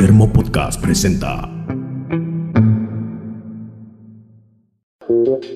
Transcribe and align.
Termo 0.00 0.32
Podcast 0.32 0.80
presenta. 0.80 1.46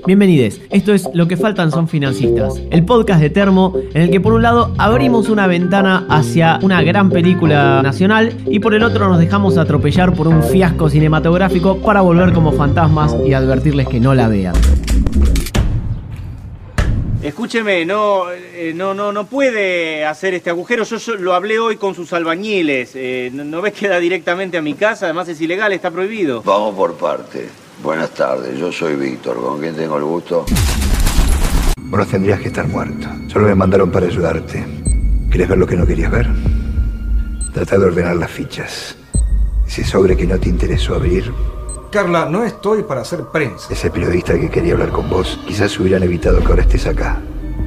Bienvenidos, 0.07 0.61
esto 0.69 0.93
es 0.93 1.09
Lo 1.15 1.27
que 1.27 1.39
faltan 1.39 1.71
son 1.71 1.89
financistas, 1.89 2.61
el 2.71 2.85
podcast 2.85 3.23
de 3.23 3.31
Termo 3.31 3.73
en 3.95 4.03
el 4.03 4.11
que 4.11 4.21
por 4.21 4.35
un 4.35 4.43
lado 4.43 4.75
abrimos 4.77 5.31
una 5.31 5.47
ventana 5.47 6.05
hacia 6.11 6.59
una 6.61 6.83
gran 6.83 7.09
película 7.09 7.81
nacional 7.83 8.37
y 8.45 8.59
por 8.59 8.75
el 8.75 8.83
otro 8.83 9.09
nos 9.09 9.19
dejamos 9.19 9.57
atropellar 9.57 10.13
por 10.13 10.29
un 10.29 10.43
fiasco 10.43 10.91
cinematográfico 10.91 11.79
para 11.79 12.03
volver 12.03 12.35
como 12.35 12.53
fantasmas 12.53 13.17
y 13.27 13.33
advertirles 13.33 13.89
que 13.89 13.99
no 13.99 14.15
la 14.15 14.29
vean. 14.29 14.55
Escúcheme, 17.25 17.87
no, 17.87 18.31
eh, 18.31 18.75
no, 18.77 18.93
no, 18.93 19.11
no 19.11 19.25
puede 19.25 20.05
hacer 20.05 20.35
este 20.35 20.51
agujero. 20.51 20.85
Yo, 20.85 20.99
yo 20.99 21.15
lo 21.15 21.33
hablé 21.33 21.59
hoy 21.59 21.77
con 21.79 21.95
sus 21.95 22.13
albañiles. 22.13 22.91
Eh, 22.95 23.31
no, 23.33 23.45
¿No 23.45 23.63
ves 23.63 23.73
que 23.73 23.89
da 23.89 23.99
directamente 23.99 24.59
a 24.59 24.63
mi 24.63 24.75
casa? 24.75 25.07
Además 25.07 25.27
es 25.31 25.41
ilegal, 25.41 25.73
está 25.73 25.91
prohibido. 25.91 26.43
Vamos 26.43 26.75
por 26.75 26.95
parte. 26.99 27.49
Buenas 27.83 28.11
tardes, 28.11 28.59
yo 28.59 28.71
soy 28.71 28.97
Víctor, 28.97 29.41
¿con 29.41 29.59
quién 29.59 29.75
tengo 29.75 29.97
el 29.97 30.05
gusto? 30.05 30.45
Vos 31.79 32.09
tendrías 32.09 32.41
que 32.41 32.49
estar 32.49 32.69
muerto. 32.69 33.09
Solo 33.33 33.47
me 33.47 33.55
mandaron 33.55 33.91
para 33.91 34.05
ayudarte. 34.05 34.63
¿Quieres 35.31 35.49
ver 35.49 35.57
lo 35.57 35.67
que 35.67 35.77
no 35.77 35.87
querías 35.87 36.11
ver? 36.11 36.29
Trata 37.55 37.79
de 37.79 37.87
ordenar 37.87 38.17
las 38.17 38.31
fichas. 38.31 38.99
Ese 39.67 39.83
sobre 39.83 40.15
que 40.15 40.27
no 40.27 40.39
te 40.39 40.51
interesó 40.51 40.97
abrir, 40.97 41.33
Carla, 41.95 42.29
no 42.29 42.43
estoy 42.43 42.83
para 42.83 43.03
hacer 43.03 43.21
prensa. 43.33 43.73
ese 43.73 43.89
periodista 43.89 44.37
que 44.37 44.51
quería 44.51 44.73
hablar 44.73 44.89
con 44.89 45.09
vos, 45.09 45.39
quizás 45.47 45.79
hubieran 45.79 46.03
evitado 46.03 46.41
que 46.41 46.47
ahora 46.49 46.63
estés 46.63 46.89
acá. 46.89 47.21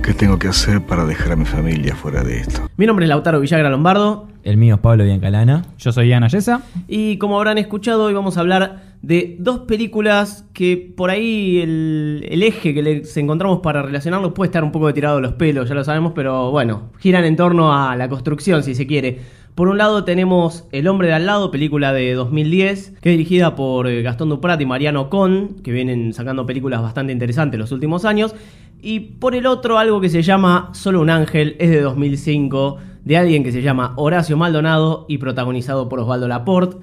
¿Qué 0.03 0.13
tengo 0.13 0.37
que 0.37 0.49
hacer 0.49 0.85
para 0.85 1.05
dejar 1.05 1.31
a 1.31 1.35
mi 1.37 1.45
familia 1.45 1.95
fuera 1.95 2.25
de 2.25 2.39
esto? 2.39 2.67
Mi 2.75 2.85
nombre 2.85 3.05
es 3.05 3.09
Lautaro 3.09 3.39
Villagra 3.39 3.69
Lombardo 3.69 4.27
El 4.43 4.57
mío 4.57 4.75
es 4.75 4.81
Pablo 4.81 5.05
Biancalana. 5.05 5.63
Yo 5.77 5.93
soy 5.93 6.11
Ana 6.11 6.27
Yesa. 6.27 6.61
y 6.89 7.17
como 7.19 7.37
habrán 7.37 7.57
escuchado 7.57 8.03
hoy 8.03 8.13
vamos 8.13 8.35
a 8.35 8.41
hablar 8.41 8.97
de 9.01 9.37
dos 9.39 9.59
películas 9.59 10.43
que 10.51 10.93
por 10.97 11.09
ahí 11.09 11.61
el, 11.61 12.25
el 12.29 12.43
eje 12.43 12.73
que 12.73 12.83
les 12.83 13.15
encontramos 13.15 13.61
para 13.61 13.81
relacionarlos 13.81 14.33
puede 14.33 14.47
estar 14.47 14.61
un 14.61 14.73
poco 14.73 14.93
tirado 14.93 15.15
de 15.15 15.21
los 15.21 15.33
pelos, 15.35 15.69
ya 15.69 15.75
lo 15.75 15.85
sabemos, 15.85 16.11
pero 16.13 16.51
bueno, 16.51 16.91
giran 16.99 17.23
en 17.23 17.37
torno 17.37 17.73
a 17.73 17.95
la 17.95 18.09
construcción 18.09 18.61
si 18.61 18.75
se 18.75 18.85
quiere. 18.85 19.21
Por 19.57 19.69
un 19.69 19.79
lado 19.79 20.03
tenemos 20.03 20.65
El 20.71 20.87
hombre 20.87 21.07
de 21.07 21.15
al 21.15 21.25
lado, 21.25 21.49
película 21.49 21.91
de 21.91 22.13
2010, 22.13 22.93
que 23.01 23.09
es 23.09 23.17
dirigida 23.17 23.55
por 23.55 23.87
eh, 23.87 24.03
Gastón 24.03 24.29
Duprat 24.29 24.61
y 24.61 24.67
Mariano 24.67 25.09
Con, 25.09 25.55
que 25.63 25.71
vienen 25.71 26.13
sacando 26.13 26.45
películas 26.45 26.83
bastante 26.83 27.11
interesantes 27.11 27.59
los 27.59 27.71
últimos 27.71 28.05
años. 28.05 28.35
Y 28.83 28.99
por 28.99 29.33
el 29.33 29.47
otro 29.47 29.79
algo 29.79 29.99
que 29.99 30.09
se 30.09 30.21
llama 30.21 30.69
Solo 30.73 31.01
un 31.01 31.09
ángel, 31.09 31.55
es 31.57 31.71
de 31.71 31.81
2005, 31.81 32.77
de 33.03 33.17
alguien 33.17 33.43
que 33.43 33.51
se 33.51 33.63
llama 33.63 33.93
Horacio 33.95 34.37
Maldonado 34.37 35.07
y 35.09 35.17
protagonizado 35.17 35.89
por 35.89 36.01
Osvaldo 36.01 36.27
Laporte, 36.27 36.77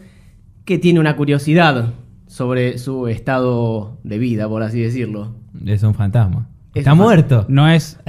que 0.64 0.76
tiene 0.76 0.98
una 0.98 1.14
curiosidad 1.14 1.94
sobre 2.26 2.78
su 2.78 3.06
estado 3.06 3.98
de 4.02 4.18
vida, 4.18 4.48
por 4.48 4.64
así 4.64 4.80
decirlo. 4.80 5.36
Es 5.64 5.84
un 5.84 5.94
fantasma. 5.94 6.48
Es 6.74 6.80
Está 6.80 6.94
muerto. 6.96 7.44
No 7.46 7.68
es. 7.68 8.00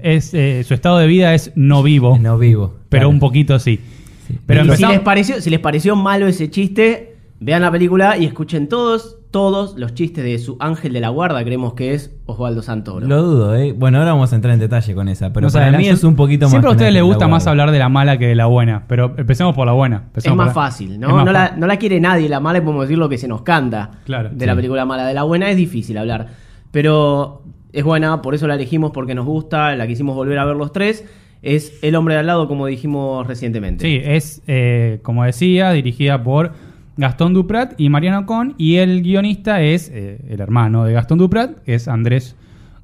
es 0.00 0.32
eh, 0.32 0.64
su 0.64 0.72
estado 0.72 0.96
de 0.96 1.06
vida 1.06 1.34
es 1.34 1.52
no 1.54 1.82
vivo. 1.82 2.18
No 2.18 2.38
vivo. 2.38 2.76
Pero 2.88 3.00
Claro. 3.02 3.08
un 3.10 3.18
poquito 3.20 3.58
sí. 3.58 3.78
Sí. 4.26 4.38
Pero 4.46 4.64
Y 4.64 4.76
si 4.76 4.84
les, 4.86 5.00
pareció, 5.00 5.40
si 5.40 5.50
les 5.50 5.60
pareció 5.60 5.96
malo 5.96 6.26
ese 6.26 6.50
chiste, 6.50 7.16
vean 7.40 7.62
la 7.62 7.70
película 7.70 8.16
y 8.16 8.24
escuchen 8.24 8.68
todos, 8.68 9.18
todos 9.30 9.76
los 9.76 9.92
chistes 9.94 10.24
de 10.24 10.38
su 10.38 10.56
ángel 10.60 10.92
de 10.94 11.00
la 11.00 11.10
guarda, 11.10 11.44
creemos 11.44 11.74
que 11.74 11.92
es 11.94 12.14
Osvaldo 12.24 12.62
Santoro. 12.62 13.06
Lo 13.06 13.22
dudo, 13.22 13.54
¿eh? 13.54 13.72
Bueno, 13.72 13.98
ahora 13.98 14.12
vamos 14.12 14.32
a 14.32 14.36
entrar 14.36 14.54
en 14.54 14.60
detalle 14.60 14.94
con 14.94 15.08
esa. 15.08 15.32
Pero 15.32 15.46
No 15.48 15.52
para 15.52 15.70
mí 15.76 15.86
es 15.88 16.02
un 16.04 16.16
poquito 16.16 16.46
más. 16.46 16.50
Siempre 16.50 16.68
a 16.70 16.72
ustedes 16.72 16.92
les 16.92 17.02
gusta 17.02 17.28
más 17.28 17.46
hablar 17.46 17.70
de 17.70 17.78
la 17.78 17.88
mala 17.88 18.18
que 18.18 18.26
de 18.26 18.34
la 18.34 18.46
buena. 18.46 18.84
Pero 18.88 19.14
empecemos 19.16 19.54
por 19.54 19.66
la 19.66 19.72
buena. 19.72 20.04
es 20.14 20.34
más 20.34 20.46
la- 20.48 20.52
fácil, 20.54 20.98
¿no? 20.98 21.10
Más 21.10 21.24
no, 21.26 21.32
la, 21.32 21.40
fácil. 21.48 21.60
no 21.60 21.66
la 21.66 21.76
quiere 21.76 22.00
nadie, 22.00 22.28
la 22.28 22.40
mala 22.40 22.60
podemos 22.62 22.84
decir 22.84 22.98
lo 22.98 23.08
que 23.08 23.18
se 23.18 23.28
nos 23.28 23.42
canta 23.42 23.90
Claro, 24.06 24.30
de 24.30 24.40
sí. 24.40 24.46
la 24.46 24.56
película 24.56 24.84
mala. 24.86 25.06
De 25.06 25.14
la 25.14 25.22
buena 25.24 25.50
es 25.50 25.56
difícil 25.56 25.98
hablar, 25.98 26.28
pero 26.72 27.42
es 27.72 27.84
buena, 27.84 28.22
por 28.22 28.34
eso 28.34 28.46
la 28.46 28.54
elegimos 28.54 28.90
porque 28.92 29.14
nos 29.14 29.26
gusta, 29.26 29.74
la 29.76 29.86
quisimos 29.86 30.14
volver 30.16 30.38
a 30.38 30.44
ver 30.46 30.56
los 30.56 30.72
tres. 30.72 31.04
Es 31.42 31.78
El 31.82 31.94
hombre 31.94 32.14
de 32.14 32.20
al 32.20 32.26
lado, 32.26 32.48
como 32.48 32.66
dijimos 32.66 33.26
recientemente. 33.26 33.84
Sí, 33.84 34.00
es, 34.02 34.42
eh, 34.46 35.00
como 35.02 35.24
decía, 35.24 35.70
dirigida 35.72 36.22
por 36.22 36.52
Gastón 36.96 37.34
Duprat 37.34 37.74
y 37.78 37.88
Mariano 37.88 38.26
Con. 38.26 38.54
Y 38.58 38.76
el 38.76 39.02
guionista 39.02 39.62
es 39.62 39.90
eh, 39.92 40.18
el 40.28 40.40
hermano 40.40 40.84
de 40.84 40.92
Gastón 40.92 41.18
Duprat, 41.18 41.62
que 41.62 41.74
es 41.74 41.88
Andrés 41.88 42.36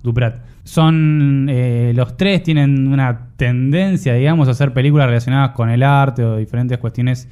Duprat. 0.03 0.45
Son 0.65 1.49
eh, 1.51 1.93
los 1.95 2.17
tres 2.17 2.43
tienen 2.43 2.87
una 2.89 3.31
tendencia, 3.37 4.15
digamos, 4.15 4.47
a 4.49 4.53
hacer 4.53 4.73
películas 4.73 5.07
relacionadas 5.07 5.51
con 5.51 5.71
el 5.71 5.83
arte 5.83 6.25
o 6.25 6.37
diferentes 6.37 6.79
cuestiones. 6.79 7.29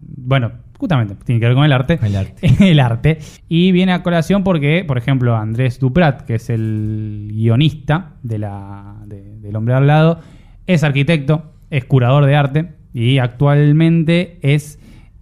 bueno, 0.00 0.52
justamente, 0.80 1.14
tiene 1.24 1.40
que 1.40 1.46
ver 1.46 1.54
con 1.54 1.64
el 1.64 1.72
arte. 1.72 2.00
El 2.02 2.16
arte. 2.16 2.34
el 2.70 2.80
arte. 2.80 3.18
Y 3.48 3.70
viene 3.70 3.92
a 3.92 4.02
colación 4.02 4.42
porque, 4.42 4.84
por 4.84 4.98
ejemplo, 4.98 5.36
Andrés 5.36 5.78
Duprat, 5.78 6.22
que 6.22 6.34
es 6.36 6.50
el 6.50 7.28
guionista 7.32 8.14
de 8.22 8.38
la, 8.38 8.96
de- 9.06 9.38
del 9.38 9.54
hombre 9.54 9.74
al 9.74 9.86
lado, 9.86 10.20
es 10.66 10.82
arquitecto, 10.82 11.52
es 11.70 11.84
curador 11.84 12.24
de 12.26 12.34
arte 12.34 12.68
y 12.92 13.18
actualmente 13.18 14.38
es 14.42 14.78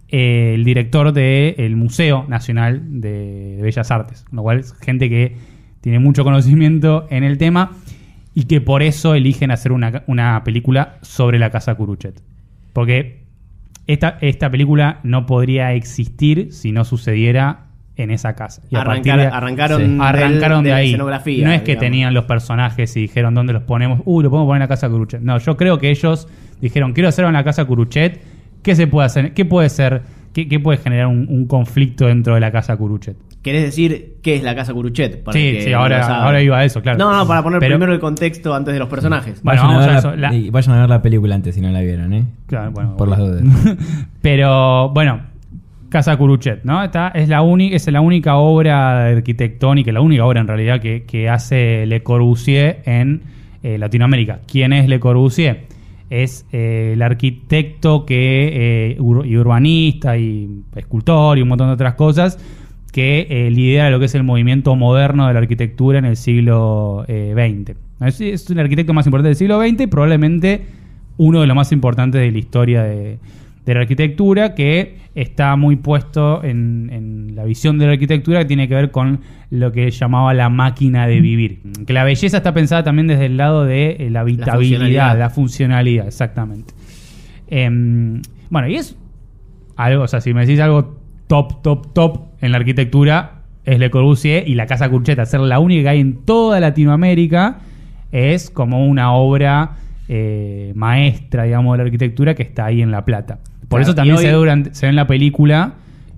eh, 0.07 0.53
el 0.55 0.63
director 0.63 1.11
del 1.13 1.75
Museo 1.75 2.25
Nacional 2.27 3.01
de, 3.01 3.55
de 3.57 3.61
Bellas 3.61 3.91
Artes. 3.91 4.23
Con 4.23 4.37
lo 4.37 4.43
cual 4.43 4.59
es 4.59 4.73
gente 4.79 5.09
que 5.09 5.35
tiene 5.81 5.99
mucho 5.99 6.23
conocimiento 6.23 7.05
en 7.09 7.23
el 7.23 7.37
tema 7.37 7.71
y 8.33 8.43
que 8.45 8.61
por 8.61 8.81
eso 8.83 9.13
eligen 9.15 9.51
hacer 9.51 9.71
una, 9.71 10.03
una 10.07 10.43
película 10.43 10.97
sobre 11.01 11.37
la 11.39 11.49
casa 11.49 11.75
Curuchet. 11.75 12.21
Porque 12.73 13.23
esta, 13.91 14.17
esta 14.21 14.49
película 14.49 14.99
no 15.03 15.25
podría 15.25 15.73
existir 15.73 16.53
si 16.53 16.71
no 16.71 16.85
sucediera 16.85 17.65
en 17.95 18.11
esa 18.11 18.33
casa. 18.35 18.61
Y 18.69 18.75
a 18.75 18.81
Arrancar- 18.81 19.17
partir 19.17 19.31
de- 19.31 19.35
arrancaron 19.35 19.81
Sí. 19.81 19.97
arrancaron 19.99 20.63
de, 20.63 20.73
ahí. 20.73 20.87
escenografía, 20.89 21.45
no 21.47 21.51
es 21.53 21.61
que 21.61 21.71
digamos. 21.71 21.81
tenían 21.81 22.13
los 22.13 22.23
personajes 22.25 22.95
y 22.95 23.01
dijeron 23.01 23.33
dónde 23.35 23.51
los 23.53 23.63
ponemos. 23.63 24.01
Uh, 24.05 24.21
lo 24.21 24.29
podemos 24.29 24.47
poner 24.47 24.61
en 24.61 24.63
la 24.63 24.67
casa 24.69 24.87
Curuchet. 24.89 25.21
No, 25.21 25.37
yo 25.39 25.57
creo 25.57 25.79
que 25.79 25.89
ellos 25.89 26.27
dijeron 26.61 26.93
quiero 26.93 27.09
hacerlo 27.09 27.27
en 27.29 27.33
la 27.33 27.43
casa 27.43 27.65
Curuchet. 27.65 28.21
¿Qué 28.63 28.75
se 28.75 28.87
puede 28.87 29.05
hacer? 29.07 29.33
¿Qué 29.33 29.43
puede 29.45 29.69
ser? 29.69 30.01
¿Qué, 30.33 30.47
qué 30.47 30.59
puede 30.59 30.77
generar 30.77 31.07
un, 31.07 31.25
un 31.29 31.45
conflicto 31.47 32.05
dentro 32.05 32.35
de 32.35 32.39
la 32.39 32.51
casa 32.51 32.77
Curuchet? 32.77 33.17
¿Querés 33.41 33.63
decir 33.63 34.17
qué 34.21 34.35
es 34.35 34.43
la 34.43 34.53
casa 34.53 34.73
Curuchet? 34.73 35.23
Para 35.23 35.37
Sí, 35.37 35.51
que 35.53 35.61
sí, 35.61 35.71
ahora- 35.73 36.05
ahora 36.25 36.41
iba 36.41 36.57
a 36.57 36.65
eso, 36.65 36.81
claro. 36.81 36.97
No, 36.97 37.15
no, 37.15 37.25
para 37.27 37.41
poner 37.41 37.59
Pero- 37.59 37.75
primero 37.75 37.93
el 37.93 37.99
contexto 37.99 38.53
antes 38.53 38.73
de 38.73 38.79
los 38.79 38.89
personajes. 38.89 39.41
Bueno, 39.43 39.61
vayan, 39.61 39.67
vamos 39.75 39.81
a 39.81 39.85
a 39.85 39.87
ver 39.89 39.97
eso. 39.99 40.15
la, 40.15 40.29
La- 40.31 40.35
y 40.35 40.49
vayan 40.49 40.75
a 40.75 40.79
ver 40.81 40.89
la 40.89 41.01
película 41.01 41.35
antes 41.35 41.55
si 41.55 41.61
no 41.61 41.69
la 41.71 41.79
vieron, 41.81 42.13
¿eh? 42.13 42.25
Claro, 42.47 42.71
bueno, 42.71 42.97
Por 42.97 43.07
las 43.07 43.19
dudas. 43.19 43.41
Pero 44.21 44.89
bueno, 44.89 45.21
Casa 45.89 46.17
Curuchet, 46.17 46.63
¿no? 46.65 46.83
Esta 46.83 47.09
es 47.09 47.29
la, 47.29 47.41
única 47.41 47.75
es 47.75 47.87
la 47.91 48.01
única 48.01 48.35
obra 48.35 49.07
arquitectónica, 49.07 49.91
la 49.91 50.01
única 50.01 50.25
obra 50.25 50.41
en 50.41 50.47
realidad 50.47 50.79
que, 50.81 51.03
que 51.03 51.29
hace 51.29 51.85
Le 51.85 52.03
Corbusier 52.03 52.81
en 52.85 53.21
eh, 53.63 53.77
Latinoamérica. 53.77 54.41
¿Quién 54.49 54.73
es 54.73 54.87
Le 54.87 54.99
Corbusier? 54.99 55.65
Es 56.09 56.45
eh, 56.51 56.91
el 56.93 57.01
arquitecto 57.01 58.05
que, 58.05 58.91
eh, 58.91 58.97
ur- 58.99 59.25
y 59.27 59.37
urbanista 59.37 60.17
y 60.17 60.61
escultor 60.75 61.37
y 61.37 61.41
un 61.41 61.47
montón 61.49 61.67
de 61.67 61.73
otras 61.73 61.93
cosas 61.95 62.37
que 62.91 63.27
eh, 63.29 63.51
lidera 63.51 63.89
lo 63.89 63.99
que 63.99 64.05
es 64.05 64.15
el 64.15 64.23
movimiento 64.23 64.75
moderno 64.75 65.27
de 65.27 65.33
la 65.33 65.39
arquitectura 65.39 65.99
en 65.99 66.05
el 66.05 66.17
siglo 66.17 67.05
eh, 67.07 67.33
XX. 67.35 67.77
Es, 68.05 68.21
es 68.21 68.49
el 68.49 68.59
arquitecto 68.59 68.93
más 68.93 69.05
importante 69.05 69.29
del 69.29 69.35
siglo 69.35 69.59
XX 69.59 69.81
y 69.81 69.87
probablemente 69.87 70.65
uno 71.17 71.41
de 71.41 71.47
los 71.47 71.55
más 71.55 71.71
importantes 71.71 72.21
de 72.21 72.31
la 72.31 72.37
historia 72.37 72.83
de, 72.83 73.19
de 73.65 73.73
la 73.73 73.81
arquitectura, 73.81 74.55
que 74.55 74.97
está 75.15 75.55
muy 75.55 75.75
puesto 75.75 76.43
en, 76.43 76.89
en 76.91 77.35
la 77.35 77.43
visión 77.43 77.77
de 77.77 77.85
la 77.85 77.91
arquitectura 77.93 78.39
que 78.39 78.45
tiene 78.45 78.67
que 78.67 78.75
ver 78.75 78.91
con 78.91 79.19
lo 79.51 79.71
que 79.71 79.91
llamaba 79.91 80.33
la 80.33 80.49
máquina 80.49 81.07
de 81.07 81.19
vivir. 81.19 81.61
Que 81.85 81.93
la 81.93 82.03
belleza 82.03 82.37
está 82.37 82.53
pensada 82.53 82.83
también 82.83 83.07
desde 83.07 83.25
el 83.25 83.37
lado 83.37 83.65
de 83.65 83.97
eh, 83.99 84.09
la 84.09 84.21
habitabilidad, 84.21 84.55
funcionalidad. 84.55 85.19
la 85.19 85.29
funcionalidad, 85.29 86.07
exactamente. 86.07 86.73
Em, 87.47 88.21
bueno, 88.49 88.67
y 88.67 88.75
es 88.75 88.95
algo, 89.75 90.03
o 90.03 90.07
sea, 90.07 90.21
si 90.21 90.33
me 90.33 90.45
decís 90.45 90.59
algo 90.59 90.98
top, 91.29 91.61
top, 91.61 91.93
top 91.93 92.21
en 92.41 92.51
la 92.51 92.57
arquitectura, 92.57 93.33
es 93.63 93.77
Le 93.77 93.91
Corbusier 93.91 94.47
y 94.47 94.55
la 94.55 94.65
Casa 94.65 94.89
Curcheta, 94.89 95.25
ser 95.27 95.41
la 95.41 95.59
única 95.59 95.83
que 95.83 95.89
hay 95.89 95.99
en 95.99 96.25
toda 96.25 96.59
Latinoamérica, 96.59 97.59
es 98.11 98.49
como 98.49 98.85
una 98.87 99.13
obra 99.13 99.73
eh, 100.07 100.71
maestra, 100.75 101.43
digamos, 101.43 101.73
de 101.73 101.77
la 101.77 101.83
arquitectura 101.83 102.33
que 102.33 102.41
está 102.41 102.65
ahí 102.65 102.81
en 102.81 102.89
La 102.89 103.05
Plata. 103.05 103.37
Por 103.67 103.79
Claro, 103.79 103.83
eso 103.83 103.91
y 103.91 103.95
también 103.95 104.15
hoy- 104.17 104.23
se, 104.23 104.27
ve 104.29 104.33
durante- 104.33 104.73
se 104.73 104.85
ve 104.87 104.89
en 104.89 104.95
la 104.95 105.05
película 105.05 105.73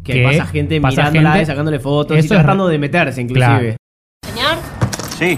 Que, 0.06 0.24
pasa 0.24 0.46
gente 0.46 0.80
pasa 0.80 1.02
mirándola, 1.02 1.30
gente- 1.32 1.44
y 1.44 1.46
sacándole 1.46 1.80
fotos 1.80 2.16
y 2.16 2.20
Eso 2.22 2.34
es 2.36 2.40
tratando 2.40 2.68
de 2.70 2.80
meterse, 2.80 3.22
inclusive. 3.22 3.46
Claro. 3.46 3.76
Señor, 4.26 4.58
Sí, 5.20 5.38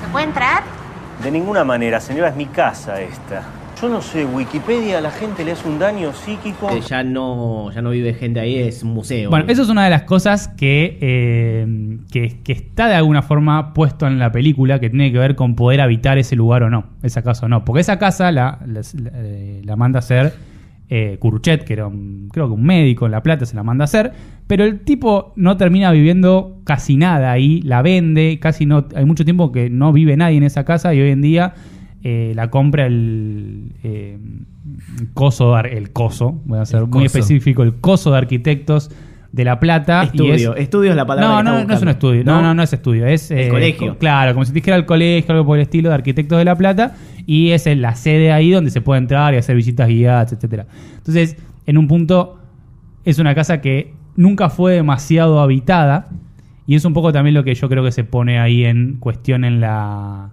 ¿se 0.00 0.08
puede 0.10 0.24
entrar? 0.24 0.62
de 1.22 1.30
ninguna 1.30 1.62
manera, 1.64 2.00
señora, 2.00 2.30
es 2.30 2.36
mi 2.36 2.46
casa 2.46 3.00
esta. 3.02 3.42
Yo 3.82 3.88
no 3.88 4.00
sé, 4.00 4.24
Wikipedia 4.24 4.98
a 4.98 5.00
la 5.00 5.10
gente 5.10 5.44
le 5.44 5.50
hace 5.52 5.68
un 5.68 5.80
daño 5.80 6.12
psíquico. 6.12 6.70
Eh, 6.70 6.80
ya 6.88 7.02
no 7.02 7.68
ya 7.72 7.82
no 7.82 7.90
vive 7.90 8.14
gente 8.14 8.38
ahí, 8.38 8.54
es 8.56 8.84
un 8.84 8.94
museo. 8.94 9.28
Bueno, 9.28 9.46
eso 9.48 9.62
es 9.62 9.68
una 9.68 9.82
de 9.82 9.90
las 9.90 10.04
cosas 10.04 10.46
que, 10.46 10.98
eh, 11.00 11.98
que, 12.12 12.38
que 12.44 12.52
está 12.52 12.86
de 12.86 12.94
alguna 12.94 13.22
forma 13.22 13.74
puesto 13.74 14.06
en 14.06 14.20
la 14.20 14.30
película 14.30 14.78
que 14.78 14.88
tiene 14.88 15.10
que 15.10 15.18
ver 15.18 15.34
con 15.34 15.56
poder 15.56 15.80
habitar 15.80 16.16
ese 16.16 16.36
lugar 16.36 16.62
o 16.62 16.70
no, 16.70 16.84
esa 17.02 17.22
casa 17.22 17.46
o 17.46 17.48
no. 17.48 17.64
Porque 17.64 17.80
esa 17.80 17.98
casa 17.98 18.30
la, 18.30 18.60
la, 18.66 18.82
la- 19.02 19.12
la 19.64 19.76
manda 19.76 19.98
a 19.98 20.00
hacer 20.00 20.32
eh, 20.88 21.16
Curuchet, 21.18 21.64
que 21.64 21.72
era 21.72 21.88
un, 21.88 22.28
creo 22.32 22.46
que 22.46 22.52
un 22.54 22.62
médico 22.62 23.06
en 23.06 23.12
La 23.12 23.22
Plata, 23.24 23.46
se 23.46 23.56
la 23.56 23.64
manda 23.64 23.82
a 23.82 23.86
hacer, 23.86 24.12
pero 24.46 24.62
el 24.64 24.80
tipo 24.80 25.32
no 25.34 25.56
termina 25.56 25.90
viviendo 25.90 26.60
casi 26.64 26.96
nada 26.96 27.32
ahí, 27.32 27.62
la 27.62 27.82
vende, 27.82 28.38
casi 28.40 28.64
no, 28.64 28.86
hay 28.94 29.04
mucho 29.06 29.24
tiempo 29.24 29.50
que 29.50 29.70
no 29.70 29.92
vive 29.92 30.16
nadie 30.16 30.36
en 30.36 30.44
esa 30.44 30.64
casa 30.64 30.94
y 30.94 31.00
hoy 31.00 31.10
en 31.10 31.22
día 31.22 31.54
eh, 32.02 32.32
la 32.34 32.50
compra 32.50 32.86
el 32.86 33.72
eh, 33.82 34.18
coso, 35.14 35.58
el 35.58 35.92
coso, 35.92 36.40
voy 36.44 36.58
a 36.58 36.64
ser 36.64 36.80
El 36.80 36.86
muy 36.86 37.04
coso. 37.04 37.04
específico, 37.18 37.62
el 37.62 37.74
coso 37.76 38.10
de 38.12 38.18
arquitectos 38.18 38.90
de 39.32 39.44
La 39.44 39.58
Plata. 39.60 40.02
y 40.04 40.06
Estudio. 40.18 40.56
Estudio 40.56 40.90
es 40.90 40.96
la 40.96 41.06
palabra 41.06 41.28
No, 41.42 41.58
que 41.58 41.62
no, 41.62 41.68
no 41.68 41.74
es 41.74 41.82
un 41.82 41.88
estudio, 41.88 42.22
no, 42.24 42.36
¿No? 42.36 42.42
no, 42.42 42.54
no 42.54 42.62
es 42.62 42.72
estudio, 42.72 43.06
es... 43.06 43.30
El 43.30 43.38
eh, 43.38 43.48
colegio. 43.48 43.92
co- 43.94 43.98
Claro, 43.98 44.32
como 44.34 44.44
si 44.44 44.50
te 44.52 44.56
dijera 44.56 44.76
el 44.76 44.84
colegio, 44.84 45.32
algo 45.32 45.46
por 45.46 45.56
el 45.58 45.62
estilo 45.62 45.88
de 45.88 45.94
arquitectos 45.94 46.38
de 46.38 46.44
La 46.44 46.54
Plata, 46.56 46.96
y 47.26 47.50
es 47.50 47.66
en 47.66 47.80
la 47.82 47.94
sede 47.94 48.30
ahí 48.32 48.50
donde 48.50 48.70
se 48.70 48.80
puede 48.82 48.98
entrar 49.00 49.32
y 49.32 49.38
hacer 49.38 49.56
visitas 49.56 49.88
guiadas, 49.88 50.32
etcétera. 50.32 50.66
Entonces, 50.98 51.36
en 51.66 51.78
un 51.78 51.88
punto, 51.88 52.38
es 53.04 53.18
una 53.18 53.34
casa 53.34 53.60
que 53.62 53.94
nunca 54.16 54.50
fue 54.50 54.74
demasiado 54.74 55.40
habitada, 55.40 56.08
y 56.66 56.74
es 56.74 56.84
un 56.84 56.92
poco 56.92 57.10
también 57.12 57.34
lo 57.34 57.42
que 57.42 57.54
yo 57.54 57.68
creo 57.70 57.82
que 57.84 57.92
se 57.92 58.04
pone 58.04 58.38
ahí 58.38 58.64
en 58.64 58.96
cuestión 58.98 59.44
en 59.44 59.60
la, 59.60 60.30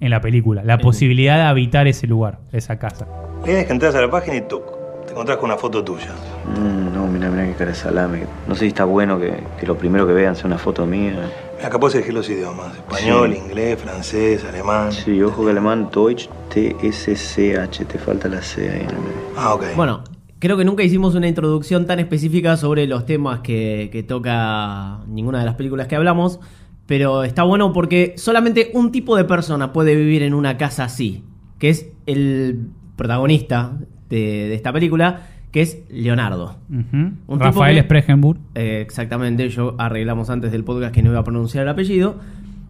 en 0.00 0.10
la 0.10 0.20
película, 0.20 0.62
la 0.64 0.78
posibilidad 0.78 1.36
de 1.36 1.42
habitar 1.42 1.86
ese 1.86 2.06
lugar, 2.06 2.38
esa 2.52 2.78
casa. 2.78 3.06
La 3.44 3.50
idea 3.50 3.60
es 3.60 3.66
que 3.66 3.72
entras 3.72 3.94
a 3.94 4.00
la 4.00 4.10
página 4.10 4.36
y 4.36 4.40
tú 4.42 4.60
te 5.06 5.12
encontrás 5.12 5.38
con 5.38 5.46
una 5.50 5.56
foto 5.58 5.82
tuya. 5.84 6.10
Mm, 6.44 6.94
no, 6.94 7.06
mira, 7.06 7.30
mira 7.30 7.46
qué 7.46 7.52
cara 7.54 7.70
de 7.70 7.76
salame. 7.76 8.24
No 8.48 8.54
sé 8.54 8.60
si 8.62 8.66
está 8.68 8.84
bueno 8.84 9.18
que, 9.18 9.32
que 9.58 9.66
lo 9.66 9.76
primero 9.78 10.06
que 10.06 10.12
vean 10.12 10.34
sea 10.36 10.46
una 10.46 10.58
foto 10.58 10.84
mía. 10.86 11.30
Acá 11.64 11.78
puedes 11.80 11.94
elegir 11.94 12.12
los 12.12 12.28
idiomas: 12.28 12.74
español, 12.76 13.32
Sí. 13.32 13.38
inglés, 13.38 13.78
francés, 13.80 14.44
alemán. 14.44 14.92
Sí, 14.92 15.22
ojo 15.22 15.44
que 15.44 15.50
alemán, 15.52 15.88
Deutsch, 15.94 16.28
T-S-C-H, 16.52 17.84
te 17.84 17.98
falta 17.98 18.28
la 18.28 18.42
C 18.42 18.68
ahí 18.70 18.80
en 18.82 18.90
el 18.90 18.96
medio. 18.98 19.32
Ah, 19.36 19.54
ok. 19.54 19.64
Bueno, 19.76 20.02
creo 20.38 20.56
que 20.56 20.64
nunca 20.64 20.82
hicimos 20.82 21.14
una 21.14 21.28
introducción 21.28 21.86
tan 21.86 21.98
específica 22.00 22.56
sobre 22.56 22.86
los 22.86 23.06
temas 23.06 23.40
que, 23.40 23.88
que 23.92 24.02
toca 24.02 24.98
ninguna 25.06 25.38
de 25.40 25.46
las 25.46 25.54
películas 25.54 25.86
que 25.86 25.96
hablamos, 25.96 26.40
pero 26.86 27.24
está 27.24 27.42
bueno 27.42 27.72
porque 27.72 28.14
solamente 28.16 28.70
un 28.74 28.92
tipo 28.92 29.16
de 29.16 29.24
persona 29.24 29.72
puede 29.72 29.94
vivir 29.96 30.22
en 30.22 30.34
una 30.34 30.56
casa 30.56 30.84
así, 30.84 31.22
que 31.58 31.68
es 31.70 31.90
el 32.06 32.68
protagonista 32.96 33.76
de, 34.08 34.16
de 34.48 34.54
esta 34.54 34.72
película, 34.72 35.26
que 35.50 35.62
es 35.62 35.78
Leonardo. 35.90 36.56
Un 36.68 37.18
Rafael 37.40 37.78
Spregenburg. 37.82 38.38
Eh, 38.54 38.80
exactamente, 38.82 39.48
yo 39.48 39.74
arreglamos 39.78 40.28
antes 40.30 40.52
del 40.52 40.64
podcast 40.64 40.94
que 40.94 41.02
no 41.02 41.10
iba 41.10 41.20
a 41.20 41.24
pronunciar 41.24 41.64
el 41.64 41.68
apellido. 41.70 42.16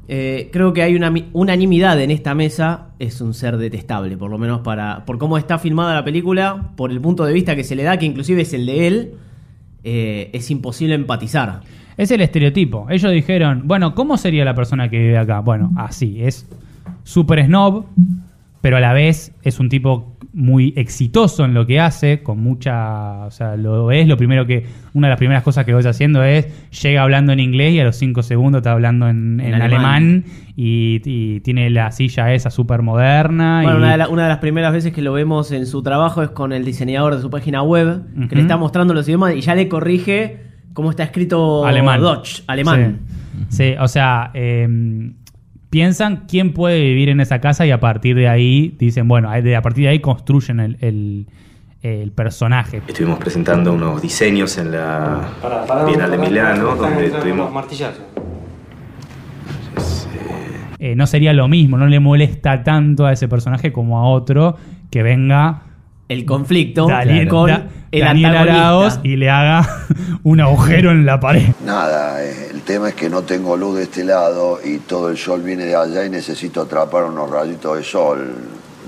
Eh, 0.08 0.50
creo 0.52 0.72
que 0.72 0.82
hay 0.82 0.94
una 0.94 1.10
mi- 1.10 1.28
unanimidad 1.32 2.00
en 2.00 2.12
esta 2.12 2.32
mesa, 2.36 2.90
es 3.00 3.20
un 3.20 3.34
ser 3.34 3.56
detestable, 3.56 4.16
por 4.16 4.30
lo 4.30 4.38
menos 4.38 4.60
para 4.60 5.04
por 5.04 5.18
cómo 5.18 5.36
está 5.36 5.58
filmada 5.58 5.94
la 5.94 6.04
película, 6.04 6.70
por 6.76 6.92
el 6.92 7.00
punto 7.00 7.24
de 7.24 7.32
vista 7.32 7.56
que 7.56 7.64
se 7.64 7.74
le 7.74 7.82
da, 7.82 7.98
que 7.98 8.06
inclusive 8.06 8.42
es 8.42 8.52
el 8.54 8.66
de 8.66 8.86
él, 8.86 9.14
eh, 9.82 10.30
es 10.32 10.48
imposible 10.52 10.94
empatizar. 10.94 11.62
Es 11.96 12.10
el 12.10 12.20
estereotipo. 12.20 12.86
Ellos 12.90 13.10
dijeron, 13.12 13.62
bueno, 13.64 13.94
¿cómo 13.94 14.16
sería 14.16 14.44
la 14.44 14.54
persona 14.54 14.88
que 14.88 14.98
vive 14.98 15.18
acá? 15.18 15.40
Bueno, 15.40 15.72
así, 15.76 16.22
es 16.22 16.46
súper 17.04 17.44
snob, 17.46 17.86
pero 18.60 18.76
a 18.76 18.80
la 18.80 18.92
vez 18.92 19.32
es 19.42 19.60
un 19.60 19.68
tipo 19.68 20.12
muy 20.34 20.74
exitoso 20.76 21.46
en 21.46 21.54
lo 21.54 21.66
que 21.66 21.80
hace, 21.80 22.22
con 22.22 22.38
mucha, 22.42 23.24
o 23.24 23.30
sea, 23.30 23.56
lo 23.56 23.90
es 23.90 24.06
lo 24.06 24.18
primero 24.18 24.44
que, 24.44 24.66
una 24.92 25.06
de 25.06 25.10
las 25.12 25.18
primeras 25.18 25.42
cosas 25.42 25.64
que 25.64 25.72
vas 25.72 25.86
haciendo 25.86 26.22
es, 26.22 26.46
llega 26.82 27.02
hablando 27.02 27.32
en 27.32 27.40
inglés 27.40 27.72
y 27.72 27.80
a 27.80 27.84
los 27.84 27.96
cinco 27.96 28.22
segundos 28.22 28.58
está 28.58 28.72
hablando 28.72 29.08
en, 29.08 29.40
en 29.40 29.54
En 29.54 29.62
alemán, 29.62 29.94
alemán. 29.94 30.24
y, 30.54 31.00
y 31.06 31.40
tiene 31.40 31.70
la 31.70 31.90
silla 31.92 32.34
esa 32.34 32.50
súper 32.50 32.82
moderna. 32.82 33.60
Bueno, 33.62 33.78
y- 33.78 33.82
una 33.82 33.92
de, 33.92 33.96
la- 33.96 34.08
una 34.10 34.22
de 34.24 34.28
las 34.28 34.38
primeras 34.38 34.74
veces 34.74 34.92
que 34.92 35.00
lo 35.00 35.14
vemos 35.14 35.52
en 35.52 35.64
su 35.64 35.82
trabajo 35.82 36.22
es 36.22 36.28
con 36.30 36.52
el 36.52 36.64
diseñador 36.66 37.14
de 37.16 37.22
su 37.22 37.30
página 37.30 37.62
web, 37.62 38.02
que 38.28 38.34
le 38.36 38.42
está 38.42 38.58
mostrando 38.58 38.92
los 38.92 39.06
idiomas 39.08 39.34
y 39.34 39.40
ya 39.40 39.54
le 39.54 39.68
corrige 39.68 40.45
cómo 40.76 40.90
está 40.90 41.02
escrito 41.04 41.64
alemán. 41.66 42.00
Dutch, 42.00 42.42
alemán. 42.46 43.00
Sí, 43.48 43.56
Sí, 43.70 43.74
o 43.80 43.88
sea, 43.88 44.30
eh, 44.34 44.68
piensan 45.70 46.24
quién 46.28 46.52
puede 46.52 46.80
vivir 46.82 47.08
en 47.08 47.20
esa 47.20 47.40
casa 47.40 47.66
y 47.66 47.70
a 47.70 47.80
partir 47.80 48.14
de 48.14 48.28
ahí 48.28 48.76
dicen, 48.78 49.08
bueno, 49.08 49.30
a 49.30 49.62
partir 49.62 49.84
de 49.84 49.88
ahí 49.88 49.98
construyen 50.00 50.60
el, 50.60 50.76
el- 50.80 51.26
el 51.82 52.10
personaje. 52.12 52.82
Estuvimos 52.88 53.18
presentando 53.18 53.72
unos 53.72 54.02
diseños 54.02 54.58
en 54.58 54.72
la 54.72 55.28
Bienal 55.86 56.10
de 56.10 56.18
Milano, 56.18 56.74
donde 56.74 57.10
tuvimos... 57.10 57.50
Eh, 60.78 60.94
no 60.96 61.06
sería 61.06 61.32
lo 61.32 61.48
mismo, 61.48 61.78
no 61.78 61.86
le 61.86 62.00
molesta 62.00 62.62
tanto 62.62 63.06
a 63.06 63.12
ese 63.12 63.28
personaje 63.28 63.72
como 63.72 63.98
a 63.98 64.08
otro 64.08 64.56
que 64.90 65.02
venga 65.02 65.62
El 66.08 66.24
conflicto 66.24 66.86
Daniel, 66.86 67.28
con 67.28 67.48
Da- 67.48 67.66
el 67.90 68.00
Daniel 68.00 68.26
antagonista. 68.26 68.66
Araoz 68.68 69.00
y 69.02 69.16
le 69.16 69.30
haga 69.30 69.68
un 70.22 70.40
agujero 70.40 70.90
en 70.92 71.04
la 71.06 71.18
pared. 71.18 71.48
Nada, 71.64 72.22
eh, 72.24 72.48
el 72.52 72.60
tema 72.62 72.90
es 72.90 72.94
que 72.94 73.10
no 73.10 73.22
tengo 73.22 73.56
luz 73.56 73.76
de 73.76 73.82
este 73.84 74.04
lado 74.04 74.58
y 74.64 74.78
todo 74.78 75.08
el 75.10 75.16
sol 75.16 75.42
viene 75.42 75.64
de 75.64 75.74
allá 75.74 76.04
y 76.04 76.10
necesito 76.10 76.60
atrapar 76.62 77.04
unos 77.04 77.28
rayitos 77.30 77.76
de 77.76 77.82
sol. 77.82 78.34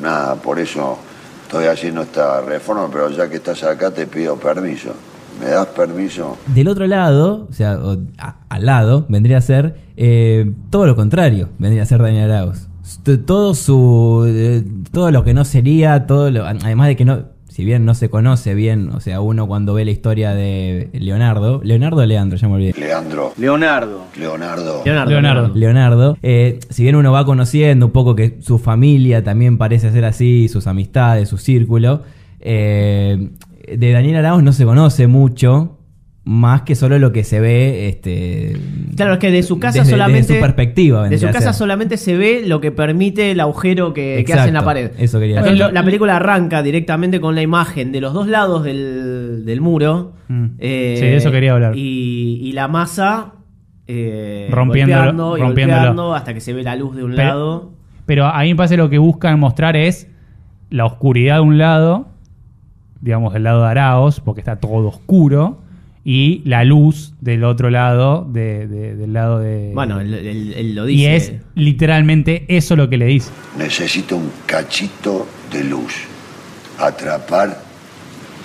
Nada, 0.01 0.37
por 0.37 0.59
eso 0.61 0.99
estoy 1.43 1.67
haciendo 1.67 2.03
esta 2.03 2.41
reforma, 2.41 2.89
pero 2.93 3.11
ya 3.11 3.29
que 3.29 3.37
estás 3.37 3.65
acá 3.65 3.91
te 3.91 4.07
pido 4.07 4.37
permiso. 4.37 4.95
¿Me 5.41 5.47
das 5.51 5.67
permiso? 5.69 6.37
Del 6.47 6.67
otro 6.69 6.87
lado, 6.87 7.47
o 7.49 7.53
sea, 7.53 7.79
o 7.79 7.97
a- 8.19 8.37
al 8.49 8.67
lado, 8.67 9.07
vendría 9.09 9.39
a 9.39 9.41
ser 9.41 9.77
eh, 9.97 10.53
todo 10.71 10.87
lo 10.87 10.95
contrario, 10.95 11.49
vendría 11.59 11.83
a 11.83 11.87
ser 11.87 12.01
Daniel 12.03 12.31
Arauz. 12.31 12.68
Todo 13.27 13.55
su. 13.55 14.25
eh, 14.29 14.65
todo 14.93 15.11
lo 15.11 15.25
que 15.25 15.35
no 15.35 15.45
sería, 15.45 16.07
todo 16.07 16.31
lo. 16.31 16.45
Además 16.47 16.89
de 16.89 16.97
que 16.97 17.05
no. 17.05 17.39
Si 17.49 17.65
bien 17.65 17.85
no 17.85 17.95
se 17.95 18.09
conoce 18.09 18.55
bien, 18.55 18.91
o 18.91 19.01
sea, 19.01 19.21
uno 19.21 19.49
cuando 19.49 19.75
ve 19.75 19.85
la 19.85 19.91
historia 19.91 20.33
de 20.33 20.91
Leonardo. 20.93 21.61
Leonardo 21.65 22.03
o 22.03 22.07
Leandro, 22.07 22.39
ya 22.39 22.47
me 22.47 22.55
olvidé. 22.55 22.75
Leandro. 22.79 23.33
Leonardo. 23.37 24.05
Leonardo. 24.17 24.83
Leonardo. 24.85 25.55
Leonardo. 25.55 26.19
Eh, 26.23 26.61
si 26.71 26.85
bien 26.85 26.95
uno 26.95 27.11
va 27.11 27.25
conociendo 27.25 27.87
un 27.87 27.93
poco 27.93 28.15
que 28.15 28.39
su 28.43 28.59
familia 28.59 29.25
también 29.25 29.59
parece 29.59 29.91
ser 29.91 30.05
así, 30.05 30.47
sus 30.47 30.69
amistades, 30.69 31.29
su 31.29 31.37
círculo, 31.37 32.03
eh, 32.39 33.31
de 33.77 33.93
Daniel 33.93 34.17
Arauz 34.17 34.45
no 34.45 34.53
se 34.53 34.65
conoce 34.65 35.09
mucho, 35.09 35.78
más 36.31 36.61
que 36.63 36.75
solo 36.75 36.99
lo 36.99 37.11
que 37.11 37.25
se 37.25 37.41
ve. 37.41 37.89
Este, 37.89 38.55
Claro, 38.97 39.15
es 39.15 39.19
que 39.19 39.31
de 39.31 39.43
su 39.43 39.59
casa 39.59 39.79
desde- 39.79 39.93
solamente. 39.93 40.21
Desde 40.23 40.35
su 40.35 40.41
perspectiva. 40.41 41.09
De 41.09 41.17
su 41.19 41.27
casa 41.31 41.53
solamente 41.55 41.97
se 41.97 42.17
ve 42.19 42.43
lo 42.45 42.61
que 42.61 42.71
permite 42.71 43.31
el 43.31 43.41
agujero 43.41 43.95
que, 43.95 44.23
que 44.27 44.33
hace 44.35 44.49
en 44.49 44.55
la 44.55 44.63
pared. 44.65 44.91
eso 44.99 45.19
quería 45.19 45.37
decir. 45.37 45.55
ejemplo, 45.55 45.73
la 45.73 45.83
película 45.85 46.17
arranca 46.17 46.63
directamente 46.63 47.19
con 47.21 47.35
la 47.35 47.41
imagen 47.41 47.93
de 47.93 48.01
los 48.03 48.13
dos 48.13 48.27
lados 48.29 48.63
del, 48.65 49.45
del 49.47 49.61
muro. 49.63 50.13
Mm. 50.29 50.45
eh, 50.59 50.97
Sí, 50.99 51.07
de 51.07 51.17
eso 51.17 51.31
quería 51.31 51.53
hablar. 51.55 51.75
Y, 51.77 52.41
y 52.43 52.53
la 52.53 52.69
masa. 52.69 53.33
eh, 53.87 54.49
Rompiéndolo- 54.51 55.39
y 55.39 55.41
rompiéndolo. 55.41 56.15
hasta 56.15 56.35
que 56.35 56.41
se 56.41 56.53
ve 56.53 56.63
la 56.63 56.77
luz 56.77 56.95
de 56.95 57.05
un 57.05 57.13
Pero- 57.13 57.23
lado. 57.29 57.73
Pero 58.05 58.27
a 58.27 58.43
mí 58.43 58.51
me 58.51 58.57
parece 58.57 58.77
lo 58.77 58.91
que 58.91 58.99
buscan 58.99 59.41
mostrar 59.41 59.77
es 59.77 60.09
la 60.69 60.85
oscuridad 60.85 61.37
de 61.37 61.41
un 61.41 61.57
lado, 61.57 62.09
digamos 63.01 63.33
del 63.33 63.45
lado 63.45 63.63
de 63.63 63.69
Araos, 63.69 64.21
porque 64.21 64.41
está 64.43 64.57
todo 64.57 64.89
oscuro, 64.89 65.63
y 66.11 66.41
la 66.47 66.65
luz 66.65 67.13
del 67.21 67.45
otro 67.45 67.69
lado, 67.69 68.27
de- 68.33 68.67
de- 68.67 68.97
del 68.97 69.13
lado 69.13 69.41
de... 69.41 69.73
Bueno, 69.75 70.01
él, 70.01 70.15
él- 70.15 70.55
él 70.57 70.75
lo 70.75 70.89
y 70.89 70.93
dice. 70.97 71.17
es 71.17 71.33
literalmente 71.55 72.47
eso 72.49 72.77
lo 72.77 72.89
que 72.89 72.97
le 72.97 73.05
dice. 73.05 73.31
Necesito 73.59 74.17
un 74.17 74.31
cachito 74.47 75.27
de 75.53 75.65
luz. 75.65 75.93
Atrapar 76.79 77.61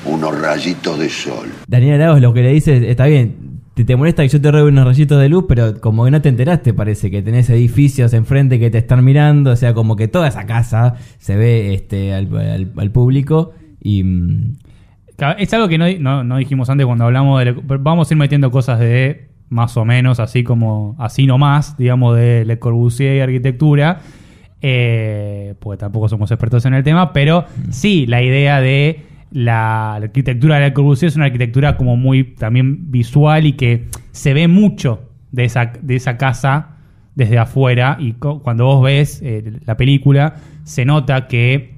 unos 0.05 0.41
rayitos 0.41 0.99
de 0.99 1.07
sol. 1.07 1.47
Daniel 1.67 2.01
Arauz 2.01 2.19
lo 2.19 2.33
que 2.33 2.41
le 2.41 2.51
dice, 2.51 2.89
está 2.89 3.05
bien, 3.05 3.35
te, 3.75 3.85
te 3.85 3.95
molesta 3.95 4.23
que 4.23 4.27
yo 4.27 4.41
te 4.41 4.51
robe 4.51 4.63
unos 4.69 4.85
rayitos 4.85 5.21
de 5.21 5.29
luz, 5.29 5.45
pero 5.47 5.79
como 5.79 6.03
que 6.03 6.11
no 6.11 6.21
te 6.21 6.27
enteraste, 6.27 6.73
parece 6.73 7.09
que 7.09 7.21
tenés 7.21 7.49
edificios 7.49 8.13
enfrente 8.13 8.59
que 8.59 8.71
te 8.71 8.79
están 8.79 9.05
mirando, 9.05 9.51
o 9.51 9.55
sea, 9.55 9.73
como 9.73 9.95
que 9.95 10.09
toda 10.09 10.27
esa 10.27 10.45
casa 10.45 10.95
se 11.17 11.37
ve 11.37 11.73
este 11.73 12.13
al, 12.13 12.27
al- 12.37 12.71
al 12.75 12.91
público 12.91 13.53
y... 13.81 14.03
mm, 15.19 15.23
Es 15.39 15.53
algo 15.53 15.67
que 15.67 15.77
no, 15.77 15.85
no- 15.99 16.23
no 16.23 16.37
dijimos 16.37 16.69
antes 16.69 16.85
cuando 16.85 17.05
hablamos 17.05 17.39
de... 17.39 17.45
Le- 17.45 17.61
Vamos 17.79 18.09
a 18.09 18.13
ir 18.13 18.17
metiendo 18.17 18.51
cosas 18.51 18.79
de 18.79 19.29
más 19.49 19.75
o 19.77 19.85
menos 19.85 20.19
así 20.19 20.43
como... 20.43 20.95
Así 20.99 21.25
nomás, 21.27 21.77
digamos, 21.77 22.15
de 22.15 22.45
Le 22.45 22.59
Corbusier 22.59 23.15
y 23.17 23.19
arquitectura. 23.21 23.99
eh, 24.61 25.55
porque 25.59 25.79
tampoco 25.79 26.07
somos 26.09 26.31
expertos 26.31 26.65
en 26.65 26.73
el 26.73 26.83
tema, 26.83 27.11
pero 27.13 27.45
sí, 27.69 28.05
la 28.07 28.21
idea 28.23 28.61
de 28.61 29.01
la, 29.31 29.95
arquitectura 29.95 30.55
de 30.59 30.67
Le 30.69 30.73
Corbusier 30.73 31.09
es 31.09 31.15
una 31.15 31.25
arquitectura 31.25 31.75
como 31.77 31.97
muy 31.97 32.23
también 32.23 32.91
visual 32.91 33.45
y 33.45 33.53
que 33.53 33.87
se 34.11 34.33
ve 34.33 34.47
mucho 34.47 35.09
de 35.31 35.45
esa, 35.45 35.73
de 35.81 35.95
esa 35.95 36.17
casa 36.17 36.77
desde 37.15 37.37
afuera 37.37 37.97
y 37.99 38.13
cuando 38.13 38.65
vos 38.65 38.83
ves 38.83 39.21
eh, 39.23 39.59
la 39.65 39.75
película 39.77 40.35
se 40.63 40.85
nota 40.85 41.27
que 41.27 41.75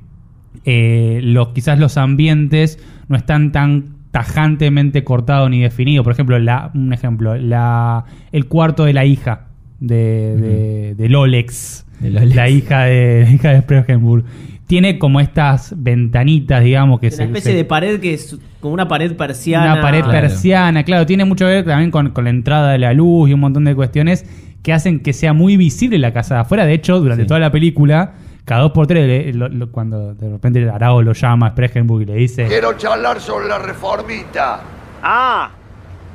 eh, 0.63 1.19
los, 1.23 1.49
quizás 1.49 1.79
los 1.79 1.97
ambientes 1.97 2.79
no 3.07 3.17
están 3.17 3.51
tan 3.51 3.95
tajantemente 4.11 5.03
cortados 5.03 5.49
ni 5.49 5.61
definidos. 5.61 6.03
Por 6.03 6.13
ejemplo, 6.13 6.39
la, 6.39 6.71
un 6.73 6.93
ejemplo, 6.93 7.35
la, 7.35 8.05
el 8.31 8.47
cuarto 8.47 8.85
de 8.85 8.93
la 8.93 9.05
hija 9.05 9.47
de, 9.79 10.35
de, 10.37 10.95
de 10.95 11.09
Lolex, 11.09 11.85
De 11.99 12.11
Lolex. 12.11 12.35
la 12.35 12.49
hija 12.49 12.83
de, 12.85 13.23
la 13.27 13.31
hija 13.31 13.49
de 13.49 13.61
Spregenburg. 13.61 14.23
tiene 14.67 14.97
como 14.97 15.19
estas 15.19 15.73
ventanitas, 15.77 16.63
digamos, 16.63 16.99
que 16.99 17.07
Una 17.07 17.25
especie 17.25 17.53
de 17.53 17.65
pared 17.65 17.99
que 17.99 18.13
es 18.13 18.37
como 18.61 18.73
una 18.73 18.87
pared 18.87 19.15
persiana. 19.15 19.73
Una 19.73 19.81
pared 19.81 20.05
persiana, 20.05 20.83
claro, 20.83 21.05
tiene 21.05 21.25
mucho 21.25 21.45
que 21.45 21.51
ver 21.51 21.65
también 21.65 21.91
con, 21.91 22.11
con 22.11 22.23
la 22.23 22.29
entrada 22.29 22.71
de 22.71 22.77
la 22.79 22.93
luz 22.93 23.29
y 23.29 23.33
un 23.33 23.41
montón 23.41 23.65
de 23.65 23.75
cuestiones 23.75 24.25
que 24.63 24.73
hacen 24.73 25.01
que 25.01 25.13
sea 25.13 25.33
muy 25.33 25.57
visible 25.57 25.99
la 25.99 26.13
casa 26.13 26.35
de 26.35 26.41
afuera. 26.41 26.65
De 26.65 26.73
hecho, 26.73 26.99
durante 26.99 27.25
toda 27.25 27.39
la 27.39 27.51
película, 27.51 28.13
cada 28.45 28.61
dos 28.61 28.71
por 28.71 28.87
tres, 28.87 29.05
le- 29.07 29.33
lo- 29.33 29.49
lo- 29.49 29.71
cuando 29.71 30.13
de 30.13 30.29
repente 30.29 30.69
Arao 30.69 31.01
lo 31.01 31.13
llama 31.13 31.47
a 31.47 31.49
Spregenburg 31.51 32.03
y 32.03 32.05
le 32.05 32.13
dice... 32.15 32.45
Quiero 32.47 32.73
charlar 32.73 33.19
sobre 33.19 33.47
la 33.47 33.57
reformita. 33.59 34.61
Ah, 35.03 35.49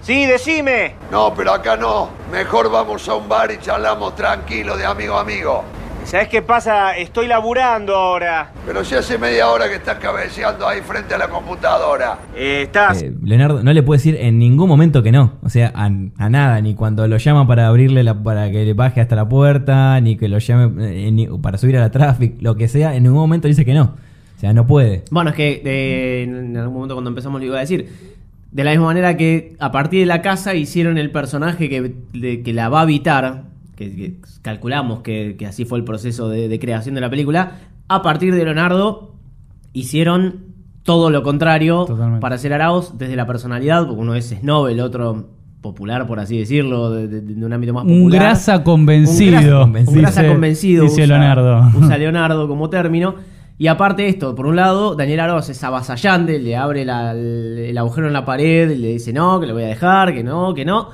sí, 0.01 0.27
decime. 0.27 0.95
No, 1.11 1.35
pero 1.35 1.53
acá 1.53 1.77
no. 1.77 2.09
Mejor 2.33 2.71
vamos 2.71 3.09
a 3.09 3.15
un 3.15 3.29
bar 3.29 3.51
y 3.51 3.59
charlamos 3.59 4.15
tranquilo 4.17 4.77
de 4.77 4.87
amigo 4.87 5.17
a 5.17 5.21
amigo. 5.23 5.65
¿Sabes 6.05 6.27
qué 6.29 6.43
pasa? 6.43 6.97
Estoy 6.97 7.29
laburando 7.29 7.95
ahora. 7.95 8.51
Pero 8.67 8.85
si 8.85 8.97
hace 8.97 9.17
media 9.17 9.49
hora 9.49 9.69
que 9.69 9.77
estás 9.77 9.99
cabeceando 9.99 10.67
ahí 10.67 10.81
frente 10.81 11.15
a 11.15 11.19
la 11.19 11.29
computadora. 11.29 12.19
Eh, 12.35 12.63
estás. 12.65 13.03
Eh, 13.03 13.15
Leonardo 13.23 13.63
no 13.63 13.73
le 13.73 13.83
puede 13.85 13.99
decir 13.99 14.17
en 14.21 14.39
ningún 14.41 14.69
momento 14.69 15.05
que 15.05 15.13
no. 15.13 15.35
O 15.43 15.49
sea, 15.49 15.71
a, 15.73 15.85
a 15.87 16.29
nada. 16.29 16.61
Ni 16.63 16.75
cuando 16.75 17.07
lo 17.07 17.17
llama 17.19 17.47
para 17.47 17.69
abrirle 17.69 18.03
la, 18.03 18.21
para 18.21 18.51
que 18.51 18.65
le 18.65 18.75
baje 18.75 19.01
hasta 19.01 19.15
la 19.15 19.29
puerta, 19.29 20.01
ni 20.01 20.17
que 20.17 20.29
lo 20.29 20.39
llame 20.39 21.07
eh, 21.07 21.13
ni- 21.13 21.29
para 21.39 21.59
subir 21.59 21.77
a 21.77 21.81
la 21.81 21.91
traffic, 21.93 22.35
lo 22.41 22.57
que 22.57 22.67
sea, 22.67 22.97
en 22.97 23.05
ningún 23.05 23.21
momento 23.21 23.47
dice 23.47 23.65
que 23.65 23.75
no. 23.75 23.95
O 24.37 24.41
sea, 24.41 24.53
no 24.53 24.67
puede. 24.67 25.05
Bueno, 25.13 25.31
es 25.31 25.37
que 25.37 25.63
eh, 25.65 26.23
en 26.25 26.57
algún 26.57 26.75
momento 26.75 26.95
cuando 26.97 27.11
empezamos 27.11 27.41
lo 27.41 27.47
iba 27.47 27.57
a 27.59 27.61
decir. 27.61 27.89
De 28.51 28.65
la 28.65 28.73
misma 28.73 28.87
manera 28.87 29.17
que 29.17 29.55
a 29.61 29.71
partir 29.71 30.01
de 30.01 30.07
la 30.07 30.23
casa 30.23 30.55
hicieron 30.57 30.99
el 30.99 31.13
personaje 31.13 31.69
que, 31.69 31.93
de- 32.15 32.43
que 32.43 32.53
la 32.53 32.69
va 32.69 32.81
a 32.81 32.83
habitar, 32.83 33.45
que, 33.81 33.97
que 33.97 34.17
calculamos 34.43 35.01
que, 35.01 35.37
que 35.39 35.47
así 35.47 35.65
fue 35.65 35.79
el 35.79 35.85
proceso 35.85 36.29
de, 36.29 36.49
de 36.49 36.59
creación 36.59 36.95
de 36.95 37.01
la 37.01 37.09
película, 37.11 37.53
a 37.89 38.03
partir 38.03 38.35
de 38.35 38.45
Leonardo 38.45 39.15
hicieron 39.73 40.51
todo 40.83 41.11
lo 41.11 41.23
contrario 41.23 41.85
Totalmente. 41.87 42.21
para 42.21 42.35
hacer 42.37 42.53
Arauz 42.53 42.97
desde 42.99 43.17
la 43.17 43.27
personalidad, 43.27 43.87
porque 43.87 44.01
uno 44.01 44.15
es 44.15 44.29
snob, 44.31 44.69
el 44.69 44.81
otro 44.81 45.29
popular, 45.61 46.07
por 46.07 46.19
así 46.21 46.39
decirlo, 46.39 46.91
de, 46.91 47.07
de- 47.07 47.21
de 47.21 47.45
un 47.47 47.53
ámbito 47.53 47.73
más 47.75 47.85
Un 47.85 47.99
popular. 48.05 48.21
grasa 48.23 48.65
convencido, 48.65 49.65
Un 49.65 49.73
grasa, 49.73 49.91
un 49.91 49.99
grasa 49.99 50.21
dice- 50.23 50.33
convencido. 50.33 50.83
dice 50.85 50.95
usa- 51.03 51.07
Leonardo. 51.07 51.71
Usa 51.79 51.99
Leonardo 51.99 52.49
como 52.49 52.71
término. 52.71 53.15
Y 53.59 53.67
aparte 53.67 54.03
de 54.03 54.09
esto, 54.09 54.35
por 54.35 54.47
un 54.47 54.57
lado, 54.57 54.95
Daniel 54.95 55.21
Arauz 55.21 55.51
es 55.51 55.63
avasallante, 55.63 56.39
le 56.39 56.57
abre 56.57 56.87
la- 56.87 57.13
el, 57.13 57.59
el 57.59 57.79
agujero 57.79 58.07
en 58.07 58.15
la 58.15 58.25
pared, 58.25 58.75
le 58.75 58.89
dice 58.93 59.13
no, 59.13 59.39
que 59.39 59.47
lo 59.47 59.53
voy 59.53 59.65
a 59.65 59.69
dejar, 59.69 60.15
que 60.15 60.25
no, 60.25 60.55
que 60.55 60.65
no. 60.65 60.89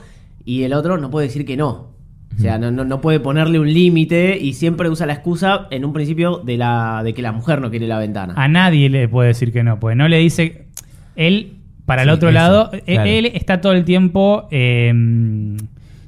Y 0.44 0.64
el 0.64 0.72
otro 0.74 0.98
no 0.98 1.10
puede 1.10 1.28
decir 1.28 1.44
que 1.46 1.56
no. 1.56 1.94
O 2.36 2.38
sea, 2.38 2.58
no, 2.58 2.70
no, 2.70 2.84
no 2.84 3.00
puede 3.00 3.18
ponerle 3.18 3.58
un 3.58 3.72
límite 3.72 4.36
y 4.38 4.52
siempre 4.52 4.90
usa 4.90 5.06
la 5.06 5.14
excusa 5.14 5.68
en 5.70 5.84
un 5.86 5.92
principio 5.94 6.38
de, 6.38 6.58
la, 6.58 7.00
de 7.02 7.14
que 7.14 7.22
la 7.22 7.32
mujer 7.32 7.60
no 7.62 7.70
quiere 7.70 7.86
la 7.86 7.98
ventana. 7.98 8.34
A 8.36 8.46
nadie 8.46 8.90
le 8.90 9.08
puede 9.08 9.28
decir 9.28 9.52
que 9.52 9.62
no, 9.62 9.80
pues 9.80 9.96
no 9.96 10.06
le 10.06 10.18
dice. 10.18 10.66
Él, 11.16 11.54
para 11.86 12.02
el 12.02 12.08
Sí, 12.08 12.14
otro 12.14 12.28
eso, 12.28 12.34
lado, 12.34 12.70
e- 12.72 12.82
claro. 12.94 13.08
él 13.08 13.26
está 13.32 13.60
todo 13.62 13.72
el 13.72 13.84
tiempo 13.84 14.48
eh, 14.50 14.92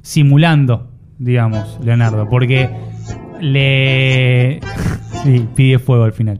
simulando, 0.01 0.91
digamos, 1.17 1.79
Leonardo, 1.83 2.27
porque 2.29 2.69
le. 3.41 4.59
Sí, 5.23 5.45
pide 5.53 5.79
fuego 5.79 6.05
al 6.05 6.13
final. 6.13 6.37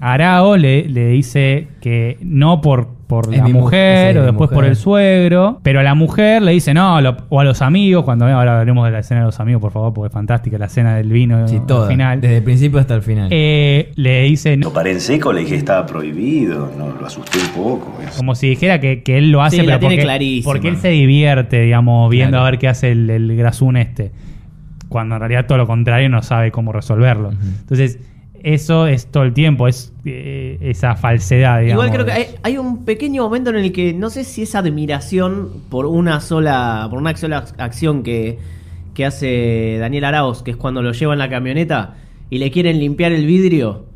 Arao 0.00 0.56
le, 0.56 0.88
le 0.88 1.08
dice 1.08 1.68
que 1.82 2.16
no 2.22 2.62
por, 2.62 2.88
por 3.12 3.30
Es 3.32 3.38
la 3.40 3.44
mi 3.44 3.52
mujer 3.52 4.12
sí, 4.14 4.18
o 4.20 4.22
después 4.24 4.48
por 4.50 4.64
el 4.64 4.74
suegro, 4.74 5.60
pero 5.62 5.80
a 5.80 5.82
la 5.82 5.94
mujer 5.94 6.40
le 6.40 6.52
dice 6.52 6.72
no, 6.72 6.98
lo- 7.02 7.16
o 7.28 7.40
a 7.40 7.44
los 7.44 7.60
amigos, 7.60 8.04
cuando 8.04 8.24
ahora 8.24 8.52
hablaremos 8.52 8.86
de 8.86 8.90
la 8.92 9.00
escena 9.00 9.20
de 9.20 9.26
los 9.26 9.38
amigos, 9.38 9.60
por 9.60 9.70
favor, 9.72 9.92
porque 9.92 10.06
es 10.06 10.12
fantástica 10.14 10.56
la 10.56 10.64
escena 10.66 10.96
del 10.96 11.10
vino 11.12 11.46
Sí, 11.46 11.56
al 11.56 11.66
toda. 11.66 11.88
final. 11.88 12.20
Desde 12.22 12.38
el 12.38 12.42
principio 12.42 12.78
hasta 12.80 12.94
el 12.94 13.02
final. 13.02 13.28
Eh, 13.30 13.92
le 13.96 14.22
dice 14.22 14.56
Lo 14.56 14.72
paré 14.72 14.92
en 14.92 15.00
seco, 15.00 15.30
le 15.32 15.40
dije 15.40 15.52
que 15.52 15.58
estaba 15.58 15.84
prohibido, 15.84 16.70
no, 16.78 16.88
lo 16.98 17.06
asusté 17.06 17.38
un 17.38 17.48
poco. 17.64 17.92
Como 18.16 18.34
si 18.34 18.48
dijera 18.48 18.80
que, 18.80 19.02
que 19.02 19.18
él 19.18 19.30
lo 19.30 19.42
hace, 19.42 19.56
Sí, 19.56 19.62
la 19.66 19.74
pero 19.74 19.78
tiene 19.80 19.94
porque, 19.96 20.02
clarísima. 20.04 20.44
porque 20.52 20.68
él 20.68 20.76
se 20.78 20.88
divierte, 20.88 21.60
digamos, 21.60 22.08
viendo 22.10 22.36
Claro. 22.36 22.46
a 22.46 22.50
ver 22.50 22.58
qué 22.58 22.68
hace 22.68 22.92
el, 22.92 23.10
el 23.10 23.36
grasún 23.36 23.76
este. 23.76 24.10
Cuando 24.88 25.14
en 25.16 25.20
realidad 25.20 25.46
todo 25.46 25.58
lo 25.58 25.66
contrario 25.66 26.08
no 26.08 26.22
sabe 26.22 26.50
cómo 26.50 26.72
resolverlo. 26.72 27.30
Entonces, 27.60 27.98
eso 28.42 28.86
es 28.86 29.06
todo 29.06 29.22
el 29.22 29.32
tiempo, 29.32 29.68
es 29.68 29.92
eh, 30.04 30.58
esa 30.60 30.96
falsedad, 30.96 31.60
digamos. 31.60 31.84
Igual 31.84 31.90
creo 31.90 32.06
que 32.06 32.12
hay, 32.12 32.26
hay 32.42 32.58
un 32.58 32.84
pequeño 32.84 33.22
momento 33.22 33.50
en 33.50 33.56
el 33.56 33.72
que 33.72 33.92
no 33.92 34.10
sé 34.10 34.24
si 34.24 34.42
es 34.42 34.54
admiración 34.54 35.48
por 35.68 35.86
una 35.86 36.20
sola, 36.20 36.86
por 36.90 36.98
una 36.98 37.16
sola 37.16 37.44
acción 37.58 38.02
que, 38.02 38.38
que 38.94 39.04
hace 39.04 39.76
Daniel 39.78 40.04
Arauz, 40.04 40.42
que 40.42 40.52
es 40.52 40.56
cuando 40.56 40.82
lo 40.82 40.92
lleva 40.92 41.12
en 41.12 41.18
la 41.18 41.28
camioneta 41.28 41.96
y 42.30 42.38
le 42.38 42.50
quieren 42.50 42.78
limpiar 42.78 43.12
el 43.12 43.26
vidrio 43.26 43.86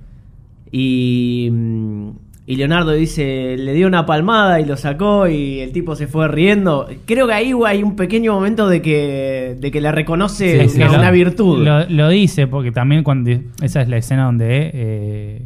y, 0.70 1.48
mm, 1.50 2.10
y 2.48 2.56
Leonardo 2.56 2.92
dice, 2.92 3.56
le 3.58 3.72
dio 3.74 3.86
una 3.88 4.06
palmada 4.06 4.60
y 4.60 4.64
lo 4.64 4.76
sacó 4.76 5.26
y 5.26 5.58
el 5.60 5.72
tipo 5.72 5.96
se 5.96 6.06
fue 6.06 6.28
riendo. 6.28 6.86
Creo 7.04 7.26
que 7.26 7.32
ahí 7.32 7.52
hay 7.66 7.82
un 7.82 7.96
pequeño 7.96 8.32
momento 8.34 8.68
de 8.68 8.80
que, 8.82 9.56
de 9.60 9.70
que 9.72 9.80
le 9.80 9.90
reconoce 9.90 10.68
Sí, 10.68 10.78
una, 10.78 10.88
sí, 10.88 10.94
lo- 10.94 11.00
una 11.00 11.10
virtud. 11.10 11.64
Lo, 11.64 11.88
lo 11.88 12.08
dice, 12.08 12.46
porque 12.46 12.70
también 12.70 13.02
cuando 13.02 13.30
esa 13.62 13.82
es 13.82 13.88
la 13.88 13.96
escena 13.96 14.26
donde 14.26 14.70
eh, 14.72 15.42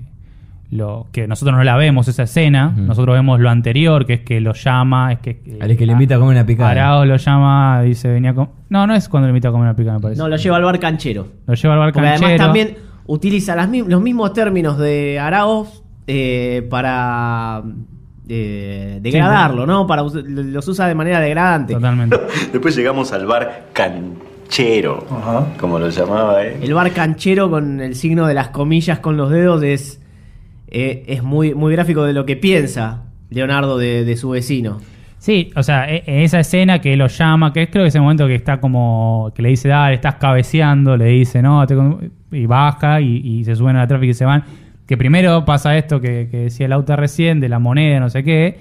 lo 0.70 1.06
que 1.10 1.26
nosotros 1.26 1.56
no 1.56 1.64
la 1.64 1.76
vemos, 1.76 2.06
esa 2.06 2.24
escena, 2.24 2.72
nosotros 2.76 3.14
vemos 3.16 3.40
lo 3.40 3.50
anterior, 3.50 4.04
que 4.06 4.12
es 4.14 4.20
que 4.20 4.40
lo 4.40 4.52
llama, 4.52 5.12
es 5.14 5.18
que, 5.20 5.40
Al 5.60 5.76
que 5.76 5.84
le 5.86 5.92
invita 5.92 6.14
a 6.14 6.18
comer 6.18 6.36
una 6.36 6.46
picada. 6.46 6.70
Arao 6.70 7.04
lo 7.06 7.16
llama, 7.16 7.82
dice, 7.82 8.08
venía 8.08 8.34
con... 8.34 8.50
No, 8.68 8.86
no 8.86 8.94
es 8.94 9.08
cuando 9.08 9.26
le 9.26 9.30
invita 9.30 9.48
a 9.48 9.52
comer 9.52 9.64
una 9.68 9.74
picada, 9.74 9.96
me 9.96 10.02
parece. 10.02 10.20
no, 10.20 10.28
lo 10.28 10.36
lleva 10.36 10.56
al 10.58 10.62
bar 10.64 10.78
canchero. 10.78 11.26
Lo 11.46 11.54
lleva 11.54 11.74
al 11.74 11.80
bar 11.80 11.92
Porque 11.92 12.08
además 12.08 12.36
también 12.36 12.76
utiliza 13.06 13.56
las 13.56 13.68
los 13.68 14.00
mismos 14.00 14.32
términos 14.32 14.78
de 14.78 15.18
Arauz 15.18 15.82
eh, 16.12 16.66
para 16.68 17.62
eh, 18.28 18.98
degradarlo, 19.00 19.64
¿no? 19.64 19.86
Para 19.86 20.02
los 20.02 20.66
usa 20.68 20.88
de 20.88 20.94
manera 20.96 21.20
degradante. 21.20 21.74
Totalmente. 21.74 22.18
Después 22.52 22.74
llegamos 22.74 23.12
al 23.12 23.26
bar 23.26 23.66
canchero, 23.72 25.06
como 25.58 25.78
lo 25.78 25.88
llamaba, 25.88 26.44
¿eh? 26.44 26.58
El 26.60 26.74
bar 26.74 26.90
canchero 26.92 27.48
con 27.48 27.80
el 27.80 27.94
signo 27.94 28.26
de 28.26 28.34
las 28.34 28.48
comillas 28.48 28.98
con 28.98 29.16
los 29.16 29.30
dedos 29.30 29.62
es, 29.62 30.02
eh, 30.66 31.04
es 31.06 31.22
muy, 31.22 31.54
muy 31.54 31.72
gráfico 31.72 32.02
de 32.04 32.12
lo 32.12 32.26
que 32.26 32.36
piensa 32.36 33.04
Leonardo 33.30 33.78
de, 33.78 34.04
de 34.04 34.16
su 34.16 34.30
vecino. 34.30 34.80
Sí, 35.18 35.50
o 35.54 35.62
sea, 35.62 35.88
e- 35.88 36.02
en 36.06 36.22
esa 36.22 36.40
escena 36.40 36.80
que 36.80 36.96
lo 36.96 37.06
llama, 37.06 37.52
que 37.52 37.62
es 37.64 37.68
creo 37.70 37.84
que 37.84 37.88
ese 37.88 38.00
momento 38.00 38.26
que 38.26 38.34
está 38.34 38.58
como, 38.58 39.30
que 39.34 39.42
le 39.42 39.50
dice, 39.50 39.68
dale, 39.68 39.94
estás 39.94 40.14
cabeceando, 40.16 40.96
le 40.96 41.04
dice, 41.06 41.40
no, 41.42 41.64
te 41.66 41.76
con-", 41.76 42.10
y 42.32 42.46
baja 42.46 43.00
y, 43.00 43.18
y 43.22 43.44
se 43.44 43.54
suben 43.54 43.76
a 43.76 43.80
la 43.80 43.86
tráfico 43.86 44.10
y 44.10 44.14
se 44.14 44.24
van. 44.24 44.42
Que 44.90 44.96
primero 44.96 45.44
pasa 45.44 45.78
esto 45.78 46.00
que, 46.00 46.26
que 46.28 46.38
decía 46.38 46.66
el 46.66 46.72
auto 46.72 46.96
recién, 46.96 47.38
de 47.38 47.48
la 47.48 47.60
moneda, 47.60 48.00
no 48.00 48.10
sé 48.10 48.24
qué, 48.24 48.58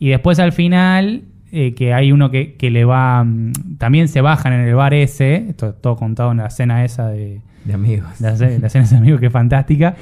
y 0.00 0.08
después 0.08 0.40
al 0.40 0.50
final, 0.50 1.22
eh, 1.52 1.72
que 1.74 1.94
hay 1.94 2.10
uno 2.10 2.32
que, 2.32 2.56
que 2.56 2.68
le 2.68 2.84
va, 2.84 3.22
mm, 3.22 3.76
también 3.78 4.08
se 4.08 4.20
bajan 4.20 4.54
en 4.54 4.62
el 4.62 4.74
bar 4.74 4.92
ese, 4.92 5.36
esto 5.50 5.74
todo 5.74 5.94
contado 5.94 6.32
en 6.32 6.38
la 6.38 6.46
escena 6.46 6.84
esa 6.84 7.06
de, 7.06 7.42
De 7.64 7.74
amigos. 7.74 8.08
la, 8.20 8.32
la 8.32 8.66
escena 8.66 8.86
de 8.86 8.96
amigos 8.96 9.20
que 9.20 9.26
es 9.26 9.32
fantástica, 9.32 9.94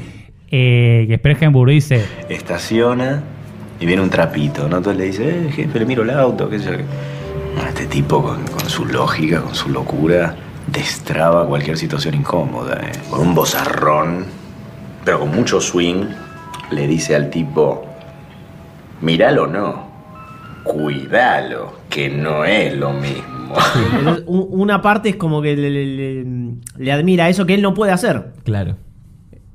eh, 0.51 1.05
que 1.09 1.19
Spregenburg 1.19 1.71
dice, 1.71 2.03
Estaciona 2.31 3.23
y 3.79 3.85
viene 3.85 4.01
un 4.01 4.09
trapito, 4.09 4.71
¿no? 4.71 4.79
Entonces 4.79 4.99
le 4.99 5.05
dice, 5.05 5.29
eh, 5.29 5.53
jefe, 5.53 5.79
le 5.79 5.85
miro 5.85 6.05
el 6.05 6.11
auto, 6.11 6.49
qué 6.49 6.59
sé 6.59 6.71
yo. 6.71 6.79
Bueno, 7.55 7.69
este 7.69 7.85
tipo 7.85 8.23
con, 8.23 8.43
con 8.47 8.67
su 8.71 8.87
lógica, 8.87 9.43
con 9.43 9.55
su 9.55 9.69
locura, 9.69 10.37
destraba 10.69 11.47
cualquier 11.47 11.77
situación 11.77 12.15
incómoda, 12.15 12.81
¿eh? 12.83 12.93
Con 13.11 13.21
un 13.21 13.35
bozarrón, 13.35 14.46
pero 15.07 15.21
con 15.21 15.35
mucho 15.35 15.61
swing, 15.61 16.05
le 16.73 16.87
dice 16.87 17.15
al 17.17 17.31
tipo, 17.31 17.87
miralo 19.01 19.45
o 19.45 19.47
no, 19.47 19.87
cuidalo, 20.65 21.73
que 21.89 22.11
no 22.11 22.45
es 22.45 22.77
lo 22.77 22.93
mismo. 22.93 23.55
Entonces, 23.99 24.25
una 24.27 24.83
parte 24.83 25.09
es 25.11 25.17
como 25.17 25.41
que 25.41 25.57
le, 25.57 25.71
le- 25.71 25.87
le- 25.87 26.55
le 26.77 26.93
admira 26.93 27.29
eso 27.29 27.47
que 27.47 27.55
él 27.55 27.63
no 27.63 27.73
puede 27.73 27.93
hacer. 27.93 28.33
Claro. 28.45 28.77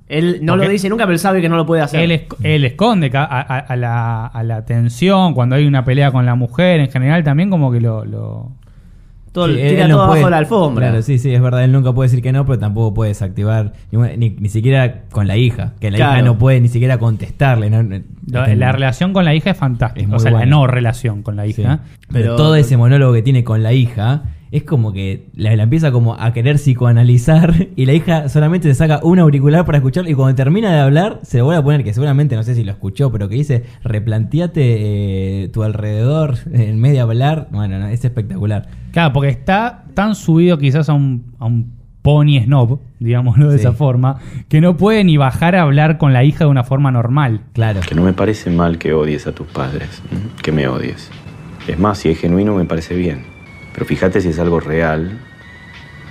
Él 0.08 0.40
no 0.42 0.54
Porque 0.54 0.66
lo 0.66 0.72
dice 0.72 0.90
nunca, 0.90 1.04
pero 1.04 1.14
él 1.14 1.20
sabe 1.20 1.42
que 1.42 1.48
no 1.50 1.56
lo 1.58 1.66
puede 1.66 1.82
hacer. 1.82 2.00
Él, 2.02 2.12
esc- 2.12 2.36
él 2.44 2.64
esconde 2.66 3.12
a, 3.14 3.24
a- 3.24 3.60
a 3.60 3.76
la, 3.76 4.26
a 4.28 4.44
la 4.44 4.66
tensión, 4.66 5.34
cuando 5.34 5.56
hay 5.56 5.66
una 5.68 5.84
pelea 5.86 6.12
con 6.12 6.26
la 6.26 6.36
mujer, 6.36 6.80
en 6.80 6.90
general 6.90 7.24
también 7.24 7.50
como 7.50 7.72
que 7.72 7.80
lo... 7.82 8.06
lo- 8.06 8.52
Todo, 9.32 9.48
Sí, 9.48 9.54
tira 9.56 9.84
él 9.84 9.90
no 9.90 9.96
todo 9.96 10.08
puede- 10.08 10.20
abajo 10.20 10.26
de 10.26 10.32
la 10.32 10.38
alfombra. 10.38 10.88
Claro, 10.90 11.02
sí, 11.04 11.18
sí, 11.18 11.34
es 11.34 11.42
verdad. 11.42 11.64
Él 11.64 11.72
nunca 11.72 11.94
puede 11.94 12.10
decir 12.10 12.22
que 12.22 12.34
no, 12.34 12.46
pero 12.46 12.60
tampoco 12.60 12.94
puede 12.94 13.10
desactivar 13.12 13.72
ni, 13.92 14.30
ni 14.32 14.50
siquiera 14.50 15.04
con 15.10 15.26
la 15.28 15.38
hija. 15.38 15.74
Que 15.80 15.90
la 15.90 15.98
Claro. 15.98 16.14
hija 16.16 16.22
no 16.24 16.38
puede 16.38 16.60
ni 16.60 16.68
siquiera 16.68 16.98
contestarle. 16.98 17.70
¿no? 17.70 17.80
Este, 17.80 18.56
la 18.58 18.72
relación 18.74 19.14
con 19.14 19.24
la 19.24 19.34
hija 19.34 19.52
es 19.52 19.58
fantástica. 19.58 20.02
Es 20.02 20.08
muy 20.10 20.18
o 20.18 20.20
sea, 20.20 20.32
la 20.32 20.38
buena. 20.40 20.50
no 20.52 20.68
relación 20.68 21.24
con 21.24 21.38
la 21.38 21.44
sí. 21.46 21.50
hija. 21.62 21.80
Pero, 22.12 22.24
Pero- 22.26 22.36
todo 22.36 22.56
ese 22.56 22.76
monólogo 22.76 23.14
que 23.14 23.22
tiene 23.22 23.44
con 23.46 23.64
la 23.64 23.72
hija 23.72 24.24
es 24.52 24.64
como 24.64 24.92
que 24.94 25.28
la, 25.34 25.56
la 25.56 25.64
empieza 25.64 25.92
como 25.92 26.14
a 26.16 26.34
querer 26.34 26.58
psicoanalizar 26.58 27.70
y 27.76 27.86
la 27.86 27.94
hija 27.94 28.28
solamente 28.30 28.68
se 28.68 28.76
saca 28.76 29.00
un 29.04 29.18
auricular 29.20 29.66
para 29.66 29.78
escucharlo 29.78 30.10
y 30.10 30.14
cuando 30.14 30.36
termina 30.36 30.74
de 30.74 30.80
hablar 30.82 31.20
se 31.24 31.38
lo 31.38 31.46
vuelve 31.46 31.60
a 31.60 31.64
poner, 31.64 31.84
que 31.84 31.94
seguramente 31.94 32.36
no 32.36 32.44
sé 32.44 32.54
si 32.56 32.64
lo 32.64 32.72
escuchó, 32.72 33.12
pero 33.12 33.30
que 33.30 33.36
dice, 33.36 33.64
replanteate 33.84 34.62
eh, 35.44 35.50
tu 35.50 35.64
alrededor 35.64 36.36
en 36.52 36.80
medio 36.80 36.96
de 36.96 37.02
hablar. 37.02 37.48
Bueno, 37.52 37.80
no, 37.80 37.88
es 37.88 38.04
espectacular. 38.04 38.68
Claro, 38.92 39.14
porque 39.14 39.30
está 39.30 39.86
tan 39.94 40.16
subido 40.16 40.58
quizás 40.58 40.90
a 40.90 40.94
un, 40.94 41.34
a 41.40 41.46
un 41.46 41.80
pony 42.02 42.40
snob, 42.44 42.80
digámoslo 43.00 43.50
de 43.52 43.58
Sí. 43.58 43.62
esa 43.62 43.74
forma, 43.74 44.18
que 44.50 44.60
no 44.60 44.76
puede 44.76 45.04
ni 45.04 45.18
bajar 45.18 45.56
a 45.56 45.62
hablar 45.62 45.98
con 45.98 46.14
la 46.14 46.24
hija 46.24 46.46
de 46.46 46.50
una 46.50 46.64
forma 46.64 46.92
normal. 46.92 47.42
Claro. 47.54 47.82
Que 47.88 47.96
no 47.96 48.02
me 48.02 48.14
parece 48.14 48.50
mal 48.50 48.80
que 48.80 48.92
odies 48.94 49.28
a 49.28 49.32
tus 49.34 49.48
padres, 49.48 50.02
que 50.42 50.52
me 50.52 50.68
odies. 50.68 51.10
Es 51.68 51.78
más, 51.80 52.00
si 52.00 52.10
es 52.10 52.20
genuino 52.20 52.56
me 52.56 52.66
parece 52.66 52.96
bien. 52.96 53.24
Pero 53.74 53.86
fíjate 53.86 54.22
si 54.22 54.30
es 54.30 54.40
algo 54.40 54.60
real 54.60 55.12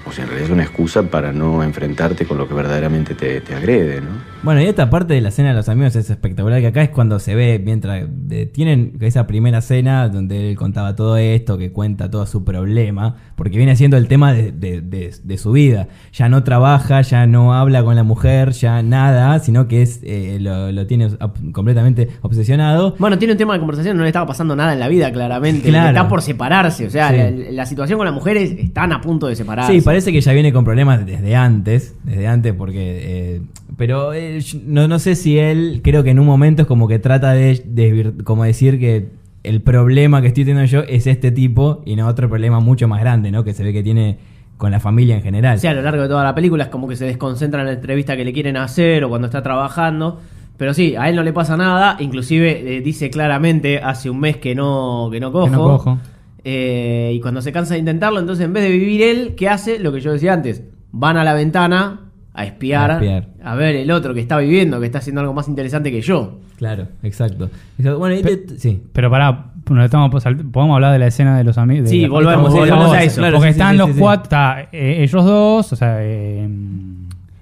o 0.07 0.13
si 0.13 0.21
en 0.21 0.29
realidad 0.29 0.49
es 0.49 0.53
una 0.53 0.63
excusa 0.63 1.03
para 1.03 1.33
no 1.33 1.63
enfrentarte 1.63 2.27
con 2.27 2.39
lo 2.39 2.49
que 2.49 2.55
verdaderamente 2.55 3.15
te, 3.15 3.41
te 3.41 3.55
agrede, 3.55 4.01
¿no? 4.01 4.30
Bueno, 4.43 4.63
y 4.63 4.65
esta 4.65 4.89
parte 4.89 5.13
de 5.13 5.21
la 5.21 5.31
cena 5.31 5.51
de 5.51 5.55
los 5.55 5.69
amigos 5.69 5.95
es 5.97 6.09
espectacular, 6.09 6.61
que 6.63 6.69
acá 6.69 6.83
es 6.83 6.89
cuando 6.89 7.19
se 7.19 7.35
ve, 7.35 7.61
mientras 7.63 8.07
eh, 8.31 8.47
tienen 8.47 8.97
esa 9.01 9.27
primera 9.27 9.61
cena 9.61 10.09
donde 10.09 10.49
él 10.51 10.57
contaba 10.57 10.97
todo 10.97 11.19
esto, 11.19 11.59
que 11.59 11.73
cuenta 11.73 12.11
todo 12.11 12.25
su 12.27 12.43
problema, 12.43 13.17
porque 13.37 13.59
viene 13.59 13.77
siendo 13.77 13.99
el 13.99 14.09
tema 14.09 14.33
de, 14.33 14.51
de- 14.51 14.81
de- 14.81 15.15
de 15.23 15.37
su 15.39 15.53
vida. 15.53 15.89
Ya 16.15 16.31
no 16.31 16.43
trabaja, 16.43 17.03
ya 17.03 17.27
no 17.27 17.53
habla 17.53 17.85
con 17.85 17.97
la 17.97 18.03
mujer, 18.03 18.53
ya 18.53 18.83
nada, 18.83 19.39
sino 19.41 19.69
que 19.69 19.83
es 19.83 20.01
eh, 20.05 20.39
lo, 20.41 20.73
lo 20.73 20.87
tiene 20.87 21.09
ob- 21.09 21.53
completamente 21.53 22.09
obsesionado. 22.23 22.95
Bueno, 22.99 23.19
tiene 23.19 23.33
un 23.33 23.39
tema 23.39 23.53
de 23.53 23.59
conversación, 23.59 23.99
no 23.99 24.05
le 24.05 24.09
estaba 24.09 24.25
pasando 24.27 24.57
nada 24.57 24.73
en 24.73 24.81
la 24.81 24.89
vida, 24.89 25.13
claramente. 25.13 25.69
Claro. 25.69 25.89
Está 25.91 26.09
por 26.09 26.23
separarse. 26.23 26.87
O 26.87 26.91
sea, 26.91 27.11
Sí. 27.11 27.17
la, 27.19 27.31
la 27.53 27.67
situación 27.67 27.99
con 27.99 28.07
las 28.07 28.15
mujeres 28.15 28.53
están 28.53 28.93
a 28.95 29.03
punto 29.03 29.27
de 29.27 29.37
separarse. 29.37 29.75
Sí, 29.75 29.83
parece 29.83 30.13
que 30.13 30.23
ya 30.23 30.33
viene 30.33 30.51
con 30.51 30.65
problemas 30.65 31.05
desde 31.05 31.37
antes, 31.37 31.95
desde 32.05 32.27
antes 32.27 32.55
porque... 32.55 33.01
eh, 33.03 33.43
pero 33.77 34.13
yo 34.39 34.59
no, 34.65 34.87
no 34.89 34.99
sé 34.99 35.17
si 35.17 35.39
él, 35.39 35.81
creo 35.83 36.05
que 36.05 36.11
en 36.11 36.19
un 36.19 36.27
momento 36.27 36.63
es 36.63 36.69
como 36.69 36.87
que 36.87 36.99
trata 36.99 37.33
de, 37.33 37.63
de 37.67 38.15
como 38.25 38.45
decir 38.45 38.79
que 38.79 39.09
el 39.43 39.63
problema 39.63 40.21
que 40.21 40.29
estoy 40.29 40.45
teniendo 40.45 40.71
yo 40.71 40.81
es 40.81 41.07
este 41.07 41.31
tipo 41.31 41.83
y 41.85 41.97
no 41.97 42.07
otro 42.07 42.29
problema 42.29 42.61
mucho 42.61 42.89
más 42.89 43.01
grande, 43.01 43.31
¿no? 43.31 43.45
Que 43.45 43.55
se 43.55 43.63
ve 43.63 43.73
que 43.73 43.83
tiene 43.83 44.19
con 44.57 44.71
la 44.71 44.81
familia 44.81 45.17
en 45.17 45.23
general. 45.23 45.57
O 45.57 45.59
sea, 45.59 45.71
a 45.71 45.75
lo 45.75 45.83
largo 45.83 46.03
de 46.03 46.09
toda 46.09 46.23
la 46.23 46.35
película 46.35 46.65
es 46.65 46.71
como 46.71 46.87
que 46.87 46.95
se 46.95 47.07
desconcentra 47.07 47.61
en 47.61 47.67
la 47.67 47.73
entrevista 47.73 48.17
que 48.17 48.25
le 48.25 48.33
quieren 48.33 48.59
hacer 48.59 49.03
o 49.05 49.09
cuando 49.09 49.27
está 49.27 49.43
trabajando. 49.43 50.21
Pero 50.59 50.75
sí, 50.75 50.95
a 50.97 51.09
él 51.09 51.17
no 51.17 51.23
le 51.23 51.33
pasa 51.33 51.57
nada. 51.57 51.97
Inclusive 51.99 52.77
eh, 52.77 52.81
dice 52.83 53.09
claramente 53.09 53.79
hace 53.79 54.11
un 54.11 54.21
mes 54.21 54.37
que 54.37 54.55
no, 54.55 55.09
que 55.11 55.19
no 55.19 55.33
cojo. 55.33 55.47
Que 55.47 55.51
no 55.51 55.63
cojo. 55.63 55.99
Eh, 56.45 57.13
y 57.15 57.21
cuando 57.21 57.41
se 57.41 57.53
cansa 57.53 57.75
de 57.75 57.81
intentarlo, 57.81 58.21
entonces 58.21 58.45
en 58.45 58.53
vez 58.53 58.65
de 58.65 58.71
vivir 58.71 59.03
él, 59.03 59.35
¿qué 59.35 59.49
hace? 59.49 59.79
Lo 59.79 59.93
que 59.93 60.01
yo 60.01 60.13
decía 60.13 60.35
antes. 60.35 60.63
Van 60.93 61.17
a 61.17 61.25
la 61.25 61.33
ventana 61.33 62.10
a 62.41 62.45
espiar, 62.47 63.25
A 63.43 63.55
ver 63.55 63.77
el 63.77 63.91
otro 63.91 64.15
que 64.15 64.21
está 64.21 64.39
viviendo, 64.39 64.79
que 64.81 64.87
está 64.87 64.99
haciendo 64.99 65.21
algo 65.21 65.33
más 65.35 65.49
interesante 65.49 65.91
que 65.91 66.01
yo. 66.01 66.39
Claro, 66.57 66.89
exacto. 67.03 67.51
Exacto. 67.79 67.99
Bueno, 67.99 68.17
y 68.17 68.23
te- 68.23 68.59
sí. 68.59 68.83
Pero 68.93 69.11
pará, 69.11 69.47
nos 69.71 69.85
estamos, 69.85 70.11
podemos 70.53 70.75
hablar 70.75 70.93
de 70.93 70.99
la 70.99 71.07
escena 71.07 71.39
de 71.39 71.45
los 71.45 71.57
amigos. 71.59 71.89
Sí, 71.89 72.07
volvemos, 72.07 72.53
a 72.55 73.03
eso. 73.03 73.17
Claro, 73.21 73.37
porque 73.37 73.49
sí, 73.53 73.59
están 73.59 73.73
sí, 73.73 73.79
los 73.79 73.87
sí, 73.89 73.95
sí. 73.95 74.01
cuatro, 74.01 74.23
está 74.25 74.61
eh, 74.73 75.03
ellos 75.03 75.25
dos, 75.25 75.73
o 75.73 75.77
sea, 75.77 75.99
eh, 76.01 76.49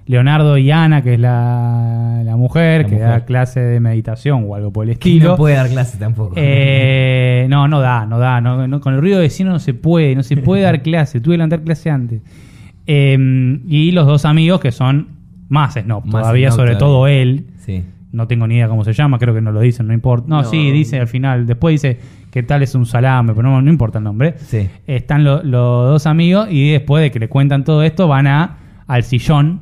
Leonardo 0.05 0.57
y 0.57 0.71
Ana, 0.71 1.03
que 1.03 1.13
es 1.15 1.19
la, 1.19 2.21
la 2.25 2.35
mujer, 2.35 2.81
La 2.83 2.87
que 2.87 2.95
mujer. 2.95 3.09
da 3.09 3.25
clase 3.25 3.59
de 3.59 3.79
meditación 3.79 4.45
o 4.47 4.55
algo 4.55 4.71
por 4.71 4.85
el 4.85 4.91
estilo. 4.91 5.29
no 5.31 5.35
puede 5.37 5.55
dar 5.55 5.69
clase 5.69 5.97
tampoco. 5.99 6.33
Eh, 6.35 7.45
no, 7.49 7.67
no 7.67 7.79
da, 7.79 8.05
no 8.07 8.17
da. 8.17 8.41
no- 8.41 8.67
no- 8.67 8.79
con 8.81 8.93
el 8.95 9.01
ruido 9.01 9.17
de 9.17 9.23
vecino 9.23 9.51
no 9.51 9.59
se 9.59 9.73
puede, 9.75 10.15
no 10.15 10.23
se 10.23 10.37
puede 10.37 10.63
dar 10.63 10.81
clase. 10.83 11.19
Tuve 11.21 11.37
que 11.37 11.45
dar 11.47 11.61
clase 11.61 11.89
antes. 11.91 12.21
Eh, 12.91 13.59
y 13.67 13.91
los 13.91 14.07
dos 14.07 14.25
amigos 14.25 14.59
que 14.59 14.71
son 14.71 15.09
más 15.47 15.75
snob 15.75 16.05
Más 16.05 16.21
todavía, 16.23 16.49
snob 16.49 16.55
sobre 16.59 16.75
todavía. 16.75 16.79
todo 16.95 17.07
él. 17.07 17.45
Sí. 17.57 17.83
No 18.11 18.27
tengo 18.27 18.47
ni 18.47 18.55
idea 18.55 18.67
cómo 18.67 18.83
se 18.83 18.93
llama, 18.93 19.19
creo 19.19 19.35
que 19.35 19.41
no 19.41 19.51
lo 19.51 19.59
dicen, 19.59 19.85
no 19.85 19.93
importa. 19.93 20.25
No, 20.27 20.41
No. 20.41 20.43
sí, 20.49 20.71
dice 20.71 20.99
al 20.99 21.07
final. 21.07 21.45
Después 21.45 21.73
dice 21.81 21.99
que 22.31 22.41
tal 22.41 22.63
es 22.63 22.73
un 22.73 22.87
salame, 22.87 23.33
pero 23.35 23.47
no, 23.49 23.61
no 23.61 23.69
importa 23.69 23.99
el 23.99 24.03
nombre. 24.05 24.33
Sí. 24.39 24.67
Están 24.87 25.23
lo- 25.23 25.43
los 25.43 25.89
dos 25.91 26.07
amigos 26.07 26.47
y 26.49 26.71
después 26.71 27.03
de 27.03 27.11
que 27.11 27.19
le 27.19 27.29
cuentan 27.29 27.63
todo 27.63 27.83
esto, 27.83 28.07
van 28.07 28.25
a 28.25 28.57
al 28.87 29.03
sillón. 29.03 29.61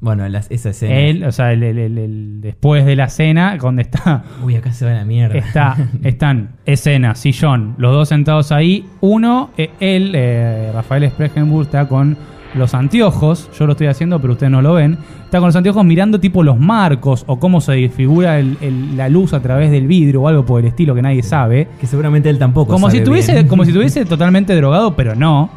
Bueno, 0.00 0.28
las, 0.28 0.50
esa 0.50 0.70
escena. 0.70 0.94
Él, 0.96 1.24
o 1.24 1.32
sea, 1.32 1.52
el- 1.52 1.62
el- 1.62 1.78
el- 1.78 1.98
el- 1.98 2.40
después 2.42 2.84
de 2.84 2.94
la 2.94 3.08
cena, 3.08 3.56
donde 3.56 3.82
está 3.82 4.22
Uy, 4.44 4.54
acá 4.56 4.70
se 4.72 4.84
va 4.84 4.92
la 4.92 5.04
mierda. 5.06 5.36
Está, 5.38 5.74
están 6.04 6.50
escena, 6.66 7.14
sillón, 7.14 7.74
los 7.78 7.92
dos 7.92 8.08
sentados 8.10 8.52
ahí. 8.52 8.84
Uno, 9.00 9.50
eh, 9.56 9.70
él, 9.80 10.12
eh, 10.14 10.70
Rafael 10.74 11.08
Spregenburg, 11.10 11.62
está 11.66 11.88
con 11.88 12.16
los 12.54 12.74
anteojos. 12.74 13.50
Yo 13.58 13.66
lo 13.66 13.72
estoy 13.72 13.86
haciendo, 13.88 14.20
pero 14.20 14.32
ustedes 14.34 14.50
no 14.50 14.62
lo 14.62 14.74
ven. 14.74 14.98
Está 15.24 15.38
con 15.38 15.48
los 15.48 15.56
anteojos 15.56 15.84
mirando 15.84 16.18
tipo 16.18 16.42
los 16.42 16.58
marcos 16.58 17.24
o 17.26 17.38
cómo 17.38 17.60
se 17.60 17.72
desfigura 17.72 18.38
el- 18.38 18.56
el- 18.60 18.96
la 18.96 19.08
luz 19.08 19.32
a 19.34 19.40
través 19.40 19.70
del 19.70 19.86
vidrio 19.86 20.22
o 20.22 20.28
algo 20.28 20.44
por 20.46 20.60
el 20.60 20.66
estilo 20.66 20.94
que 20.94 21.02
nadie 21.02 21.22
sabe. 21.22 21.68
que 21.80 21.86
seguramente 21.86 22.30
él 22.30 22.38
tampoco 22.38 22.72
Como 22.72 22.88
si, 22.90 22.96
sabe 22.98 23.04
tuviese, 23.06 23.32
bien. 23.32 23.48
como 23.48 23.64
si 23.64 23.70
estuviese 23.72 24.04
totalmente 24.04 24.54
drogado, 24.56 24.94
pero 24.96 25.14
no. 25.14 25.50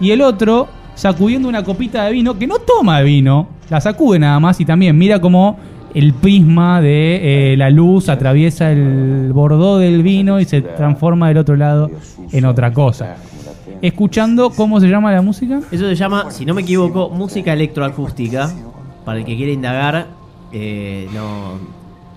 Y 0.00 0.10
el 0.12 0.20
otro 0.22 0.68
sacudiendo 0.94 1.48
una 1.48 1.64
copita 1.64 2.04
de 2.04 2.12
vino, 2.12 2.38
que 2.38 2.46
no 2.46 2.56
toma 2.60 3.00
vino, 3.00 3.48
la 3.68 3.80
sacude 3.80 4.18
nada 4.20 4.38
más 4.38 4.60
y 4.60 4.64
también 4.64 4.96
mira 4.96 5.20
como 5.20 5.58
el 5.94 6.12
prisma 6.12 6.80
de 6.80 7.52
eh, 7.52 7.56
la 7.56 7.70
luz 7.70 8.08
atraviesa 8.08 8.70
el 8.72 9.30
bordó 9.32 9.78
del 9.78 10.02
vino 10.02 10.38
y 10.40 10.44
se 10.44 10.60
transforma 10.60 11.28
del 11.28 11.38
otro 11.38 11.56
lado 11.56 11.90
en 12.32 12.44
otra 12.44 12.72
cosa. 12.72 13.16
Escuchando 13.84 14.48
cómo 14.48 14.80
se 14.80 14.88
llama 14.88 15.12
la 15.12 15.20
música. 15.20 15.60
Eso 15.70 15.84
se 15.86 15.94
llama, 15.94 16.30
si 16.30 16.46
no 16.46 16.54
me 16.54 16.62
equivoco, 16.62 17.10
música 17.10 17.52
electroacústica. 17.52 18.50
Para 19.04 19.18
el 19.18 19.26
que 19.26 19.36
quiera 19.36 19.52
indagar, 19.52 20.06
eh, 20.52 21.06
no, 21.12 21.58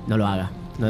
no 0.08 0.18
lo 0.18 0.26
haga. 0.26 0.50
No- 0.80 0.88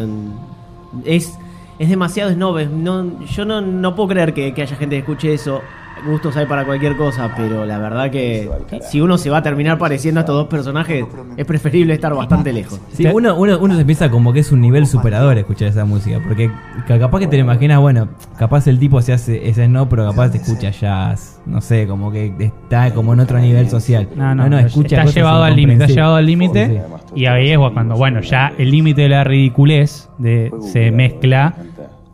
es, 1.03 1.35
es 1.79 1.89
demasiado 1.89 2.31
snob. 2.31 2.69
no, 2.69 3.25
yo 3.25 3.43
no, 3.45 3.59
no 3.61 3.95
puedo 3.95 4.09
creer 4.09 4.35
que 4.35 4.53
haya 4.55 4.75
gente 4.75 4.95
que 4.95 4.99
escuche 4.99 5.33
eso. 5.33 5.61
Gustos 6.05 6.35
hay 6.37 6.45
para 6.45 6.65
cualquier 6.65 6.95
cosa, 6.95 7.31
pero 7.35 7.65
la 7.65 7.77
verdad 7.79 8.09
que 8.11 8.49
si 8.89 9.01
uno 9.01 9.17
se 9.17 9.29
va 9.29 9.37
a 9.37 9.41
terminar 9.43 9.77
pareciendo 9.77 10.19
a 10.19 10.21
estos 10.21 10.35
dos 10.35 10.47
personajes, 10.47 11.05
es 11.35 11.45
preferible 11.45 11.93
estar 11.93 12.13
bastante 12.13 12.53
lejos. 12.53 12.79
Sí, 12.93 13.05
uno, 13.05 13.35
uno, 13.35 13.57
uno 13.59 13.75
se 13.75 13.83
piensa 13.85 14.09
como 14.09 14.31
que 14.33 14.39
es 14.41 14.51
un 14.51 14.61
nivel 14.61 14.87
superador 14.87 15.37
escuchar 15.37 15.69
esa 15.69 15.85
música. 15.85 16.19
Porque 16.25 16.49
ca- 16.87 16.99
capaz 16.99 17.19
que 17.19 17.27
te 17.27 17.37
lo 17.37 17.43
imaginas, 17.43 17.79
bueno, 17.79 18.07
capaz 18.37 18.67
el 18.67 18.79
tipo 18.79 19.01
se 19.01 19.13
hace 19.13 19.49
ese 19.49 19.67
no, 19.67 19.89
pero 19.89 20.09
capaz 20.09 20.31
te 20.31 20.37
escucha 20.37 20.69
jazz. 20.71 21.41
No 21.45 21.61
sé, 21.61 21.87
como 21.87 22.11
que 22.11 22.33
está 22.39 22.93
como 22.93 23.13
en 23.13 23.19
otro 23.21 23.39
nivel 23.39 23.69
social. 23.69 24.07
No, 24.15 24.35
no, 24.35 24.59
escucha 24.59 24.87
está 24.97 25.01
cosas 25.03 25.15
llevado 25.15 25.43
al 25.43 25.55
límite, 25.55 25.83
está 25.83 25.93
llevado 25.95 26.15
al 26.15 26.25
límite. 26.25 26.81
Y 27.15 27.25
ahí 27.25 27.51
es 27.51 27.57
cuando, 27.73 27.95
bueno, 27.95 28.19
ya 28.21 28.53
el 28.57 28.71
límite 28.71 29.03
de 29.03 29.09
la 29.09 29.23
ridiculez 29.23 30.09
de, 30.17 30.51
se 30.61 30.91
mezcla, 30.91 31.53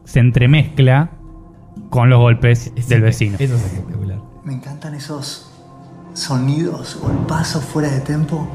se 0.03 0.19
entremezcla 0.19 1.09
con 1.93 2.09
los 2.09 2.17
golpes 2.17 2.73
del 2.89 3.01
vecino. 3.03 3.35
Eso 3.39 3.53
es 3.53 3.65
espectacular. 3.65 4.17
Me 4.43 4.55
encantan 4.55 4.95
esos 4.95 5.47
sonidos, 6.15 6.97
golpazos 6.99 7.63
fuera 7.63 7.87
de 7.91 7.99
tempo. 7.99 8.47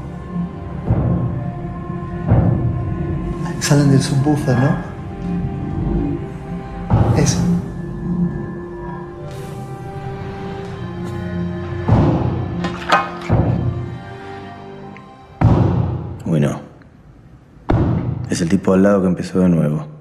Salen 3.61 3.91
del 3.91 4.01
subwoofer, 4.01 4.57
¿no? 4.59 4.75
Eso. 7.15 7.39
Bueno. 16.25 16.59
Es 18.29 18.41
el 18.41 18.49
tipo 18.49 18.73
al 18.73 18.83
lado 18.83 19.01
que 19.01 19.07
empezó 19.07 19.39
de 19.39 19.47
nuevo. 19.47 19.98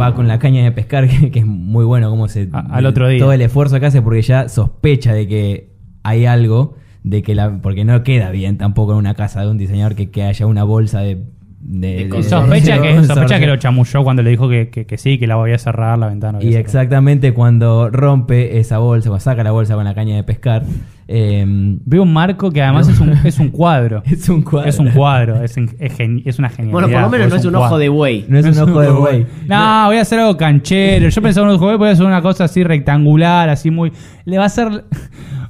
Va 0.00 0.14
con 0.14 0.28
la 0.28 0.38
caña 0.38 0.62
de 0.64 0.72
pescar, 0.72 1.08
que, 1.32 1.38
es 1.38 1.46
muy 1.46 1.84
bueno 1.84 2.10
como 2.10 2.28
se... 2.28 2.48
al 2.52 2.86
otro 2.86 3.08
día. 3.08 3.18
Todo 3.18 3.32
el 3.32 3.42
esfuerzo 3.42 3.80
que 3.80 3.86
hace 3.86 4.02
porque 4.02 4.22
ya 4.22 4.48
sospecha 4.48 5.12
de 5.12 5.26
que 5.28 5.70
hay 6.02 6.26
algo, 6.26 6.76
de 7.02 7.22
que 7.22 7.34
la... 7.34 7.58
Porque 7.62 7.84
no 7.84 8.02
queda 8.02 8.30
bien 8.30 8.58
tampoco 8.58 8.92
en 8.92 8.98
una 8.98 9.14
casa 9.14 9.40
de 9.42 9.48
un 9.50 9.58
diseñador 9.58 9.94
que, 9.94 10.10
que 10.10 10.22
haya 10.24 10.46
una 10.46 10.64
bolsa 10.64 11.00
de... 11.00 11.24
de- 11.60 12.08
sospecha, 12.22 12.78
de- 12.78 12.82
que, 12.82 13.04
sospecha 13.04 13.38
que 13.40 13.46
lo 13.46 13.56
chamulló 13.56 14.04
cuando 14.04 14.22
le 14.22 14.30
dijo 14.30 14.48
que, 14.48 14.68
que- 14.70 14.86
que 14.86 14.98
sí, 14.98 15.18
que 15.18 15.26
la 15.26 15.36
voy 15.36 15.52
a 15.52 15.58
cerrar 15.58 15.98
la 15.98 16.08
ventana. 16.08 16.38
Y 16.42 16.54
exactamente 16.54 17.32
cuando 17.32 17.90
rompe 17.90 18.58
esa 18.58 18.78
bolsa, 18.78 19.08
cuando 19.08 19.20
saca 19.22 19.42
la 19.44 19.52
bolsa 19.52 19.74
con 19.74 19.84
la 19.84 19.94
caña 19.94 20.14
de 20.16 20.22
pescar, 20.24 20.64
eh, 21.08 21.44
Veo 21.46 22.02
un 22.02 22.12
marco 22.12 22.50
que 22.50 22.62
además 22.62 22.88
es 22.88 22.98
un, 23.00 23.10
es 23.24 23.38
un 23.38 23.48
cuadro. 23.50 24.02
es 24.06 24.28
un 24.28 24.42
cuadro. 24.42 24.68
Es 24.68 24.78
un 24.78 24.90
cuadro, 24.90 25.42
es, 25.42 25.56
en- 25.56 25.76
es 25.78 25.94
gen- 25.96 26.22
es 26.24 26.38
una 26.38 26.48
genialidad. 26.48 26.72
Bueno, 26.72 26.88
por 26.88 27.00
lo 27.02 27.08
menos 27.10 27.28
no 27.30 27.36
es 27.36 27.44
un 27.44 27.54
ojo 27.54 27.78
de 27.78 27.88
buey. 27.88 28.24
No 28.28 28.38
es 28.38 28.46
un 28.46 28.68
ojo 28.70 28.80
de 28.80 28.90
buey. 28.90 29.26
No, 29.46 29.86
voy 29.86 29.96
a 29.98 30.00
hacer 30.02 30.18
algo 30.18 30.36
canchero. 30.36 31.08
Yo 31.08 31.22
pensaba 31.22 31.46
en 31.46 31.50
un 31.50 31.56
ojo 31.56 31.66
de 31.70 31.76
buey, 31.76 31.78
voy 31.78 31.88
a 31.88 31.92
hacer 31.92 32.06
una 32.06 32.22
cosa 32.22 32.44
así 32.44 32.62
rectangular, 32.64 33.48
así 33.48 33.70
muy. 33.70 33.92
Le 34.24 34.36
va 34.38 34.44
a 34.44 34.46
hacer. 34.46 34.84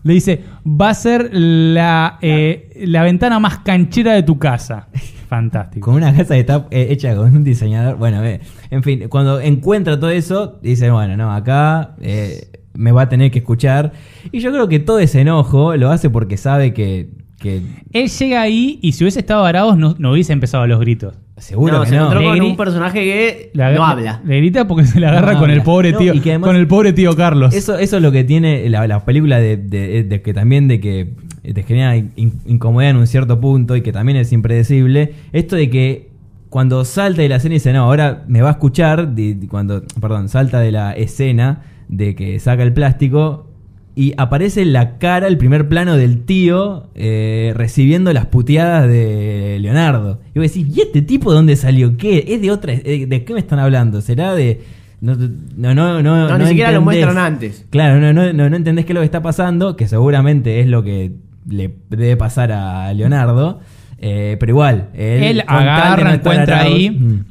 Le 0.02 0.12
dice, 0.14 0.40
va 0.64 0.90
a 0.90 0.94
ser 0.94 1.30
la, 1.32 2.18
eh, 2.22 2.70
la 2.86 3.02
ventana 3.02 3.40
más 3.40 3.58
canchera 3.58 4.12
de 4.12 4.22
tu 4.22 4.38
casa. 4.38 4.86
Fantástico. 5.28 5.86
Con 5.86 5.96
una 5.96 6.14
casa 6.14 6.34
que 6.34 6.40
está 6.40 6.66
eh, 6.70 6.86
hecha 6.90 7.16
con 7.16 7.34
un 7.34 7.42
diseñador. 7.42 7.96
Bueno, 7.96 8.22
eh, 8.24 8.40
en 8.70 8.84
fin, 8.84 9.08
cuando 9.08 9.40
encuentra 9.40 9.98
todo 9.98 10.10
eso, 10.10 10.60
dice, 10.62 10.90
bueno, 10.92 11.16
no, 11.16 11.32
acá 11.32 11.96
eh, 12.00 12.46
me 12.76 12.92
va 12.92 13.02
a 13.02 13.08
tener 13.08 13.30
que 13.30 13.38
escuchar. 13.38 13.92
Y 14.32 14.40
yo 14.40 14.50
creo 14.52 14.68
que 14.68 14.78
todo 14.78 14.98
ese 14.98 15.20
enojo 15.20 15.76
lo 15.76 15.90
hace 15.90 16.10
porque 16.10 16.36
sabe 16.36 16.72
que... 16.72 17.08
que 17.38 17.62
Él 17.92 18.08
llega 18.08 18.40
ahí 18.42 18.78
y 18.82 18.92
si 18.92 19.04
hubiese 19.04 19.20
estado 19.20 19.42
varados 19.42 19.76
no, 19.76 19.94
no 19.98 20.12
hubiese 20.12 20.32
empezado 20.32 20.64
a 20.64 20.66
los 20.66 20.80
gritos. 20.80 21.14
seguro 21.38 21.74
no, 21.74 21.82
que 21.82 21.88
se 21.90 21.96
no. 21.96 22.02
encontró 22.02 22.22
con 22.24 22.38
Negri- 22.38 22.50
un 22.50 22.56
personaje 22.56 23.00
que 23.04 23.50
no 23.54 23.84
habla. 23.84 24.22
Le 24.24 24.36
grita 24.38 24.66
porque 24.66 24.84
se 24.86 24.98
le 25.00 25.06
agarra 25.06 25.34
No 25.34 25.40
con 25.40 25.50
el 25.50 25.62
pobre 25.62 25.92
No, 25.92 25.98
tío. 25.98 26.14
y 26.14 26.20
que 26.20 26.30
además- 26.30 26.48
con 26.48 26.56
el 26.56 26.66
pobre 26.66 26.92
tío 26.92 27.14
Carlos. 27.16 27.54
Eso, 27.54 27.78
eso 27.78 27.96
es 27.96 28.02
lo 28.02 28.10
que 28.12 28.24
tiene 28.24 28.68
la, 28.70 28.86
la 28.86 29.04
película 29.04 29.38
de, 29.38 29.56
de- 29.56 30.04
de 30.04 30.22
que 30.22 30.32
también 30.34 30.66
de 30.68 30.80
que 30.80 31.14
te 31.52 31.62
genera 31.62 31.96
in- 31.96 32.10
incomodidad 32.46 32.90
en 32.90 32.96
un 32.96 33.06
cierto 33.06 33.38
punto 33.40 33.76
y 33.76 33.82
que 33.82 33.92
también 33.92 34.16
es 34.18 34.32
impredecible. 34.32 35.12
Esto 35.32 35.56
de 35.56 35.70
que 35.70 36.08
cuando 36.48 36.84
salta 36.86 37.20
de 37.22 37.28
la 37.28 37.36
escena 37.36 37.54
y 37.54 37.58
dice, 37.58 37.72
no, 37.72 37.82
ahora 37.84 38.24
me 38.28 38.40
va 38.40 38.48
a 38.48 38.52
escuchar, 38.52 39.10
cuando, 39.48 39.82
perdón, 40.00 40.28
salta 40.30 40.58
de 40.60 40.72
la 40.72 40.92
escena 40.92 41.60
de 41.88 42.14
que 42.14 42.38
saca 42.38 42.62
el 42.62 42.72
plástico 42.72 43.50
y 43.94 44.12
aparece 44.18 44.64
la 44.66 44.98
cara, 44.98 45.26
el 45.26 45.38
primer 45.38 45.68
plano 45.68 45.96
del 45.96 46.24
tío 46.24 46.88
eh, 46.94 47.52
recibiendo 47.56 48.12
las 48.12 48.26
puteadas 48.26 48.86
de 48.88 49.56
Leonardo. 49.60 50.20
Y 50.34 50.38
vos 50.38 50.48
decís, 50.52 50.76
¿y 50.76 50.80
este 50.82 51.00
tipo 51.02 51.30
de 51.30 51.36
dónde 51.36 51.56
salió? 51.56 51.96
¿Qué? 51.96 52.24
¿Es 52.28 52.42
de 52.42 52.50
otra? 52.50 52.74
eh, 52.74 53.06
¿De 53.08 53.24
qué 53.24 53.32
me 53.32 53.40
están 53.40 53.58
hablando? 53.58 54.00
¿Será 54.02 54.34
de.? 54.34 54.60
No, 55.00 55.14
no, 55.14 55.74
no, 55.74 56.02
no, 56.02 56.28
No, 56.28 56.38
ni 56.38 56.46
siquiera 56.46 56.72
lo 56.72 56.80
muestran 56.82 57.18
antes. 57.18 57.66
Claro, 57.70 58.00
no, 58.00 58.12
no, 58.12 58.32
no, 58.32 58.48
no 58.50 58.56
entendés 58.56 58.84
qué 58.86 58.92
es 58.92 58.94
lo 58.94 59.00
que 59.00 59.06
está 59.06 59.22
pasando, 59.22 59.76
que 59.76 59.86
seguramente 59.88 60.60
es 60.60 60.66
lo 60.66 60.82
que 60.82 61.12
le 61.48 61.74
debe 61.90 62.16
pasar 62.16 62.50
a 62.52 62.92
Leonardo. 62.92 63.60
eh, 63.98 64.36
pero 64.40 64.52
igual, 64.52 64.88
él, 64.94 65.22
Él 65.22 65.44
agarra, 65.46 66.04
no 66.04 66.10
encuentra 66.14 66.62
Arauz- 66.64 66.74
ahí, 66.74 66.90
Mm. 66.90 67.24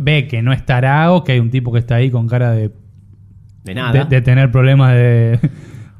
ve 0.00 0.26
que 0.26 0.42
no 0.42 0.52
está 0.52 0.78
Arago, 0.78 1.22
que 1.22 1.32
hay 1.32 1.38
un 1.40 1.50
tipo 1.50 1.72
que 1.72 1.78
está 1.78 1.96
ahí 1.96 2.10
con 2.10 2.26
cara 2.28 2.50
de. 2.52 2.70
De 3.64 3.74
nada. 3.74 3.92
De, 3.92 4.04
de 4.04 4.22
tener 4.22 4.50
problemas 4.50 4.92
de, 4.94 5.38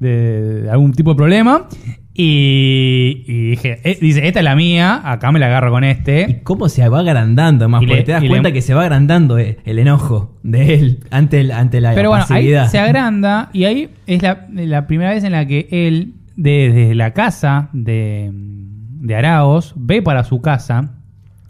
de- 0.01 0.63
de 0.63 0.71
algún 0.71 0.93
tipo 0.93 1.11
de 1.11 1.17
problema. 1.17 1.69
Y, 2.15 3.25
y 3.27 3.51
dije, 3.51 3.81
eh, 3.85 3.99
dice, 4.01 4.27
esta 4.27 4.41
es 4.41 4.45
la 4.45 4.55
mía, 4.55 5.01
acá 5.03 5.33
me 5.33 5.39
la 5.39 5.47
agarro 5.47 5.71
con 5.71 5.83
este. 5.83 6.27
¿Y 6.29 6.35
cómo 6.43 6.69
se 6.69 6.87
va 6.89 7.01
agrandando 7.01 7.69
más? 7.69 7.83
Y 7.83 7.87
Porque 7.87 8.01
le- 8.01 8.05
te 8.05 8.13
das 8.13 8.23
le- 8.23 8.29
cuenta 8.29 8.53
que 8.53 8.61
se 8.63 8.75
va 8.75 8.83
agrandando 8.83 9.39
eh, 9.39 9.59
el 9.65 9.79
enojo 9.79 10.37
de 10.43 10.75
él 10.75 11.01
ante, 11.11 11.41
el, 11.41 11.53
ante 11.53 11.81
la 11.81 11.95
Pero 11.95 12.11
bueno, 12.11 12.25
ahí 12.29 12.53
se 12.69 12.79
agranda 12.79 13.49
y 13.55 13.65
ahí 13.65 13.89
es 14.07 14.23
la, 14.23 14.47
la 14.53 14.87
primera 14.87 15.11
vez 15.11 15.25
en 15.25 15.33
la 15.33 15.47
que 15.47 15.69
él, 15.71 16.15
desde 16.37 16.95
la 16.95 17.13
casa 17.15 17.71
de, 17.73 18.31
de 18.33 19.15
Araos, 19.17 19.73
ve 19.77 20.03
para 20.03 20.25
su 20.25 20.43
casa, 20.43 20.97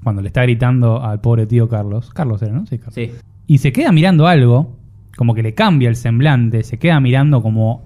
cuando 0.05 0.22
le 0.22 0.29
está 0.29 0.42
gritando 0.42 1.03
al 1.03 1.20
pobre 1.20 1.46
tío 1.46 1.68
Carlos. 1.68 2.11
Carlos 2.11 2.40
era, 2.42 2.53
¿no? 2.53 2.66
Sí, 2.66 2.79
Carlos. 2.79 2.94
Sí. 2.94 3.11
Y 3.48 3.59
se 3.59 3.72
queda 3.72 3.90
mirando 3.90 4.29
algo, 4.29 4.79
como 5.22 5.35
que 5.35 5.42
le 5.44 5.54
cambia 5.54 5.88
el 5.88 5.94
semblante, 5.94 6.64
se 6.64 6.80
queda 6.80 6.98
mirando 6.98 7.42
como 7.42 7.85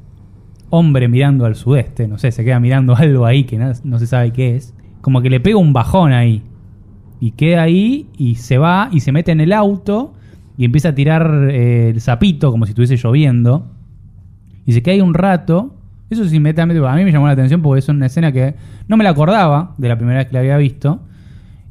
hombre 0.71 1.07
mirando 1.07 1.45
al 1.45 1.55
sudeste, 1.55 2.09
no 2.09 2.17
sé, 2.17 2.33
se 2.33 2.47
queda 2.47 2.59
mirando 2.61 2.97
algo 2.97 3.27
ahí 3.27 3.45
que 3.45 3.59
no, 3.59 3.99
se 3.99 4.07
sabe 4.07 4.31
qué 4.33 4.57
es. 4.57 4.73
Como 5.03 5.21
que 5.21 5.29
le 5.29 5.39
pega 5.39 5.59
un 5.59 5.75
bajón 5.75 6.15
ahí. 6.15 6.43
Y 7.21 7.33
queda 7.33 7.65
ahí 7.65 8.09
y 8.17 8.37
se 8.37 8.57
va 8.57 8.89
y 8.91 9.01
se 9.01 9.13
mete 9.13 9.33
en 9.33 9.43
el 9.43 9.53
auto 9.53 10.15
y 10.57 10.65
empieza 10.65 10.89
a 10.89 10.95
tirar 10.95 11.51
eh, 11.51 11.91
el 11.91 12.01
sapito 12.01 12.51
como 12.51 12.65
si 12.65 12.71
estuviese 12.71 12.97
lloviendo. 12.97 13.67
Y 14.65 14.73
se 14.73 14.83
queda 14.83 14.95
ahí 14.95 15.03
un 15.03 15.13
rato. 15.13 15.75
Eso 16.09 16.25
sí, 16.25 16.37
inmediatamente 16.37 16.83
a 16.87 16.95
mí 16.95 17.05
me 17.05 17.13
llamó 17.13 17.27
la 17.27 17.35
atención 17.35 17.61
porque 17.61 17.81
es 17.81 17.89
una 17.91 18.07
escena 18.07 18.33
que 18.33 18.55
no 18.89 18.97
me 18.97 19.05
la 19.05 19.11
acordaba 19.11 19.75
de 19.77 19.91
la 19.91 19.99
primera 19.99 20.21
vez 20.21 20.29
que 20.29 20.33
la 20.33 20.41
había 20.41 20.57
visto. 20.57 21.01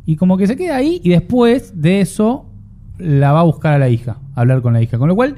Y 0.06 0.16
como 0.16 0.38
que 0.38 0.46
se 0.46 0.56
queda 0.56 0.76
ahí 0.76 1.02
y 1.04 1.10
después 1.10 1.82
de 1.82 2.02
eso 2.02 2.52
la 2.98 3.32
va 3.32 3.42
a 3.42 3.44
buscar 3.44 3.74
a 3.74 3.80
la 3.80 3.90
hija, 3.90 4.18
a 4.36 4.42
hablar 4.42 4.62
con 4.62 4.74
la 4.74 4.82
hija. 4.82 4.98
Con 4.98 5.08
lo 5.08 5.16
cual, 5.16 5.36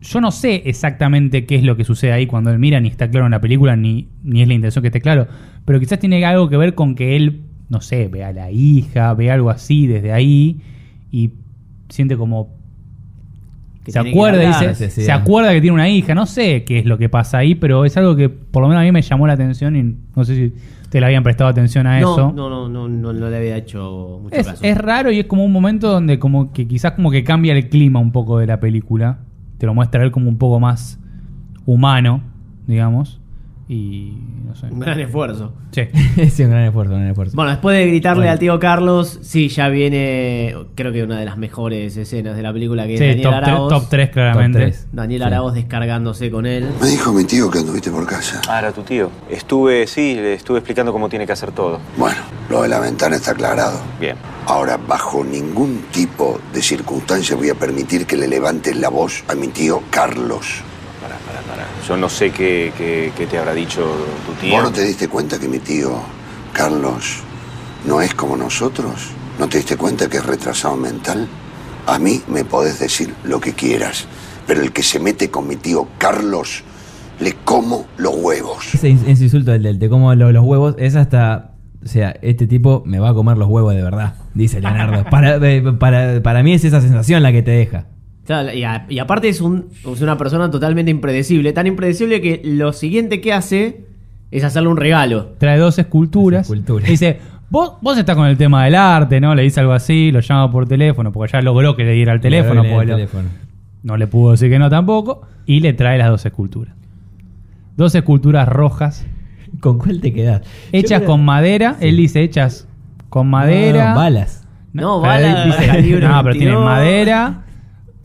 yo 0.00 0.20
no 0.20 0.30
sé 0.30 0.62
exactamente 0.66 1.44
qué 1.44 1.56
es 1.56 1.62
lo 1.64 1.76
que 1.76 1.84
sucede 1.84 2.12
ahí 2.12 2.26
cuando 2.26 2.50
él 2.50 2.58
mira, 2.58 2.80
ni 2.80 2.88
está 2.88 3.10
claro 3.10 3.26
en 3.26 3.32
la 3.32 3.40
película, 3.40 3.76
ni, 3.76 4.08
ni 4.22 4.42
es 4.42 4.48
la 4.48 4.54
intención 4.54 4.82
que 4.82 4.88
esté 4.88 5.00
claro. 5.00 5.26
Pero 5.64 5.80
quizás 5.80 5.98
tiene 5.98 6.24
algo 6.24 6.48
que 6.48 6.56
ver 6.56 6.74
con 6.74 6.94
que 6.94 7.16
él, 7.16 7.42
no 7.68 7.80
sé, 7.80 8.08
ve 8.08 8.24
a 8.24 8.32
la 8.32 8.50
hija, 8.50 9.12
ve 9.14 9.30
algo 9.30 9.50
así 9.50 9.86
desde 9.86 10.12
ahí 10.12 10.60
y 11.10 11.32
siente 11.88 12.16
como... 12.16 12.56
Que 13.84 13.92
se 13.92 13.98
acuerda, 13.98 14.44
hablar, 14.58 14.68
dice, 14.76 14.90
se 14.90 15.10
acuerda 15.12 15.50
que 15.52 15.62
tiene 15.62 15.72
una 15.74 15.88
hija, 15.88 16.14
no 16.14 16.26
sé 16.26 16.64
qué 16.64 16.80
es 16.80 16.84
lo 16.84 16.98
que 16.98 17.08
pasa 17.08 17.38
ahí, 17.38 17.54
pero 17.54 17.84
es 17.86 17.96
algo 17.96 18.14
que 18.16 18.28
por 18.28 18.62
lo 18.62 18.68
menos 18.68 18.82
a 18.82 18.84
mí 18.84 18.92
me 18.92 19.00
llamó 19.00 19.26
la 19.26 19.32
atención 19.32 19.76
y 19.76 19.96
no 20.14 20.24
sé 20.24 20.34
si 20.34 20.52
te 20.90 21.00
le 21.00 21.06
habían 21.06 21.22
prestado 21.22 21.48
atención 21.48 21.86
a 21.86 21.98
No, 21.98 22.12
eso. 22.12 22.32
no, 22.36 22.50
no, 22.50 22.68
no, 22.68 22.86
no, 22.86 23.12
no 23.14 23.30
le 23.30 23.36
había 23.36 23.56
hecho 23.56 24.20
mucho 24.22 24.36
Es, 24.36 24.46
caso. 24.46 24.62
es 24.62 24.76
raro 24.76 25.10
y 25.10 25.20
es 25.20 25.26
como 25.26 25.42
un 25.44 25.52
momento 25.52 25.90
donde 25.90 26.18
como 26.18 26.52
que 26.52 26.68
quizás 26.68 26.92
como 26.92 27.10
que 27.10 27.24
cambia 27.24 27.54
el 27.54 27.68
clima 27.70 27.98
un 27.98 28.12
poco 28.12 28.38
de 28.38 28.46
la 28.46 28.60
película. 28.60 29.20
Te 29.58 29.66
lo 29.66 29.74
muestra 29.74 30.02
él 30.04 30.10
como 30.10 30.28
un 30.28 30.38
poco 30.38 30.60
más 30.60 30.98
humano, 31.66 32.22
digamos. 32.66 33.20
Y 33.70 34.14
no 34.46 34.54
sé. 34.56 34.66
Un 34.66 34.80
gran 34.80 34.98
esfuerzo. 34.98 35.52
Sí. 35.72 35.82
sí, 36.30 36.42
un 36.44 36.50
gran 36.50 36.64
esfuerzo, 36.64 36.94
un 36.94 37.00
gran 37.00 37.10
esfuerzo. 37.10 37.36
Bueno, 37.36 37.50
después 37.50 37.76
de 37.76 37.86
gritarle 37.86 38.20
Bueno. 38.22 38.32
al 38.32 38.38
tío 38.38 38.58
Carlos, 38.58 39.18
sí, 39.20 39.48
ya 39.48 39.68
viene, 39.68 40.54
creo 40.74 40.90
que 40.90 41.02
una 41.02 41.18
de 41.18 41.26
las 41.26 41.36
mejores 41.36 41.94
escenas 41.98 42.34
de 42.34 42.42
la 42.42 42.50
película 42.52 42.86
que 42.86 42.94
es 42.94 42.98
Sí, 43.00 43.06
Daniel 43.06 43.22
top, 43.24 43.32
tres- 43.34 43.48
Araoz. 43.48 43.68
top 43.68 43.88
3 43.90 44.10
claramente. 44.10 44.58
Top 44.58 44.68
tres. 44.68 44.86
Daniel 44.90 45.20
Sí. 45.20 45.26
Araoz 45.26 45.54
descargándose 45.54 46.30
con 46.30 46.46
él. 46.46 46.66
Me 46.80 46.88
dijo 46.88 47.12
mi 47.12 47.24
tío 47.24 47.50
que 47.50 47.58
anduviste 47.58 47.90
por 47.90 48.06
casa. 48.06 48.40
Ah, 48.48 48.58
era 48.60 48.72
tu 48.72 48.82
tío. 48.82 49.10
Estuve, 49.28 49.86
sí, 49.86 50.14
le 50.14 50.32
estuve 50.32 50.58
explicando 50.60 50.90
cómo 50.92 51.10
tiene 51.10 51.26
que 51.26 51.32
hacer 51.32 51.52
todo. 51.52 51.78
Bueno, 51.98 52.16
lo 52.48 52.62
de 52.62 52.68
la 52.68 52.80
ventana 52.80 53.16
está 53.16 53.32
aclarado. 53.32 53.78
Bien. 54.00 54.16
Ahora, 54.46 54.78
bajo 54.78 55.22
ningún 55.22 55.82
tipo 55.92 56.40
de 56.54 56.62
circunstancia 56.62 57.36
voy 57.36 57.50
a 57.50 57.54
permitir 57.54 58.06
que 58.06 58.16
le 58.16 58.28
levantes 58.28 58.74
la 58.78 58.88
voz 58.88 59.22
a 59.28 59.34
mi 59.34 59.48
tío 59.48 59.82
Carlos. 59.90 60.62
Yo 61.86 61.96
no 61.96 62.08
sé 62.08 62.30
qué, 62.30 62.72
qué- 62.76 63.12
qué 63.16 63.26
te 63.26 63.38
habrá 63.38 63.54
dicho 63.54 63.80
tu 64.26 64.32
tío. 64.40 64.54
¿Vos 64.54 64.62
no 64.64 64.72
te 64.72 64.84
diste 64.84 65.08
cuenta 65.08 65.38
que 65.38 65.48
mi 65.48 65.58
tío 65.58 65.92
Carlos 66.52 67.18
no 67.86 68.00
es 68.00 68.14
como 68.14 68.36
nosotros? 68.36 69.10
¿No 69.38 69.48
te 69.48 69.58
diste 69.58 69.76
cuenta 69.76 70.08
que 70.08 70.16
es 70.18 70.26
retrasado 70.26 70.76
mental? 70.76 71.28
A 71.86 71.98
mí 71.98 72.20
me 72.28 72.44
podés 72.44 72.78
decir 72.80 73.14
lo 73.24 73.40
que 73.40 73.52
quieras, 73.52 74.06
pero 74.46 74.60
el 74.62 74.72
que 74.72 74.82
se 74.82 74.98
mete 74.98 75.30
con 75.30 75.46
mi 75.46 75.56
tío 75.56 75.88
Carlos, 75.98 76.62
le 77.20 77.34
como 77.44 77.86
los 77.96 78.14
huevos. 78.16 78.74
Ese, 78.74 78.90
ins- 78.90 79.06
ese 79.06 79.24
insulto 79.24 79.50
del, 79.52 79.62
del 79.62 79.78
te 79.78 79.88
como 79.88 80.14
lo- 80.14 80.32
los 80.32 80.44
huevos 80.44 80.74
es 80.78 80.96
hasta. 80.96 81.52
O 81.84 81.86
sea, 81.86 82.10
este 82.22 82.46
tipo 82.48 82.82
me 82.84 82.98
va 82.98 83.10
a 83.10 83.14
comer 83.14 83.36
los 83.38 83.48
huevos 83.48 83.72
de 83.74 83.82
verdad, 83.82 84.14
dice 84.34 84.60
Leonardo. 84.60 85.04
para, 85.10 85.36
eh, 85.36 85.62
para, 85.78 86.20
para 86.22 86.42
mí 86.42 86.52
es 86.52 86.64
esa 86.64 86.80
sensación 86.80 87.22
la 87.22 87.30
que 87.32 87.42
te 87.42 87.52
deja. 87.52 87.86
Claro, 88.28 88.52
y, 88.52 88.62
a- 88.62 88.84
y 88.88 88.98
aparte 89.00 89.28
es, 89.28 89.40
un, 89.40 89.68
es 89.90 90.00
una 90.02 90.16
persona 90.18 90.50
totalmente 90.50 90.90
impredecible. 90.90 91.52
Tan 91.54 91.66
impredecible 91.66 92.20
que 92.20 92.40
lo 92.44 92.72
siguiente 92.72 93.20
que 93.20 93.32
hace 93.32 93.86
es 94.30 94.44
hacerle 94.44 94.68
un 94.68 94.76
regalo. 94.76 95.30
Trae 95.38 95.56
dos 95.58 95.78
esculturas. 95.78 96.48
Y 96.50 96.90
dice, 96.90 97.18
vos, 97.48 97.72
vos 97.80 97.96
estás 97.96 98.14
con 98.16 98.26
el 98.26 98.36
tema 98.36 98.64
del 98.66 98.74
arte, 98.74 99.18
¿no? 99.20 99.34
Le 99.34 99.42
dice 99.42 99.60
algo 99.60 99.72
así, 99.72 100.12
lo 100.12 100.20
llama 100.20 100.50
por 100.52 100.68
teléfono, 100.68 101.10
porque 101.10 101.32
ya 101.32 101.40
logró 101.40 101.74
que 101.74 101.84
le 101.84 101.92
diera 101.92 102.12
el 102.12 102.20
teléfono. 102.20 102.62
Le 102.62 102.68
doy 102.68 102.68
el 102.68 102.74
porque 102.76 102.86
lo- 102.90 102.96
teléfono. 102.96 103.28
no 103.82 103.96
le 103.96 104.06
pudo 104.06 104.32
decir 104.32 104.50
que 104.50 104.58
no 104.58 104.68
tampoco. 104.68 105.22
Y 105.46 105.60
le 105.60 105.72
trae 105.72 105.96
las 105.96 106.10
dos 106.10 106.26
esculturas. 106.26 106.74
Dos 107.76 107.94
esculturas 107.94 108.46
rojas, 108.48 109.06
¿Con 109.60 109.78
cuál 109.78 110.00
te 110.02 110.12
quedas? 110.12 110.42
hechas 110.72 111.00
con 111.02 111.24
madera. 111.24 111.76
Él 111.80 111.96
dice, 111.96 112.22
hechas 112.22 112.68
con 113.08 113.28
madera. 113.30 113.94
balas. 113.94 114.44
No, 114.74 115.00
Pero 115.00 115.12
bala 115.12 115.42
él 115.44 115.50
dice- 115.50 115.66
calibre 115.72 116.06
no, 116.06 116.22
pero 116.22 116.32
tiene 116.34 116.46
22. 116.52 116.64
madera, 116.64 117.42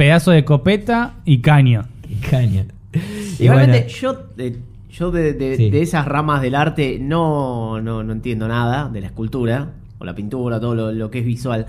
pedazo 0.04 0.32
de 0.32 0.44
copeta 0.44 1.14
y 1.26 1.40
caña. 1.40 1.86
Y 2.10 3.44
Igualmente, 3.44 3.80
bueno, 3.80 3.88
yo, 3.88 4.18
eh, 4.38 4.58
yo 4.92 5.12
de, 5.12 5.34
de- 5.34 5.56
Sí. 5.58 5.70
de 5.70 5.82
esas 5.82 6.06
ramas 6.06 6.42
del 6.42 6.56
arte 6.56 6.98
no, 7.02 7.80
no, 7.82 8.04
no 8.04 8.12
entiendo 8.14 8.48
nada, 8.48 8.90
de 8.90 9.02
la 9.02 9.08
escultura, 9.08 9.70
o 10.00 10.06
la 10.06 10.14
pintura, 10.14 10.60
todo 10.60 10.76
lo, 10.76 10.92
lo 10.92 11.10
que 11.10 11.20
es 11.20 11.26
visual. 11.26 11.66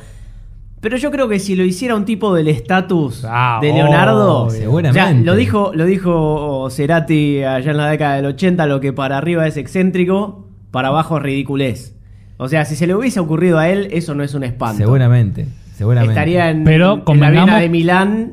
Pero 0.81 0.99
yo 0.99 1.11
creo 1.11 1.29
que 1.29 1.39
si 1.39 1.57
lo 1.57 1.65
hiciera 1.65 1.95
un 1.95 2.05
tipo 2.05 2.35
del 2.35 2.49
estatus 2.49 3.25
Ah, 3.27 3.59
de 3.63 3.73
Leonardo. 3.73 4.51
Seguramente. 4.51 5.01
o 5.01 5.03
sea, 5.03 5.13
lo 5.15 5.35
dijo, 5.35 5.71
lo 5.75 5.87
dijo 5.87 6.69
Cerati 6.71 7.43
allá 7.43 7.71
en 7.71 7.77
la 7.79 7.89
década 7.89 8.17
del 8.17 8.27
80, 8.27 8.67
lo 8.67 8.81
que 8.81 8.93
para 8.93 9.17
arriba 9.17 9.47
es 9.47 9.57
excéntrico, 9.57 10.47
para 10.73 10.89
abajo 10.89 11.17
es 11.17 11.23
ridiculez. 11.23 11.95
O 12.37 12.49
sea, 12.49 12.65
si 12.67 12.75
se 12.77 12.87
le 12.87 12.95
hubiese 12.95 13.19
ocurrido 13.21 13.59
a 13.59 13.71
él, 13.71 13.89
eso 13.93 14.15
no 14.15 14.23
es 14.25 14.35
un 14.35 14.43
espanto. 14.45 14.77
seguramente. 14.77 15.47
Seguramente. 15.77 16.13
Estaría 16.13 16.51
en, 16.51 16.65
Pero 16.65 17.03
en 17.07 17.21
la 17.21 17.31
Viena 17.31 17.59
de 17.59 17.69
Milán. 17.69 18.33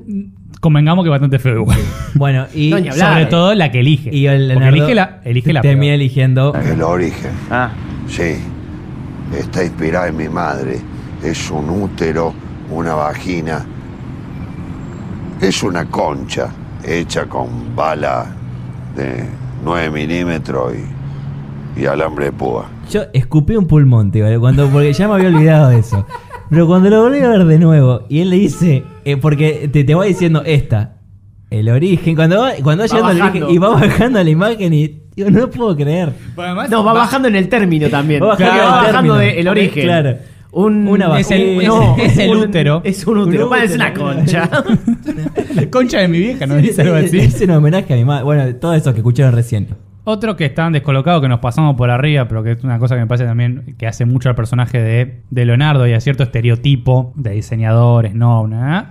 Convengamos 0.59 1.03
que 1.03 1.09
es 1.09 1.11
bastante 1.11 1.39
feo 1.39 1.61
igual. 1.61 1.79
Bueno, 2.13 2.45
y. 2.53 2.69
No, 2.69 2.79
ni 2.79 2.89
hablar. 2.89 3.13
Sobre 3.13 3.25
todo 3.25 3.55
la 3.55 3.71
que 3.71 3.79
elige. 3.79 4.13
Y 4.13 4.27
el 4.27 4.33
Porque 4.41 4.47
Leonardo 4.47 4.75
elige 4.77 4.95
la, 4.95 5.19
elige 5.23 5.53
la 5.53 5.61
termina 5.61 5.93
eligiendo. 5.95 6.53
El 6.53 6.83
origen, 6.83 7.31
Ah, 7.49 7.71
sí, 8.07 8.35
está 9.37 9.63
inspirada 9.63 10.07
en 10.09 10.17
mi 10.17 10.29
madre. 10.29 10.79
Es 11.23 11.49
un 11.49 11.67
útero, 11.69 12.33
una 12.69 12.93
vagina. 12.93 13.65
Es 15.41 15.63
una 15.63 15.85
concha 15.85 16.49
hecha 16.83 17.25
con 17.25 17.75
bala 17.75 18.27
de 18.95 19.25
9 19.63 19.89
milímetros 19.89 20.73
y, 21.75 21.81
y 21.81 21.85
alambre 21.85 22.25
de 22.25 22.31
púa. 22.33 22.69
Yo 22.91 23.03
escupí 23.13 23.55
un 23.55 23.65
pulmón, 23.65 24.11
tío, 24.11 24.25
cuando, 24.39 24.67
porque 24.67 24.93
ya 24.93 25.07
me 25.07 25.15
había 25.15 25.29
olvidado 25.29 25.69
de 25.69 25.79
eso. 25.79 26.05
Pero 26.51 26.67
cuando 26.67 26.89
lo 26.91 27.01
volví 27.01 27.17
a 27.19 27.29
ver 27.29 27.45
de 27.45 27.57
nuevo, 27.57 28.03
y 28.09 28.19
él 28.19 28.29
le 28.29 28.35
dice, 28.35 28.83
eh, 29.05 29.17
porque 29.17 29.67
te, 29.71 29.83
te 29.83 29.95
va 29.95 30.03
diciendo 30.05 30.43
esta, 30.45 30.97
el 31.49 31.67
origen, 31.69 32.15
cuando 32.15 32.39
va, 32.41 32.51
cuando 32.61 32.83
va 32.83 32.87
Va 32.87 32.93
llegando 32.93 33.07
al 33.07 33.17
bajando. 33.17 33.45
origen 33.47 33.55
y 33.55 33.57
va 33.57 33.69
bajando 33.69 34.23
la 34.23 34.29
imagen 34.29 34.73
y 34.73 35.01
digo, 35.15 35.31
no 35.31 35.49
puedo 35.49 35.75
creer. 35.75 36.11
No, 36.69 36.83
va 36.83 36.93
bajando 36.93 37.27
en 37.29 37.35
el 37.37 37.47
término 37.49 37.89
también. 37.89 38.21
Va 38.21 38.27
bajando 38.27 38.51
Claro, 38.53 38.61
en 38.61 38.67
el 38.67 38.71
va 38.73 38.81
bajando 38.81 39.13
término. 39.13 39.15
de 39.17 39.39
el 39.39 39.47
origen. 39.47 39.83
Claro. 39.83 40.17
Un, 40.53 40.85
Una 40.89 41.17
Es 41.17 41.31
el- 41.31 41.55
vacuna. 41.55 41.61
es- 41.63 41.67
no, 41.69 41.95
es 42.03 42.17
el 42.17 42.29
un- 42.31 42.37
útero. 42.37 42.81
Es 42.83 43.07
un 43.07 43.17
útero. 43.19 43.43
Un 43.45 43.49
Parece 43.49 43.75
una 43.75 43.89
útero. 43.91 44.05
concha. 44.05 44.49
La 45.55 45.69
concha 45.71 45.99
de 45.99 46.07
mi 46.09 46.19
vieja, 46.19 46.45
¿no? 46.45 46.55
Sí, 46.57 46.61
Dice 46.63 46.81
algo 46.81 46.99
sí, 46.99 47.05
así. 47.05 47.17
Es 47.19 47.41
un 47.41 47.51
homenaje 47.51 47.93
a 47.93 47.95
mi 47.95 48.03
madre. 48.03 48.25
Bueno, 48.25 48.55
todo 48.57 48.73
eso 48.73 48.91
que 48.91 48.99
escucharon 48.99 49.33
recién. 49.33 49.67
Otro 50.03 50.35
que 50.35 50.45
están 50.45 50.73
descolocados, 50.73 51.21
que 51.21 51.29
nos 51.29 51.39
pasamos 51.39 51.75
por 51.75 51.91
arriba, 51.91 52.27
pero 52.27 52.43
que 52.43 52.53
es 52.53 52.63
una 52.63 52.79
cosa 52.79 52.95
que 52.95 53.01
me 53.01 53.07
parece 53.07 53.25
también 53.25 53.75
que 53.77 53.85
hace 53.85 54.05
mucho 54.05 54.29
al 54.29 54.35
personaje 54.35 54.81
de, 54.81 55.21
de 55.29 55.45
Leonardo 55.45 55.87
y 55.87 55.93
a 55.93 55.99
cierto 55.99 56.23
estereotipo 56.23 57.13
de 57.15 57.31
diseñadores, 57.31 58.15
no, 58.15 58.47
nada. 58.47 58.89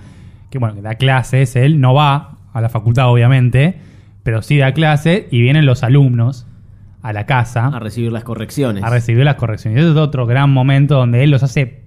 Que 0.51 0.59
bueno, 0.59 0.75
que 0.75 0.83
da 0.83 0.95
clases, 0.95 1.57
él 1.57 1.81
no 1.81 1.95
va 1.95 2.37
a 2.53 2.61
la 2.61 2.69
facultad, 2.69 3.11
obviamente, 3.11 3.77
pero 4.23 4.43
sí 4.43 4.59
da 4.59 4.73
clases 4.73 5.25
y 5.31 5.41
vienen 5.41 5.67
los 5.67 5.83
alumnos 5.83 6.47
a 7.03 7.13
la 7.13 7.27
casa 7.27 7.67
A 7.69 7.79
recibir 7.79 8.13
las 8.13 8.25
correcciones. 8.25 8.85
a 8.85 8.91
recibir 8.91 9.25
las 9.25 9.37
correcciones. 9.37 9.79
Y 9.79 9.81
ese 9.83 9.91
es 9.93 9.97
otro 9.97 10.27
gran 10.27 10.51
momento 10.51 10.97
donde 10.97 11.23
él 11.25 11.31
los 11.31 11.43
hace 11.43 11.85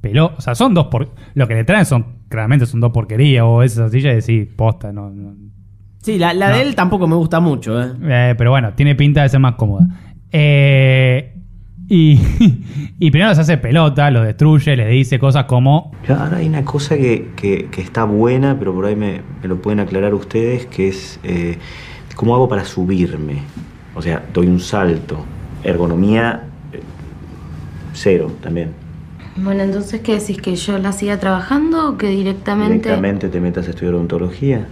peló. 0.00 0.32
O 0.36 0.40
sea, 0.40 0.54
son 0.54 0.74
dos 0.74 0.86
por. 0.86 1.10
Lo 1.34 1.46
que 1.46 1.54
le 1.54 1.64
traen 1.64 1.86
son. 1.86 2.18
Claramente 2.28 2.66
son 2.66 2.80
dos 2.80 2.92
porquerías. 2.92 3.44
O 3.46 3.62
esas 3.62 3.90
sillas 3.90 4.12
y 4.12 4.16
decir, 4.16 4.56
posta, 4.56 4.92
no. 4.92 5.10
no. 5.10 5.47
Sí, 6.02 6.18
la, 6.18 6.32
la 6.34 6.50
No. 6.50 6.56
de 6.56 6.62
él 6.62 6.74
tampoco 6.74 7.06
me 7.06 7.16
gusta 7.16 7.40
mucho, 7.40 7.80
¿eh? 7.82 7.92
Eh, 8.02 8.34
pero 8.38 8.50
bueno, 8.50 8.72
tiene 8.74 8.94
pinta 8.94 9.22
de 9.22 9.28
ser 9.28 9.40
más 9.40 9.54
cómoda. 9.56 9.86
Eh, 10.32 11.34
y, 11.88 12.20
y 12.98 13.10
primero 13.10 13.30
los 13.30 13.38
hace 13.38 13.56
pelota, 13.58 14.10
los 14.10 14.24
destruye, 14.26 14.76
les 14.76 14.90
dice 14.90 15.18
cosas 15.18 15.44
como. 15.44 15.92
Ahora 16.08 16.36
hay 16.38 16.48
una 16.48 16.64
cosa 16.64 16.96
que, 16.96 17.30
que- 17.36 17.66
que 17.70 17.80
está 17.82 18.04
buena, 18.04 18.58
pero 18.58 18.72
por 18.74 18.86
ahí 18.86 18.96
me, 18.96 19.22
me 19.42 19.48
lo 19.48 19.60
pueden 19.60 19.80
aclarar 19.80 20.14
ustedes, 20.14 20.66
que 20.66 20.88
es 20.88 21.18
eh, 21.24 21.58
cómo 22.14 22.34
hago 22.34 22.48
para 22.48 22.64
subirme. 22.64 23.38
O 23.94 24.02
sea, 24.02 24.22
doy 24.32 24.46
un 24.46 24.60
salto. 24.60 25.24
Ergonomía, 25.64 26.44
eh, 26.72 26.80
cero 27.92 28.30
también. 28.42 28.70
Bueno, 29.36 29.62
entonces, 29.62 30.00
¿qué 30.00 30.18
decís? 30.18 30.40
¿Que 30.40 30.54
yo 30.56 30.78
la 30.78 30.92
siga 30.92 31.18
trabajando 31.18 31.90
o 31.90 31.96
que 31.98 32.08
directamente...? 32.08 32.74
¿Directamente 32.88 33.28
te 33.28 33.40
metas 33.40 33.66
a 33.66 33.70
estudiar 33.70 33.94
odontología? 33.94 34.66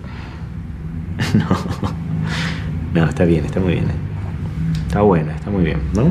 no. 1.35 1.47
No, 3.03 3.09
está 3.09 3.25
bien, 3.25 3.45
está 3.45 3.61
muy 3.61 3.75
bien. 3.75 3.85
eh. 3.87 4.83
Está 4.87 5.01
buena, 5.03 5.35
está 5.35 5.51
muy 5.51 5.65
bien, 5.65 5.79
¿no? 5.95 6.09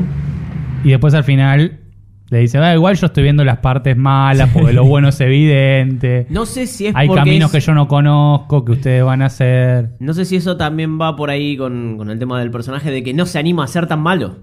Y 0.84 0.90
después 0.90 1.14
al 1.14 1.24
final 1.24 1.80
le 2.28 2.38
dice, 2.38 2.58
ah, 2.58 2.74
igual 2.74 2.96
yo 2.96 3.06
estoy 3.06 3.22
viendo 3.22 3.44
las 3.44 3.58
partes 3.58 3.96
malas 3.96 4.50
porque 4.52 4.72
lo 4.72 4.84
bueno 4.84 5.08
es 5.08 5.20
evidente. 5.20 6.26
No 6.30 6.44
sé 6.46 6.66
si 6.66 6.86
es 6.88 6.94
Hay 6.96 7.08
porque 7.08 7.20
caminos 7.22 7.46
es- 7.54 7.60
que 7.60 7.66
yo 7.66 7.74
no 7.74 7.88
conozco, 7.88 8.64
que 8.64 8.72
ustedes 8.72 9.02
van 9.04 9.22
a 9.22 9.26
hacer. 9.26 9.90
No 10.00 10.12
sé 10.14 10.24
si 10.24 10.36
eso 10.36 10.56
también 10.56 11.00
va 11.00 11.16
por 11.16 11.30
ahí 11.30 11.56
con, 11.56 11.96
con 11.96 12.10
el 12.10 12.18
tema 12.18 12.38
del 12.38 12.50
personaje 12.50 12.90
de 12.90 13.02
que 13.02 13.14
no 13.14 13.26
se 13.26 13.38
anima 13.38 13.64
a 13.64 13.68
ser 13.68 13.86
tan 13.86 14.00
malo. 14.00 14.36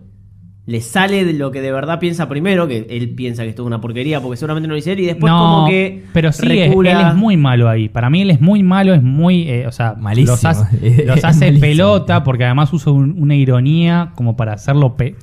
Le 0.65 0.79
sale 0.79 1.25
de 1.25 1.33
lo 1.33 1.51
que 1.51 1.59
de 1.59 1.73
verdad 1.73 1.99
piensa 1.99 2.29
primero, 2.29 2.69
que 2.69 2.87
él 2.89 3.09
piensa 3.09 3.43
que 3.43 3.49
esto 3.49 3.63
es 3.63 3.67
una 3.67 3.81
porquería 3.81 4.21
porque 4.21 4.37
seguramente 4.37 4.67
no 4.67 4.75
lo 4.75 4.77
hice 4.77 4.93
él, 4.93 5.01
y 5.01 5.05
después 5.07 5.29
no, 5.31 5.37
como 5.39 5.67
que 5.67 6.03
pero 6.13 6.31
sí, 6.31 6.45
es- 6.57 6.71
él 6.73 6.87
es 6.87 7.15
muy 7.15 7.35
malo 7.35 7.67
ahí. 7.67 7.89
Para 7.89 8.09
mí 8.09 8.21
él 8.21 8.31
es 8.31 8.39
muy 8.39 8.63
malo, 8.63 8.93
es 8.93 9.03
muy, 9.03 9.41
eh, 9.49 9.67
o 9.67 9.73
sea, 9.73 9.95
Malísimo. 9.99 10.31
los 10.37 10.45
hace, 10.45 11.03
los 11.51 11.59
pelota 11.59 12.23
porque 12.23 12.45
además 12.45 12.71
usa 12.71 12.93
un- 12.93 13.15
una 13.21 13.35
ironía 13.35 14.11
como 14.15 14.37
para 14.37 14.53
hacerlo... 14.53 14.95
pe- 14.95 15.15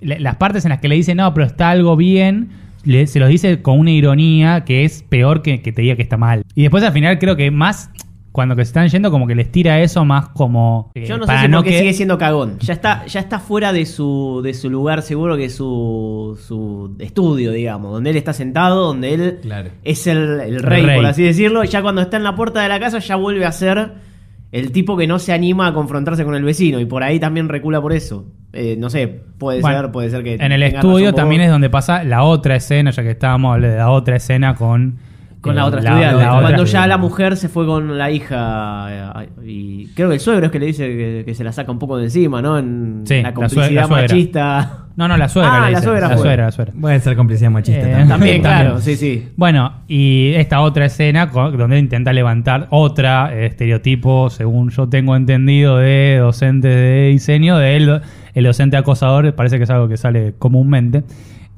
Las 0.00 0.36
partes 0.36 0.64
en 0.66 0.68
las 0.68 0.80
que 0.80 0.88
le 0.88 0.96
dice, 0.96 1.14
no, 1.14 1.32
pero 1.32 1.46
está 1.46 1.70
algo 1.70 1.96
bien, 1.96 2.50
le- 2.84 3.06
se 3.06 3.18
los 3.20 3.30
dice 3.30 3.62
con 3.62 3.78
una 3.78 3.90
ironía 3.90 4.64
que 4.66 4.84
es 4.84 5.02
peor 5.02 5.40
que, 5.40 5.62
que 5.62 5.72
te 5.72 5.80
diga 5.80 5.96
que 5.96 6.02
está 6.02 6.18
mal. 6.18 6.42
Y 6.54 6.60
después 6.62 6.84
al 6.84 6.92
final 6.92 7.18
creo 7.18 7.36
que 7.36 7.50
más, 7.50 7.90
cuando 8.32 8.54
que 8.54 8.64
se 8.64 8.68
están 8.70 8.88
yendo, 8.88 9.10
como 9.10 9.26
que 9.26 9.34
les 9.34 9.50
tira 9.50 9.80
eso 9.80 10.04
más 10.04 10.28
como... 10.28 10.90
eh, 10.94 11.06
Yo 11.06 11.16
no 11.16 11.24
sé 11.24 11.26
para 11.28 11.42
si 11.42 11.48
no 11.48 11.58
porque 11.58 11.70
que- 11.70 11.78
sigue 11.78 11.92
siendo 11.94 12.18
cagón. 12.18 12.58
Ya 12.60 12.74
está, 12.74 13.06
ya 13.06 13.20
está 13.20 13.38
fuera 13.40 13.72
de 13.72 13.84
su, 13.86 14.40
de 14.44 14.54
su 14.54 14.70
lugar 14.70 15.02
seguro 15.02 15.36
que 15.36 15.46
es 15.46 15.54
su, 15.56 16.38
su 16.46 16.94
estudio, 16.98 17.50
digamos, 17.52 17.92
donde 17.92 18.10
él 18.10 18.16
está 18.16 18.32
sentado, 18.32 18.86
donde 18.86 19.14
él 19.14 19.38
Claro. 19.42 19.70
es 19.82 20.06
el, 20.06 20.40
el 20.40 20.62
rey, 20.62 20.84
rey. 20.84 20.96
por 20.96 21.06
así 21.06 21.22
decirlo, 21.22 21.64
y 21.64 21.68
ya 21.68 21.82
cuando 21.82 22.00
está 22.02 22.16
en 22.16 22.24
la 22.24 22.34
puerta 22.36 22.62
de 22.62 22.68
la 22.68 22.78
casa 22.78 22.98
ya 22.98 23.16
vuelve 23.16 23.44
a 23.46 23.52
ser 23.52 23.92
el 24.52 24.72
tipo 24.72 24.96
que 24.96 25.06
no 25.06 25.18
se 25.18 25.32
anima 25.32 25.66
a 25.66 25.74
confrontarse 25.74 26.24
con 26.24 26.34
el 26.34 26.42
vecino, 26.44 26.80
y 26.80 26.86
por 26.86 27.02
ahí 27.02 27.18
también 27.20 27.48
recula 27.48 27.80
por 27.82 27.92
eso. 27.92 28.24
Eh, 28.52 28.76
no 28.78 28.88
sé, 28.88 29.06
puede 29.36 29.60
Bueno, 29.60 29.80
ser, 29.82 29.90
puede 29.92 30.08
ser 30.10 30.22
que... 30.24 30.34
En 30.36 30.52
el 30.52 30.62
estudio 30.62 31.06
razón 31.06 31.16
también 31.16 31.42
es 31.42 31.50
donde 31.50 31.68
pasa 31.68 32.02
la 32.04 32.22
otra 32.22 32.56
escena, 32.56 32.90
ya 32.90 33.02
que 33.02 33.10
estábamos 33.10 33.52
hablando 33.54 33.72
de 33.74 33.78
la 33.78 33.90
otra 33.90 34.16
escena 34.16 34.54
con... 34.54 34.96
Con 35.40 35.54
la 35.54 35.66
otra 35.66 35.78
estudiante. 35.80 36.22
la 36.24 36.30
Cuando 36.30 36.48
otra- 36.48 36.64
ya 36.64 36.86
la 36.88 36.98
mujer 36.98 37.36
se 37.36 37.48
fue 37.48 37.64
con 37.64 37.96
la 37.96 38.10
hija. 38.10 39.12
eh, 39.22 39.28
Y 39.46 39.86
creo 39.94 40.08
que 40.08 40.14
el 40.14 40.20
suegro 40.20 40.46
es 40.46 40.52
que 40.52 40.58
le 40.58 40.66
dice 40.66 40.86
que, 40.88 41.22
que 41.24 41.34
se 41.34 41.44
la 41.44 41.52
saca 41.52 41.70
un 41.70 41.78
poco 41.78 41.96
de 41.96 42.04
encima, 42.04 42.42
¿no? 42.42 42.58
En 42.58 43.02
Sí, 43.04 43.22
la 43.22 43.22
la 43.22 43.28
sue- 43.28 43.34
complicidad 43.34 43.70
la 43.82 43.86
suegra. 43.86 44.02
machista. 44.02 44.84
No, 44.96 45.06
no, 45.06 45.16
la 45.16 45.28
suegra. 45.28 45.52
Ah, 45.52 45.56
le 45.66 45.72
la 45.72 45.78
dice. 45.78 45.82
suegra 45.82 46.08
La 46.08 46.14
fue. 46.16 46.22
suegra, 46.24 46.44
la 46.46 46.50
suegra. 46.50 46.74
Puede 46.80 46.98
ser 47.00 47.16
complicidad 47.16 47.50
machista 47.52 47.80
Eh, 47.80 47.84
también. 47.84 48.08
También, 48.08 48.40
claro, 48.42 48.80
sí, 48.80 48.96
sí. 48.96 49.28
Bueno, 49.36 49.72
y 49.86 50.32
esta 50.34 50.60
otra 50.60 50.86
escena 50.86 51.30
co- 51.30 51.52
donde 51.52 51.78
intenta 51.78 52.12
levantar 52.12 52.66
otra 52.70 53.30
eh, 53.32 53.46
estereotipo, 53.46 54.30
según 54.30 54.70
yo 54.70 54.88
tengo 54.88 55.14
entendido, 55.14 55.76
de 55.78 56.16
docente 56.20 56.66
de 56.66 57.08
diseño, 57.10 57.58
de 57.58 57.76
él, 57.76 58.00
el 58.34 58.44
docente 58.44 58.76
acosador, 58.76 59.32
parece 59.36 59.56
que 59.58 59.64
es 59.64 59.70
algo 59.70 59.88
que 59.88 59.96
sale 59.96 60.34
comúnmente. 60.36 61.04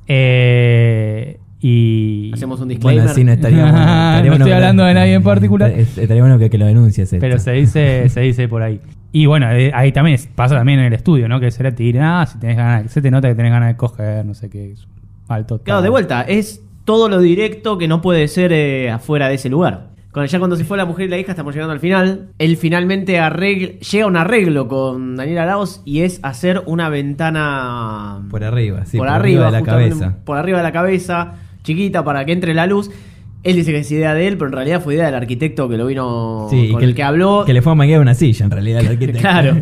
Eh, 0.07 1.39
y 1.61 2.31
Hacemos 2.33 2.61
un 2.61 2.69
disclaimer. 2.69 3.03
Bueno, 3.05 3.11
así 3.13 3.25
no 3.25 3.33
estaría 3.33 3.63
bueno. 3.65 3.79
No 3.79 3.83
Estaría 3.83 4.17
estoy 4.33 4.39
bueno 4.45 4.55
hablando 4.57 4.85
de 4.85 4.95
nadie 4.95 5.15
en 5.15 5.23
particular. 5.25 5.71
Es- 5.71 5.99
Estaría 5.99 6.23
bueno 6.23 6.39
que, 6.39 6.49
que 6.51 6.59
lo 6.59 6.67
denuncies. 6.67 7.13
esto. 7.13 7.21
Pero 7.21 7.39
se 7.39 7.53
dice, 7.53 8.09
se 8.09 8.21
dice 8.21 8.49
por 8.49 8.63
ahí. 8.63 8.81
Y 9.13 9.27
bueno, 9.27 9.51
eh, 9.51 9.71
ahí 9.75 9.93
también 9.93 10.15
es- 10.15 10.27
pasa 10.29 10.55
también 10.57 10.79
en 10.79 10.87
el 10.87 10.93
estudio, 10.93 11.29
¿no? 11.29 11.41
Que 11.41 11.51
se 11.51 11.63
le 11.63 11.73
tira, 11.73 12.21
ah, 12.23 12.27
si 12.27 12.39
tenés 12.39 12.57
ganas, 12.57 12.91
se 12.93 13.03
te 13.03 13.11
nota 13.11 13.29
que 13.29 13.35
tenés 13.35 13.53
ganas 13.53 13.69
de 13.71 13.77
coger, 13.77 14.25
no 14.25 14.35
sé 14.35 14.49
qué. 14.49 14.73
es 14.73 14.87
Alto. 15.29 15.61
Claro, 15.63 15.83
de 15.83 15.89
vuelta, 15.91 16.23
es 16.23 16.63
todo 16.85 17.09
lo 17.09 17.21
directo 17.21 17.79
que 17.79 17.87
no 17.89 18.01
puede 18.03 18.27
ser 18.29 18.53
eh, 18.53 18.91
afuera 18.91 19.29
de 19.29 19.35
ese 19.35 19.49
lugar. 19.49 19.91
Cuando, 20.13 20.27
ya 20.29 20.39
cuando 20.41 20.57
se 20.57 20.65
fue 20.65 20.77
la 20.77 20.87
mujer 20.87 21.07
y 21.07 21.09
la 21.09 21.19
hija, 21.19 21.31
estamos 21.31 21.55
llegando 21.55 21.73
al 21.73 21.79
final. 21.79 22.31
Él 22.39 22.57
finalmente 22.57 23.21
arregla- 23.21 23.79
llega 23.79 24.05
a 24.05 24.09
un 24.09 24.17
arreglo 24.17 24.67
con 24.67 25.15
Daniel 25.15 25.39
Arauz 25.39 25.83
y 25.85 26.01
es 26.01 26.19
hacer 26.25 26.63
una 26.67 26.89
ventana 26.89 28.23
Por 28.31 28.43
arriba, 28.45 28.85
sí. 28.87 28.97
por, 28.99 29.09
arriba, 29.09 29.47
de 29.47 29.53
la 29.53 29.63
cabeza. 29.63 30.17
Por 30.25 30.37
arriba 30.37 30.59
de 30.59 30.65
la 30.65 30.73
cabeza, 30.73 31.35
chiquita, 31.63 32.05
para 32.05 32.25
que 32.25 32.33
entre 32.33 32.55
la 32.55 32.67
luz. 32.67 32.91
Él 33.43 33.57
dice 33.57 33.73
que 33.73 33.79
es 33.79 33.91
idea 33.91 34.13
de 34.13 34.29
él, 34.29 34.37
pero 34.37 34.49
en 34.49 34.53
realidad 34.53 34.83
fue 34.83 34.95
idea 34.95 35.07
del 35.07 35.15
arquitecto 35.15 35.67
que 35.69 35.79
lo 35.79 35.87
vino 35.87 36.47
Sí, 36.51 36.71
con 36.71 36.81
que 36.81 36.85
el 36.85 36.95
que 36.95 37.03
habló. 37.03 37.45
Que 37.47 37.55
le 37.55 37.63
fue 37.63 37.73
a 37.73 37.75
manguear 37.75 38.01
una 38.01 38.15
silla, 38.15 38.45
en 38.45 38.51
realidad, 38.51 38.81
al 38.81 38.87
arquitecto. 38.93 39.21
Claro. 39.21 39.57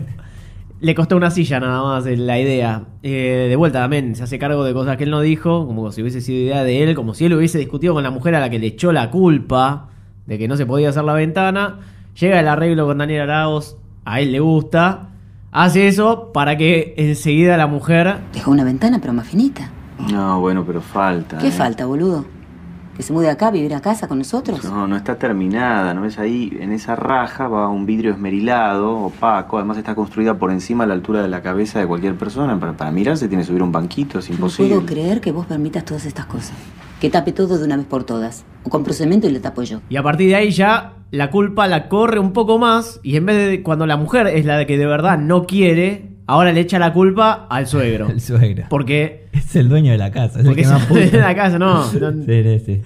Le 0.80 0.94
costó 0.94 1.16
una 1.16 1.30
silla 1.30 1.58
nada 1.61 1.82
más 1.82 2.06
la 2.06 2.38
idea. 2.40 2.82
Eh, 3.02 3.46
de 3.48 3.56
vuelta 3.56 3.80
también 3.80 4.14
se 4.16 4.22
hace 4.22 4.38
cargo 4.38 4.64
de 4.64 4.72
cosas 4.72 4.96
que 4.96 5.04
él 5.04 5.11
no 5.11 5.20
dijo, 5.20 5.66
como 5.66 5.90
si 5.92 6.02
hubiese 6.02 6.20
sido 6.20 6.40
idea 6.40 6.64
de 6.64 6.82
él, 6.84 6.94
como 6.94 7.14
si 7.14 7.24
él 7.26 7.34
hubiese 7.34 7.58
discutido 7.58 7.94
con 7.94 8.02
la 8.02 8.11
mujer 8.11 8.34
a 8.34 8.40
la 8.40 8.50
que 8.50 8.58
le 8.58 8.68
echó 8.68 8.92
la 8.92 9.11
culpa 9.11 9.88
de 10.26 10.38
que 10.38 10.46
no 10.48 10.56
se 10.56 10.66
podía 10.66 10.90
hacer 10.90 11.04
la 11.04 11.14
ventana. 11.14 11.80
Llega 12.18 12.38
el 12.40 12.48
arreglo 12.48 12.87
con 12.87 12.98
Daniel 12.98 13.22
Arauz, 13.22 13.76
a 14.04 14.20
él 14.20 14.32
le 14.32 14.40
gusta. 14.40 15.11
Hace 15.50 15.88
eso 15.88 16.30
para 16.32 16.56
que 16.56 16.94
enseguida 16.96 17.56
la 17.56 17.66
mujer 17.66 18.16
Dejó 18.34 18.50
una 18.50 18.64
ventana, 18.64 19.00
pero 19.00 19.12
más 19.12 19.26
finita. 19.26 19.70
No, 20.12 20.40
bueno, 20.40 20.64
pero 20.66 20.80
falta. 20.80 21.38
¿Qué 21.38 21.48
¿eh? 21.48 21.52
falta, 21.52 21.87
boludo? 21.87 22.24
¿Que 22.96 23.02
se 23.04 23.12
mude 23.12 23.30
acá 23.30 23.48
a 23.48 23.50
vivir 23.52 23.74
a 23.74 23.80
casa 23.80 24.08
con 24.08 24.18
nosotros? 24.18 24.64
No, 24.64 24.88
no 24.88 24.96
está 24.96 25.16
terminada, 25.16 25.94
¿no 25.94 26.00
ves 26.02 26.18
ahí? 26.18 26.56
En 26.61 26.72
esa 26.72 26.96
raja 26.96 27.46
va 27.46 27.68
un 27.68 27.87
vidrio 27.87 28.11
esmerilado, 28.11 28.96
opaco, 28.96 29.56
además 29.58 29.78
está 29.78 29.94
construida 29.94 30.34
por 30.34 30.50
encima 30.50 30.82
a 30.82 30.87
la 30.88 30.94
altura 30.94 31.22
de 31.22 31.28
la 31.28 31.40
cabeza 31.40 31.78
de 31.78 31.87
cualquier 31.87 32.16
persona. 32.16 32.58
Para, 32.58 32.72
para 32.76 32.90
mirarse 32.90 33.28
tiene 33.28 33.42
que 33.44 33.48
subir 33.48 33.62
un 33.62 33.70
banquito, 33.70 34.18
es 34.18 34.28
No 34.30 34.34
imposible. 34.34 34.74
puedo 34.74 34.87
creer 34.87 35.20
que 35.20 35.30
vos 35.30 35.46
permitas 35.46 35.84
todas 35.84 36.06
estas 36.06 36.26
cosas. 36.26 36.54
Que 37.00 37.08
tape 37.08 37.30
todo 37.30 37.56
de 37.58 37.64
una 37.64 37.76
vez 37.76 37.87
por 37.87 38.02
todas. 38.02 38.44
O 38.64 38.70
compro 38.70 38.92
cemento 38.92 39.28
y 39.28 39.30
le 39.30 39.38
tapo 39.38 39.62
yo. 39.62 39.80
Y 39.88 39.96
a 39.96 40.02
partir 40.02 40.28
de 40.30 40.34
ahí 40.34 40.50
ya 40.50 40.94
la 41.12 41.30
culpa 41.30 41.68
la 41.68 41.88
corre 41.88 42.18
un 42.18 42.32
poco 42.32 42.58
más 42.58 42.98
y 43.04 43.14
en 43.14 43.26
vez 43.26 43.48
de 43.48 43.62
cuando 43.62 43.87
la 43.87 43.96
mujer 43.96 44.26
es 44.26 44.44
la 44.44 44.56
de 44.56 44.66
que 44.66 44.76
de 44.76 44.87
verdad 44.87 45.16
no 45.18 45.44
quiere, 45.46 46.16
ahora 46.28 46.52
le 46.52 46.60
echa 46.60 46.78
la 46.78 46.92
culpa 46.92 47.46
al 47.50 47.66
suegro. 47.66 48.08
El 48.10 48.20
suegro. 48.20 48.66
Porque 48.68 49.26
Es 49.32 49.56
el 49.56 49.68
dueño 49.68 49.90
de 49.90 49.98
la 49.98 50.12
casa. 50.12 50.38
Es 50.38 50.44
el 50.44 50.46
Porque 50.46 50.62
que 50.62 50.66
es 50.66 50.72
más 50.72 50.82
el 50.82 50.88
dueño 50.88 51.10
de 51.10 51.18
la 51.18 51.34
casa, 51.34 51.58
no, 51.58 51.92
no. 52.00 52.12
Sí, 52.12 52.42
sí, 52.42 52.58
sí. 52.64 52.82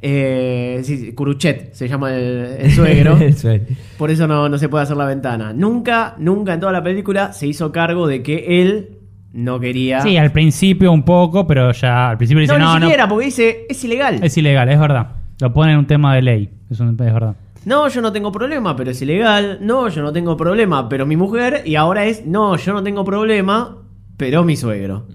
eh, 0.00 0.80
sí, 0.84 0.98
sí, 0.98 1.12
Curuchet 1.12 1.72
se 1.74 1.88
llama 1.88 2.14
el, 2.14 2.56
el 2.60 2.70
suegro. 2.70 3.16
El 3.20 3.34
suegro. 3.34 3.74
Por 3.98 4.10
eso 4.10 4.28
no, 4.28 4.48
no 4.48 4.58
se 4.58 4.68
puede 4.68 4.84
hacer 4.84 4.96
la 4.96 5.06
ventana. 5.06 5.52
Nunca, 5.52 6.14
nunca 6.18 6.54
en 6.54 6.60
toda 6.60 6.72
la 6.72 6.82
película 6.82 7.32
se 7.32 7.46
hizo 7.46 7.72
cargo 7.72 8.06
de 8.06 8.22
que 8.22 8.62
él 8.62 8.98
no 9.32 9.58
quería. 9.58 10.02
Sí, 10.02 10.16
al 10.18 10.30
principio 10.30 10.92
un 10.92 11.02
poco, 11.04 11.46
pero 11.46 11.72
ya 11.72 12.10
al 12.10 12.18
principio 12.18 12.42
dice, 12.42 12.52
no, 12.52 12.58
no, 12.58 12.74
ni 12.74 12.80
no, 12.80 12.86
siquiera, 12.86 13.08
porque 13.08 13.24
dice, 13.26 13.66
es 13.68 13.82
ilegal. 13.84 14.20
es 14.22 14.36
ilegal, 14.36 14.68
es 14.68 14.78
verdad. 14.78 15.12
Lo 15.40 15.52
pone 15.52 15.72
en 15.72 15.78
un 15.78 15.86
tema 15.86 16.14
de 16.14 16.22
ley, 16.22 16.50
es, 16.70 16.78
un, 16.80 16.90
es 16.90 16.96
verdad. 16.96 17.34
No, 17.64 17.88
yo 17.88 18.00
no 18.00 18.12
tengo 18.12 18.32
problema, 18.32 18.74
pero 18.76 18.90
es 18.90 19.00
ilegal. 19.02 19.58
No, 19.60 19.88
yo 19.88 20.02
no 20.02 20.12
tengo 20.12 20.36
problema, 20.36 20.88
pero 20.88 21.06
mi 21.06 21.16
mujer. 21.16 21.62
Y 21.64 21.76
ahora 21.76 22.04
es, 22.06 22.26
no, 22.26 22.56
yo 22.56 22.72
no 22.72 22.82
tengo 22.82 23.04
problema, 23.04 23.76
pero 24.16 24.44
mi 24.44 24.56
suegro. 24.56 25.06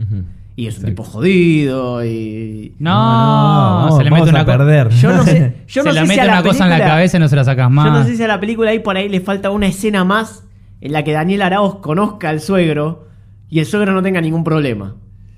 Y 0.56 0.66
es 0.68 0.80
un 0.80 0.86
tipo 0.86 1.04
jodido 1.04 2.04
y... 2.04 2.74
No, 2.80 2.92
No, 2.92 3.90
no, 3.90 3.98
se 3.98 4.04
le 4.04 4.12
mete 4.12 4.30
una 4.30 4.42
a 4.42 4.46
perder. 4.46 4.90
Yo 4.90 5.12
no 5.12 5.24
sé, 5.24 5.58
yo 5.68 5.84
se 5.84 5.90
no 5.90 5.94
le 5.94 6.00
sé 6.00 6.06
si 6.06 6.10
mete 6.10 6.22
a 6.22 6.26
la 6.26 6.32
una 6.34 6.44
cosa 6.44 6.64
en 6.64 6.70
la 6.72 6.80
cabeza 6.80 7.18
y 7.18 7.20
no 7.20 7.28
se 7.28 7.36
la 7.36 7.44
sacas 7.44 7.70
más. 7.70 7.86
Yo 7.86 7.92
no 7.92 8.04
sé 8.04 8.16
si 8.16 8.24
a 8.24 8.28
la 8.28 8.40
película 8.40 8.72
ahí 8.72 8.80
por 8.80 8.98
ahí 8.98 9.08
le 9.08 9.20
falta 9.22 9.52
una 9.52 9.68
escena 9.68 10.04
más 10.04 10.46
en 10.82 10.94
la 10.94 11.04
que 11.04 11.12
Daniel 11.12 11.44
Arauz 11.44 11.76
conozca 11.80 12.30
al 12.30 12.40
suegro 12.42 13.08
y 13.50 13.60
el 13.60 13.66
suegro 13.66 13.92
no 13.94 14.02
tenga 14.02 14.20
ningún 14.20 14.44
problema. 14.44 14.96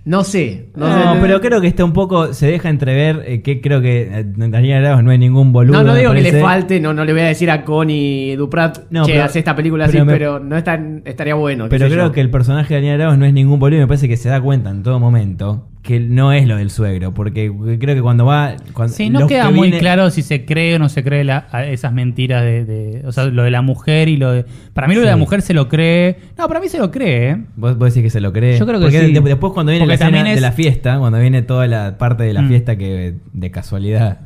No 0.10 0.24
sé. 0.24 0.70
No, 0.76 0.88
No, 0.88 1.14
sé. 1.14 1.20
pero 1.22 1.40
creo 1.40 1.62
que 1.62 1.68
está 1.68 1.86
un 1.86 1.94
poco, 1.94 2.34
se 2.34 2.48
deja 2.48 2.68
entrever 2.70 3.22
eh, 3.28 3.42
que 3.44 3.62
creo 3.62 3.80
que 3.80 4.10
eh, 4.12 4.26
Daniel 4.26 4.84
Arauz 4.84 5.04
no 5.04 5.12
es 5.12 5.20
ningún 5.20 5.52
boludo. 5.54 5.78
No, 5.78 5.84
no 5.84 5.94
digo 5.94 6.12
que 6.14 6.22
le 6.24 6.42
falte, 6.42 6.80
no, 6.80 6.96
no 6.96 7.06
le 7.06 7.14
voy 7.14 7.22
a 7.22 7.26
decir 7.28 7.52
a 7.52 7.64
Connie 7.64 8.36
Duprat, 8.36 8.90
No, 8.90 9.06
pero- 9.06 9.24
hace 9.24 9.38
esta 9.38 9.56
película 9.56 9.86
pero 9.86 10.00
así, 10.00 10.06
me- 10.08 10.12
pero 10.14 10.40
no 10.40 10.58
es 10.58 10.64
tan- 10.64 11.04
estaría 11.06 11.36
bueno. 11.36 11.68
Pero 11.70 11.86
creo 11.88 12.08
yo. 12.08 12.12
que 12.12 12.22
el 12.22 12.32
personaje 12.32 12.74
de 12.74 12.80
Daniel 12.82 13.02
Arauz 13.02 13.20
no 13.20 13.26
es 13.26 13.34
ningún 13.34 13.60
boludo 13.60 13.78
y 13.78 13.82
me 13.82 13.88
parece 13.88 14.08
que 14.10 14.18
se 14.18 14.30
da 14.30 14.42
cuenta 14.42 14.72
en 14.72 14.82
todo 14.82 15.00
momento 15.00 15.69
que 15.90 16.00
no 16.00 16.32
es 16.32 16.46
lo 16.48 16.58
del 16.58 16.70
suegro. 16.70 17.14
Porque 17.16 17.52
creo 17.80 17.96
que 17.96 18.02
cuando 18.02 18.24
va. 18.26 18.54
Cuando, 18.74 18.94
Sí, 18.94 19.10
no 19.10 19.26
queda 19.26 19.48
que 19.48 19.54
muy 19.56 19.70
viene- 19.70 19.80
claro 19.80 20.12
si 20.12 20.22
se 20.22 20.46
cree 20.46 20.76
o 20.76 20.80
no 20.80 20.88
se 20.88 21.04
cree 21.04 21.24
la- 21.24 21.48
esas 21.68 21.92
mentiras 21.94 22.44
de, 22.44 22.64
de- 22.64 23.02
O 23.08 23.12
sea, 23.12 23.26
lo 23.26 23.42
de 23.44 23.50
la 23.50 23.62
mujer 23.64 24.08
y 24.08 24.16
lo 24.18 24.32
de. 24.32 24.46
Para 24.74 24.88
mí 24.88 24.94
lo 24.94 25.02
de 25.02 25.08
la 25.08 25.18
mujer 25.18 25.42
se 25.42 25.54
lo 25.56 25.68
cree. 25.68 26.18
No, 26.38 26.48
para 26.48 26.60
mí 26.60 26.70
se 26.70 26.78
lo 26.78 26.92
cree, 26.92 27.32
¿eh? 27.32 27.38
¿Vos, 27.56 27.78
vos 27.78 27.90
decís 27.94 28.04
que 28.04 28.10
se 28.12 28.22
lo 28.22 28.32
cree. 28.32 28.60
Yo 28.60 28.66
creo 28.68 28.80
que 28.80 28.86
Porque 28.86 29.06
sí. 29.08 29.14
de- 29.14 29.20
después 29.22 29.52
cuando 29.52 29.72
viene 29.72 29.84
Porque 29.86 29.90
la 29.90 29.94
escena 29.96 30.10
también 30.18 30.28
es- 30.28 30.36
de 30.36 30.42
la 30.42 30.52
fiesta, 30.52 31.00
cuando 31.00 31.20
viene 31.20 31.42
toda 31.42 31.66
la 31.66 31.98
parte 31.98 32.24
de 32.24 32.34
la 32.34 32.44
Mm. 32.44 32.48
fiesta 32.50 32.76
que 32.78 33.16
de 33.34 33.52
casualidad 33.52 34.20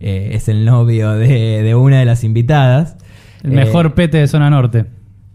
eh, 0.00 0.30
es 0.32 0.48
el 0.48 0.64
novio 0.64 1.12
de, 1.12 1.62
de 1.62 1.74
una 1.76 2.00
de 2.00 2.04
las 2.04 2.24
invitadas. 2.24 2.96
El 3.44 3.52
eh, 3.52 3.54
mejor 3.54 3.94
pete 3.94 4.18
de 4.18 4.26
zona 4.26 4.50
norte. 4.50 4.86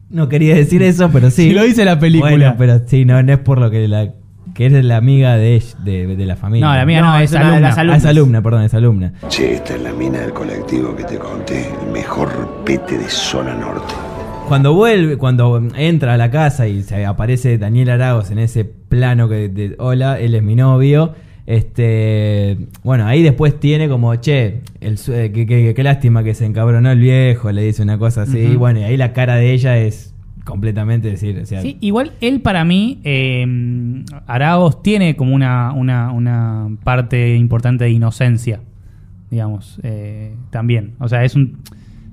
No 0.09 0.27
quería 0.29 0.55
decir 0.55 0.83
eso, 0.83 1.09
pero 1.11 1.31
sí. 1.31 1.43
Sí, 1.49 1.51
lo 1.53 1.63
dice 1.63 1.85
la 1.85 1.99
película. 1.99 2.31
Bueno, 2.31 2.55
pero 2.57 2.81
sí, 2.85 3.05
no, 3.05 3.21
no 3.23 3.31
es 3.33 3.39
por 3.39 3.59
lo 3.59 3.71
que 3.71 3.87
la 3.87 4.13
que 4.57 4.65
es 4.65 4.71
la 4.83 4.97
amiga 4.97 5.37
de, 5.37 5.63
de, 5.83 6.15
de 6.15 6.25
la 6.25 6.35
familia. 6.35 6.67
No, 6.67 6.73
la 6.73 6.81
amiga 6.81 7.01
no, 7.01 7.19
es 7.19 7.31
alumna. 7.35 7.73
Ah, 7.77 7.95
es 7.95 8.05
alumna, 8.05 8.41
perdón, 8.41 8.63
es 8.63 8.73
alumna. 8.73 9.13
Che, 9.29 9.53
esta 9.53 9.75
es 9.75 9.81
la 9.83 9.93
mina 9.93 10.19
del 10.19 10.33
colectivo 10.33 10.95
que 10.95 11.03
te 11.03 11.17
conté, 11.19 11.67
el 11.85 11.91
mejor 11.93 12.63
pete 12.65 12.97
de 12.97 13.07
zona 13.07 13.53
norte. 13.53 13.93
Cuando 14.47 14.73
vuelve, 14.73 15.17
cuando 15.17 15.61
entra 15.75 16.15
a 16.15 16.17
la 16.17 16.31
casa 16.31 16.67
y 16.67 16.81
se 16.81 17.05
aparece 17.05 17.57
Daniel 17.59 17.91
Arauz 17.91 18.31
en 18.31 18.39
ese 18.39 18.65
plano 18.65 19.29
que 19.29 19.47
de, 19.49 19.75
hola, 19.77 20.19
él 20.19 20.33
es 20.33 20.41
mi 20.41 20.55
novio. 20.55 21.13
Este, 21.45 22.57
bueno, 22.83 23.05
ahí 23.05 23.21
después 23.21 23.59
tiene 23.59 23.87
como, 23.89 24.15
che, 24.15 24.61
el, 24.81 24.97
qué, 24.97 25.45
qué- 25.45 25.73
qué 25.75 25.83
lástima 25.83 26.23
que 26.23 26.33
se 26.33 26.45
encabronó 26.45 26.89
el 26.91 26.99
viejo, 26.99 27.51
le 27.51 27.61
dice 27.61 27.83
una 27.83 27.97
cosa 27.97 28.23
así. 28.23 28.47
Ujú. 28.47 28.59
Bueno, 28.59 28.79
y 28.79 28.83
ahí 28.83 28.97
la 28.97 29.13
cara 29.13 29.35
de 29.35 29.51
ella 29.53 29.77
es 29.77 30.13
completamente 30.47 31.09
decir, 31.09 31.45
Sí, 31.45 31.77
igual 31.81 32.13
él 32.21 32.39
para 32.41 32.63
mí, 32.63 32.99
eh, 33.03 33.45
Araos 34.25 34.81
tiene 34.81 35.15
como 35.17 35.35
una, 35.35 35.73
una, 35.73 36.11
una 36.11 36.69
parte 36.83 37.35
importante 37.35 37.83
de 37.83 37.91
inocencia, 37.91 38.61
digamos, 39.29 39.79
eh, 39.83 40.33
también. 40.49 40.93
O 40.99 41.09
sea, 41.09 41.23
es 41.23 41.35
un... 41.35 41.57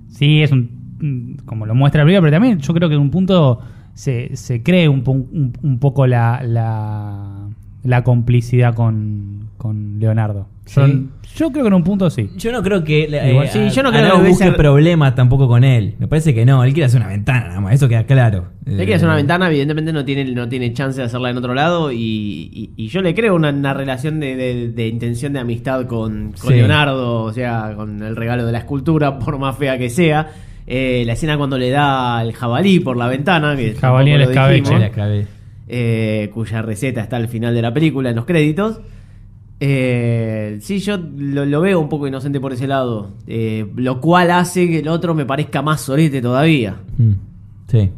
Sí, 0.09 0.43
es 0.43 0.51
un... 0.53 1.39
Como 1.47 1.65
lo 1.65 1.75
muestra 1.75 2.03
el 2.03 2.09
video, 2.09 2.21
pero 2.21 2.33
también 2.33 2.59
yo 2.59 2.75
creo 2.75 2.89
que 2.89 2.97
en 2.97 3.01
un 3.01 3.11
punto 3.11 3.61
se, 3.95 4.37
se 4.37 4.63
cree 4.63 4.89
un, 4.89 5.03
un, 5.07 5.53
un 5.63 5.79
poco 5.79 6.07
la, 6.07 6.43
la, 6.43 7.49
la 7.85 8.03
complicidad 8.03 8.75
con, 8.75 9.44
con 9.65 9.99
Leonardo. 9.99 10.47
Yo, 10.67 10.87
Sí. 10.87 11.09
yo 11.37 11.51
creo 11.51 11.65
que 11.65 11.69
en 11.69 11.75
un 11.75 11.83
punto 11.85 12.11
sí. 12.11 12.29
Yo 12.37 12.53
no 12.53 12.63
creo 12.63 12.85
que 12.85 13.05
eh, 13.05 13.31
Igual, 13.31 13.49
sí, 13.49 13.71
yo 13.71 13.83
no 13.83 13.91
creo 13.91 14.21
que 14.23 14.29
busque 14.29 14.53
problemas 14.53 15.15
tampoco 15.15 15.49
con 15.49 15.65
él. 15.65 15.95
Me 15.99 16.07
parece 16.07 16.35
que 16.35 16.45
no, 16.45 16.63
él 16.65 16.75
quiere 16.75 16.85
hacer 16.85 17.01
una 17.01 17.09
ventana 17.09 17.49
nada 17.49 17.61
más, 17.63 17.73
eso 17.75 17.89
queda 17.89 18.05
claro. 18.05 18.49
Le 18.67 18.77
quiere 18.77 18.97
hacer 18.97 19.09
una 19.09 19.17
ventana, 19.17 19.49
evidentemente 19.49 19.91
no 19.95 20.05
tiene, 20.05 20.27
no 20.35 20.47
tiene 20.51 20.71
chance 20.75 21.01
de 21.01 21.07
hacerla 21.07 21.31
en 21.31 21.39
otro 21.39 21.55
lado 21.55 21.91
y, 21.93 21.97
y- 21.99 22.71
y 22.77 22.89
yo 22.89 23.01
le 23.01 23.15
creo 23.15 23.35
una, 23.35 23.49
una 23.49 23.73
relación 23.73 24.21
de, 24.21 24.37
de- 24.37 24.69
de 24.69 24.87
intención 24.87 25.33
de 25.33 25.39
amistad 25.41 25.87
con, 25.87 26.33
con 26.39 26.51
Sí. 26.51 26.57
Leonardo, 26.59 27.23
o 27.23 27.33
sea, 27.33 27.73
con 27.75 28.03
el 28.03 28.17
regalo 28.17 28.45
de 28.45 28.53
la 28.53 28.59
escultura, 28.59 29.19
por 29.19 29.39
más 29.39 29.57
fea 29.57 29.79
que 29.79 29.89
sea. 29.89 30.29
Eh, 30.67 31.05
la 31.07 31.15
escena 31.15 31.37
cuando 31.39 31.57
le 31.59 31.71
da 31.71 32.23
el 32.23 32.33
jabalí 32.35 32.81
por 32.81 32.97
la 32.99 33.07
ventana, 33.09 33.57
que 33.57 33.75
Jabalí 33.75 34.13
tampoco 34.13 34.15
al 34.15 34.19
lo 34.19 34.31
escabeche. 34.61 34.89
dijimos, 34.91 35.29
eh, 35.69 36.31
cuya 36.35 36.61
receta 36.63 37.01
está 37.01 37.17
al 37.17 37.29
final 37.29 37.55
de 37.55 37.63
la 37.63 37.73
película, 37.73 38.11
en 38.11 38.17
los 38.17 38.25
créditos. 38.25 38.81
Eh, 39.61 40.59
sí, 40.61 40.79
yo 40.81 40.97
lo, 40.99 41.45
lo 41.47 41.61
veo 41.61 41.81
un 41.81 41.89
poco 41.89 42.07
inocente 42.07 42.41
por 42.41 42.53
ese 42.53 42.67
lado, 42.67 43.13
eh, 43.27 43.67
lo 43.77 44.01
cual 44.01 44.31
hace 44.31 44.69
que 44.69 44.81
el 44.81 44.89
otro 44.89 45.15
me 45.15 45.25
parezca 45.25 45.63
más 45.63 45.81
sorete 45.81 46.21
todavía. 46.21 46.77
Mm, 46.99 47.13
Sí, 47.71 47.91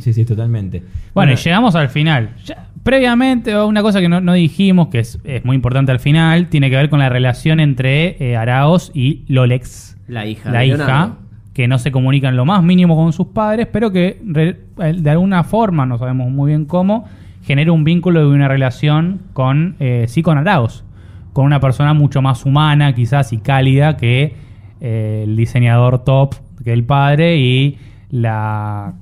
sí, 0.00 0.12
sí, 0.12 0.24
totalmente. 0.24 0.82
Bueno, 1.14 1.32
y 1.32 1.36
llegamos 1.36 1.74
al 1.76 1.88
final. 1.88 2.30
Ya, 2.44 2.68
previamente, 2.82 3.56
una 3.60 3.82
cosa 3.82 4.00
que 4.00 4.08
no, 4.08 4.20
no 4.20 4.32
dijimos, 4.32 4.88
que 4.88 5.00
es, 5.00 5.18
es 5.24 5.44
muy 5.44 5.56
importante 5.56 5.92
al 5.92 6.00
final, 6.00 6.48
tiene 6.48 6.70
que 6.70 6.76
ver 6.76 6.88
con 6.90 6.98
la 7.00 7.08
relación 7.08 7.60
entre 7.60 8.16
eh, 8.24 8.36
Araos 8.36 8.90
y 8.94 9.22
Lolex, 9.28 9.96
La 10.08 10.26
hija 10.26 10.50
la 10.50 10.60
de 10.60 10.66
hija, 10.68 10.76
Leonardo. 10.76 11.16
que 11.52 11.68
no 11.68 11.78
se 11.78 11.92
comunican 11.92 12.36
lo 12.36 12.44
más 12.44 12.62
mínimo 12.62 12.96
con 12.96 13.12
sus 13.12 13.28
padres, 13.28 13.68
pero 13.70 13.92
que 13.92 14.20
re- 14.26 14.58
de 14.94 15.10
alguna 15.10 15.44
forma, 15.44 15.86
no 15.86 15.98
sabemos 15.98 16.30
muy 16.30 16.50
bien 16.52 16.64
cómo, 16.64 17.04
genera 17.44 17.72
un 17.72 17.84
vínculo 17.84 18.20
de 18.20 18.34
una 18.34 18.48
relación 18.48 19.22
con, 19.32 19.76
eh, 19.78 20.06
sí, 20.08 20.22
con 20.22 20.38
Araos, 20.38 20.84
con 21.32 21.44
una 21.44 21.60
persona 21.60 21.92
mucho 21.92 22.22
más 22.22 22.44
humana, 22.46 22.94
quizás, 22.94 23.32
y 23.32 23.38
cálida 23.38 23.96
que 23.96 24.34
eh, 24.80 25.22
el 25.24 25.36
diseñador 25.36 26.04
top, 26.04 26.34
que 26.64 26.72
el 26.72 26.84
padre, 26.84 27.36
y 27.36 27.78
la 28.10 28.94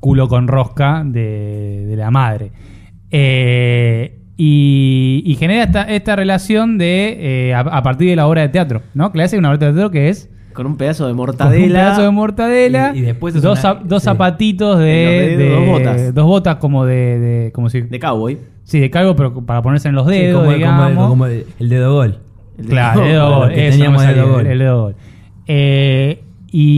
culo 0.00 0.28
con 0.28 0.48
rosca 0.48 1.02
de, 1.04 1.94
la 1.96 2.10
madre. 2.10 2.52
Eh, 3.10 4.18
y, 4.36 5.22
y 5.26 5.34
genera 5.34 5.64
esta, 5.64 5.82
esta 5.82 6.16
relación 6.16 6.78
de 6.78 7.52
a, 7.54 7.82
partir 7.82 8.08
de 8.08 8.16
la 8.16 8.26
obra 8.26 8.42
de 8.42 8.48
teatro, 8.48 8.82
¿no? 8.94 9.12
Que 9.12 9.18
le 9.18 9.24
hace 9.24 9.38
una 9.38 9.50
obra 9.50 9.58
de 9.58 9.72
teatro 9.72 9.90
que 9.90 10.08
es 10.08 10.30
Con 10.52 10.66
un 10.66 10.76
pedazo 10.76 11.04
de 11.06 11.10
con 11.10 11.16
mortadela. 11.18 11.64
un 11.66 11.72
pedazo 11.72 12.02
de 12.02 12.10
mortadela 12.10 12.92
Y- 12.94 12.98
y 12.98 13.02
después 13.02 13.34
es 13.34 13.42
dos, 13.42 13.60
una- 13.64 13.74
dos 13.74 14.02
sí. 14.02 14.04
zapatitos 14.06 14.78
de, 14.78 14.84
los 14.84 15.38
dedos, 15.38 15.38
de- 15.38 15.48
dos 15.50 15.66
botas. 15.66 16.14
dos 16.14 16.26
botas 16.26 16.56
como 16.56 16.84
de, 16.84 17.18
de- 17.18 17.52
como 17.52 17.68
si 17.70 17.80
de 17.82 17.98
cowboy. 17.98 18.38
sí 18.64 18.78
de 18.80 18.90
calvo 18.90 19.16
pero 19.16 19.34
para 19.44 19.60
ponerse 19.62 19.88
en 19.88 19.94
los 19.94 20.06
dedos 20.06 20.34
como, 20.42 20.44
como- 20.46 20.56
digamos 20.56 21.08
como 21.08 21.26
el 21.26 21.46
el 21.58 21.68
dedo 21.68 21.94
gol. 21.94 22.18
El 22.58 22.66
claro 22.66 23.02
el 23.02 23.08
dedo 23.08 23.38
gol, 23.40 23.48
que 23.52 23.68
eso 23.68 23.76
teníamos 23.78 24.02
de 24.06 24.14
dedo 24.14 24.28
gol. 24.32 24.46
el 24.46 24.58
dedo 24.58 24.82
gol. 24.82 24.94
Eh, 25.46 26.22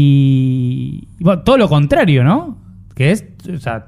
y, 0.09 1.09
bueno, 1.21 1.43
todo 1.43 1.59
lo 1.59 1.69
contrario 1.69 2.25
no 2.25 2.57
que 2.95 3.11
es 3.11 3.25
o 3.53 3.59
sea 3.59 3.87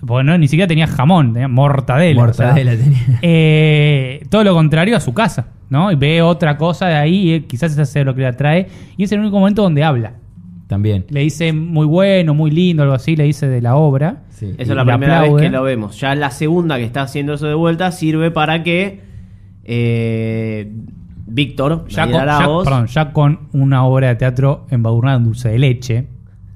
bueno 0.00 0.36
ni 0.38 0.48
siquiera 0.48 0.66
tenía 0.68 0.86
jamón 0.86 1.32
tenía 1.32 1.48
mortadela 1.48 2.22
o 2.24 2.32
sea, 2.32 2.46
Mortadela 2.46 2.76
tenía. 2.76 3.18
eh, 3.22 4.22
todo 4.30 4.44
lo 4.44 4.54
contrario 4.54 4.96
a 4.96 5.00
su 5.00 5.12
casa, 5.14 5.48
¿no? 5.70 5.90
Y 5.92 5.96
ve 5.96 6.22
otra 6.22 6.56
cosa 6.56 6.86
de 6.88 6.94
ahí, 6.94 7.14
y 7.30 7.32
eh, 7.34 7.44
quizás 7.46 7.72
eso 7.72 7.84
sea 7.84 8.04
lo 8.04 8.14
que 8.14 8.20
le 8.22 8.26
atrae, 8.28 8.68
y 8.96 9.04
es 9.04 9.12
el 9.12 9.20
único 9.20 9.38
momento 9.38 9.62
donde 9.62 9.82
habla. 9.84 10.14
También. 10.66 11.04
Le 11.10 11.20
dice 11.20 11.52
muy 11.52 11.86
bueno, 11.86 12.34
muy 12.34 12.50
lindo, 12.50 12.82
algo 12.82 12.94
así, 12.96 13.14
le 13.14 13.22
dice 13.24 13.46
de 13.46 13.60
la 13.62 13.76
obra. 13.76 14.24
Sí. 14.30 14.46
Esa 14.58 14.72
es 14.72 14.76
la 14.76 14.84
primera 14.84 15.18
aplaude. 15.20 15.34
vez 15.40 15.50
que 15.50 15.56
lo 15.56 15.62
vemos. 15.62 16.00
Ya 16.00 16.14
la 16.16 16.30
segunda 16.32 16.76
que 16.76 16.84
está 16.84 17.02
haciendo 17.02 17.34
eso 17.34 17.46
de 17.46 17.54
vuelta 17.54 17.92
sirve 17.92 18.32
para 18.32 18.64
que 18.64 19.00
eh, 19.64 20.72
Víctor, 21.28 21.86
Ya 21.88 22.04
con, 22.04 22.12
ya- 22.14 22.22
Araoz, 22.22 22.64
perdón, 22.64 22.86
ya 22.86 23.12
con 23.12 23.40
una 23.52 23.84
obra 23.84 24.08
de 24.08 24.16
teatro 24.16 24.66
embadurnada 24.70 25.16
en 25.18 25.24
dulce 25.24 25.48
de 25.50 25.58
leche. 25.58 26.06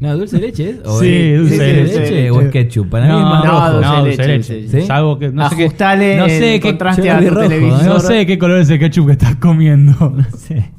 No, 0.00 0.16
dulce 0.16 0.36
de 0.36 0.42
leche 0.46 0.70
es? 0.70 0.76
¿O 0.84 0.98
Sí, 0.98 1.08
es- 1.14 1.38
dulce 1.40 1.58
de 1.58 1.84
leche. 1.84 2.30
o 2.30 2.40
es 2.40 2.50
ketchup. 2.50 2.88
Para 2.88 3.04
mí 3.06 3.12
es 3.18 3.20
más 3.24 3.44
no, 3.44 3.50
rojo. 3.50 3.70
dulce 3.72 3.88
no, 3.88 4.04
dulce 4.04 4.22
de 4.22 4.28
leche, 4.28 4.54
leche. 4.60 4.68
sí. 4.68 4.78
Es 4.78 4.90
algo 4.90 5.18
que 5.18 5.28
no 5.30 5.48
sé 5.50 5.56
qué, 5.56 6.16
no 6.16 6.28
sé 6.28 6.54
el 6.54 6.60
qué 6.60 6.68
contraste 6.68 7.10
a 7.10 7.20
tu 7.20 7.28
rojo, 7.30 7.40
televisor. 7.48 7.84
no 7.86 8.00
sé 8.00 8.26
qué 8.26 8.38
color 8.38 8.60
es 8.60 8.70
el 8.70 8.78
ketchup 8.78 9.06
que 9.06 9.12
estás 9.12 9.36
comiendo. 9.36 9.92
No 10.16 10.24
sé. 10.36 10.70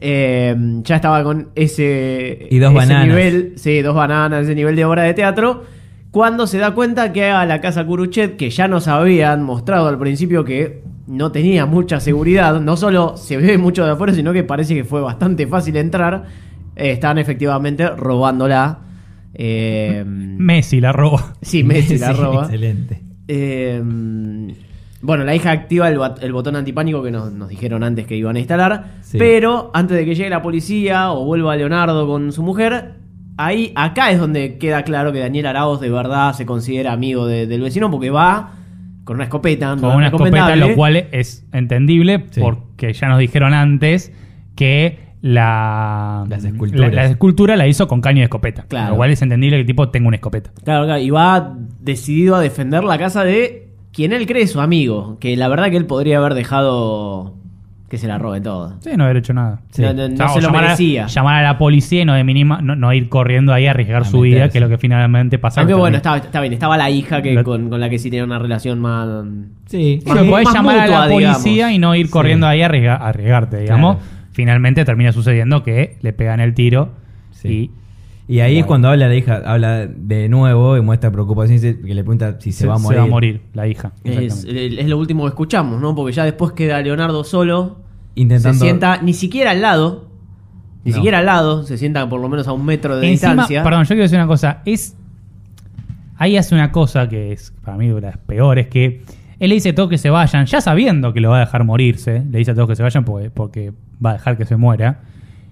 Eh, 0.00 0.54
ya 0.84 0.96
estaba 0.96 1.24
con 1.24 1.48
ese, 1.56 2.46
Y 2.50 2.58
dos 2.58 2.70
ese 2.70 2.76
bananas. 2.78 3.06
nivel, 3.08 3.52
sí, 3.56 3.82
dos 3.82 3.96
bananas, 3.96 4.44
ese 4.44 4.54
nivel 4.54 4.76
de 4.76 4.84
obra 4.84 5.02
de 5.02 5.14
teatro. 5.14 5.64
Cuando 6.10 6.46
se 6.46 6.58
da 6.58 6.70
cuenta 6.72 7.12
que 7.12 7.24
a 7.24 7.44
la 7.46 7.60
casa 7.60 7.84
Curuchet, 7.84 8.36
que 8.36 8.50
ya 8.50 8.68
nos 8.68 8.86
habían 8.86 9.42
mostrado 9.42 9.88
al 9.88 9.98
principio 9.98 10.44
que 10.44 10.82
no 11.06 11.32
tenía 11.32 11.66
mucha 11.66 12.00
seguridad, 12.00 12.60
no 12.60 12.76
solo 12.76 13.16
se 13.16 13.36
ve 13.38 13.58
mucho 13.58 13.84
de 13.84 13.92
afuera, 13.92 14.12
sino 14.12 14.32
que 14.32 14.44
parece 14.44 14.74
que 14.74 14.84
fue 14.84 15.00
bastante 15.00 15.46
fácil 15.46 15.76
entrar, 15.76 16.24
están 16.78 17.18
efectivamente 17.18 17.88
robándola. 17.90 18.78
Eh, 19.34 20.02
Messi 20.06 20.80
la 20.80 20.92
roba. 20.92 21.34
sí, 21.42 21.62
Messi 21.64 21.98
la 21.98 22.12
roba. 22.14 22.42
Excelente. 22.44 23.02
Eh, 23.28 23.82
bueno, 25.00 25.24
la 25.24 25.34
hija 25.34 25.52
activa 25.52 25.88
el, 25.88 26.32
botón 26.32 26.56
antipánico 26.56 27.02
que 27.02 27.10
nos, 27.10 27.32
nos 27.32 27.48
dijeron 27.48 27.84
antes 27.84 28.06
que 28.06 28.16
iban 28.16 28.36
a 28.36 28.38
instalar. 28.40 28.84
Sí. 29.02 29.16
Pero 29.18 29.70
antes 29.74 29.96
de 29.96 30.04
que 30.04 30.14
llegue 30.14 30.30
la 30.30 30.42
policía 30.42 31.12
o 31.12 31.24
vuelva 31.24 31.54
Leonardo 31.56 32.06
con 32.06 32.32
su 32.32 32.42
mujer, 32.42 32.94
ahí, 33.36 33.72
acá 33.76 34.10
es 34.10 34.18
donde 34.18 34.58
queda 34.58 34.82
claro 34.82 35.12
que 35.12 35.20
Daniel 35.20 35.46
Arauz 35.46 35.80
de 35.80 35.90
verdad 35.90 36.32
se 36.32 36.46
considera 36.46 36.92
amigo 36.92 37.26
de- 37.26 37.46
del 37.46 37.60
vecino 37.60 37.90
porque 37.90 38.10
va 38.10 38.54
con 39.04 39.16
una 39.16 39.24
escopeta. 39.24 39.76
no 39.76 39.82
Con 39.82 39.96
una 39.96 40.06
escopeta, 40.06 40.56
lo 40.56 40.74
cual 40.74 40.96
es 41.12 41.46
entendible 41.52 42.24
Sí. 42.30 42.40
porque 42.40 42.92
ya 42.92 43.08
nos 43.08 43.18
dijeron 43.20 43.54
antes 43.54 44.12
que 44.56 44.98
la, 45.20 46.24
Las 46.28 46.44
esculturas. 46.44 46.92
la, 46.94 47.02
la 47.02 47.08
escultura 47.10 47.56
la 47.56 47.66
hizo 47.66 47.88
con 47.88 48.00
caño 48.00 48.18
de 48.18 48.24
escopeta. 48.24 48.64
Claro. 48.68 48.90
Lo 48.90 48.96
cual 48.96 49.10
es 49.10 49.22
entendible 49.22 49.56
que 49.56 49.60
el 49.62 49.66
tipo 49.66 49.88
tenga 49.90 50.08
una 50.08 50.16
escopeta. 50.16 50.50
Claro, 50.64 50.84
claro, 50.86 51.00
y 51.00 51.10
va 51.10 51.54
decidido 51.80 52.36
a 52.36 52.40
defender 52.40 52.84
la 52.84 52.98
casa 52.98 53.24
de 53.24 53.68
quien 53.92 54.12
él 54.12 54.26
cree 54.26 54.46
su 54.46 54.60
amigo. 54.60 55.16
Que 55.20 55.36
la 55.36 55.48
verdad 55.48 55.70
que 55.70 55.76
él 55.76 55.86
podría 55.86 56.18
haber 56.18 56.34
dejado 56.34 57.34
Que 57.88 57.96
se 57.96 58.06
la 58.06 58.18
robe 58.18 58.42
todo. 58.42 58.74
Sí, 58.80 58.90
no 58.98 59.04
haber 59.04 59.16
hecho 59.16 59.32
nada. 59.32 59.60
No, 59.78 59.92
no- 59.94 60.08
no 60.08 60.14
O 60.14 60.16
sea, 60.18 60.28
se 60.28 60.34
lo 60.42 60.48
llamar 60.48 60.60
a- 60.60 60.66
merecía. 60.66 61.06
llamar 61.06 61.36
a 61.36 61.42
la 61.42 61.56
policía 61.58 62.02
y 62.02 62.04
no 62.04 62.12
de 62.12 62.22
mínima, 62.22 62.60
no, 62.60 62.76
no 62.76 62.92
ir 62.92 63.08
corriendo 63.08 63.54
ahí 63.54 63.66
a 63.66 63.70
arriesgar 63.70 64.04
su 64.04 64.20
vida, 64.20 64.50
que 64.50 64.58
es 64.58 64.62
lo 64.62 64.68
que 64.68 64.76
finalmente 64.76 65.38
pasa. 65.38 65.62
Aunque 65.62 65.72
Que 65.72 65.80
bueno, 65.80 65.96
estaba, 65.96 66.18
está 66.18 66.40
bien. 66.42 66.52
Estaba 66.52 66.76
la 66.76 66.90
hija 66.90 67.22
que 67.22 67.32
Lo- 67.32 67.44
con, 67.44 67.70
con 67.70 67.80
la 67.80 67.88
que 67.88 67.98
sí 67.98 68.10
tenía 68.10 68.24
una 68.24 68.38
relación 68.38 68.78
más. 68.78 69.08
Sí. 69.68 70.00
Sí, 70.00 70.04
pero 70.06 70.26
podés 70.28 70.52
llamar 70.52 70.80
a 70.80 70.86
la 70.86 71.08
policía 71.08 71.68
digamos. 71.68 71.74
y 71.76 71.78
no 71.78 71.94
ir 71.94 72.10
corriendo 72.10 72.46
ahí 72.46 72.60
a 72.60 72.68
arriesga- 72.68 72.98
a 73.00 73.08
arriesgarte, 73.08 73.58
digamos. 73.60 73.96
Claro. 73.96 74.17
Finalmente 74.38 74.84
termina 74.84 75.10
sucediendo 75.10 75.64
que 75.64 75.96
le 76.00 76.12
pegan 76.12 76.38
el 76.38 76.54
tiro 76.54 76.90
y 77.42 77.72
Y 78.28 78.38
ahí 78.38 78.58
es 78.58 78.66
cuando 78.66 78.86
habla 78.88 79.08
la 79.08 79.14
hija, 79.16 79.42
habla 79.44 79.88
de 79.88 80.28
nuevo 80.28 80.76
y 80.76 80.80
muestra 80.80 81.10
preocupación, 81.10 81.58
que 81.60 81.92
le 81.92 82.04
pregunta 82.04 82.36
si 82.38 82.52
se, 82.52 82.64
va 82.68 82.76
a 82.76 82.78
morir. 82.78 83.40
la 83.52 83.66
hija. 83.66 83.90
Es, 84.04 84.44
es 84.48 84.86
lo 84.86 84.96
último 84.96 85.24
que 85.24 85.30
escuchamos, 85.30 85.80
¿no? 85.80 85.92
Porque 85.96 86.12
ya 86.12 86.22
después 86.24 86.52
queda 86.52 86.80
Leonardo 86.82 87.24
solo. 87.24 87.78
Intentando- 88.14 88.60
Se 88.60 88.64
sienta 88.64 89.02
ni 89.02 89.12
siquiera 89.12 89.50
al 89.50 89.60
lado. 89.60 90.06
Ni 90.84 90.92
No. 90.92 90.98
siquiera 90.98 91.18
al 91.18 91.26
lado. 91.26 91.64
Se 91.64 91.76
sienta 91.76 92.08
por 92.08 92.20
lo 92.20 92.28
menos 92.28 92.46
a 92.46 92.52
un 92.52 92.64
metro 92.64 92.96
de 92.96 93.10
Encima, 93.10 93.32
distancia. 93.32 93.64
perdón, 93.64 93.82
yo 93.82 93.88
quiero 93.88 94.02
decir 94.02 94.18
una 94.18 94.28
cosa. 94.28 94.62
Es. 94.64 94.94
Ahí 96.16 96.36
hace 96.36 96.54
una 96.54 96.70
cosa 96.70 97.08
que 97.08 97.32
es 97.32 97.52
para 97.64 97.76
mí 97.76 97.88
de 97.88 98.00
las 98.00 98.18
peores, 98.18 98.68
que 98.68 99.02
él 99.40 99.48
le 99.50 99.54
dice 99.54 99.70
a 99.70 99.74
todos 99.74 99.88
que 99.88 99.98
se 99.98 100.10
vayan, 100.10 100.46
ya 100.46 100.60
sabiendo 100.60 101.12
que 101.12 101.20
lo 101.20 101.30
va 101.30 101.36
a 101.36 101.40
dejar 101.40 101.64
morirse. 101.64 102.24
Le 102.30 102.38
dice 102.38 102.50
a 102.50 102.54
todos 102.54 102.68
que 102.68 102.76
se 102.76 102.82
vayan 102.82 103.04
porque, 103.04 103.30
porque 103.30 103.72
va 104.04 104.10
a 104.10 104.12
dejar 104.14 104.36
que 104.36 104.44
se 104.44 104.56
muera. 104.56 105.00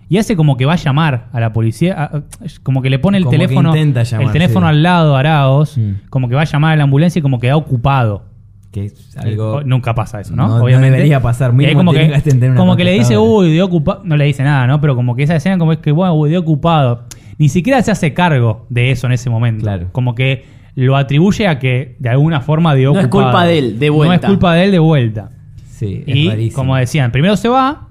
Y 0.08 0.18
hace 0.18 0.36
como 0.36 0.56
que 0.56 0.64
va 0.66 0.74
a 0.74 0.76
llamar 0.76 1.26
a 1.32 1.40
la 1.40 1.52
policía, 1.52 1.94
a- 2.00 2.22
como 2.62 2.80
que 2.82 2.90
le 2.90 2.98
pone 3.00 3.18
el 3.18 3.24
Como 3.24 3.32
teléfono, 3.32 3.74
llamar, 3.74 4.22
el 4.22 4.30
teléfono 4.32 4.66
sí. 4.66 4.70
al 4.70 4.82
lado 4.82 5.16
a 5.16 5.18
Araos, 5.20 5.76
Mm. 5.76 5.90
como 6.10 6.28
que 6.28 6.34
va 6.36 6.42
a 6.42 6.44
llamar 6.44 6.72
a 6.74 6.76
la 6.76 6.84
ambulancia 6.84 7.18
y 7.18 7.22
como 7.22 7.40
que 7.40 7.48
da 7.48 7.56
ocupado. 7.56 8.24
Que 8.70 8.84
es 8.86 9.16
algo. 9.16 9.62
Eh, 9.62 9.64
Nunca 9.66 9.94
pasa 9.94 10.20
eso, 10.20 10.36
¿no? 10.36 10.46
No- 10.48 10.58
no 10.58 10.64
Obviamente. 10.64 10.92
debería 10.96 11.20
pasar, 11.22 11.52
mínimo 11.52 11.78
como 11.80 11.92
que, 11.92 12.08
que 12.08 12.54
como 12.54 12.76
que 12.76 12.84
le 12.84 12.92
dice, 12.92 13.16
uy, 13.18 13.50
dio 13.50 13.64
ocupado. 13.64 14.02
No 14.04 14.16
le 14.16 14.26
dice 14.26 14.42
nada, 14.44 14.66
¿no? 14.66 14.80
Pero 14.80 14.94
como 14.94 15.16
que 15.16 15.22
esa 15.22 15.34
escena 15.36 15.58
como 15.58 15.72
es 15.72 15.78
que, 15.78 15.92
bueno, 15.92 16.14
uy, 16.14 16.28
dio 16.30 16.40
ocupado. 16.40 17.04
Ni 17.38 17.48
siquiera 17.48 17.82
se 17.82 17.90
hace 17.90 18.14
cargo 18.14 18.66
de 18.68 18.90
eso 18.92 19.06
en 19.06 19.12
ese 19.12 19.28
momento. 19.30 19.64
Como 19.92 20.14
que 20.14 20.44
lo 20.76 20.96
atribuye 20.96 21.48
a 21.48 21.58
que 21.58 21.96
de 21.98 22.08
alguna 22.10 22.40
forma 22.40 22.74
dio 22.74 22.92
No 22.92 23.00
es 23.00 23.08
culpa 23.08 23.44
de 23.44 23.58
él, 23.58 23.78
de 23.78 23.90
vuelta. 23.90 24.14
No 24.14 24.20
es 24.22 24.26
culpa 24.28 24.54
de 24.54 24.64
él 24.64 24.70
de 24.70 24.78
vuelta. 24.78 25.30
Sí, 25.68 26.04
es 26.06 26.16
Y 26.16 26.28
rarísimo. 26.28 26.54
como 26.56 26.76
decían, 26.76 27.10
primero 27.12 27.36
se 27.36 27.48
va, 27.48 27.88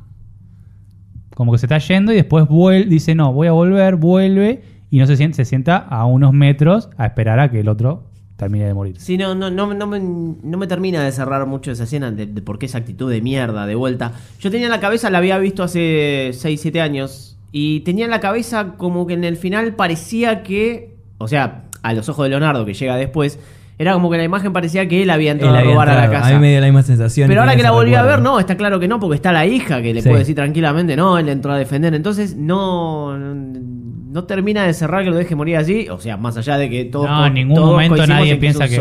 como 1.35 1.51
que 1.51 1.57
se 1.57 1.65
está 1.65 1.77
yendo 1.79 2.13
y 2.13 2.15
después 2.15 2.45
dice, 2.87 3.13
no, 3.15 3.33
voy 3.33 3.47
a 3.47 3.51
volver, 3.51 3.95
vuelve 3.95 4.63
y 4.89 4.99
no 4.99 5.07
se 5.07 5.17
sienta, 5.17 5.35
se 5.35 5.45
sienta 5.45 5.77
a 5.77 6.05
unos 6.05 6.31
metros 6.33 6.89
a 6.97 7.05
esperar 7.07 7.39
a 7.39 7.51
que 7.51 7.59
el 7.59 7.67
otro 7.67 8.09
termine 8.37 8.65
de 8.65 8.73
morir. 8.73 8.95
Sí, 8.99 9.17
no, 9.17 9.33
no, 9.35 9.49
no, 9.49 9.73
no 9.73 9.87
me, 9.87 9.99
no 9.99 10.57
me 10.57 10.67
termina 10.67 11.03
de 11.03 11.11
cerrar 11.11 11.45
mucho 11.47 11.71
esa 11.71 11.83
escena 11.85 12.11
de, 12.11 12.25
de 12.25 12.41
por 12.41 12.59
qué 12.59 12.65
esa 12.67 12.77
actitud 12.77 13.09
de 13.11 13.21
mierda, 13.21 13.65
de 13.65 13.75
vuelta. 13.75 14.13
Yo 14.39 14.51
tenía 14.51 14.67
en 14.67 14.71
la 14.71 14.79
cabeza, 14.79 15.09
la 15.09 15.17
había 15.19 15.37
visto 15.37 15.63
hace 15.63 16.31
6, 16.33 16.61
7 16.61 16.81
años, 16.81 17.37
y 17.51 17.81
tenía 17.81 18.05
en 18.05 18.11
la 18.11 18.19
cabeza 18.19 18.73
como 18.77 19.07
que 19.07 19.13
en 19.13 19.23
el 19.23 19.37
final 19.37 19.75
parecía 19.75 20.43
que, 20.43 20.95
o 21.17 21.27
sea, 21.27 21.64
a 21.89 21.93
los 21.93 22.09
ojos 22.09 22.25
de 22.25 22.29
Leonardo 22.29 22.65
que 22.65 22.73
llega 22.73 22.95
después, 22.97 23.39
era 23.77 23.93
como 23.93 24.09
que 24.09 24.17
la 24.17 24.23
imagen 24.23 24.53
parecía 24.53 24.87
que 24.87 25.03
él 25.03 25.09
había 25.09 25.31
entrado 25.31 25.55
Él 25.57 25.61
a 25.61 25.65
robar 25.65 25.89
a 25.89 25.95
la 25.95 26.09
casa. 26.09 26.27
A 26.29 26.33
mí 26.33 26.39
me 26.39 26.51
dio 26.51 26.59
la 26.61 26.67
misma 26.67 26.81
sensación. 26.83 27.27
Pero 27.27 27.41
ahora 27.41 27.55
que 27.57 27.63
la 27.63 27.71
volví 27.71 27.93
a 27.93 28.03
ver, 28.03 28.21
no, 28.21 28.39
está 28.39 28.55
claro 28.55 28.79
que 28.79 28.87
no, 28.87 28.99
porque 28.99 29.15
está 29.17 29.31
la 29.33 29.45
hija 29.45 29.81
que 29.81 29.93
le 29.93 30.01
Sí. 30.01 30.07
puede 30.07 30.19
decir 30.19 30.35
tranquilamente, 30.35 30.95
no, 30.95 31.17
él 31.17 31.27
entró 31.27 31.51
a 31.51 31.57
defender. 31.57 31.93
Entonces, 31.93 32.35
no, 32.37 33.17
no 33.17 34.23
termina 34.23 34.63
de 34.63 34.73
cerrar 34.73 35.03
que 35.03 35.09
lo 35.09 35.17
deje 35.17 35.35
morir 35.35 35.57
allí. 35.57 35.89
O 35.89 35.99
sea, 35.99 36.15
más 36.15 36.37
allá 36.37 36.57
de 36.57 36.69
que 36.69 36.85
todos, 36.85 37.09
No, 37.09 37.25
en 37.25 37.33
ningún 37.33 37.59
momento 37.59 38.07
nadie 38.07 38.31
que 38.33 38.37
piensa 38.37 38.67
que. 38.67 38.79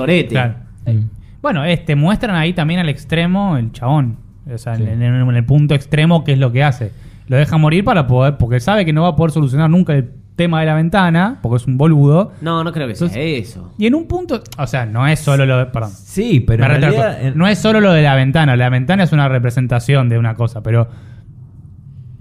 Bueno, 1.43 1.65
este, 1.65 1.95
muestran 1.95 2.37
ahí 2.37 2.53
también 2.55 2.81
al 2.81 2.89
extremo 2.89 3.57
el 3.57 3.73
chabón. 3.73 4.17
O 4.53 4.57
sea, 4.59 4.77
Sí. 4.77 4.83
en, 4.85 5.03
en- 5.03 5.15
en 5.29 5.35
el 5.37 5.45
punto 5.45 5.75
extremo, 5.75 6.25
¿qué 6.25 6.33
es 6.33 6.39
lo 6.39 6.53
que 6.53 6.63
hace? 6.63 6.91
Lo 7.29 7.37
deja 7.37 7.57
morir 7.59 7.85
para 7.85 8.07
poder, 8.07 8.37
porque 8.37 8.61
sabe 8.61 8.85
que 8.85 8.93
no 8.93 9.03
va 9.03 9.09
a 9.09 9.17
poder 9.17 9.33
solucionar 9.33 9.69
nunca 9.71 9.95
el 9.95 10.09
tema 10.37 10.61
de 10.61 10.67
la 10.67 10.75
ventana, 10.75 11.39
porque 11.43 11.57
es 11.59 11.67
un 11.67 11.79
boludo. 11.79 12.33
No, 12.41 12.65
no 12.65 12.73
creo 12.73 12.89
que 12.89 12.95
sea 12.97 13.09
eso. 13.23 13.73
Y 13.79 13.87
en 13.87 13.95
un 13.95 14.07
punto, 14.09 14.43
o 14.59 14.67
sea, 14.67 14.85
no 14.87 15.07
es 15.07 15.21
solo 15.21 15.47
lo 15.47 15.59
de. 15.59 15.67
Perdón. 15.67 15.91
Sí, 15.95 16.41
pero 16.41 16.61
Me 16.61 16.67
en 16.67 16.73
retracto. 16.83 17.01
realidad, 17.03 17.27
en- 17.29 17.39
No 17.39 17.47
es 17.47 17.59
solo 17.59 17.81
lo 17.81 17.93
de 17.93 18.03
la 18.03 18.15
ventana. 18.15 18.57
La 18.57 18.69
ventana 18.69 19.05
es 19.05 19.13
una 19.13 19.29
representación 19.29 20.09
de 20.09 20.19
una 20.19 20.35
cosa, 20.35 20.63
pero. 20.63 20.89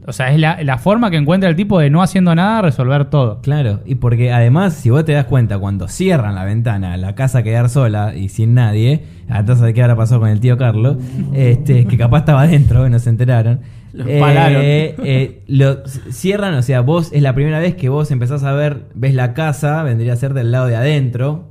O 0.06 0.12
sea, 0.12 0.34
es 0.34 0.38
la, 0.40 0.62
la 0.64 0.78
forma 0.78 1.10
que 1.10 1.16
encuentra 1.16 1.50
el 1.50 1.56
tipo 1.56 1.80
de 1.80 1.90
no 1.90 2.02
haciendo 2.04 2.36
nada 2.36 2.62
resolver 2.62 3.06
todo. 3.06 3.40
Claro, 3.42 3.80
y 3.86 3.96
porque 3.96 4.34
además, 4.34 4.74
si 4.74 4.90
vos 4.90 5.06
te 5.06 5.14
das 5.14 5.24
cuenta, 5.26 5.60
cuando 5.60 5.88
cierran 5.88 6.36
la 6.36 6.44
ventana, 6.44 6.98
la 6.98 7.16
casa 7.16 7.42
quedar 7.42 7.70
sola 7.70 8.14
y 8.14 8.28
sin 8.28 8.54
nadie, 8.54 9.06
entonces 9.30 9.64
de 9.66 9.74
qué 9.74 9.82
habrá 9.82 9.96
pasado 9.96 10.20
con 10.20 10.28
el 10.30 10.42
tío 10.42 10.58
Carlos, 10.58 10.98
este, 11.34 11.86
que 11.86 11.98
capaz 11.98 12.20
estaba 12.20 12.42
adentro 12.42 12.86
y 12.86 12.90
no 12.90 13.00
se 13.00 13.10
enteraron. 13.12 13.62
Lo 13.94 14.08
empalaron. 14.10 14.62
eh, 14.64 15.44
lo 15.48 15.86
cierran, 16.12 16.56
o 16.56 16.62
sea, 16.64 16.82
vos 16.82 17.12
es 17.14 17.22
la 17.22 17.34
primera 17.36 17.60
vez 17.60 17.76
que 17.76 17.90
vos 17.90 18.10
empezás 18.12 18.44
a 18.44 18.52
ver, 18.54 18.88
ves 18.96 19.14
la 19.14 19.34
casa, 19.34 19.84
vendría 19.84 20.14
a 20.14 20.16
ser 20.16 20.34
del 20.34 20.52
lado 20.52 20.66
de 20.68 20.76
adentro. 20.76 21.50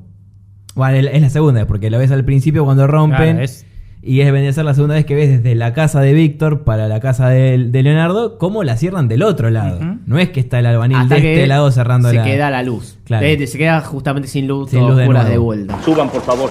Bueno, 0.75 0.97
es 1.09 1.23
la- 1.23 1.31
segunda 1.31 1.61
vez, 1.61 1.67
porque 1.69 1.89
lo 1.91 1.99
ves 1.99 2.11
al 2.11 2.25
principio 2.25 2.65
cuando 2.65 2.87
rompen. 2.87 3.17
Claro, 3.37 3.43
es- 3.43 3.67
Y 4.05 4.21
es 4.23 4.33
vendría 4.33 4.51
a 4.51 4.53
ser 4.55 4.65
la 4.65 4.75
segunda 4.75 4.97
vez 4.97 5.05
que 5.07 5.15
ves 5.15 5.29
desde 5.29 5.55
la 5.55 5.73
casa 5.75 6.01
de 6.01 6.13
Víctor 6.13 6.65
para 6.65 6.89
la 6.89 6.99
casa 6.99 7.29
de, 7.29 7.57
de 7.69 7.83
Leonardo, 7.85 8.37
cómo 8.37 8.65
la 8.65 8.77
cierran 8.77 9.07
del 9.07 9.23
otro 9.23 9.49
lado. 9.51 9.79
No 10.07 10.19
es 10.19 10.31
que 10.31 10.41
está 10.41 10.59
el 10.59 10.67
albanil 10.67 10.97
Hasta 10.97 11.15
de 11.15 11.21
que 11.23 11.35
este 11.35 11.47
lado 11.47 11.71
cerrando 11.71 12.09
se 12.09 12.17
la. 12.17 12.25
queda 12.25 12.51
la 12.51 12.65
luz. 12.65 12.99
Claro. 13.05 13.25
Eh, 13.25 13.47
se 13.47 13.57
queda 13.59 13.81
justamente 13.83 14.27
sin 14.27 14.49
luz, 14.49 14.71
Sin 14.71 14.81
luz 14.81 14.97
de 14.97 15.03
de, 15.03 15.39
vuelta. 15.39 15.81
Suban, 15.85 16.09
por 16.11 16.23
favor. 16.23 16.51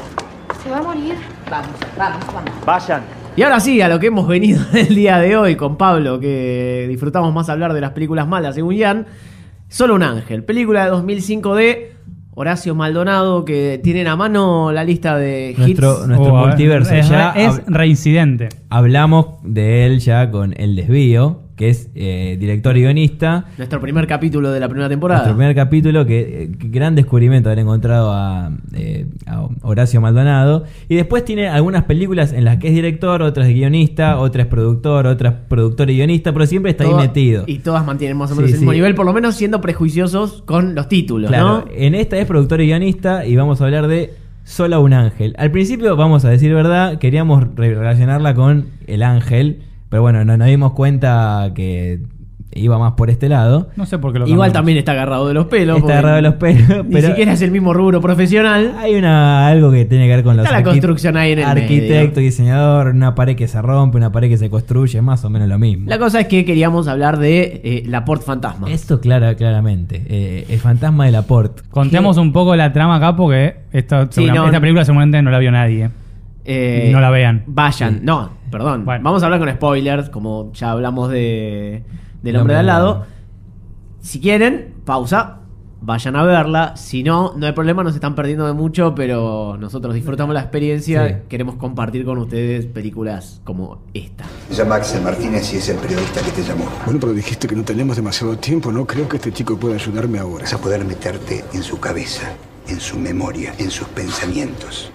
¿Se 0.64 0.70
va 0.70 0.78
a 0.78 0.84
morir? 0.84 1.16
Vamos, 1.50 1.72
vamos, 1.98 2.26
vamos. 2.28 2.52
Vayan. 2.66 3.02
Y 3.36 3.44
ahora 3.44 3.60
sí, 3.60 3.82
a 3.82 3.88
lo 3.88 4.00
que 4.00 4.08
hemos 4.08 4.28
venido 4.28 4.62
el 4.74 4.94
día 4.94 5.18
de 5.20 5.36
hoy 5.38 5.56
con 5.56 5.78
Pablo, 5.78 6.20
que 6.20 6.86
disfrutamos 6.90 7.34
más 7.34 7.50
hablar 7.50 7.74
de 7.74 7.82
las 7.82 7.92
películas 7.92 8.28
malas, 8.28 8.56
según 8.56 8.78
Jan. 8.78 9.06
Solo 9.70 9.96
un 9.96 10.04
ángel, 10.04 10.44
película 10.44 10.84
de 10.84 10.90
2005 10.92 11.56
de 11.56 11.94
Horacio 12.34 12.76
Maldonado, 12.76 13.46
que 13.46 13.80
tienen 13.82 14.08
a 14.08 14.18
mano 14.18 14.72
la 14.74 14.84
lista 14.84 15.18
de 15.18 15.56
Nuestro, 15.58 16.00
hits. 16.00 16.08
nuestro 16.08 16.34
Oh, 16.34 16.46
multiverso. 16.48 16.94
es 16.94 17.08
ya 17.08 17.32
es 17.32 17.62
reincidente. 17.68 18.50
Hablamos 18.70 19.28
de 19.44 19.86
él 19.86 20.00
ya 20.00 20.30
con 20.30 20.54
El 20.58 20.76
Desvío, 20.76 21.41
que 21.62 21.70
es 21.70 21.90
eh, 21.94 22.38
director 22.40 22.76
y 22.76 22.82
guionista. 22.82 23.46
Nuestro 23.58 23.80
primer 23.80 24.08
capítulo 24.08 24.52
de 24.52 24.60
la 24.60 24.68
primera 24.68 24.90
temporada. 24.90 25.20
Nuestro 25.22 25.38
primer 25.38 25.56
capítulo, 25.56 26.06
que, 26.08 26.20
eh, 26.44 26.52
que 26.58 26.70
gran 26.70 26.96
descubrimiento 26.96 27.50
haber 27.50 27.60
encontrado 27.60 28.12
a, 28.12 28.52
eh, 28.74 29.06
a 29.28 29.48
Horacio 29.62 30.02
Maldonado. 30.02 30.64
Y 30.90 30.96
después 30.96 31.24
tiene 31.24 31.50
algunas 31.50 31.84
películas 31.84 32.34
en 32.34 32.46
las 32.46 32.58
que 32.58 32.70
es 32.70 32.74
director, 32.74 33.22
otras 33.22 33.48
es 33.48 33.54
guionista, 33.54 34.18
otras 34.18 34.46
es 34.48 34.50
productor, 34.50 35.06
otras 35.06 35.36
productor 35.48 35.92
y 35.92 35.98
guionista, 35.98 36.34
pero 36.34 36.48
siempre 36.48 36.72
está 36.72 36.84
Todo- 36.84 36.98
ahí 36.98 37.08
metido. 37.08 37.44
Y 37.46 37.60
todas 37.60 37.86
mantienen 37.86 38.18
más 38.18 38.32
o 38.32 38.36
menos 38.36 38.50
Sí, 38.50 38.56
el 38.56 38.60
mismo 38.62 38.72
sí. 38.72 38.78
nivel, 38.80 38.96
por 38.96 39.06
lo 39.06 39.14
menos 39.14 39.36
siendo 39.36 39.62
prejuiciosos 39.62 40.42
con 40.48 40.74
los 40.74 40.88
títulos, 40.90 41.30
Claro, 41.30 41.48
¿no? 41.48 41.66
en 41.76 41.94
esta 41.94 42.18
es 42.18 42.26
productor 42.26 42.62
y 42.62 42.66
guionista 42.66 43.26
y 43.26 43.36
vamos 43.36 43.62
a 43.62 43.66
hablar 43.66 43.88
de 43.88 44.16
Solo 44.44 44.82
un 44.82 44.92
ángel. 44.94 45.36
Al 45.38 45.52
principio, 45.52 45.96
vamos 45.96 46.26
a 46.26 46.30
decir 46.32 46.52
verdad, 46.52 46.98
queríamos 46.98 47.44
re- 47.56 47.76
relacionarla 47.76 48.34
con 48.34 48.66
el 48.88 49.04
ángel, 49.04 49.60
pero 49.92 50.02
bueno, 50.02 50.26
no 50.26 50.36
nos 50.38 50.48
dimos 50.48 50.72
cuenta 50.72 51.52
que 51.54 52.00
iba 52.54 52.78
más 52.80 52.94
por 52.94 53.10
este 53.10 53.30
lado. 53.30 53.70
No 53.78 53.86
sé 53.86 53.98
por 53.98 54.12
qué 54.12 54.20
lo 54.20 54.26
Igual 54.26 54.48
cambiamos. 54.48 54.54
también 54.54 54.78
está 54.80 54.92
agarrado 54.94 55.26
de 55.28 55.34
los 55.34 55.46
pelos. 55.46 55.78
Está 55.78 55.94
agarrado 55.94 56.16
de 56.18 56.22
los 56.22 56.34
pelos, 56.36 56.86
Ni 56.86 56.94
pero- 56.96 57.08
siquiera 57.10 57.32
es 57.34 57.42
el 57.42 57.52
mismo 57.52 57.74
rubro 57.74 58.02
profesional. 58.02 58.74
Hay 58.78 58.96
una 58.96 59.48
algo 59.48 59.72
que 59.72 59.86
tiene 59.86 60.06
que 60.08 60.16
ver 60.16 60.24
con 60.26 60.36
los 60.36 60.46
Está 60.46 60.58
la 60.58 60.64
construcción 60.64 61.16
ahí 61.16 61.32
en 61.34 61.40
el 61.40 61.46
arquitecto, 61.46 62.16
medio. 62.18 62.30
diseñador, 62.30 62.88
una 62.88 63.16
pared 63.16 63.36
que 63.38 63.48
se 63.48 63.62
rompe, 63.62 63.96
una 63.98 64.12
pared 64.12 64.28
que 64.28 64.38
se 64.38 64.50
construye, 64.50 65.02
más 65.02 65.24
o 65.24 65.30
menos 65.30 65.48
lo 65.48 65.60
mismo. 65.60 65.86
La 65.90 65.98
cosa 66.00 66.20
es 66.20 66.28
que 66.28 66.44
queríamos 66.44 66.90
hablar 66.90 67.20
de 67.20 67.62
eh, 67.64 67.84
la 67.86 68.04
Port 68.04 68.22
Fantasma. 68.24 68.70
Esto 68.70 69.00
clara, 69.00 69.36
claramente, 69.36 70.04
eh, 70.10 70.46
el 70.50 70.60
fantasma 70.60 71.06
de 71.06 71.12
la 71.14 71.22
Port. 71.22 71.62
Contemos 71.70 72.18
un 72.18 72.34
poco 72.34 72.56
la 72.58 72.74
trama 72.74 72.98
acá 72.98 73.16
porque 73.16 73.56
esta, 73.72 74.04
Sí, 74.08 74.24
segura- 74.24 74.34
no, 74.36 74.46
esta 74.48 74.60
película 74.60 74.84
seguramente 74.84 75.22
no 75.22 75.32
la 75.32 75.40
vio 75.40 75.52
nadie. 75.52 75.90
Eh, 76.44 76.90
no 76.92 77.00
la 77.00 77.12
vean. 77.12 77.44
Vayan. 77.46 78.00
No, 78.04 78.32
perdón. 78.52 78.86
Vamos 78.86 79.24
a 79.24 79.26
hablar 79.26 79.40
con 79.40 79.50
spoilers, 79.50 80.10
como 80.10 80.52
ya 80.54 80.72
hablamos 80.72 81.10
de 81.10 81.84
del 82.22 82.36
hombre 82.36 82.54
de 82.54 82.60
al 82.60 82.68
lado. 82.68 83.06
Si 84.02 84.20
quieren, 84.20 84.76
pausa. 84.86 85.38
Vayan 85.84 86.16
a 86.16 86.24
verla. 86.24 86.78
Si 86.78 87.02
no, 87.02 87.34
no 87.36 87.48
hay 87.48 87.54
problema, 87.54 87.84
nos 87.84 87.96
están 87.96 88.14
perdiendo 88.14 88.46
de 88.46 88.54
mucho, 88.54 88.94
pero 88.94 89.58
nosotros 89.60 89.96
disfrutamos 89.96 90.32
la 90.36 90.42
experiencia. 90.42 91.08
Sí. 91.08 91.16
Queremos 91.28 91.56
compartir 91.56 92.06
con 92.06 92.20
ustedes 92.20 92.68
películas 92.68 93.42
como 93.44 93.80
esta. 93.92 94.26
Se 94.52 94.58
llama 94.58 94.76
Axel 94.76 95.02
Martínez 95.02 95.52
y 95.56 95.58
es 95.58 95.70
el 95.70 95.78
periodista 95.78 96.22
que 96.22 96.30
te 96.30 96.44
llamó. 96.44 96.66
Bueno, 96.86 97.00
pero 97.00 97.14
dijiste 97.14 97.48
que 97.48 97.56
no 97.56 97.64
tenemos 97.64 97.96
demasiado 97.96 98.38
tiempo. 98.38 98.72
No 98.72 98.86
creo 98.86 99.10
que 99.10 99.18
este 99.18 99.32
chico 99.32 99.58
pueda 99.58 99.74
ayudarme 99.74 100.20
ahora. 100.20 100.44
Vas 100.44 100.54
a 100.54 100.60
poder 100.60 100.86
meterte 100.86 101.44
en 101.52 101.64
su 101.64 101.80
cabeza, 101.80 102.32
en 102.68 102.80
su 102.80 103.00
memoria, 103.00 103.56
en 103.58 103.72
sus 103.72 103.88
pensamientos. 103.88 104.92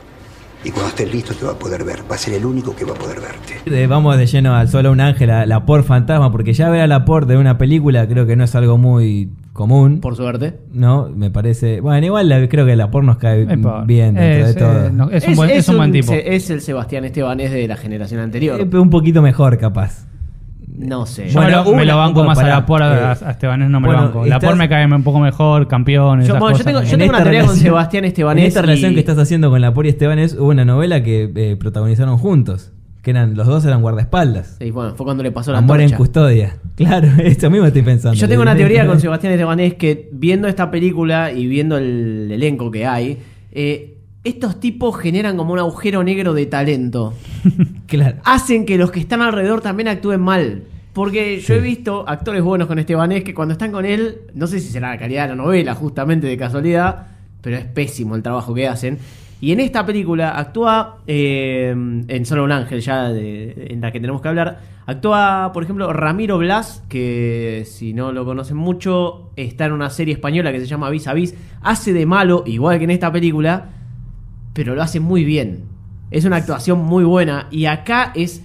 Y 0.66 0.70
cuando 0.72 0.88
estés 0.88 1.12
listo 1.14 1.32
te 1.32 1.44
va 1.44 1.52
a 1.52 1.58
poder 1.58 1.84
ver. 1.84 2.00
Va 2.10 2.16
a 2.16 2.18
ser 2.18 2.34
el 2.34 2.44
único 2.44 2.74
que 2.74 2.84
va 2.84 2.90
a 2.90 2.96
poder 2.96 3.20
verte. 3.20 3.54
Eh, 3.66 3.86
Vamos 3.86 4.16
de 4.18 4.26
lleno 4.26 4.52
al 4.56 4.68
solo 4.68 4.90
un 4.90 5.00
ángel, 5.00 5.30
a 5.30 5.46
la 5.46 5.64
por 5.64 5.84
fantasma, 5.84 6.32
porque 6.32 6.54
ya 6.54 6.68
ver 6.70 6.80
a 6.80 6.86
la 6.88 7.04
por 7.04 7.26
de 7.26 7.36
una 7.36 7.56
película 7.56 8.08
creo 8.08 8.26
que 8.26 8.34
no 8.34 8.42
es 8.42 8.54
algo 8.56 8.76
muy 8.76 9.30
común. 9.52 10.00
Por 10.00 10.16
suerte. 10.16 10.54
No, 10.72 11.08
me 11.08 11.30
parece. 11.30 11.80
Bueno, 11.80 12.04
igual 12.06 12.28
la- 12.28 12.48
creo 12.48 12.66
que 12.66 12.74
la 12.74 12.90
por 12.90 13.04
nos 13.04 13.16
cae 13.16 13.42
Epa, 13.42 13.84
bien 13.84 14.14
dentro 14.16 14.46
es, 14.48 14.54
de 14.56 14.60
todo. 14.60 14.86
eh, 14.86 14.90
no, 14.92 15.08
es 15.10 15.28
un 15.28 15.36
buen- 15.36 15.50
es 15.50 15.68
un 15.68 15.76
buen 15.76 15.92
tipo. 15.92 16.08
se- 16.12 16.34
es 16.34 16.50
el 16.50 16.60
Sebastián 16.60 17.04
Esteban, 17.04 17.38
es 17.38 17.52
de 17.52 17.68
la 17.68 17.76
generación 17.76 18.18
anterior. 18.20 18.60
Eh, 18.60 18.76
un 18.76 18.90
poquito 18.90 19.22
mejor, 19.22 19.58
capaz. 19.58 20.05
No 20.78 21.06
sé. 21.06 21.28
Yo 21.28 21.34
Bueno, 21.40 21.48
me 21.48 21.56
lo, 21.56 21.64
me 21.64 21.70
una- 21.82 21.84
lo 21.92 21.96
banco 21.98 22.24
más 22.24 22.38
a 22.38 22.46
la 22.46 22.66
por 22.66 22.82
a, 22.82 23.12
eh, 23.12 23.16
a 23.24 23.30
Estebanés 23.30 23.70
no 23.70 23.80
me 23.80 23.86
bueno, 23.88 24.02
lo 24.02 24.06
banco. 24.08 24.26
La 24.26 24.38
por 24.40 24.56
me 24.56 24.68
cae 24.68 24.86
un 24.86 25.02
poco 25.02 25.20
mejor, 25.20 25.68
campeón. 25.68 26.18
Yo, 26.20 26.24
esas 26.26 26.38
bueno, 26.38 26.56
yo 26.56 26.64
cosas. 26.64 26.66
tengo, 26.66 26.82
yo 26.82 26.92
En 26.94 26.98
tengo 26.98 27.10
una 27.14 27.22
teoría 27.22 27.44
con 27.46 27.56
Sebastián 27.56 28.04
Estebanés. 28.04 28.42
En 28.42 28.48
esta 28.48 28.60
y- 28.60 28.62
relación 28.62 28.94
que 28.94 29.00
estás 29.00 29.18
haciendo 29.18 29.50
con 29.50 29.60
la 29.60 29.72
Pori 29.72 29.88
Estebanes 29.88 30.34
hubo 30.34 30.48
una 30.48 30.64
novela 30.64 31.02
que 31.02 31.30
eh, 31.34 31.56
protagonizaron 31.56 32.18
juntos. 32.18 32.72
Que 33.02 33.10
eran, 33.12 33.36
los 33.36 33.46
dos 33.46 33.64
eran 33.64 33.82
guardaespaldas. 33.82 34.56
Sí, 34.58 34.72
bueno, 34.72 34.96
fue 34.96 35.04
cuando 35.04 35.22
le 35.22 35.30
pasó 35.30 35.52
la 35.52 35.58
Amor 35.58 35.80
en 35.80 35.90
custodia. 35.92 36.56
Claro, 36.76 37.08
eso 37.22 37.48
mismo 37.50 37.64
estoy 37.66 37.80
pensando. 37.82 38.14
Yo 38.18 38.28
tengo 38.28 38.42
una 38.42 38.54
teoría 38.54 38.86
con 38.86 39.00
Sebastián 39.00 39.32
Estebanés 39.32 39.74
que 39.74 40.10
viendo 40.12 40.46
esta 40.48 40.70
película 40.70 41.32
y 41.32 41.46
viendo 41.46 41.78
el 41.78 42.28
elenco 42.30 42.70
que 42.70 42.84
hay, 42.84 43.18
eh, 43.52 43.94
estos 44.28 44.60
tipos 44.60 44.96
generan 44.98 45.36
como 45.36 45.52
un 45.52 45.58
agujero 45.58 46.02
negro 46.04 46.34
de 46.34 46.46
talento. 46.46 47.14
Claro. 47.86 48.16
Hacen 48.24 48.66
que 48.66 48.76
los 48.78 48.90
que 48.90 48.98
están 48.98 49.22
alrededor 49.22 49.60
también 49.60 49.86
actúen 49.88 50.20
mal. 50.20 50.64
Porque 50.92 51.36
yo 51.40 51.46
Sí. 51.46 51.52
he 51.52 51.60
visto 51.60 52.04
actores 52.08 52.42
buenos 52.42 52.66
con 52.66 52.78
Estebanés 52.80 53.22
que 53.22 53.32
cuando 53.34 53.52
están 53.52 53.70
con 53.70 53.84
él, 53.84 54.22
no 54.34 54.46
sé 54.48 54.58
si 54.60 54.68
será 54.70 54.88
la 54.90 54.98
calidad 54.98 55.22
de 55.24 55.28
la 55.28 55.34
novela, 55.36 55.74
justamente 55.74 56.26
de 56.26 56.36
casualidad, 56.36 57.06
pero 57.42 57.56
es 57.56 57.64
pésimo 57.64 58.16
el 58.16 58.22
trabajo 58.22 58.54
que 58.54 58.66
hacen. 58.66 58.98
Y 59.40 59.52
en 59.52 59.60
esta 59.60 59.84
película 59.86 60.30
actúa, 60.38 60.98
eh, 61.06 61.70
en 62.08 62.26
Solo 62.26 62.42
un 62.44 62.50
Ángel, 62.52 62.80
ya 62.80 63.10
de- 63.10 63.68
en 63.70 63.80
la 63.82 63.92
que 63.92 64.00
tenemos 64.00 64.20
que 64.22 64.28
hablar, 64.28 64.58
actúa, 64.86 65.50
por 65.52 65.62
ejemplo, 65.62 65.92
Ramiro 65.92 66.38
Blas, 66.38 66.82
que 66.88 67.64
si 67.66 67.92
no 67.92 68.10
lo 68.10 68.24
conocen 68.24 68.56
mucho, 68.56 69.30
está 69.36 69.66
en 69.66 69.72
una 69.72 69.90
serie 69.90 70.14
española 70.14 70.50
que 70.50 70.58
se 70.60 70.66
llama 70.66 70.88
Vis 70.90 71.06
a 71.06 71.12
Vis, 71.14 71.34
hace 71.62 71.92
de 71.92 72.06
malo, 72.06 72.42
igual 72.46 72.78
que 72.78 72.84
en 72.84 72.90
esta 72.90 73.12
película, 73.12 73.66
pero 74.56 74.74
lo 74.74 74.82
hace 74.82 74.98
muy 74.98 75.24
bien. 75.24 75.60
Es 76.10 76.24
una 76.24 76.36
actuación 76.36 76.84
muy 76.84 77.04
buena 77.04 77.46
y 77.50 77.66
acá 77.66 78.10
es 78.16 78.42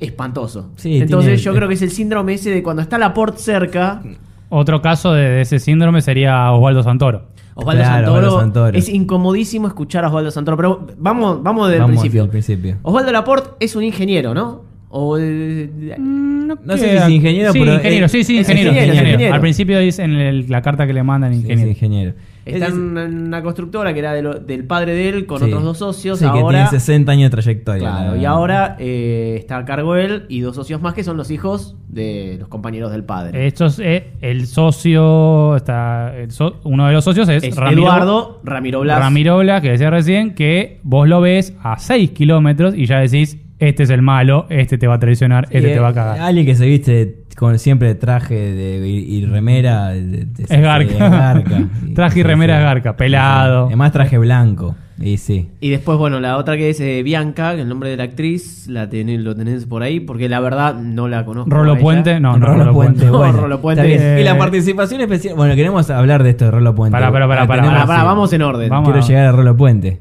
espantoso. 0.00 0.70
Sí, 0.76 0.96
Entonces 0.98 1.26
tiene- 1.40 1.42
yo 1.42 1.54
creo 1.54 1.68
que 1.68 1.74
es 1.74 1.82
el 1.82 1.90
síndrome 1.90 2.34
ese 2.34 2.50
de 2.50 2.62
cuando 2.62 2.82
está 2.82 2.98
Laporte 2.98 3.38
cerca, 3.38 4.02
Otro 4.48 4.80
caso 4.82 5.12
de, 5.12 5.28
de 5.28 5.40
ese 5.42 5.58
síndrome 5.58 6.00
sería 6.02 6.50
Osvaldo 6.52 6.82
Santoro. 6.82 7.26
Osvaldo, 7.56 7.82
Claro, 7.82 7.94
Santoro, 8.06 8.16
Osvaldo 8.28 8.40
Santoro. 8.40 8.78
es 8.78 8.88
incomodísimo 8.88 9.66
escuchar 9.68 10.04
a 10.04 10.08
Osvaldo 10.08 10.30
Santoro, 10.30 10.56
pero 10.56 10.86
vamos, 10.98 11.42
vamos 11.42 11.68
desde 11.68 11.80
Vamos 11.80 11.96
el 11.96 12.00
principio. 12.00 12.28
principio. 12.30 12.76
Osvaldo 12.82 13.12
Laporte 13.12 13.50
es 13.60 13.74
un 13.76 13.84
ingeniero, 13.84 14.34
¿no? 14.34 14.62
O 14.90 15.18
eh, 15.18 15.68
No 15.98 16.76
sé 16.76 16.88
si 16.90 16.96
es 16.96 17.08
ingeniero, 17.08 17.52
sí, 17.52 17.58
pero. 17.58 17.74
ingeniero, 17.74 18.08
sí, 18.08 18.22
sí, 18.22 18.38
es 18.38 18.48
ingeniero, 18.48 18.70
ingeniero, 18.70 18.92
ingeniero. 18.92 19.08
ingeniero. 19.14 19.34
Al 19.34 19.40
principio 19.40 19.78
dice 19.80 20.02
en 20.04 20.12
el- 20.12 20.46
la 20.48 20.62
carta 20.62 20.86
que 20.86 20.92
le 20.92 21.02
mandan 21.02 21.34
sí, 21.34 21.46
es 21.48 21.60
ingeniero. 21.60 22.12
Está 22.44 22.66
Es- 22.66 22.72
en 22.72 23.26
una 23.26 23.42
constructora 23.42 23.92
que 23.92 23.98
era 24.00 24.12
de 24.12 24.22
lo- 24.22 24.34
del 24.38 24.64
padre 24.66 24.94
de 24.94 25.08
él 25.08 25.26
con 25.26 25.38
sí. 25.38 25.44
otros 25.46 25.62
dos 25.64 25.78
socios. 25.78 26.18
Sí, 26.18 26.24
que 26.24 26.30
ahora, 26.30 26.68
tiene 26.68 26.80
60 26.80 27.12
años 27.12 27.24
de 27.24 27.30
trayectoria. 27.30 27.80
claro, 27.90 28.14
la- 28.14 28.18
y 28.20 28.24
ahora 28.24 28.76
eh, 28.78 29.36
está 29.38 29.58
a 29.58 29.64
cargo 29.64 29.96
él 29.96 30.24
y 30.28 30.40
dos 30.40 30.54
socios 30.56 30.80
más 30.82 30.94
que 30.94 31.04
son 31.04 31.16
los 31.16 31.30
hijos 31.30 31.76
de 31.88 32.36
los 32.38 32.48
compañeros 32.48 32.90
del 32.92 33.04
padre. 33.04 33.46
Estos, 33.46 33.78
eh, 33.78 34.12
el 34.20 34.46
socio, 34.46 35.56
está, 35.56 36.16
el 36.16 36.30
so- 36.30 36.60
uno 36.64 36.86
de 36.86 36.92
los 36.92 37.04
socios 37.04 37.28
es, 37.28 37.42
es 37.44 37.56
Ramiro, 37.56 37.82
Eduardo 37.82 38.40
Ramiro 38.44 38.80
Blas. 38.80 38.98
Ramiro 38.98 39.38
Blas, 39.38 39.62
que 39.62 39.70
decía 39.70 39.90
recién 39.90 40.34
que 40.34 40.80
vos 40.82 41.08
lo 41.08 41.20
ves 41.20 41.54
a 41.62 41.78
6 41.78 42.10
kilómetros 42.10 42.74
y 42.76 42.86
ya 42.86 42.98
decís, 42.98 43.38
este 43.58 43.84
es 43.84 43.90
el 43.90 44.02
malo, 44.02 44.46
este 44.50 44.76
te 44.78 44.86
va 44.86 44.94
a 44.94 44.98
traicionar, 44.98 45.46
Sí, 45.48 45.56
este 45.56 45.68
te 45.70 45.74
eh, 45.76 45.80
va 45.80 45.88
a 45.88 45.94
cagar. 45.94 46.20
Alguien 46.20 46.44
que 46.44 46.54
se 46.54 46.66
viste 46.66 47.23
con 47.36 47.58
siempre 47.58 47.94
traje 47.94 48.34
de, 48.34 48.88
y, 48.88 49.16
y 49.18 49.26
remera. 49.26 49.88
de- 49.88 50.24
de- 50.26 50.42
Es 50.48 50.60
Garca. 50.60 51.40
Traje 51.94 52.20
y 52.20 52.22
remera 52.22 52.58
es 52.58 52.64
Garca, 52.64 52.96
pelado. 52.96 53.66
Además, 53.66 53.92
traje 53.92 54.18
blanco. 54.18 54.74
Y 55.00 55.16
sí. 55.16 55.50
Y 55.60 55.70
después, 55.70 55.98
bueno, 55.98 56.20
la 56.20 56.36
otra 56.36 56.56
que 56.56 56.70
es 56.70 56.78
eh, 56.80 57.02
Bianca, 57.02 57.56
que 57.56 57.62
el 57.62 57.68
nombre 57.68 57.90
de 57.90 57.96
la 57.96 58.04
actriz, 58.04 58.68
la 58.68 58.88
tenés, 58.88 59.20
lo 59.20 59.34
tenés 59.34 59.66
por 59.66 59.82
ahí, 59.82 59.98
porque 59.98 60.28
la 60.28 60.38
verdad 60.38 60.76
no 60.76 61.08
la 61.08 61.24
conozco. 61.24 61.50
Rolo. 61.50 61.76
Puente, 61.78 62.20
no, 62.20 62.36
no, 62.38 62.46
Rolo 62.46 62.58
Rolo 62.60 62.72
Puente, 62.74 62.98
Puente. 63.00 63.16
bueno. 63.16 63.32
No, 63.32 63.40
Rolo 63.42 63.60
Puente. 63.60 63.82
Está 63.82 64.04
bien. 64.04 64.18
Eh, 64.18 64.20
Y 64.20 64.24
la 64.24 64.38
participación 64.38 65.00
especial. 65.00 65.34
Bueno, 65.34 65.56
queremos 65.56 65.90
hablar 65.90 66.22
de 66.22 66.30
esto 66.30 66.44
de 66.44 66.50
Rolo 66.52 66.74
Puente. 66.76 66.92
Pará, 66.92 67.10
pará, 67.10 67.26
pará, 67.26 67.42
Ah, 67.42 67.46
pará, 67.48 67.62
tenemos- 67.62 67.74
Pará, 67.80 67.86
pará, 67.88 68.00
sí. 68.00 68.06
vamos 68.06 68.32
en 68.32 68.42
orden. 68.42 68.68
Vamos. 68.70 68.88
Quiero 68.92 69.04
llegar 69.06 69.26
a 69.26 69.32
Rolo 69.32 69.56
Puente. 69.56 70.00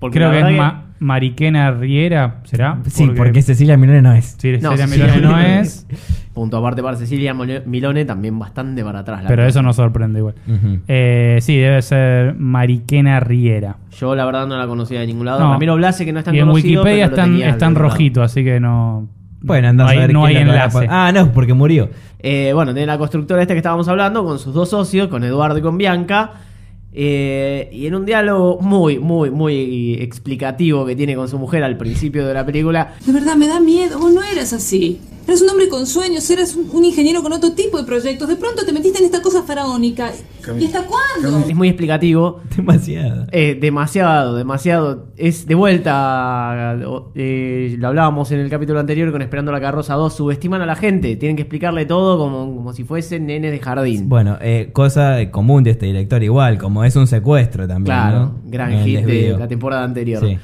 Porque 0.00 0.18
Creo 0.18 0.30
que 0.32 0.38
es 0.38 0.44
verdad 0.44 0.58
Ma- 0.58 0.84
Mariquena 1.00 1.70
Riera, 1.70 2.40
¿será? 2.42 2.78
Sí, 2.88 3.08
porque, 3.16 3.40
Cecilia 3.42 3.76
Milone 3.76 4.02
no 4.02 4.12
es. 4.14 4.34
Sí, 4.36 4.50
No, 4.60 4.72
Cecilia 4.76 4.86
Cecilia 4.88 5.14
Milone 5.14 5.32
no 5.32 5.60
es, 5.60 5.86
Punto 6.38 6.56
aparte 6.58 6.84
para 6.84 6.96
Cecilia 6.96 7.34
Milone, 7.34 8.04
también 8.04 8.38
bastante 8.38 8.84
para 8.84 9.00
atrás. 9.00 9.22
la 9.24 9.28
pero 9.28 9.38
verdad. 9.42 9.48
eso 9.48 9.60
no 9.60 9.72
sorprende 9.72 10.20
igual. 10.20 10.36
Eh, 10.86 11.38
sí, 11.40 11.56
debe 11.56 11.82
ser 11.82 12.36
Mariquena 12.36 13.18
Riera. 13.18 13.76
Yo 13.98 14.14
la 14.14 14.24
verdad 14.24 14.46
no 14.46 14.56
la 14.56 14.68
conocía 14.68 15.00
de 15.00 15.08
ningún 15.08 15.26
lado. 15.26 15.40
No. 15.40 15.50
Ramiro 15.54 15.74
Blase, 15.74 16.04
que 16.04 16.12
no 16.12 16.20
es 16.20 16.24
tan 16.24 16.36
Y 16.36 16.38
en 16.38 16.46
conocido, 16.46 16.82
Wikipedia 16.82 17.06
están, 17.06 17.30
tenía 17.32 17.48
están 17.48 17.74
rojito, 17.74 18.22
así 18.22 18.44
que 18.44 18.60
no. 18.60 19.08
Bueno, 19.40 19.66
andás 19.66 19.86
no 19.86 19.90
hay, 19.90 19.96
a 19.96 20.00
ver 20.02 20.12
no 20.12 20.24
hay 20.26 20.36
enlace. 20.36 20.86
la- 20.86 21.08
Ah, 21.08 21.10
no, 21.12 21.32
porque 21.32 21.54
murió. 21.54 21.90
Eh, 22.20 22.52
bueno, 22.54 22.72
tiene 22.72 22.86
la 22.86 22.98
constructora 22.98 23.42
esta 23.42 23.54
que 23.54 23.58
estábamos 23.58 23.88
hablando, 23.88 24.24
con 24.24 24.38
sus 24.38 24.54
dos 24.54 24.68
socios, 24.70 25.08
con 25.08 25.24
Eduardo 25.24 25.58
y 25.58 25.62
con 25.62 25.76
Bianca. 25.76 26.34
eh, 26.92 27.68
y 27.72 27.86
en 27.86 27.94
un 27.94 28.06
diálogo 28.06 28.58
muy, 28.60 28.98
muy, 28.98 29.30
muy 29.30 29.94
explicativo 30.00 30.86
que 30.86 30.96
tiene 30.96 31.14
con 31.16 31.28
su 31.28 31.38
mujer 31.38 31.62
al 31.62 31.76
principio 31.76 32.26
de 32.26 32.32
la 32.34 32.46
película, 32.46 32.94
De 33.04 33.12
verdad, 33.12 33.36
me 33.36 33.46
da 33.46 33.60
miedo. 33.60 33.98
Vos 33.98 34.12
no 34.12 34.22
eras 34.22 34.52
así. 34.52 35.00
Eras 35.28 35.42
un 35.42 35.50
hombre 35.50 35.68
con 35.68 35.86
sueños, 35.86 36.28
eras 36.30 36.56
un, 36.56 36.70
un 36.72 36.84
ingeniero 36.86 37.22
con 37.22 37.32
otro 37.34 37.52
tipo 37.52 37.76
de 37.76 37.84
proyectos. 37.84 38.26
De 38.28 38.36
pronto 38.36 38.64
te 38.64 38.72
metiste 38.72 38.98
en 38.98 39.04
esta 39.04 39.20
cosa 39.20 39.42
faraónica. 39.42 40.10
¿Y 40.58 40.64
hasta 40.64 40.84
cuándo? 40.86 41.46
es 41.46 41.54
muy 41.54 41.68
explicativo. 41.68 42.40
Demasiado. 42.56 43.26
Eh, 43.30 43.58
demasiado, 43.60 44.34
demasiado. 44.36 45.08
Es 45.18 45.46
de 45.46 45.54
vuelta. 45.54 46.76
eh, 47.14 47.76
lo 47.78 47.88
hablábamos 47.88 48.30
en 48.32 48.40
el 48.40 48.48
capítulo 48.48 48.80
anterior 48.80 49.12
con 49.12 49.20
Esperando 49.22 49.52
la 49.52 49.60
Carroza 49.60 49.94
2. 49.94 50.14
Subestiman 50.16 50.62
a 50.62 50.66
la 50.66 50.76
gente. 50.76 51.16
Tienen 51.16 51.36
que 51.36 51.42
explicarle 51.42 51.84
todo 51.84 52.16
como, 52.18 52.54
como 52.54 52.72
si 52.72 52.84
fuesen 52.84 53.26
nenes 53.26 53.52
de 53.52 53.58
jardín. 53.58 54.08
Bueno, 54.08 54.38
eh, 54.40 54.70
cosa 54.72 55.30
común 55.30 55.62
de 55.62 55.72
este 55.72 55.86
director, 55.86 56.22
igual, 56.22 56.56
como 56.58 56.84
es 56.84 56.96
un 56.96 57.06
secuestro 57.06 57.68
también. 57.68 57.84
claro, 57.96 58.18
¿no? 58.20 58.34
gran 58.46 58.82
hit 58.82 59.00
de 59.04 59.36
la 59.38 59.46
temporada 59.46 59.84
anterior. 59.84 60.24
Sí. 60.26 60.38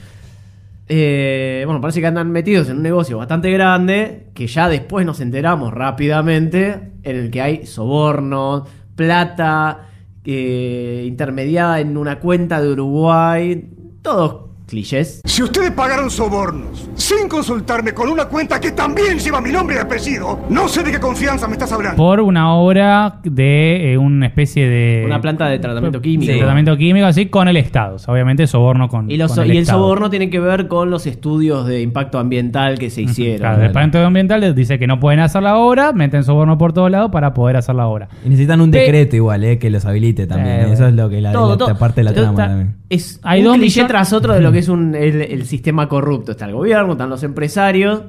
Eh, 0.88 1.62
bueno, 1.64 1.80
parece 1.80 2.00
que 2.00 2.06
andan 2.06 2.30
metidos 2.30 2.68
en 2.68 2.76
un 2.76 2.82
negocio 2.82 3.18
bastante 3.18 3.50
grande. 3.50 4.30
Que 4.34 4.46
ya 4.46 4.68
después 4.68 5.06
nos 5.06 5.20
enteramos 5.20 5.72
rápidamente. 5.72 6.92
En 7.02 7.16
el 7.16 7.30
que 7.30 7.42
hay 7.42 7.66
sobornos, 7.66 8.68
plata 8.96 9.88
eh, 10.24 11.04
intermediada 11.06 11.80
en 11.80 11.96
una 11.96 12.20
cuenta 12.20 12.60
de 12.60 12.72
Uruguay. 12.72 13.70
Todos 14.02 14.53
clichés. 14.66 15.20
Si 15.24 15.42
ustedes 15.42 15.70
pagaron 15.72 16.10
sobornos 16.10 16.88
sin 16.94 17.28
consultarme 17.28 17.92
con 17.92 18.08
una 18.08 18.26
cuenta 18.26 18.60
que 18.60 18.70
también 18.72 19.18
lleva 19.18 19.40
mi 19.40 19.50
nombre 19.52 19.76
y 19.76 19.78
apellido, 19.78 20.40
no 20.48 20.68
sé 20.68 20.82
de 20.82 20.92
qué 20.92 21.00
confianza 21.00 21.46
me 21.46 21.52
estás 21.54 21.72
hablando. 21.72 21.96
Por 21.96 22.20
una 22.20 22.54
obra 22.54 23.20
de 23.24 23.92
eh, 23.92 23.98
una 23.98 24.26
especie 24.26 24.68
de. 24.68 25.02
Una 25.06 25.20
planta 25.20 25.46
de 25.48 25.58
tratamiento 25.58 26.00
químico. 26.00 26.32
De 26.32 26.38
tratamiento 26.38 26.76
químico, 26.76 27.06
así 27.06 27.26
con 27.26 27.48
el 27.48 27.56
Estado. 27.56 27.96
O 27.96 27.98
sea, 27.98 28.12
obviamente 28.14 28.46
soborno 28.46 28.88
con. 28.88 29.10
Y, 29.10 29.16
los- 29.16 29.34
con 29.34 29.46
y 29.46 29.50
el 29.50 29.56
Estado. 29.58 29.78
soborno 29.80 30.10
tiene 30.10 30.30
que 30.30 30.40
ver 30.40 30.68
con 30.68 30.90
los 30.90 31.06
estudios 31.06 31.66
de 31.66 31.82
impacto 31.82 32.18
ambiental 32.18 32.78
que 32.78 32.90
se 32.90 33.02
hicieron. 33.02 33.38
Claro, 33.38 33.56
el 33.56 33.60
Departamento 33.68 33.98
Ambiental 34.04 34.40
les 34.40 34.54
dice 34.54 34.78
que 34.78 34.86
no 34.86 35.00
pueden 35.00 35.20
hacer 35.20 35.42
la 35.42 35.56
obra, 35.56 35.92
meten 35.92 36.24
soborno 36.24 36.56
por 36.58 36.72
todos 36.72 36.90
lados 36.90 37.10
para 37.10 37.34
poder 37.34 37.56
hacer 37.56 37.74
la 37.74 37.86
obra. 37.86 38.08
Y 38.24 38.28
necesitan 38.28 38.60
un 38.60 38.70
Pe- 38.70 38.78
decreto 38.80 39.16
igual, 39.16 39.44
eh, 39.44 39.58
que 39.58 39.70
los 39.70 39.84
habilite 39.84 40.26
también. 40.26 40.60
Eh, 40.60 40.72
Eso 40.72 40.86
es 40.88 40.94
lo 40.94 41.08
que 41.08 41.20
la, 41.20 41.32
Todo, 41.32 41.50
la- 41.52 41.56
todo. 41.58 41.68
la 41.68 41.74
parte 41.78 42.00
de 42.00 42.04
la 42.04 42.12
trama 42.12 42.34
también. 42.36 42.76
Es 42.90 43.18
Hay 43.22 43.40
un 43.40 43.46
dos 43.46 43.56
cliché 43.56 43.84
tras 43.84 44.12
otro 44.12 44.34
de 44.34 44.40
lo 44.40 44.52
que 44.52 44.58
es 44.60 44.63
un- 44.68 44.94
el, 44.94 45.20
el 45.22 45.44
sistema 45.46 45.88
corrupto. 45.88 46.32
Está 46.32 46.46
el 46.46 46.52
gobierno, 46.52 46.92
están 46.92 47.10
los 47.10 47.22
empresarios 47.22 48.02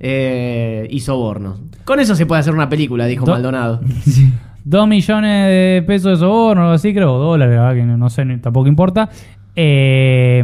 eh, 0.00 0.86
y 0.90 1.00
sobornos. 1.00 1.60
Con 1.84 2.00
eso 2.00 2.14
se 2.14 2.26
puede 2.26 2.40
hacer 2.40 2.54
una 2.54 2.68
película, 2.68 3.06
dijo 3.06 3.24
Do- 3.24 3.32
Maldonado. 3.32 3.80
Dos 4.64 4.88
millones 4.88 5.46
de 5.48 5.84
pesos 5.86 6.12
de 6.12 6.16
soborno, 6.24 6.62
algo 6.62 6.74
así, 6.74 6.94
creo, 6.94 7.14
o 7.14 7.18
dólares, 7.18 7.54
la 7.56 7.62
verdad 7.64 7.76
que 7.76 7.86
no, 7.86 7.96
no 7.98 8.08
sé, 8.08 8.24
tampoco 8.38 8.66
importa. 8.68 9.10
Eh, 9.56 10.42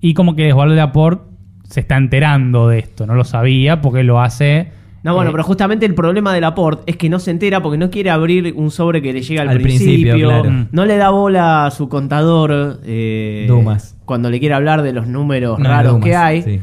y 0.00 0.14
como 0.14 0.34
que 0.34 0.52
Osvaldo 0.52 0.74
Laporte 0.74 1.24
se 1.68 1.80
está 1.80 1.96
enterando 1.96 2.68
de 2.68 2.80
esto, 2.80 3.06
no 3.06 3.14
lo 3.14 3.24
sabía 3.24 3.80
porque 3.80 4.02
lo 4.02 4.20
hace. 4.20 4.72
No, 5.04 5.14
bueno, 5.14 5.30
eh, 5.30 5.32
pero 5.32 5.42
justamente 5.42 5.84
el 5.84 5.94
problema 5.94 6.32
de 6.32 6.40
Laporte 6.40 6.84
es 6.86 6.96
que 6.96 7.08
no 7.08 7.18
se 7.18 7.30
entera 7.32 7.60
porque 7.60 7.76
no 7.78 7.90
quiere 7.90 8.10
abrir 8.10 8.52
un 8.56 8.70
sobre 8.70 9.02
que 9.02 9.12
le 9.12 9.20
llega 9.22 9.42
al, 9.42 9.48
Al 9.48 9.60
principio, 9.60 10.12
principio. 10.14 10.28
claro. 10.28 10.66
No 10.70 10.84
le 10.86 10.96
da 10.96 11.10
bola 11.10 11.66
a 11.66 11.70
su 11.72 11.88
contador. 11.88 12.80
eh, 12.84 13.46
Dumas. 13.48 13.96
Cuando 14.04 14.30
le 14.30 14.38
quiere 14.38 14.54
hablar 14.54 14.82
de 14.82 14.92
los 14.92 15.06
números 15.08 15.58
No, 15.58 15.68
raros 15.68 15.92
Dumas, 15.94 16.08
que 16.08 16.14
hay. 16.16 16.42
sí. 16.42 16.60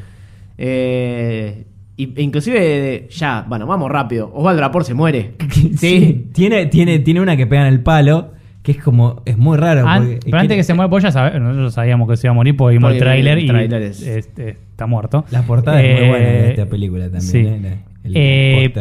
Eh, 0.58 1.66
y- 1.98 2.14
e 2.16 2.22
inclusive, 2.22 3.08
ya, 3.12 3.46
bueno, 3.48 3.66
vamos 3.66 3.90
rápido. 3.92 4.32
Osvaldo 4.34 4.62
Laporte 4.62 4.88
se 4.88 4.94
muere. 4.94 5.34
Sí. 5.50 5.74
sí. 5.78 6.28
Tiene, 6.34 6.66
tiene, 6.68 7.00
tiene 7.00 7.22
una 7.22 7.36
que 7.38 7.48
pega 7.48 7.62
en 7.68 7.74
el 7.74 7.82
palo, 7.82 8.32
que 8.64 8.72
es 8.74 8.78
como, 8.82 9.22
es 9.26 9.38
muy 9.38 9.58
raro. 9.58 9.88
an- 9.88 10.04
porque- 10.04 10.20
pero 10.26 10.38
antes 10.40 10.58
que 10.58 10.64
se 10.64 10.74
muera, 10.74 10.90
pues 10.90 11.04
ya 11.04 11.12
sabe- 11.12 11.40
nosotros 11.40 11.74
sabíamos 11.74 12.10
que 12.10 12.18
se 12.18 12.28
iba 12.28 12.32
a 12.32 12.36
morir 12.36 12.56
porque 12.56 12.78
vimos 12.78 12.92
el 12.94 13.00
tráiler 13.00 13.38
el 13.38 13.44
y 13.46 13.74
es- 13.86 14.02
este, 14.06 14.50
está 14.72 14.86
muerto. 14.86 15.26
La 15.32 15.42
portada 15.44 15.82
es 15.82 15.94
muy 16.00 16.06
Eh, 16.06 16.10
buena 16.10 16.26
de 16.28 16.50
esta 16.52 16.66
película 16.68 17.04
también. 17.06 17.22
sí. 17.22 17.38
eh, 17.40 17.80
el 18.04 18.12
Eh, 18.16 18.74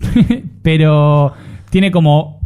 pero 0.62 1.32
tiene 1.70 1.90
como 1.90 2.40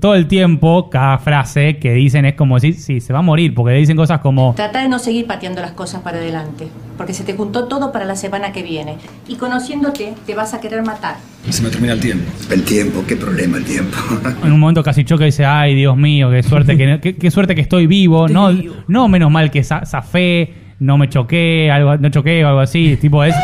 todo 0.00 0.16
el 0.16 0.26
tiempo, 0.26 0.90
cada 0.90 1.18
frase 1.18 1.76
que 1.76 1.92
dicen 1.92 2.24
es 2.24 2.34
como 2.34 2.56
decir, 2.56 2.74
sí, 2.74 3.00
se 3.00 3.12
va 3.12 3.20
a 3.20 3.22
morir, 3.22 3.54
porque 3.54 3.74
dicen 3.74 3.96
cosas 3.96 4.18
como, 4.20 4.54
Trata 4.56 4.82
de 4.82 4.88
no 4.88 4.98
seguir 4.98 5.26
pateando 5.26 5.60
las 5.60 5.70
cosas 5.72 6.00
para 6.02 6.16
adelante, 6.18 6.66
porque 6.96 7.12
se 7.14 7.22
te 7.22 7.34
juntó 7.34 7.68
todo 7.68 7.92
para 7.92 8.04
la 8.04 8.16
semana 8.16 8.50
que 8.50 8.64
viene. 8.64 8.96
Y 9.28 9.36
conociéndote, 9.36 10.14
te 10.26 10.34
vas 10.34 10.52
a 10.54 10.60
querer 10.60 10.82
matar. 10.82 11.16
Se 11.48 11.62
me 11.62 11.68
termina 11.70 11.92
el 11.92 12.00
tiempo. 12.00 12.24
El 12.50 12.64
tiempo, 12.64 13.04
qué 13.06 13.14
problema 13.14 13.58
el 13.58 13.64
tiempo. 13.64 13.96
en 14.44 14.52
un 14.52 14.58
momento 14.58 14.82
casi 14.82 15.04
choca 15.04 15.22
y 15.24 15.26
dice, 15.26 15.44
ay, 15.44 15.76
Dios 15.76 15.96
mío, 15.96 16.28
qué 16.30 16.42
suerte 16.42 16.76
que, 16.76 16.98
qué, 17.00 17.16
qué 17.16 17.30
suerte 17.30 17.54
que 17.54 17.60
estoy 17.60 17.86
vivo, 17.86 18.26
no, 18.26 18.50
no 18.88 19.06
menos 19.06 19.30
mal 19.30 19.52
que 19.52 19.62
za- 19.62 19.86
zafé, 19.86 20.54
no 20.80 20.98
me 20.98 21.08
choqué, 21.08 21.70
algo, 21.70 21.96
no 21.98 22.08
choqué 22.08 22.44
o 22.44 22.48
algo 22.48 22.60
así, 22.60 22.96
tipo 23.00 23.22
es... 23.22 23.34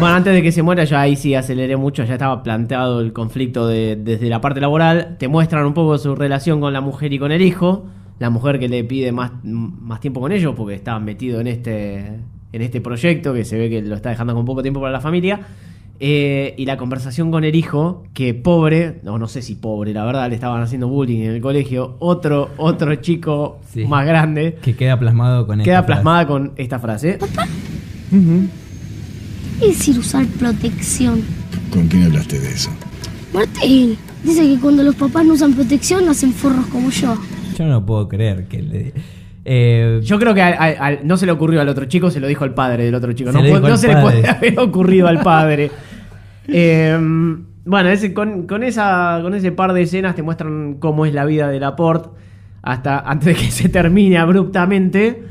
Bueno, 0.00 0.14
antes 0.16 0.32
de 0.32 0.42
que 0.42 0.50
se 0.50 0.62
muera, 0.62 0.84
ya 0.84 1.02
ahí 1.02 1.14
sí 1.14 1.34
aceleré 1.34 1.76
mucho, 1.76 2.04
ya 2.04 2.14
estaba 2.14 2.42
planteado 2.42 3.00
el 3.02 3.12
conflicto 3.12 3.66
de- 3.66 3.96
desde 3.96 4.30
la 4.30 4.40
parte 4.40 4.58
laboral. 4.60 5.16
Te 5.18 5.28
muestran 5.28 5.66
un 5.66 5.74
poco 5.74 5.98
su 5.98 6.14
relación 6.14 6.58
con 6.60 6.72
la 6.72 6.80
mujer 6.80 7.12
y 7.12 7.18
con 7.18 7.32
el 7.32 7.42
hijo. 7.42 7.84
La 8.18 8.30
mujer 8.30 8.58
que 8.58 8.68
le 8.68 8.82
pide 8.84 9.12
más, 9.12 9.32
más 9.44 10.00
tiempo 10.00 10.20
con 10.20 10.32
ellos 10.32 10.54
porque 10.56 10.74
estaba 10.74 10.98
metido 11.00 11.40
en 11.40 11.48
este, 11.48 11.98
en 12.52 12.62
este 12.62 12.80
proyecto 12.80 13.34
que 13.34 13.44
se 13.44 13.58
ve 13.58 13.68
que 13.68 13.82
lo 13.82 13.94
está 13.94 14.08
dejando 14.08 14.34
con 14.34 14.46
poco 14.46 14.62
tiempo 14.62 14.80
para 14.80 14.92
la 14.92 15.00
familia. 15.00 15.40
Eh, 16.02 16.54
y 16.56 16.64
la 16.64 16.78
conversación 16.78 17.30
con 17.30 17.44
el 17.44 17.54
hijo, 17.54 18.04
que 18.14 18.32
pobre, 18.32 19.00
no, 19.02 19.18
no 19.18 19.28
sé 19.28 19.42
si 19.42 19.54
pobre, 19.54 19.92
la 19.92 20.04
verdad, 20.06 20.30
le 20.30 20.34
estaban 20.34 20.62
haciendo 20.62 20.88
bullying 20.88 21.20
en 21.24 21.30
el 21.34 21.42
colegio. 21.42 21.96
Otro, 21.98 22.48
otro 22.56 22.94
chico 22.96 23.58
Sí. 23.66 23.84
más 23.84 24.06
grande 24.06 24.56
Que 24.62 24.74
queda 24.74 24.98
plasmado 24.98 25.46
con 25.46 25.58
queda 25.58 25.80
esta 25.80 25.82
frase. 25.86 25.86
plasmada 26.02 26.26
con 26.26 26.52
esta 26.56 26.78
frase. 26.78 27.18
Es 29.62 29.78
decir, 29.78 29.98
usar 29.98 30.26
protección. 30.38 31.22
¿Con 31.72 31.86
quién 31.88 32.04
hablaste 32.04 32.38
de 32.38 32.48
eso? 32.52 32.70
Martín 33.32 33.96
dice 34.24 34.42
que 34.42 34.58
cuando 34.60 34.82
los 34.82 34.94
papás 34.96 35.24
no 35.24 35.34
usan 35.34 35.52
protección, 35.54 36.08
hacen 36.08 36.32
forros 36.32 36.66
como 36.66 36.90
yo. 36.90 37.16
Yo 37.56 37.64
no 37.66 37.84
puedo 37.84 38.08
creer 38.08 38.46
que 38.46 38.62
le. 38.62 38.92
Eh, 39.44 40.00
Yo 40.02 40.18
creo 40.18 40.34
que 40.34 40.42
al- 40.42 40.54
al- 40.58 40.76
al- 40.80 40.98
no 41.04 41.16
se 41.16 41.26
le 41.26 41.32
ocurrió 41.32 41.60
al 41.60 41.68
otro 41.68 41.84
chico, 41.86 42.10
se 42.10 42.20
lo 42.20 42.26
dijo 42.26 42.44
al 42.44 42.54
padre 42.54 42.84
del 42.84 42.94
otro 42.94 43.12
chico. 43.12 43.30
Se 43.32 43.36
no 43.38 43.42
le 43.44 43.50
puede- 43.50 43.60
dijo 43.60 43.68
no 43.68 43.74
al 43.74 43.78
se 43.80 43.88
le 43.88 43.92
padre. 43.94 44.20
puede 44.20 44.28
haber 44.28 44.58
ocurrido 44.60 45.08
al 45.08 45.20
padre. 45.22 45.70
Eh, 46.52 46.98
bueno, 47.64 47.88
ese- 47.90 48.12
con, 48.12 48.46
con 48.48 48.64
esa, 48.64 49.20
con 49.22 49.34
ese 49.34 49.52
par 49.52 49.72
de 49.72 49.82
escenas 49.82 50.16
te 50.16 50.22
muestran 50.22 50.74
cómo 50.80 51.06
es 51.06 51.14
la 51.14 51.24
vida 51.24 51.48
de 51.48 51.60
Laporte 51.60 52.08
hasta 52.62 53.00
antes 53.00 53.26
de 53.26 53.34
que 53.34 53.50
se 53.50 53.68
termine 53.68 54.18
abruptamente. 54.18 55.24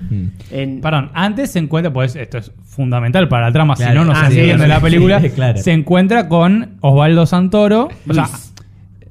En, 0.51 0.81
Perdón, 0.81 1.11
antes 1.13 1.51
se 1.51 1.59
encuentra, 1.59 1.93
pues 1.93 2.15
esto 2.15 2.37
es 2.39 2.51
fundamental 2.63 3.27
para 3.27 3.47
la 3.47 3.51
trama, 3.53 3.75
si 3.75 3.83
no, 3.93 4.03
no 4.05 4.13
Ah, 4.13 4.25
se 4.27 4.33
sí, 4.33 4.39
entiende 4.39 4.63
sí, 4.63 4.69
la 4.69 4.79
película. 4.79 5.21
sí, 5.21 5.29
claro. 5.35 5.57
Se 5.59 5.71
encuentra 5.71 6.27
con 6.27 6.77
Osvaldo 6.81 7.25
Santoro. 7.25 7.89
O 8.07 8.13
sea, 8.13 8.27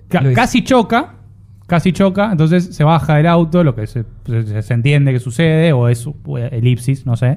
ca- 0.08 0.20
Luis. 0.22 0.34
casi 0.34 0.62
choca. 0.62 1.14
Casi 1.68 1.92
choca, 1.92 2.30
entonces 2.32 2.74
se 2.74 2.82
baja 2.82 3.16
del 3.16 3.26
auto, 3.26 3.62
lo 3.62 3.74
que 3.74 3.86
se, 3.86 4.04
se- 4.26 4.62
se 4.62 4.74
entiende 4.74 5.12
que 5.12 5.20
sucede, 5.20 5.72
o 5.74 5.88
es 5.88 6.06
o 6.06 6.38
elipsis, 6.38 7.04
no 7.04 7.14
sé. 7.14 7.36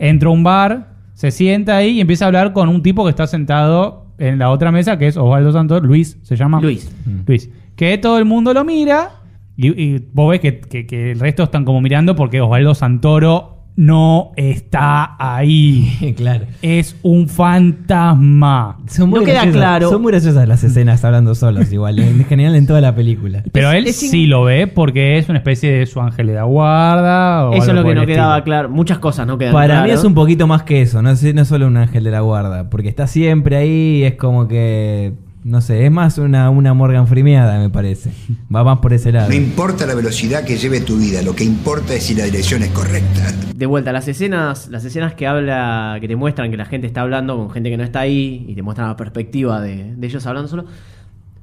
Entra 0.00 0.28
a 0.28 0.32
un 0.32 0.42
bar, 0.42 0.88
se 1.14 1.30
sienta 1.30 1.76
ahí 1.76 1.90
y 1.90 2.00
empieza 2.00 2.24
a 2.24 2.28
hablar 2.28 2.52
con 2.52 2.68
un 2.68 2.82
tipo 2.82 3.04
que 3.04 3.10
está 3.10 3.26
sentado 3.28 4.06
en 4.18 4.38
la 4.40 4.50
otra 4.50 4.72
mesa, 4.72 4.98
que 4.98 5.06
es 5.06 5.16
Osvaldo 5.16 5.52
Santoro, 5.52 5.86
Luis 5.86 6.18
se 6.22 6.34
llama. 6.36 6.60
Luis. 6.60 6.90
Luis. 7.24 7.48
Que 7.76 7.96
todo 7.98 8.18
el 8.18 8.24
mundo 8.24 8.52
lo 8.52 8.64
mira 8.64 9.10
y, 9.56 9.68
y 9.80 10.06
vos 10.12 10.30
ves 10.30 10.40
que, 10.40 10.60
que- 10.60 10.86
que 10.86 11.12
el 11.12 11.20
resto 11.20 11.42
están 11.44 11.64
como 11.64 11.80
mirando 11.80 12.14
porque 12.16 12.40
Osvaldo 12.40 12.74
Santoro 12.74 13.52
no 13.78 14.32
está 14.36 15.16
ahí. 15.18 16.14
claro. 16.16 16.46
Es 16.62 16.96
un 17.02 17.28
fantasma. 17.28 18.78
Son 18.88 19.10
muy 19.10 19.20
No 19.20 19.26
queda 19.26 19.50
claro. 19.50 19.90
Son 19.90 20.00
muy 20.00 20.12
graciosas 20.12 20.48
las 20.48 20.64
escenas 20.64 21.04
hablando 21.04 21.34
solos, 21.34 21.70
igual. 21.72 21.98
En 21.98 22.24
general 22.24 22.54
en 22.56 22.66
toda 22.66 22.80
la 22.80 22.94
película. 22.94 23.42
Pero 23.52 23.70
él 23.72 23.86
es 23.86 24.02
in- 24.02 24.10
sí 24.10 24.26
lo 24.26 24.44
ve 24.44 24.66
porque 24.66 25.18
es 25.18 25.28
una 25.28 25.38
especie 25.38 25.70
de 25.72 25.84
su 25.84 26.00
ángel 26.00 26.28
de 26.28 26.34
la 26.34 26.44
guarda. 26.44 27.50
O 27.50 27.52
eso 27.54 27.68
es 27.70 27.74
lo 27.74 27.84
que 27.84 27.94
no 27.94 28.06
quedaba 28.06 28.38
estilo. 28.38 28.44
claro. 28.44 28.70
Muchas 28.70 28.98
cosas 28.98 29.26
no 29.26 29.36
quedan 29.36 29.52
Para 29.52 29.82
mí 29.82 29.90
es 29.90 30.04
un 30.04 30.14
poquito 30.14 30.46
más 30.46 30.62
que 30.62 30.80
eso, 30.82 31.02
no 31.02 31.10
es, 31.10 31.22
no 31.34 31.42
es 31.42 31.48
solo 31.48 31.66
un 31.66 31.76
ángel 31.76 32.02
de 32.04 32.10
la 32.10 32.20
guarda, 32.20 32.70
porque 32.70 32.88
está 32.88 33.06
siempre 33.06 33.56
ahí, 33.56 34.02
es 34.04 34.14
como 34.14 34.48
que, 34.48 35.12
no 35.46 35.60
sé, 35.60 35.86
es 35.86 35.92
más 35.92 36.18
una, 36.18 36.50
una 36.50 36.74
Morgan 36.74 37.06
Freemeada, 37.06 37.60
me 37.60 37.70
parece. 37.70 38.10
Va 38.52 38.64
más 38.64 38.80
por 38.80 38.92
ese 38.92 39.12
lado. 39.12 39.28
No 39.28 39.34
importa 39.36 39.86
la 39.86 39.94
velocidad 39.94 40.42
que 40.42 40.56
lleve 40.56 40.80
tu 40.80 40.96
vida, 40.96 41.22
lo 41.22 41.36
que 41.36 41.44
importa 41.44 41.94
es 41.94 42.02
si 42.02 42.16
la 42.16 42.24
dirección 42.24 42.64
es 42.64 42.70
correcta. 42.70 43.32
de 43.54 43.66
vuelta, 43.66 43.92
las 43.92 44.08
escenas, 44.08 44.66
las 44.68 44.84
escenas 44.84 45.14
que 45.14 45.24
habla, 45.28 45.98
que 46.00 46.08
te 46.08 46.16
muestran 46.16 46.50
que 46.50 46.56
la 46.56 46.64
gente 46.64 46.88
está 46.88 47.02
hablando 47.02 47.36
con 47.36 47.50
gente 47.50 47.70
que 47.70 47.76
no 47.76 47.84
está 47.84 48.00
ahí 48.00 48.44
y 48.48 48.56
te 48.56 48.62
muestran 48.62 48.88
la 48.88 48.96
perspectiva 48.96 49.60
de, 49.60 49.94
de 49.94 50.06
ellos 50.08 50.26
hablando 50.26 50.48
solo. 50.48 50.64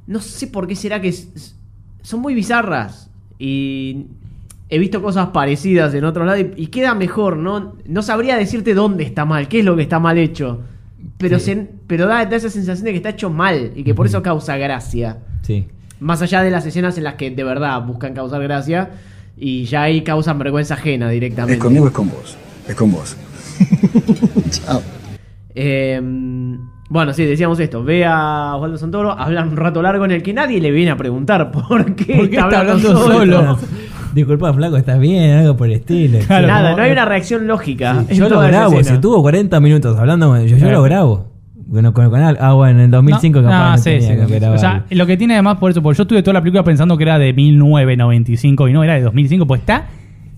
No 0.05 0.19
sé 0.19 0.47
por 0.47 0.67
qué 0.67 0.75
será 0.75 0.99
que 0.99 1.13
son 2.01 2.19
muy 2.19 2.33
bizarras 2.33 3.09
y 3.39 4.07
he 4.67 4.79
visto 4.79 5.01
cosas 5.01 5.27
parecidas 5.27 5.93
en 5.93 6.03
otros 6.03 6.27
lados 6.27 6.43
y, 6.57 6.63
y 6.63 6.67
queda 6.67 6.93
mejor, 6.93 7.37
¿no? 7.37 7.75
No 7.87 8.01
sabría 8.01 8.35
decirte 8.35 8.73
dónde 8.73 9.05
está 9.05 9.23
mal, 9.23 9.47
qué 9.47 9.59
es 9.59 9.65
lo 9.65 9.77
que 9.77 9.83
está 9.83 9.99
mal 9.99 10.17
hecho. 10.17 10.59
Pero, 11.27 11.39
Sí. 11.39 11.45
se- 11.53 11.67
pero 11.87 12.05
da, 12.07 12.25
da 12.25 12.35
esa 12.35 12.49
sensación 12.49 12.85
de 12.85 12.91
que 12.91 12.97
está 12.97 13.09
hecho 13.09 13.29
mal 13.29 13.71
y 13.75 13.83
que 13.83 13.93
por 13.95 14.05
eso 14.05 14.21
causa 14.21 14.57
gracia. 14.57 15.17
Sí. 15.41 15.67
Más 15.99 16.21
allá 16.21 16.41
de 16.43 16.51
las 16.51 16.65
escenas 16.65 16.97
en 16.97 17.05
las 17.05 17.13
que 17.15 17.31
de 17.31 17.43
verdad 17.43 17.81
buscan 17.85 18.13
causar 18.13 18.41
gracia 18.43 18.91
y 19.37 19.63
ya 19.65 19.83
ahí 19.83 20.01
causan 20.01 20.37
vergüenza 20.37 20.73
ajena 20.73 21.09
directamente. 21.09 21.53
Es 21.53 21.59
conmigo, 21.59 21.87
es 21.87 21.93
con 21.93 22.09
vos. 22.09 22.37
Es 22.67 22.75
con 22.75 22.91
vos. 22.91 23.15
Chao. 24.49 24.81
Eh, 25.55 26.01
bueno, 26.89 27.13
sí, 27.13 27.25
decíamos 27.25 27.59
esto. 27.59 27.83
Ve 27.83 28.05
a 28.05 28.55
Osvaldo 28.55 28.77
Santoro, 28.77 29.11
hablan 29.11 29.49
un 29.49 29.57
rato 29.57 29.81
largo 29.81 30.05
en 30.05 30.11
el 30.11 30.23
que 30.23 30.33
nadie 30.33 30.59
le 30.59 30.71
viene 30.71 30.91
a 30.91 30.97
preguntar 30.97 31.51
por 31.51 31.95
qué, 31.95 32.15
¿Por 32.15 32.29
qué 32.29 32.35
está 32.37 32.59
hablando 32.59 32.91
solo? 33.07 33.57
Disculpa, 34.13 34.53
flaco, 34.53 34.77
¿estás 34.77 34.99
bien? 34.99 35.31
Algo 35.37 35.57
por 35.57 35.67
el 35.67 35.73
estilo. 35.73 36.19
Nada, 36.29 36.75
no 36.75 36.81
hay 36.83 36.91
una 36.91 37.05
reacción 37.05 37.47
lógica. 37.47 38.05
en 38.09 38.15
Yo 38.17 38.23
lo 38.25 38.29
toda 38.35 38.49
esa 38.49 38.57
grabo, 38.59 38.79
escena. 38.79 38.95
si 38.97 39.01
tuvo 39.01 39.21
40 39.21 39.59
minutos 39.59 39.97
hablando, 39.97 40.27
con- 40.29 40.41
yo, 40.41 40.47
yo 40.47 40.57
Claro. 40.57 40.73
lo 40.77 40.83
grabo. 40.83 41.27
Bueno, 41.65 41.93
con, 41.93 42.09
con 42.11 42.21
al- 42.21 42.37
ah, 42.39 42.53
bueno, 42.53 42.79
en 42.79 42.85
el 42.85 42.91
2005 42.91 43.41
no, 43.41 43.47
capaz 43.49 43.63
no, 43.63 43.71
no 43.71 43.77
sí, 43.77 43.83
tenía 43.83 44.27
sí. 44.27 44.33
que 44.39 44.45
O 44.47 44.57
sea, 44.57 44.85
lo 44.91 45.05
que 45.07 45.17
tiene 45.17 45.33
además 45.33 45.57
por 45.57 45.71
eso, 45.71 45.81
porque 45.81 45.97
yo 45.97 46.03
estuve 46.03 46.21
toda 46.21 46.33
la 46.35 46.41
película 46.41 46.63
pensando 46.63 46.95
que 46.97 47.03
era 47.03 47.17
de 47.17 47.33
1995 47.33 48.67
y 48.67 48.73
no, 48.73 48.83
era 48.83 48.93
de 48.95 49.01
2005, 49.01 49.47
pues 49.47 49.61
está 49.61 49.87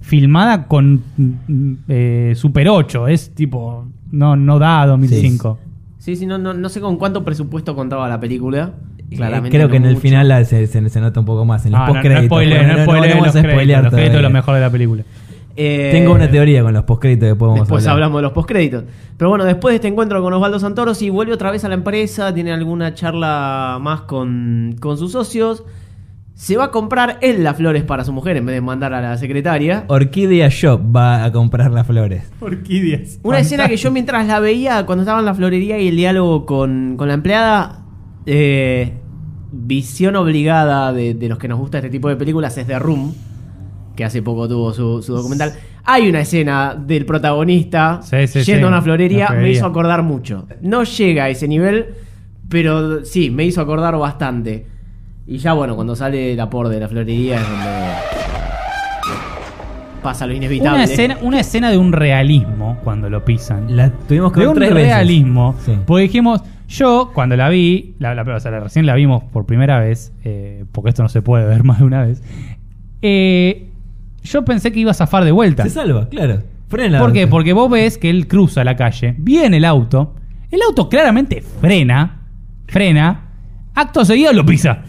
filmada 0.02 0.68
con 0.68 1.02
mm, 1.18 1.74
eh, 1.90 2.34
Super 2.36 2.70
8, 2.70 3.08
es 3.08 3.32
tipo, 3.34 3.86
no, 4.12 4.36
no 4.36 4.60
da 4.60 4.86
2005. 4.86 5.58
Sí, 5.98 6.16
sí, 6.16 6.26
no, 6.28 6.38
no, 6.38 6.54
no 6.54 6.70
sé 6.70 6.80
con 6.80 6.98
cuánto 6.98 7.26
presupuesto 7.26 7.76
contaba 7.76 8.08
la 8.08 8.20
película. 8.20 8.74
Claramente 9.10 9.56
Creo 9.58 9.70
que 9.70 9.78
en 9.78 9.86
el 9.86 9.92
mucho. 9.94 10.02
final 10.02 10.46
se, 10.46 10.68
se- 10.68 10.90
se 10.90 11.00
nota 11.02 11.20
un 11.20 11.26
poco 11.26 11.46
más, 11.46 11.66
en 11.66 11.72
los 11.74 11.80
Ah, 11.82 11.84
no, 11.84 11.88
no 11.88 11.94
postcréditos. 11.94 12.26
spoiler, 12.26 12.68
no 12.68 12.84
spoiler 12.84 13.10
vamos 13.12 13.26
los 13.28 13.36
a 13.36 13.40
créditos, 13.40 13.52
spoilear 13.54 13.84
los 13.84 13.94
créditos 13.94 14.16
es 14.18 14.22
lo 14.22 14.30
mejor 14.30 14.56
de 14.56 14.62
la 14.62 14.70
película. 14.70 15.04
Eh, 15.58 15.90
Tengo 15.94 16.14
una 16.14 16.30
teoría 16.30 16.64
con 16.64 16.74
los 16.74 16.84
postcréditos 16.84 17.30
que 17.30 17.36
podemos 17.36 17.62
Después 17.62 17.84
hablar. 17.86 17.94
hablamos 17.94 18.18
de 18.18 18.22
los 18.24 18.32
postcréditos. 18.34 18.84
Pero 19.18 19.30
bueno, 19.30 19.46
después 19.46 19.72
de 19.72 19.76
este 19.78 19.88
encuentro 19.88 20.22
con 20.22 20.34
Osvaldo 20.34 20.60
Santoro, 20.60 20.94
sí 20.94 21.10
vuelve 21.10 21.32
otra 21.34 21.50
vez 21.52 21.64
a 21.64 21.70
la 21.70 21.76
empresa, 21.76 22.34
tiene 22.34 22.52
alguna 22.52 22.94
charla 22.94 23.78
más 23.82 24.02
con, 24.02 24.76
con 24.82 24.98
sus 24.98 25.14
socios. 25.14 25.64
Se 26.34 26.58
va 26.58 26.66
a 26.66 26.72
comprar 26.72 27.18
él 27.22 27.46
las 27.46 27.56
flores 27.56 27.84
para 27.84 28.04
su 28.04 28.12
mujer 28.12 28.36
en 28.36 28.46
vez 28.46 28.56
de 28.56 28.60
mandar 28.62 28.94
a 28.94 29.00
la 29.00 29.18
secretaria. 29.18 29.86
Orquídea 29.88 30.50
Shop 30.50 30.82
va 30.94 31.24
a 31.24 31.32
comprar 31.32 31.72
las 31.72 31.88
flores. 31.88 32.30
Orquídeas. 32.42 33.20
Una 33.24 33.40
escena 33.40 33.70
que 33.70 33.78
yo 33.78 33.90
mientras 33.92 34.28
la 34.28 34.42
veía, 34.42 34.86
cuando 34.86 35.04
estaba 35.04 35.20
en 35.20 35.26
la 35.26 35.34
florería 35.34 35.80
y 35.80 35.88
el 35.88 35.96
diálogo 35.96 36.46
con, 36.46 36.96
con 36.98 37.08
la 37.08 37.14
empleada, 37.14 37.85
eh, 38.26 38.94
visión 39.52 40.16
obligada 40.16 40.92
de, 40.94 41.14
de 41.14 41.30
los 41.30 41.38
que 41.38 41.48
nos 41.48 41.60
gusta 41.60 41.78
este 41.78 41.90
tipo 41.90 42.10
de 42.10 42.16
películas 42.16 42.58
es 42.58 42.68
The 42.68 42.80
Room, 42.80 43.14
que 43.96 44.04
hace 44.06 44.22
poco 44.22 44.48
tuvo 44.48 44.74
su, 44.74 45.02
su 45.02 45.14
documental. 45.16 45.54
Hay 45.84 46.10
una 46.10 46.22
escena 46.22 46.76
del 46.76 47.06
protagonista 47.06 48.00
Sí, 48.02 48.28
sí, 48.28 48.40
yendo 48.42 48.62
sí, 48.62 48.64
a 48.64 48.68
una 48.68 48.82
florería, 48.82 49.30
me 49.30 49.52
hizo 49.52 49.66
acordar 49.66 50.02
mucho. 50.04 50.48
No 50.62 50.84
llega 50.84 51.26
a 51.26 51.30
ese 51.30 51.48
nivel, 51.48 51.86
pero 52.50 53.06
sí, 53.06 53.30
me 53.30 53.46
hizo 53.46 53.62
acordar 53.62 53.98
bastante. 53.98 54.66
Y 55.28 55.38
ya 55.38 55.54
bueno, 55.54 55.76
cuando 55.76 55.96
sale 55.96 56.36
la 56.36 56.50
por 56.50 56.70
de 56.70 56.80
la 56.80 56.88
florería 56.88 57.36
es 57.36 57.48
donde 57.50 57.66
pasa 60.04 60.28
lo 60.28 60.34
inevitable. 60.34 60.76
Una 60.76 60.84
escena, 60.84 61.18
una 61.22 61.40
escena 61.40 61.72
de 61.72 61.78
un 61.78 61.92
realismo 61.92 62.78
cuando 62.84 63.10
lo 63.10 63.26
pisan. 63.26 63.76
La 63.76 63.90
tuvimos 63.90 64.32
que 64.34 64.42
de 64.42 64.46
ver 64.46 64.50
un 64.50 64.56
tres 64.56 64.74
veces. 64.74 64.90
realismo. 64.90 65.56
Sí. 65.66 65.74
Porque 65.86 66.04
dijimos, 66.04 66.42
yo 66.68 67.12
cuando 67.14 67.36
la 67.36 67.50
vi, 67.50 67.96
la, 68.00 68.16
la- 68.16 68.24
o 68.36 68.40
sea, 68.40 68.52
la- 68.52 68.60
recién 68.60 68.86
la 68.86 68.96
vimos 68.96 69.24
por 69.24 69.46
primera 69.46 69.80
vez, 69.80 70.12
eh, 70.24 70.66
porque 70.72 70.90
esto 70.90 71.04
no 71.04 71.10
se 71.10 71.22
puede 71.22 71.46
ver 71.46 71.64
más 71.66 71.80
de 71.80 71.86
una 71.86 72.04
vez, 72.04 72.22
eh, 73.02 73.68
yo 74.24 74.44
pensé 74.46 74.72
que 74.72 74.80
iba 74.80 74.92
a 74.92 74.96
zafar 74.96 75.24
de 75.26 75.32
vuelta. 75.32 75.64
Se 75.64 75.70
salva, 75.70 76.10
claro. 76.10 76.42
Frena. 76.68 77.00
¿Por 77.00 77.14
qué? 77.14 77.28
Porque 77.28 77.54
vos 77.54 77.70
ves 77.70 77.98
que 78.00 78.10
él 78.10 78.28
cruza 78.28 78.64
la 78.64 78.76
calle, 78.76 79.14
viene 79.20 79.58
el 79.58 79.66
auto, 79.66 80.16
el 80.50 80.62
auto 80.68 80.90
claramente 80.90 81.42
frena, 81.42 82.22
frena, 82.68 83.26
acto 83.76 84.04
seguido 84.04 84.34
lo 84.34 84.46
pisa. 84.46 84.80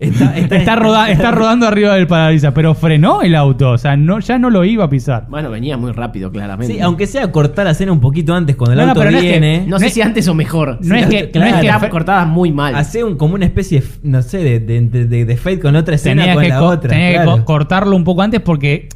Está, 0.00 0.36
está- 0.38 0.56
Está, 0.56 0.76
roda- 0.76 1.10
está 1.10 1.30
rodando 1.30 1.66
arriba 1.68 1.94
del 1.94 2.06
parabrisas, 2.06 2.52
pero 2.54 2.74
frenó 2.74 3.20
el 3.20 3.34
auto. 3.34 3.70
O 3.72 3.78
sea, 3.78 3.96
no, 3.98 4.18
ya 4.20 4.38
no 4.38 4.48
lo 4.48 4.64
iba 4.64 4.84
a 4.84 4.88
pisar. 4.88 5.26
Bueno, 5.28 5.50
venía 5.50 5.76
muy 5.76 5.92
rápido, 5.92 6.32
claramente. 6.32 6.72
Sí, 6.74 6.80
aunque 6.80 7.06
sea 7.06 7.30
cortar 7.30 7.66
la 7.66 7.72
escena 7.72 7.92
un 7.92 8.00
poquito 8.00 8.34
antes 8.34 8.56
cuando 8.56 8.72
el 8.72 8.78
No, 8.78 8.84
no, 8.86 8.88
auto 8.92 9.00
pero 9.00 9.10
no 9.10 9.18
es 9.18 9.22
que- 9.24 9.30
viene. 9.30 9.64
No 9.66 9.78
sé 9.78 9.90
si 9.90 10.00
antes 10.00 10.26
o 10.26 10.34
mejor. 10.34 10.78
No 10.82 10.94
es 10.96 11.06
que- 11.06 11.30
no 11.34 11.44
es 11.44 11.54
que- 11.56 11.66
Está 11.68 11.90
cortada 11.90 12.24
muy 12.24 12.50
mal. 12.50 12.74
Hace 12.74 13.04
un, 13.04 13.16
como 13.16 13.34
una 13.34 13.44
especie, 13.44 13.80
de, 13.80 13.86
no 14.04 14.22
sé, 14.22 14.38
de, 14.38 14.58
de, 14.60 14.80
de, 14.80 15.06
de- 15.06 15.24
de 15.26 15.36
fade 15.36 15.60
con 15.60 15.76
otra 15.76 15.94
escena 15.96 16.22
Tenía 16.22 16.34
con 16.34 16.42
que, 16.44 16.48
la 16.48 16.62
otra. 16.62 16.90
tenía 16.90 17.08
que 17.10 17.14
claro. 17.16 17.30
co- 17.38 17.44
cortarlo 17.44 17.94
un 17.94 18.04
poco 18.04 18.22
antes 18.22 18.40
porque 18.40 18.88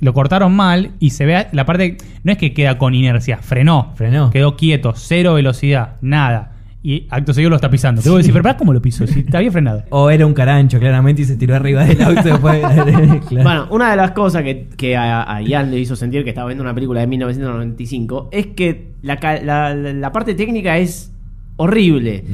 lo 0.00 0.12
cortaron 0.12 0.52
mal 0.54 0.90
y 0.98 1.10
se 1.10 1.24
ve 1.24 1.46
la 1.52 1.66
parte. 1.66 1.96
No 2.24 2.32
es 2.32 2.38
que 2.38 2.52
queda 2.52 2.78
con 2.78 2.94
inercia, 2.94 3.38
frenó. 3.38 3.92
Frenó. 3.94 4.30
Quedó 4.30 4.56
quieto, 4.56 4.92
cero 4.96 5.34
velocidad, 5.34 5.94
nada. 6.00 6.52
Y 6.90 7.06
acto 7.10 7.34
seguido 7.34 7.50
lo 7.50 7.56
está 7.56 7.68
pisando. 7.68 8.00
Te 8.00 8.08
voy 8.08 8.16
a 8.16 8.18
decir, 8.20 8.32
pero 8.32 8.42
pará, 8.44 8.56
¿cómo 8.56 8.72
lo 8.72 8.80
piso? 8.80 9.06
Si 9.06 9.20
está 9.20 9.40
bien 9.40 9.52
frenado. 9.52 9.82
O 9.90 10.08
era 10.08 10.24
un 10.26 10.32
carancho, 10.32 10.78
claramente, 10.78 11.20
y 11.20 11.24
se 11.26 11.36
tiró 11.36 11.54
arriba 11.54 11.84
del 11.84 12.00
auto 12.00 12.22
después. 12.22 12.60
Claro. 13.28 13.42
Bueno, 13.44 13.66
una 13.70 13.90
de 13.90 13.96
las 13.96 14.12
cosas 14.12 14.42
que, 14.42 14.68
que 14.74 14.96
a, 14.96 15.30
a 15.30 15.42
Ian 15.42 15.70
le 15.70 15.78
hizo 15.78 15.96
sentir 15.96 16.24
que 16.24 16.30
estaba 16.30 16.46
viendo 16.48 16.62
una 16.64 16.72
película 16.74 17.00
de 17.00 17.06
1995 17.08 18.30
es 18.32 18.46
que 18.48 18.92
la, 19.02 19.18
la- 19.44 19.74
la- 19.74 19.92
la 19.92 20.12
parte 20.12 20.34
técnica 20.34 20.78
es 20.78 21.12
horrible. 21.56 22.24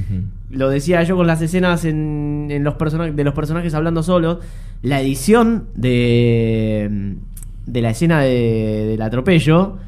Lo 0.50 0.68
decía 0.70 1.02
yo 1.02 1.16
con 1.16 1.26
las 1.26 1.42
escenas 1.42 1.84
en, 1.84 2.46
en 2.50 2.62
los 2.62 2.74
de 3.16 3.24
los 3.24 3.34
personajes 3.34 3.74
hablando 3.74 4.04
solos. 4.04 4.38
La 4.82 5.00
edición 5.00 5.64
de, 5.74 7.14
de 7.66 7.82
la 7.82 7.90
escena 7.90 8.20
de- 8.20 8.86
del 8.86 9.02
atropello. 9.02 9.78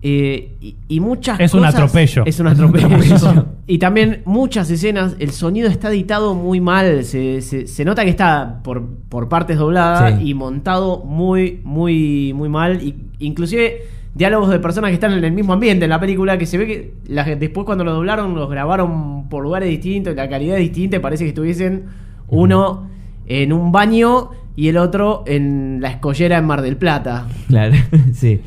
Eh, 0.00 0.56
y, 0.60 0.76
y 0.88 1.00
muchas 1.00 1.40
Es 1.40 1.52
un 1.54 1.60
cosas- 1.60 1.74
atropello. 1.74 2.22
Es 2.26 2.38
un 2.40 2.46
atropello. 2.46 2.88
y 3.66 3.78
también 3.78 4.22
muchas 4.24 4.70
escenas, 4.70 5.16
el 5.18 5.30
sonido 5.30 5.68
está 5.68 5.88
editado 5.90 6.34
muy 6.34 6.60
mal. 6.60 7.04
Se, 7.04 7.40
se- 7.42 7.66
se 7.66 7.84
nota 7.84 8.04
que 8.04 8.10
está 8.10 8.60
por, 8.62 8.86
por 9.08 9.28
partes 9.28 9.58
doblada 9.58 10.16
Sí. 10.18 10.28
y 10.30 10.34
montado 10.34 10.98
muy, 11.04 11.60
muy, 11.64 12.32
muy 12.34 12.48
mal. 12.48 12.80
Y, 12.82 12.94
inclusive 13.18 13.82
diálogos 14.14 14.50
de 14.50 14.58
personas 14.58 14.90
que 14.90 14.94
están 14.94 15.12
en 15.12 15.22
el 15.24 15.32
mismo 15.32 15.52
ambiente 15.52 15.84
en 15.84 15.90
la 15.90 16.00
película, 16.00 16.38
que 16.38 16.46
se 16.46 16.58
ve 16.58 16.66
que 16.66 16.94
la- 17.08 17.24
después 17.24 17.64
cuando 17.66 17.84
lo 17.84 17.92
doblaron 17.92 18.34
los 18.34 18.48
grabaron 18.48 19.28
por 19.28 19.42
lugares 19.42 19.68
distintos, 19.68 20.14
la 20.14 20.28
calidad 20.28 20.56
es 20.56 20.62
distinta, 20.62 20.96
y 20.96 21.00
parece 21.00 21.24
que 21.24 21.28
estuviesen 21.30 21.84
uno 22.28 22.88
en 23.26 23.52
un 23.52 23.72
baño 23.72 24.30
y 24.56 24.68
el 24.68 24.76
otro 24.76 25.22
en 25.26 25.78
la 25.80 25.90
escollera 25.90 26.38
en 26.38 26.44
Mar 26.46 26.62
del 26.62 26.76
Plata. 26.76 27.26
Claro, 27.48 27.74
sí. 28.12 28.40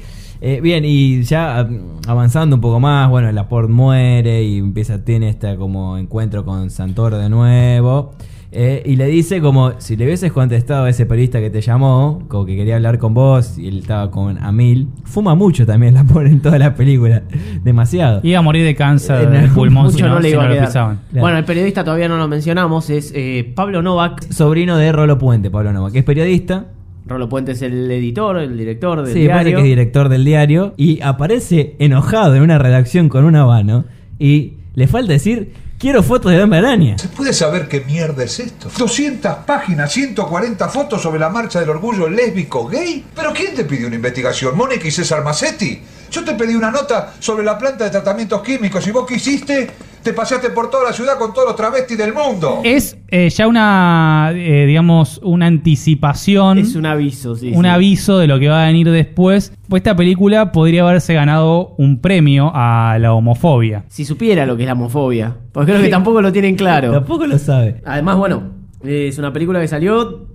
Eh, 0.43 0.59
bien, 0.59 0.83
y 0.85 1.21
ya 1.21 1.63
mm, 1.63 2.09
avanzando 2.09 2.55
un 2.55 2.61
poco 2.61 2.79
más, 2.79 3.09
bueno, 3.09 3.31
Laporte 3.31 3.71
muere 3.71 4.43
y 4.43 4.57
empieza, 4.57 5.03
tiene 5.03 5.29
este 5.29 5.55
como 5.55 5.99
encuentro 5.99 6.43
con 6.43 6.71
Santoro 6.71 7.19
de 7.19 7.29
nuevo. 7.29 8.13
eh, 8.51 8.81
y 8.85 8.95
le 8.95 9.05
dice 9.05 9.39
como, 9.39 9.73
si 9.77 9.95
le 9.95 10.05
hubieses 10.05 10.31
contestado 10.31 10.85
a 10.85 10.89
ese 10.89 11.05
periodista 11.05 11.39
que 11.39 11.49
te 11.51 11.61
llamó, 11.61 12.23
como 12.27 12.45
que 12.47 12.55
quería 12.55 12.75
hablar 12.75 12.97
con 12.97 13.13
vos, 13.13 13.57
y 13.59 13.67
él 13.67 13.77
estaba 13.77 14.09
con 14.09 14.43
Amil, 14.43 14.89
fuma 15.05 15.35
mucho 15.35 15.65
también 15.65 15.93
Laporte 15.93 16.31
en 16.31 16.41
toda 16.41 16.57
la 16.57 16.73
película, 16.75 17.21
demasiado. 17.63 18.19
Iba 18.23 18.39
a 18.39 18.41
morir 18.41 18.65
de 18.65 18.75
cáncer 18.75 19.25
En 19.25 19.31
del 19.31 19.39
algún 19.41 19.55
pulmón 19.55 19.83
Mucho 19.85 19.97
si 19.97 20.03
no, 20.03 20.09
no 20.09 20.19
le 20.19 20.29
si 20.29 20.33
iba 20.33 20.43
no 20.43 20.51
a 20.51 20.55
lo 20.55 20.65
pisaban. 20.65 20.99
Bueno, 21.11 21.37
el 21.37 21.45
periodista 21.45 21.83
todavía 21.83 22.09
no 22.09 22.17
lo 22.17 22.27
mencionamos, 22.27 22.89
es 22.89 23.13
eh, 23.15 23.53
Pablo 23.55 23.83
Novak. 23.83 24.27
Sobrino 24.31 24.75
de 24.75 24.91
Rolo 24.91 25.19
Puente, 25.19 25.51
Pablo 25.51 25.71
Nova, 25.71 25.91
que 25.91 25.99
es 25.99 26.03
periodista. 26.03 26.65
Rolo 27.05 27.27
Puente 27.29 27.53
es 27.53 27.61
el 27.61 27.89
editor, 27.91 28.37
el 28.37 28.57
director 28.57 29.01
del 29.03 29.13
Sí, 29.13 29.27
parece 29.27 29.45
diario. 29.49 29.55
que 29.57 29.61
es 29.63 29.67
director 29.69 30.09
del 30.09 30.23
diario. 30.25 30.73
Y 30.77 31.01
aparece 31.01 31.75
enojado 31.79 32.35
en 32.35 32.43
una 32.43 32.57
redacción 32.59 33.09
con 33.09 33.25
un 33.25 33.35
habano. 33.35 33.85
Y 34.19 34.53
le 34.75 34.87
falta 34.87 35.11
decir, 35.13 35.51
quiero 35.79 36.03
fotos 36.03 36.31
de 36.31 36.41
Hombre 36.43 36.59
Araña. 36.59 36.97
¿Se 36.99 37.07
puede 37.09 37.33
saber 37.33 37.67
qué 37.67 37.81
mierda 37.81 38.23
es 38.23 38.39
esto? 38.39 38.69
200 38.77 39.33
páginas, 39.47 39.91
140 39.91 40.69
fotos 40.69 41.01
sobre 41.01 41.19
la 41.19 41.29
marcha 41.29 41.59
del 41.59 41.69
orgullo 41.69 42.07
lésbico 42.07 42.67
gay. 42.67 43.03
¿Pero 43.15 43.31
quién 43.33 43.55
te 43.55 43.65
pidió 43.65 43.87
una 43.87 43.95
investigación? 43.95 44.55
¿Mónica 44.55 44.87
y 44.87 44.91
César 44.91 45.23
Massetti? 45.23 45.79
Yo 46.11 46.25
te 46.25 46.33
pedí 46.33 46.55
una 46.55 46.71
nota 46.71 47.13
sobre 47.19 47.45
la 47.45 47.57
planta 47.57 47.85
de 47.85 47.89
tratamientos 47.89 48.41
químicos 48.41 48.85
y 48.85 48.91
vos 48.91 49.05
qué 49.07 49.15
hiciste? 49.15 49.71
Te 50.03 50.11
paseaste 50.11 50.49
por 50.49 50.69
toda 50.69 50.83
la 50.83 50.93
ciudad 50.93 51.17
con 51.17 51.33
todos 51.33 51.47
los 51.47 51.55
travestis 51.55 51.97
del 51.97 52.13
mundo. 52.13 52.59
Es 52.65 52.97
eh, 53.07 53.29
ya 53.29 53.47
una, 53.47 54.31
eh, 54.33 54.65
digamos, 54.65 55.21
una 55.23 55.45
anticipación. 55.45 56.57
Es 56.57 56.75
un 56.75 56.85
aviso, 56.85 57.35
sí. 57.35 57.53
un 57.55 57.63
sí. 57.63 57.69
aviso 57.69 58.17
de 58.17 58.27
lo 58.27 58.39
que 58.39 58.49
va 58.49 58.63
a 58.63 58.65
venir 58.65 58.89
después. 58.89 59.53
Pues 59.69 59.81
esta 59.81 59.95
película 59.95 60.51
podría 60.51 60.81
haberse 60.81 61.13
ganado 61.13 61.75
un 61.77 62.01
premio 62.01 62.51
a 62.53 62.97
la 62.99 63.13
homofobia. 63.13 63.85
Si 63.87 64.03
supiera 64.03 64.45
lo 64.45 64.57
que 64.57 64.63
es 64.63 64.67
la 64.67 64.73
homofobia. 64.73 65.37
Porque 65.53 65.71
creo 65.71 65.81
que 65.81 65.89
tampoco 65.89 66.21
lo 66.21 66.33
tienen 66.33 66.55
claro. 66.55 66.91
Tampoco 66.91 67.25
lo 67.25 67.37
sabe. 67.37 67.81
Además, 67.85 68.17
bueno, 68.17 68.51
es 68.83 69.17
una 69.17 69.31
película 69.31 69.61
que 69.61 69.67
salió 69.69 70.27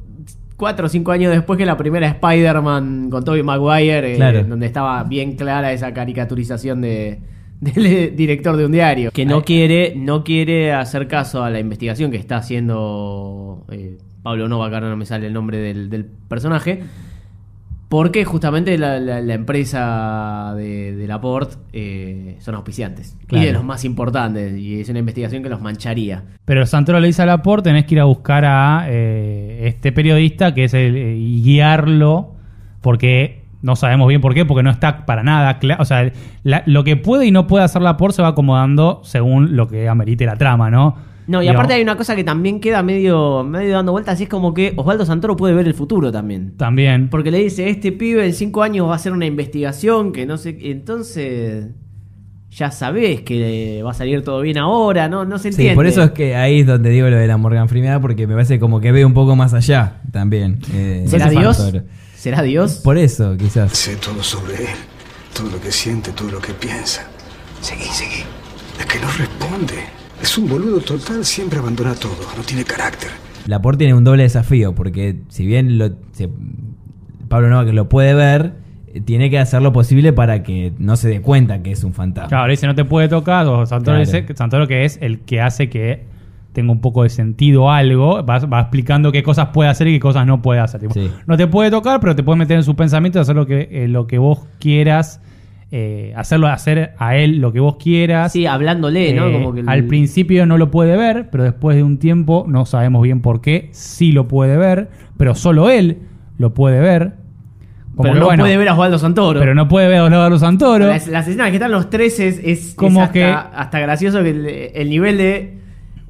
cuatro 0.57 0.87
o 0.87 0.89
cinco 0.89 1.13
años 1.13 1.33
después 1.33 1.57
que 1.59 1.67
la 1.67 1.77
primera 1.77 2.07
Spider-Man 2.09 3.11
con 3.11 3.25
Tobey 3.25 3.43
Maguire, 3.43 4.13
eh, 4.15 4.17
Claro. 4.17 4.45
donde 4.45 4.67
estaba 4.67 5.03
bien 5.05 5.37
clara 5.37 5.73
esa 5.73 5.93
caricaturización 5.93 6.81
de 6.81 7.21
del 7.61 8.15
director 8.17 8.57
de 8.57 8.67
un 8.67 8.73
diario. 8.73 9.11
Que 9.13 9.25
no 9.25 9.43
quiere 9.43 9.95
no 9.97 10.25
quiere 10.25 10.73
hacer 10.73 11.09
caso 11.09 11.43
a 11.43 11.51
la 11.51 11.59
investigación 11.59 12.11
que 12.11 12.17
está 12.19 12.37
haciendo 12.37 13.65
eh, 13.71 13.99
Pablo 14.23 14.49
Nova, 14.49 14.69
que 14.69 14.75
ahora 14.75 14.89
no 14.91 14.97
me 14.97 15.07
sale 15.07 15.27
el 15.27 15.33
nombre 15.33 15.59
del, 15.59 15.89
del 15.89 16.05
personaje 16.05 16.83
porque 17.89 18.25
justamente 18.25 18.77
la, 18.79 18.99
la- 18.99 19.21
la 19.21 19.35
empresa 19.35 20.55
de, 20.57 20.95
de 20.97 21.07
Laporte 21.07 21.57
eh, 21.73 22.37
son 22.41 22.55
auspiciantes 22.57 23.17
Claro. 23.27 23.45
y 23.45 23.47
de 23.47 23.53
los 23.53 23.63
más 23.65 23.85
importantes 23.85 24.57
y 24.59 24.81
es 24.81 24.89
una 24.89 24.99
investigación 24.99 25.43
que 25.43 25.49
los 25.49 25.61
mancharía 25.61 26.25
Pero 26.45 26.67
Santoro 26.67 26.99
le 27.01 27.07
dice 27.07 27.23
a 27.23 27.27
Laporte, 27.27 27.71
tenés 27.71 27.85
que 27.87 27.95
ir 27.95 28.01
a 28.01 28.05
buscar 28.05 28.45
a 28.45 28.87
eh, 28.89 29.67
este 29.69 29.93
periodista 29.93 30.53
que 30.55 30.65
es 30.65 30.75
el, 30.75 30.97
eh, 30.97 31.17
y 31.17 31.43
guiarlo, 31.43 32.35
porque 32.81 33.45
no 33.63 33.75
sabemos 33.77 34.09
bien 34.09 34.21
por 34.21 34.35
qué, 34.35 34.45
porque 34.45 34.63
no 34.63 34.71
está 34.71 35.07
para 35.07 35.23
nada 35.23 35.59
claro. 35.59 35.83
O 35.83 35.85
sea, 35.87 36.11
la- 36.43 36.63
lo 36.67 36.85
que 36.85 36.97
puede 36.97 37.27
y 37.27 37.31
no 37.31 37.47
puede 37.47 37.65
hacer 37.65 37.83
Laporte 37.83 38.17
se 38.17 38.23
va 38.23 38.29
acomodando 38.29 39.01
según 39.05 39.57
lo 39.57 39.69
que 39.69 39.89
amerite 39.89 40.27
la 40.27 40.37
trama, 40.37 40.71
¿no? 40.71 40.97
No, 41.27 41.43
y 41.43 41.49
aparte 41.49 41.75
hay 41.75 41.83
una 41.83 41.97
cosa 41.97 42.15
que 42.15 42.23
también 42.23 42.61
queda 42.61 42.83
medio, 42.83 43.43
medio 43.43 43.75
dando 43.75 43.93
vueltas, 43.93 44.21
y 44.21 44.25
es 44.25 44.29
como 44.29 44.55
que 44.55 44.75
Osvaldo 44.77 45.05
Santoro 45.05 45.37
puede 45.37 45.55
ver 45.55 45.67
el 45.67 45.75
futuro 45.75 46.13
también. 46.13 46.57
También. 46.57 47.09
Porque 47.11 47.31
le 47.31 47.39
dice, 47.39 47.69
este 47.69 47.91
pibe 47.93 48.25
en 48.25 48.33
cinco 48.33 48.63
años 48.63 48.87
va 48.89 48.93
a 48.93 48.97
hacer 48.97 49.13
una 49.13 49.27
investigación 49.27 50.13
que 50.13 50.25
no 50.25 50.37
sé... 50.39 50.57
Entonces, 50.61 51.67
ya 52.51 52.71
sabés 52.71 53.23
que 53.23 53.83
va 53.85 53.91
a 53.91 53.95
salir 53.95 54.23
todo 54.23 54.41
bien 54.41 54.57
ahora, 54.57 55.09
¿no? 55.09 55.25
No 55.25 55.39
se 55.39 55.49
entiende. 55.49 55.73
Sí, 55.73 55.75
por 55.75 55.87
eso 55.87 56.03
es 56.05 56.11
que 56.13 56.37
ahí 56.37 56.61
es 56.61 56.67
donde 56.67 56.91
digo 56.91 57.09
lo 57.09 57.17
de 57.17 57.27
la 57.27 57.37
Morgan 57.37 57.69
Freeman, 57.69 58.01
porque 58.01 58.27
me 58.27 58.35
parece 58.35 58.59
como 58.59 58.81
que 58.81 58.93
ve 58.93 59.05
un 59.05 59.13
poco 59.13 59.37
más 59.37 59.53
allá 59.53 60.01
también. 60.13 60.61
eh, 60.73 61.05
¿Será 61.07 61.29
Dios? 61.29 61.59
factor. 61.59 61.85
¿Será 62.15 62.43
Dios? 62.43 62.81
Por 62.83 62.97
eso, 62.99 63.37
quizás. 63.37 63.73
Sé 63.73 63.97
todo 63.97 64.23
sobre 64.23 64.55
él, 64.55 64.77
todo 65.35 65.51
lo 65.51 65.61
que 65.61 65.71
siente, 65.71 66.13
todo 66.13 66.31
lo 66.31 66.41
que 66.41 66.53
piensa. 66.55 67.07
Seguí, 67.61 67.85
seguí. 67.85 68.23
Es 68.79 68.87
que 68.87 68.99
no 69.01 69.09
responde. 69.09 69.96
Es 70.23 70.37
un 70.39 70.49
boludo 70.49 70.81
total, 70.81 71.25
siempre 71.25 71.59
abandona 71.59 71.95
todo, 71.95 72.17
no 72.37 72.43
tiene 72.43 72.65
carácter. 72.65 73.11
Laporte 73.47 73.79
tiene 73.85 73.95
un 73.95 74.05
doble 74.05 74.25
desafío, 74.25 74.75
porque 74.75 75.17
si 75.29 75.47
bien 75.47 75.79
lo, 75.79 75.91
se- 76.13 76.29
Pablo 77.29 77.49
Nova 77.49 77.65
que 77.65 77.73
lo 77.73 77.89
puede 77.89 78.15
ver, 78.15 78.55
eh, 78.93 79.01
tiene 79.01 79.31
que 79.31 79.39
hacer 79.39 79.63
lo 79.63 79.73
posible 79.73 80.13
para 80.13 80.43
que 80.43 80.73
no 80.79 80.97
se 80.97 81.09
dé 81.09 81.21
cuenta 81.21 81.63
que 81.63 81.73
es 81.73 81.85
un 81.85 81.93
fantasma. 81.93 82.29
Claro, 82.29 82.51
dice 82.51 82.67
no 82.67 82.75
te 82.75 82.85
puede 82.85 83.09
tocar, 83.09 83.47
o 83.47 83.67
Santoro 83.67 83.97
Claro. 83.97 84.01
dice 84.05 84.25
que 84.27 84.35
Santoro 84.35 84.67
que 84.67 84.85
es 84.85 84.99
el 85.01 85.21
que 85.21 85.41
hace 85.41 85.69
que 85.69 86.05
tenga 86.53 86.73
un 86.73 86.81
poco 86.81 87.03
de 87.03 87.11
sentido 87.11 87.71
algo, 87.71 88.25
va, 88.25 88.39
va 88.39 88.61
explicando 88.63 89.13
qué 89.13 89.23
cosas 89.23 89.49
puede 89.53 89.69
hacer 89.69 89.87
y 89.89 89.93
qué 89.93 90.01
cosas 90.01 90.27
no 90.27 90.41
puede 90.41 90.61
hacer. 90.61 90.81
Tipo, 90.81 90.95
Sí. 90.95 91.11
No 91.27 91.37
te 91.37 91.47
puede 91.47 91.71
tocar, 91.71 92.01
pero 92.01 92.17
te 92.17 92.23
puede 92.23 92.39
meter 92.39 92.57
en 92.57 92.63
sus 92.63 92.75
pensamientos, 92.75 93.21
hacer 93.21 93.37
lo 93.37 93.47
que, 93.47 93.69
eh, 93.71 93.89
lo 93.89 94.07
que 94.07 94.17
vos 94.19 94.41
quieras, 94.59 95.21
eh, 95.73 96.13
hacerlo 96.17 96.47
hacer 96.47 96.93
a 96.99 97.17
él 97.17 97.39
lo 97.41 97.53
que 97.53 97.61
vos 97.61 97.77
quieras. 97.77 98.33
Sí, 98.33 98.47
hablándole, 98.47 99.13
¿no? 99.15 99.27
Eh, 99.29 99.33
Como 99.33 99.53
que 99.53 99.61
el- 99.61 99.69
Al 99.69 99.85
principio 99.85 100.47
no 100.47 100.59
lo 100.59 100.71
puede 100.71 100.97
ver, 100.97 101.29
pero 101.31 101.45
después 101.45 101.77
de 101.77 101.83
un 101.83 101.99
tiempo, 101.99 102.45
no 102.49 102.67
sabemos 102.67 103.03
bien 103.03 103.21
por 103.21 103.41
qué, 103.41 103.69
sí 103.73 104.13
lo 104.13 104.29
puede 104.29 104.57
ver, 104.57 104.89
pero 105.17 105.35
solo 105.35 105.69
él 105.71 105.99
lo 106.39 106.55
puede 106.55 106.81
ver. 106.81 107.15
Como 107.97 108.03
Pero 108.03 108.15
que, 108.15 108.21
no 108.21 108.27
bueno, 108.27 108.43
puede 108.45 108.57
ver 108.59 108.69
a 108.69 108.73
Osvaldo 108.75 108.99
Santoro. 108.99 109.41
Pero 109.41 109.55
no 109.55 109.69
puede 109.69 109.89
ver 109.89 109.99
a 109.99 110.05
Osvaldo 110.05 110.39
Santoro. 110.39 110.87
Las, 110.87 111.09
las 111.09 111.27
escenas 111.27 111.49
que 111.49 111.57
están 111.57 111.71
los 111.73 111.89
tres 111.89 112.21
es, 112.21 112.39
es- 112.45 112.75
Como 112.75 113.01
es 113.01 113.07
hasta, 113.07 113.13
que- 113.13 113.25
hasta 113.25 113.81
gracioso 113.81 114.23
que 114.23 114.31
el, 114.31 114.47
el 114.75 114.91
nivel 114.91 115.17
de 115.17 115.59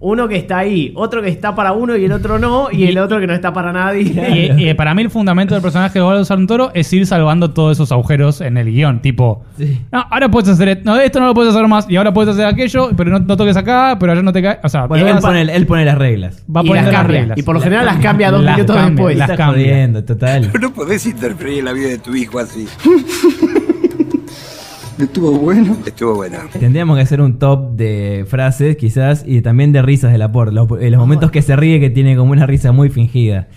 uno 0.08 0.28
que 0.28 0.36
está 0.36 0.58
ahí, 0.58 0.92
otro 0.94 1.20
que 1.20 1.28
está 1.28 1.54
para 1.56 1.72
uno 1.72 1.96
y 1.96 2.04
el 2.04 2.12
otro 2.12 2.38
no, 2.38 2.68
y 2.70 2.84
el 2.84 2.96
otro 2.98 3.18
que 3.18 3.26
no 3.26 3.34
está 3.34 3.52
para 3.52 3.72
nadie. 3.72 4.52
Y, 4.56 4.68
y 4.70 4.74
para 4.74 4.94
mí 4.94 5.02
el 5.02 5.10
fundamento 5.10 5.54
del 5.54 5.62
personaje 5.62 5.98
de 5.98 6.02
Osvaldo 6.02 6.24
Santoro 6.24 6.70
es 6.74 6.92
ir 6.92 7.06
salvando 7.06 7.50
todos 7.50 7.76
esos 7.76 7.90
agujeros 7.90 8.40
en 8.40 8.56
el 8.56 8.70
guion. 8.70 9.02
Tipo, 9.02 9.44
no, 9.90 10.06
ahora 10.08 10.28
puedes 10.30 10.48
hacer 10.50 10.68
esto, 10.68 10.82
no, 10.84 11.00
esto 11.00 11.18
no 11.18 11.26
lo 11.26 11.34
puedes 11.34 11.52
hacer 11.52 11.66
más, 11.66 11.90
y 11.90 11.96
ahora 11.96 12.12
puedes 12.14 12.32
hacer 12.32 12.46
aquello, 12.46 12.90
pero 12.96 13.10
no, 13.10 13.18
no 13.18 13.36
toques 13.36 13.56
acá, 13.56 13.96
pero 13.98 14.12
allá 14.12 14.22
no 14.22 14.32
te 14.32 14.42
cae. 14.42 14.60
O 14.62 14.68
sea, 14.68 14.86
Bueno, 14.86 15.08
él 15.08 15.16
pone, 15.20 15.42
él 15.42 15.66
pone 15.66 15.84
las 15.84 15.98
reglas. 15.98 16.44
va 16.54 16.62
y 16.62 16.68
poniendo 16.68 16.92
las 16.92 17.06
reglas. 17.06 17.38
Y 17.38 17.42
por 17.42 17.56
lo 17.56 17.60
general 17.60 17.86
las 17.86 17.96
cambia 17.98 18.30
dos 18.30 18.44
Las 18.44 18.54
minutos 18.56 18.76
cambia, 18.76 18.90
después. 18.94 19.16
las 19.18 19.30
Está 19.30 19.44
cambia. 19.44 19.64
jodiendo, 19.64 20.04
total. 20.04 20.52
No 20.60 20.72
podés 20.72 21.04
interferir 21.06 21.58
en 21.60 21.64
la 21.64 21.72
vida 21.72 21.88
de 21.88 21.98
tu 21.98 22.14
hijo 22.14 22.38
así. 22.38 22.66
Estuvo 24.98 25.32
bueno. 25.32 25.76
Estuvo 25.84 26.14
bueno. 26.14 26.38
Tendríamos 26.58 26.96
que 26.96 27.02
hacer 27.02 27.20
un 27.20 27.38
top 27.38 27.72
de 27.72 28.24
frases, 28.28 28.76
quizás, 28.76 29.24
y 29.26 29.42
también 29.42 29.72
de 29.72 29.82
risas 29.82 30.12
de 30.12 30.18
Laporte. 30.18 30.54
Los, 30.54 30.68
eh, 30.80 30.90
los 30.90 30.98
momentos 30.98 31.30
que 31.30 31.42
se 31.42 31.54
ríe, 31.56 31.80
que 31.80 31.90
tiene 31.90 32.16
como 32.16 32.32
una 32.32 32.46
risa 32.46 32.72
muy 32.72 32.88
fingida. 32.88 33.48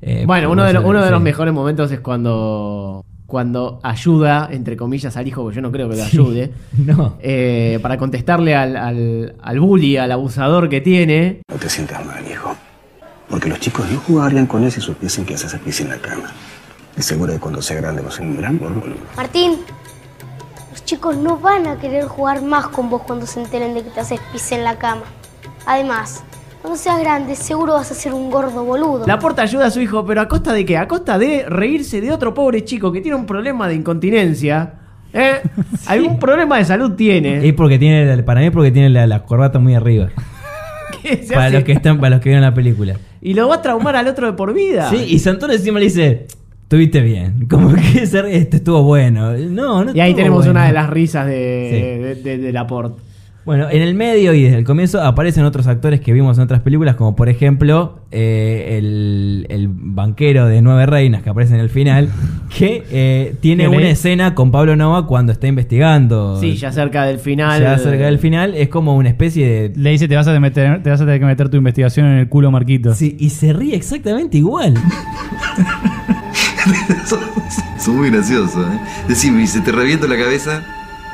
Eh, 0.00 0.24
Bueno, 0.26 0.50
uno 0.50 0.64
de, 0.64 0.72
los, 0.72 0.82
por 0.82 0.90
uno 0.90 1.00
de 1.00 1.06
eso, 1.06 1.14
los 1.14 1.22
mejores 1.22 1.52
momentos 1.52 1.90
es 1.92 2.00
cuando 2.00 3.04
cuando 3.26 3.78
ayuda, 3.82 4.48
entre 4.50 4.74
comillas, 4.74 5.14
al 5.18 5.28
hijo, 5.28 5.42
porque 5.42 5.56
yo 5.56 5.60
no 5.60 5.70
creo 5.70 5.86
que 5.90 5.96
lo 5.96 6.04
Sí. 6.06 6.16
ayude, 6.16 6.50
No. 6.78 7.16
eh, 7.20 7.78
para 7.82 7.98
contestarle 7.98 8.54
al, 8.56 8.74
al, 8.74 9.34
al 9.42 9.60
bully, 9.60 9.98
al 9.98 10.10
abusador 10.12 10.70
que 10.70 10.80
tiene. 10.80 11.42
No 11.50 11.56
te 11.58 11.68
sientas 11.68 12.06
mal, 12.06 12.24
hijo. 12.26 12.56
Porque 13.28 13.50
los 13.50 13.60
chicos 13.60 13.84
no 13.92 13.98
jugarían 14.00 14.46
con 14.46 14.64
él 14.64 14.72
si 14.72 14.80
supiesen 14.80 15.26
que 15.26 15.34
haces 15.34 15.52
pis 15.62 15.82
en 15.82 15.90
la 15.90 15.98
cama. 15.98 16.32
Y 16.96 17.02
seguro 17.02 17.34
que 17.34 17.38
cuando 17.38 17.60
sea 17.60 17.76
grande 17.76 18.00
vas 18.00 18.14
a 18.14 18.16
ser 18.16 18.26
un 18.26 18.38
gran 18.38 18.58
boludo. 18.58 18.94
Martín, 19.14 19.56
chicos 20.88 21.18
no 21.18 21.36
van 21.38 21.66
a 21.66 21.76
querer 21.76 22.04
jugar 22.04 22.40
más 22.40 22.68
con 22.68 22.88
vos 22.88 23.02
cuando 23.02 23.26
se 23.26 23.40
enteren 23.42 23.74
de 23.74 23.82
que 23.82 23.90
te 23.90 24.00
haces 24.00 24.18
pis 24.32 24.52
en 24.52 24.64
la 24.64 24.78
cama. 24.78 25.02
Además, 25.66 26.24
cuando 26.62 26.78
seas 26.78 26.98
grande, 26.98 27.36
seguro 27.36 27.74
vas 27.74 27.90
a 27.90 27.94
ser 27.94 28.14
un 28.14 28.30
gordo 28.30 28.64
boludo. 28.64 29.06
Laporta 29.06 29.42
ayuda 29.42 29.66
a 29.66 29.70
su 29.70 29.82
hijo, 29.82 30.06
pero 30.06 30.22
¿a 30.22 30.28
costa 30.28 30.54
de 30.54 30.64
qué? 30.64 30.78
A 30.78 30.88
costa 30.88 31.18
de 31.18 31.44
reírse 31.46 32.00
de 32.00 32.10
otro 32.10 32.32
pobre 32.32 32.64
chico 32.64 32.90
que 32.90 33.02
tiene 33.02 33.16
un 33.18 33.26
problema 33.26 33.68
de 33.68 33.74
incontinencia. 33.74 34.76
¿eh? 35.12 35.42
Algún 35.88 36.18
problema 36.18 36.56
de 36.56 36.64
salud 36.64 36.92
tiene. 36.92 37.46
Es 37.46 37.52
porque 37.52 37.78
tiene, 37.78 38.16
la- 38.16 38.24
para 38.24 38.40
mí, 38.40 38.48
porque 38.48 38.70
tiene 38.70 38.88
la, 38.88 39.06
la 39.06 39.24
corbata 39.24 39.58
muy 39.58 39.74
arriba. 39.74 40.08
Para 41.28 41.44
hace- 41.48 41.54
los 41.54 41.64
que 41.64 41.72
están, 41.72 41.98
para 41.98 42.10
los 42.16 42.20
que 42.20 42.30
vieron 42.30 42.42
la 42.42 42.54
película. 42.54 42.94
Y 43.20 43.34
lo 43.34 43.46
va 43.48 43.56
a 43.56 43.62
traumar 43.62 43.94
al 43.94 44.08
otro 44.08 44.26
de 44.26 44.32
por 44.32 44.54
vida. 44.54 44.88
Sí, 44.88 45.04
y 45.08 45.18
Santoro 45.18 45.52
encima 45.52 45.78
le 45.78 45.84
dice, 45.86 46.26
estuviste 46.68 47.00
bien. 47.00 47.46
Como 47.48 47.72
que 47.74 47.80
este 48.02 48.56
estuvo 48.58 48.82
bueno. 48.82 49.32
No, 49.32 49.84
no 49.84 49.94
Y 49.94 50.00
ahí 50.00 50.12
tenemos 50.14 50.40
bueno. 50.44 50.50
una 50.52 50.66
de 50.66 50.72
las 50.74 50.90
risas 50.90 51.26
de, 51.26 51.32
de, 51.34 52.14
de- 52.22 52.38
de 52.38 52.52
Laporte. 52.52 53.00
Bueno, 53.46 53.66
en 53.70 53.80
el 53.80 53.94
medio 53.94 54.34
y 54.34 54.42
desde 54.42 54.58
el 54.58 54.64
comienzo 54.64 55.00
aparecen 55.02 55.46
otros 55.46 55.66
actores 55.68 56.00
que 56.02 56.12
vimos 56.12 56.36
en 56.36 56.44
otras 56.44 56.60
películas, 56.60 56.96
como 56.96 57.16
por 57.16 57.30
ejemplo 57.30 58.00
eh, 58.10 58.76
el, 58.78 59.46
el 59.48 59.68
banquero 59.70 60.44
de 60.44 60.60
Nueve 60.60 60.84
Reinas 60.84 61.22
que 61.22 61.30
aparece 61.30 61.54
en 61.54 61.60
el 61.60 61.70
final, 61.70 62.10
que 62.58 62.84
eh, 62.90 63.34
tiene 63.40 63.66
una 63.66 63.88
escena 63.88 64.34
con 64.34 64.50
Pablo 64.50 64.76
Nova 64.76 65.06
cuando 65.06 65.32
está 65.32 65.46
investigando. 65.46 66.38
Sí, 66.38 66.56
ya 66.56 66.70
cerca 66.72 67.06
del 67.06 67.18
final. 67.20 67.62
Ya 67.62 67.78
cerca 67.78 68.04
del 68.04 68.18
final, 68.18 68.54
es 68.54 68.68
como 68.68 68.94
una 68.94 69.08
especie 69.08 69.48
de... 69.48 69.72
Le 69.74 69.90
dice, 69.92 70.06
te 70.08 70.16
vas 70.16 70.28
a 70.28 70.38
meter, 70.38 70.82
te 70.82 70.90
vas 70.90 71.00
a 71.00 71.06
tener 71.06 71.18
que 71.18 71.24
meter 71.24 71.48
tu 71.48 71.56
investigación 71.56 72.04
en 72.04 72.18
el 72.18 72.28
culo, 72.28 72.50
Marquito. 72.50 72.94
Sí, 72.94 73.16
y 73.18 73.30
se 73.30 73.54
ríe 73.54 73.74
exactamente 73.74 74.36
igual. 74.36 74.74
Son 77.78 77.96
muy 77.96 78.10
graciosos, 78.10 78.56
¿eh? 78.66 78.78
Decime, 79.08 79.42
¿y 79.42 79.46
se 79.46 79.60
te 79.60 79.72
revienta 79.72 80.06
la 80.06 80.16
cabeza? 80.16 80.62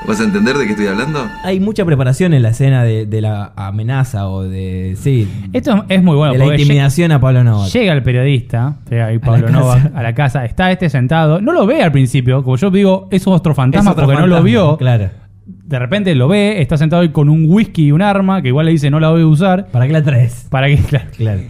¿Vas 0.07 0.20
a 0.20 0.24
entender 0.24 0.57
de 0.59 0.66
qué 0.66 0.72
estoy 0.72 0.86
hablando? 0.86 1.26
Hay 1.45 1.61
mucha 1.61 1.82
preparación 1.84 2.34
en 2.34 2.42
la 2.42 2.51
escena 2.51 2.84
de, 2.84 3.07
de 3.07 3.20
la 3.22 3.53
amenaza 3.57 4.28
o 4.28 4.42
de... 4.42 4.97
Sí. 5.01 5.26
Esto 5.55 5.86
es 5.88 6.03
muy 6.03 6.14
bueno. 6.14 6.34
De 6.34 6.38
la 6.40 6.45
porque 6.45 6.61
intimidación 6.61 7.11
a 7.12 7.20
Pablo 7.20 7.42
Nova. 7.42 7.66
Llega 7.68 7.92
el 7.95 8.03
periodista, 8.03 8.76
llega 8.90 9.07
ahí 9.07 9.16
A 9.16 9.20
Pablo 9.20 9.47
casa. 9.47 9.90
a 9.95 10.03
la 10.03 10.14
casa, 10.14 10.45
está 10.45 10.70
este 10.70 10.90
sentado, 10.90 11.40
no 11.40 11.53
lo 11.55 11.64
ve 11.64 11.82
al 11.82 11.90
principio, 11.90 12.42
como 12.45 12.57
yo 12.57 12.70
digo, 12.70 13.09
es 13.11 13.26
otro 13.26 13.55
fantasma 13.55 13.92
Es 13.92 13.95
otro 13.95 14.05
porque 14.07 14.20
no 14.20 14.26
lo 14.26 14.42
vio. 14.42 14.76
Claro. 14.76 15.09
De 15.47 15.78
repente 15.78 16.14
lo 16.14 16.28
ve, 16.28 16.61
está 16.61 16.76
sentado 16.76 17.01
ahí 17.01 17.09
con 17.09 17.30
un 17.30 17.47
whisky 17.49 17.86
y 17.86 17.92
un 17.92 18.03
arma, 18.03 18.42
que 18.42 18.49
igual 18.49 18.66
le 18.66 18.72
dice 18.72 18.90
no 18.90 19.01
la 19.01 19.09
voy 19.11 19.22
a 19.22 19.26
usar. 19.26 19.68
¿Para 19.68 19.86
qué 19.86 19.92
la 19.95 20.03
traes? 20.03 20.47
Para 20.51 20.66
que, 20.68 20.76
claro. 20.88 21.07
Claro. 21.16 21.40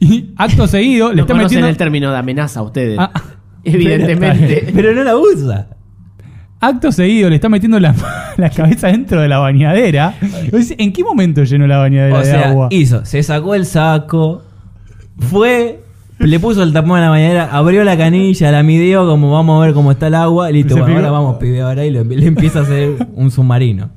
Y 0.00 0.34
acto 0.36 0.66
seguido 0.66 1.10
le 1.10 1.16
No 1.16 1.20
está 1.22 1.32
metiendo. 1.34 1.66
el 1.68 1.76
término 1.78 2.10
de 2.10 2.18
amenaza 2.18 2.60
a 2.60 2.62
ustedes. 2.64 2.98
Ah, 2.98 3.10
Evidentemente. 3.72 4.66
Pero 4.74 4.92
no 4.94 5.04
la 5.04 5.16
usa. 5.16 5.68
Acto 6.60 6.92
seguido 6.92 7.28
le 7.28 7.36
está 7.36 7.48
metiendo 7.48 7.80
la, 7.80 7.94
la 8.36 8.50
cabeza 8.50 8.86
dentro 8.88 9.20
de 9.20 9.28
la 9.28 9.38
bañadera. 9.38 10.14
¿En 10.20 10.92
qué 10.92 11.02
momento 11.02 11.42
llenó 11.42 11.66
la 11.66 11.78
bañadera 11.78 12.14
O 12.16 12.18
de 12.20 12.24
sea, 12.24 12.50
agua? 12.50 12.68
hizo, 12.70 13.04
se 13.04 13.22
sacó 13.24 13.54
el 13.56 13.66
saco, 13.66 14.42
fue, 15.18 15.80
le 16.20 16.38
puso 16.38 16.62
el 16.62 16.72
tapón 16.72 16.98
a 16.98 17.02
la 17.02 17.08
bañadera, 17.10 17.48
abrió 17.50 17.82
la 17.82 17.96
canilla, 17.96 18.52
la 18.52 18.62
midió, 18.62 19.06
como 19.06 19.32
vamos 19.32 19.60
a 19.60 19.66
ver 19.66 19.74
cómo 19.74 19.90
está 19.90 20.06
el 20.06 20.14
agua, 20.14 20.50
y 20.50 20.54
listo, 20.54 20.76
bueno, 20.76 20.94
ahora 20.94 21.10
vamos, 21.10 21.36
pibe, 21.38 21.60
ahora 21.62 21.84
y 21.84 21.90
le, 21.90 22.04
le 22.04 22.26
empieza 22.26 22.60
a 22.60 22.62
hacer 22.62 23.08
un 23.14 23.30
submarino. 23.32 23.90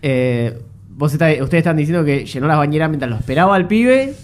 Eh, 0.00 0.58
vos 0.90 1.12
está- 1.12 1.26
ustedes 1.42 1.54
están 1.62 1.76
diciendo 1.76 2.04
que 2.04 2.24
llenó 2.24 2.46
la 2.46 2.56
bañera 2.56 2.86
mientras 2.88 3.10
lo 3.10 3.16
esperaba 3.16 3.56
al 3.56 3.66
pibe. 3.66 4.14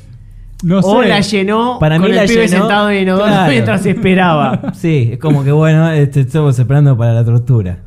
No 0.64 0.80
o 0.80 1.02
la 1.04 1.20
llenó 1.20 1.78
Para 1.78 1.96
con 1.98 2.06
mí 2.06 2.10
el 2.10 2.16
la 2.16 2.22
pibe 2.24 2.46
llenó, 2.48 2.62
sentado 2.62 2.90
en 2.90 2.96
el 2.96 3.02
inodoro 3.04 3.26
claro. 3.26 3.50
mientras 3.50 3.86
esperaba. 3.86 4.60
Sí, 4.74 5.10
es 5.12 5.18
como 5.18 5.44
que 5.44 5.52
bueno, 5.52 5.90
este, 5.92 6.20
estamos 6.20 6.58
esperando 6.58 6.96
para 6.98 7.12
la 7.12 7.24
tortura. 7.24 7.78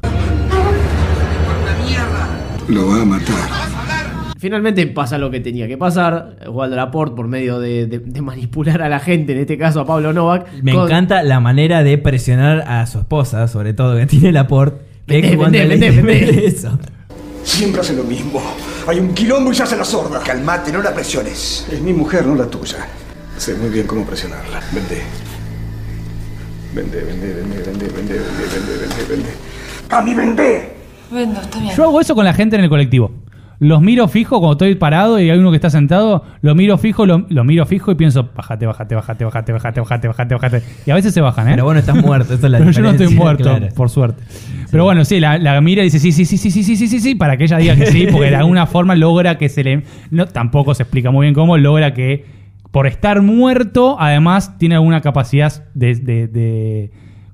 Lo 2.68 2.88
va 2.88 3.02
a 3.02 3.06
matar. 3.06 3.36
Finalmente 4.38 4.88
pasa 4.88 5.18
lo 5.18 5.30
que 5.30 5.40
tenía 5.40 5.68
que 5.68 5.78
pasar. 5.78 6.38
Waldo 6.50 6.76
Laporte, 6.76 7.16
por 7.16 7.28
medio 7.28 7.60
de, 7.60 7.86
de- 7.86 8.00
de 8.00 8.22
manipular 8.22 8.82
a 8.82 8.90
la 8.90 9.00
gente, 9.00 9.34
en 9.34 9.40
este 9.40 9.58
caso 9.58 9.82
a 9.82 9.86
Pablo 9.86 10.14
Novak. 10.14 10.48
Me 10.64 10.74
con- 10.74 10.86
encanta 10.86 11.22
la 11.24 11.40
manera 11.40 11.84
de 11.84 11.98
presionar 11.98 12.62
a 12.68 12.86
su 12.88 13.00
esposa, 13.00 13.48
sobre 13.48 13.74
todo 13.74 13.98
que 13.98 14.06
tiene 14.08 14.32
la 14.32 14.48
port. 14.48 14.82
Que 15.06 15.22
Vendé, 15.22 15.36
cuando 15.38 15.58
vendé, 15.60 15.78
le 15.92 16.02
vendé. 16.02 16.46
eso. 16.48 16.80
Siempre 17.44 17.82
hace 17.82 17.94
lo 17.94 18.04
mismo. 18.04 18.42
Hay 18.88 19.00
un 19.00 19.14
quilombo 19.14 19.52
y 19.52 19.56
se 19.56 19.64
hace 19.64 19.78
la 19.78 19.86
sorda. 19.86 20.20
Calmate, 20.20 20.72
no 20.72 20.82
la 20.82 20.94
presiones. 20.94 21.68
Es 21.72 21.82
mi 21.82 21.94
mujer, 21.94 22.26
no 22.26 22.36
la 22.36 22.46
tuya. 22.46 22.88
Sé 23.38 23.56
muy 23.56 23.70
bien 23.70 23.88
cómo 23.88 24.06
presionarla. 24.06 24.62
Vende. 24.72 25.02
Vende, 26.74 27.02
vende, 27.02 27.34
vende, 27.34 27.58
vende, 27.58 27.86
vende, 27.88 27.88
vende, 27.90 28.18
vende, 28.18 28.78
vende, 28.78 29.06
vende. 29.10 29.30
¡A 29.90 30.02
mí 30.02 30.14
vende! 30.14 30.76
Vendo, 31.12 31.42
está 31.42 31.60
bien. 31.60 31.76
Yo 31.76 31.84
hago 31.84 32.00
eso 32.00 32.16
con 32.16 32.24
la 32.24 32.34
gente 32.34 32.56
en 32.56 32.64
el 32.64 32.70
colectivo. 32.70 33.12
Los 33.64 33.80
miro 33.80 34.08
fijo 34.08 34.40
cuando 34.40 34.54
estoy 34.54 34.74
parado 34.74 35.20
y 35.20 35.30
hay 35.30 35.38
uno 35.38 35.52
que 35.52 35.58
está 35.58 35.70
sentado, 35.70 36.24
lo 36.42 36.56
miro 36.56 36.80
fijo, 36.80 37.06
lo, 37.06 37.28
lo 37.30 37.44
miro 37.44 37.64
fijo 37.68 37.92
y 37.92 37.96
pienso, 37.96 38.28
bájate, 38.36 38.66
bájate, 38.66 38.96
bájate, 38.96 39.24
bájate, 39.24 39.52
bájate, 39.54 39.80
bájate, 39.82 40.08
bájate, 40.08 40.34
bájate. 40.34 40.64
Y 40.88 40.90
a 40.90 40.96
veces 40.96 41.14
se 41.14 41.22
bajan, 41.22 41.48
¿eh? 41.48 41.52
Pero 41.52 41.66
vos 41.66 41.74
no 41.76 41.80
estás 41.80 41.96
muerto, 41.96 42.34
esa 42.34 42.48
es 42.48 42.52
la 42.52 42.58
Pero 42.58 42.72
yo 42.72 42.82
no 42.82 42.90
estoy 42.90 43.14
muerto, 43.14 43.44
claro. 43.44 43.68
por 43.76 43.92
suerte. 43.92 44.24
Pero 44.72 44.84
bueno, 44.84 45.06
sí, 45.06 45.20
la, 45.20 45.38
la 45.38 45.62
mira 45.62 45.84
y 45.84 45.86
dice 45.86 46.00
sí, 46.00 46.12
sí, 46.12 46.26
sí, 46.26 46.38
sí, 46.38 46.50
sí, 46.50 46.64
sí, 46.64 46.76
sí, 46.76 46.88
sí, 46.88 47.00
sí, 47.00 47.14
para 47.14 47.38
que 47.38 47.44
ella 47.44 47.58
diga 47.58 47.76
que 47.76 47.86
sí, 47.86 48.08
porque 48.12 48.32
de 48.32 48.36
alguna 48.36 48.66
forma 48.66 48.96
logra 48.96 49.38
que 49.38 49.48
se 49.48 49.64
le... 49.64 49.84
No, 50.10 50.26
tampoco 50.26 50.74
se 50.74 50.82
explica 50.82 51.12
muy 51.12 51.26
bien 51.26 51.36
cómo, 51.36 51.56
logra 51.58 51.94
que 51.94 52.26
por 52.72 52.88
estar 52.88 53.22
muerto, 53.22 53.96
además 54.00 54.58
tiene 54.58 54.74
alguna 54.74 55.02
capacidad 55.02 55.66
de... 55.76 55.94
de- 55.96 56.28
de- 56.28 56.92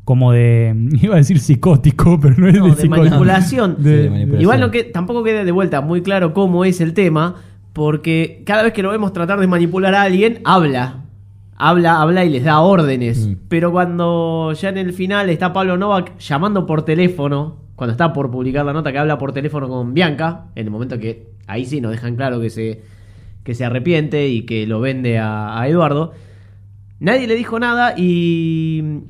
como 0.07 0.31
de... 0.31 0.73
Iba 1.01 1.15
a 1.15 1.17
decir 1.17 1.37
psicótico, 1.37 2.17
pero 2.17 2.33
no 2.37 2.47
es 2.47 2.53
No, 2.57 2.63
de, 2.67 2.71
de 2.71 2.77
psicótico. 2.77 3.05
manipulación. 3.09 3.75
De- 3.83 3.83
Sí, 3.97 4.03
de 4.03 4.09
manipulación. 4.09 4.41
Igual 4.41 4.59
no 4.61 4.71
que, 4.71 4.85
tampoco 4.85 5.21
queda 5.21 5.43
de 5.43 5.51
vuelta 5.51 5.81
muy 5.81 6.01
claro 6.01 6.33
cómo 6.33 6.63
es 6.63 6.79
el 6.79 6.93
tema, 6.93 7.35
porque 7.73 8.41
cada 8.45 8.63
vez 8.63 8.71
que 8.71 8.81
lo 8.83 8.89
vemos 8.91 9.11
tratar 9.11 9.37
de 9.41 9.47
manipular 9.47 9.93
a 9.95 10.03
alguien, 10.03 10.39
habla. 10.45 11.03
Habla, 11.57 12.01
habla 12.01 12.23
y 12.23 12.29
les 12.29 12.45
da 12.45 12.61
órdenes. 12.61 13.27
Mm. 13.27 13.33
Pero 13.49 13.73
cuando 13.73 14.53
ya 14.53 14.69
en 14.69 14.77
el 14.77 14.93
final 14.93 15.29
está 15.29 15.51
Pablo 15.51 15.75
Novak 15.75 16.17
llamando 16.19 16.65
por 16.65 16.83
teléfono, 16.85 17.57
cuando 17.75 17.91
está 17.91 18.13
por 18.13 18.31
publicar 18.31 18.65
la 18.65 18.71
nota 18.71 18.93
que 18.93 18.99
habla 18.99 19.17
por 19.17 19.33
teléfono 19.33 19.67
con 19.67 19.93
Bianca, 19.93 20.45
en 20.55 20.67
el 20.67 20.71
momento 20.71 20.99
que 20.99 21.27
ahí 21.47 21.65
sí 21.65 21.81
nos 21.81 21.91
dejan 21.91 22.15
claro 22.15 22.39
que 22.39 22.49
se, 22.49 22.81
que 23.43 23.53
se 23.55 23.65
arrepiente 23.65 24.29
y 24.29 24.43
que 24.43 24.65
lo 24.67 24.79
vende 24.79 25.19
a, 25.19 25.59
a 25.59 25.67
Eduardo, 25.67 26.13
nadie 27.01 27.27
le 27.27 27.35
dijo 27.35 27.59
nada 27.59 27.93
y 27.97 29.01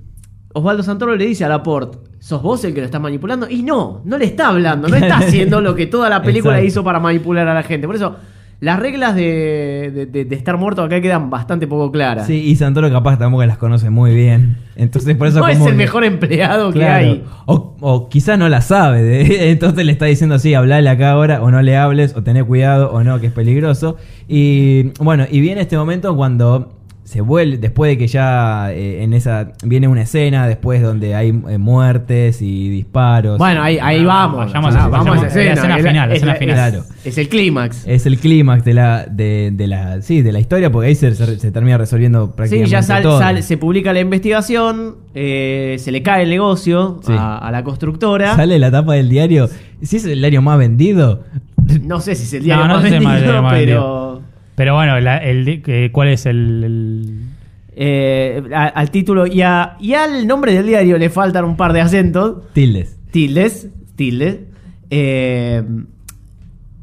Osvaldo 0.58 0.84
Santoro 0.84 1.16
le 1.16 1.26
dice 1.26 1.46
a 1.46 1.50
Laporte, 1.50 1.98
¿sos 2.20 2.42
vos 2.42 2.64
el 2.66 2.74
que 2.74 2.80
lo 2.82 2.86
estás 2.86 3.02
manipulando? 3.02 3.48
Y 3.50 3.64
no, 3.64 4.02
no 4.06 4.18
le 4.18 4.26
está 4.26 4.50
hablando, 4.50 4.88
no 4.88 4.96
está 4.96 5.18
haciendo 5.20 5.62
lo 5.62 5.76
que 5.76 5.86
toda 5.88 6.10
la 6.10 6.22
película 6.22 6.62
hizo 6.62 6.84
para 6.84 7.00
manipular 7.00 7.48
a 7.48 7.54
la 7.54 7.64
gente. 7.64 7.88
Por 7.88 7.96
eso, 7.96 8.16
las 8.60 8.80
reglas 8.80 9.14
de, 9.14 9.92
de- 9.94 10.06
de- 10.08 10.26
de 10.26 10.36
estar 10.36 10.58
muerto 10.58 10.82
acá 10.82 11.00
quedan 11.00 11.30
bastante 11.30 11.68
poco 11.68 11.92
claras. 11.92 12.26
Sí, 12.26 12.42
y 12.44 12.56
Santoro 12.56 12.90
capaz 12.90 13.20
tampoco 13.20 13.46
las 13.46 13.60
conoce 13.60 13.92
muy 13.92 14.16
bien. 14.16 14.58
Entonces 14.76 15.16
por 15.16 15.28
eso 15.28 15.40
no 15.42 15.48
es 15.48 15.60
el 15.60 15.66
que- 15.68 15.74
mejor 15.74 16.04
empleado 16.04 16.72
que 16.72 16.80
Claro. 16.80 17.06
hay. 17.06 17.24
O, 17.46 17.76
o 17.82 18.10
quizás 18.10 18.40
no 18.40 18.50
la 18.50 18.62
sabe. 18.62 19.50
entonces 19.52 19.86
le 19.86 19.92
está 19.92 20.06
diciendo 20.06 20.34
así, 20.36 20.56
hablale 20.56 20.90
acá 20.90 21.12
ahora, 21.12 21.44
o 21.44 21.52
no 21.52 21.62
le 21.62 21.78
hables, 21.78 22.16
o 22.16 22.24
tené 22.24 22.44
cuidado, 22.44 22.90
o 22.92 23.04
no, 23.04 23.20
que 23.20 23.28
es 23.28 23.32
peligroso. 23.34 23.98
Y 24.28 24.90
bueno, 25.00 25.26
y 25.30 25.40
viene 25.40 25.62
este 25.62 25.78
momento 25.78 26.16
cuando 26.16 26.74
se 27.08 27.22
vuelve, 27.22 27.58
después 27.58 27.90
de 27.90 27.98
que 27.98 28.08
ya 28.08 28.74
eh, 28.74 29.02
en 29.02 29.14
esa 29.14 29.54
viene 29.64 29.88
una 29.88 30.02
escena, 30.02 30.46
después 30.46 30.82
donde 30.82 31.16
hay 31.16 31.30
eh, 31.30 31.58
muertes 31.58 32.42
y 32.42 32.68
disparos. 32.68 33.38
Bueno, 33.38 33.64
ahí, 33.64 33.78
ahí 33.82 34.04
vamos. 34.04 34.48
vayamos 34.48 34.76
Ah, 34.76 34.84
a- 34.86 34.88
vamos 34.90 35.06
vayamos 35.06 35.18
a 35.20 35.22
la 35.22 35.28
escena. 35.30 35.54
escena 35.54 35.78
es 35.78 35.84
la- 35.84 35.90
final, 35.90 36.10
es 36.12 36.16
escena 36.18 36.34
la- 36.34 36.40
final. 36.40 36.58
es- 36.58 36.62
Claro. 36.82 36.84
Es 37.06 37.18
el 37.18 37.30
clímax. 37.30 37.88
Es 37.88 38.06
el 38.06 38.18
clímax 38.20 38.66
de 38.66 38.74
la, 38.74 39.06
de, 39.06 39.52
de 39.54 39.68
la, 39.68 40.02
sí, 40.02 40.22
de 40.22 40.34
la 40.34 40.40
historia, 40.42 40.70
porque 40.70 40.90
ahí 40.90 40.96
se, 40.96 41.16
se- 41.16 41.40
se 41.40 41.52
termina 41.52 41.78
resolviendo 41.78 42.26
Sí, 42.28 42.34
prácticamente 42.36 42.72
ya 42.72 42.84
sal- 42.84 43.04
todo. 43.04 43.20
sal- 43.20 43.42
se 43.42 43.56
publica 43.58 43.94
la 43.94 44.02
investigación, 44.02 44.96
eh, 45.16 45.78
se 45.80 45.94
le 45.94 46.04
cae 46.04 46.24
el 46.24 46.30
negocio 46.30 47.00
Sí. 47.06 47.14
a, 47.18 47.38
a 47.38 47.52
la 47.52 47.64
constructora. 47.64 48.36
Sale 48.36 48.60
la 48.60 48.70
tapa 48.70 48.96
del 48.96 49.08
diario. 49.08 49.50
Si 49.82 49.96
es 49.96 50.04
el 50.06 50.20
diario 50.20 50.42
más 50.42 50.58
vendido, 50.60 51.24
No 51.84 52.00
sé 52.00 52.16
si 52.16 52.24
es 52.24 52.34
el 52.34 52.44
diario 52.44 52.64
No, 52.64 52.68
no 52.70 52.74
más 52.76 52.84
sé 52.84 52.90
si 52.90 52.96
es 52.96 53.02
el 53.02 53.08
vendido, 53.08 53.24
diario 53.26 53.42
más 53.44 53.54
pero... 53.54 54.17
Pero 54.58 54.74
bueno, 54.74 55.00
la- 55.00 55.18
el, 55.20 55.62
que- 55.62 55.92
¿cuál 55.92 56.08
es 56.08 56.26
el, 56.26 56.64
el- 56.64 57.20
eh, 57.76 58.42
a- 58.56 58.66
al 58.70 58.90
título 58.90 59.28
y, 59.28 59.44
a- 59.44 59.78
y 59.80 59.94
al 59.94 60.26
nombre 60.26 60.52
del 60.52 60.66
diario 60.66 60.98
le 60.98 61.12
faltan 61.12 61.46
un 61.46 61.56
par 61.56 61.74
de 61.74 61.82
acentos. 61.82 62.52
tildes. 62.54 62.98
Tildes, 63.12 63.70
tildes. 63.96 64.40
Eh, 64.90 65.62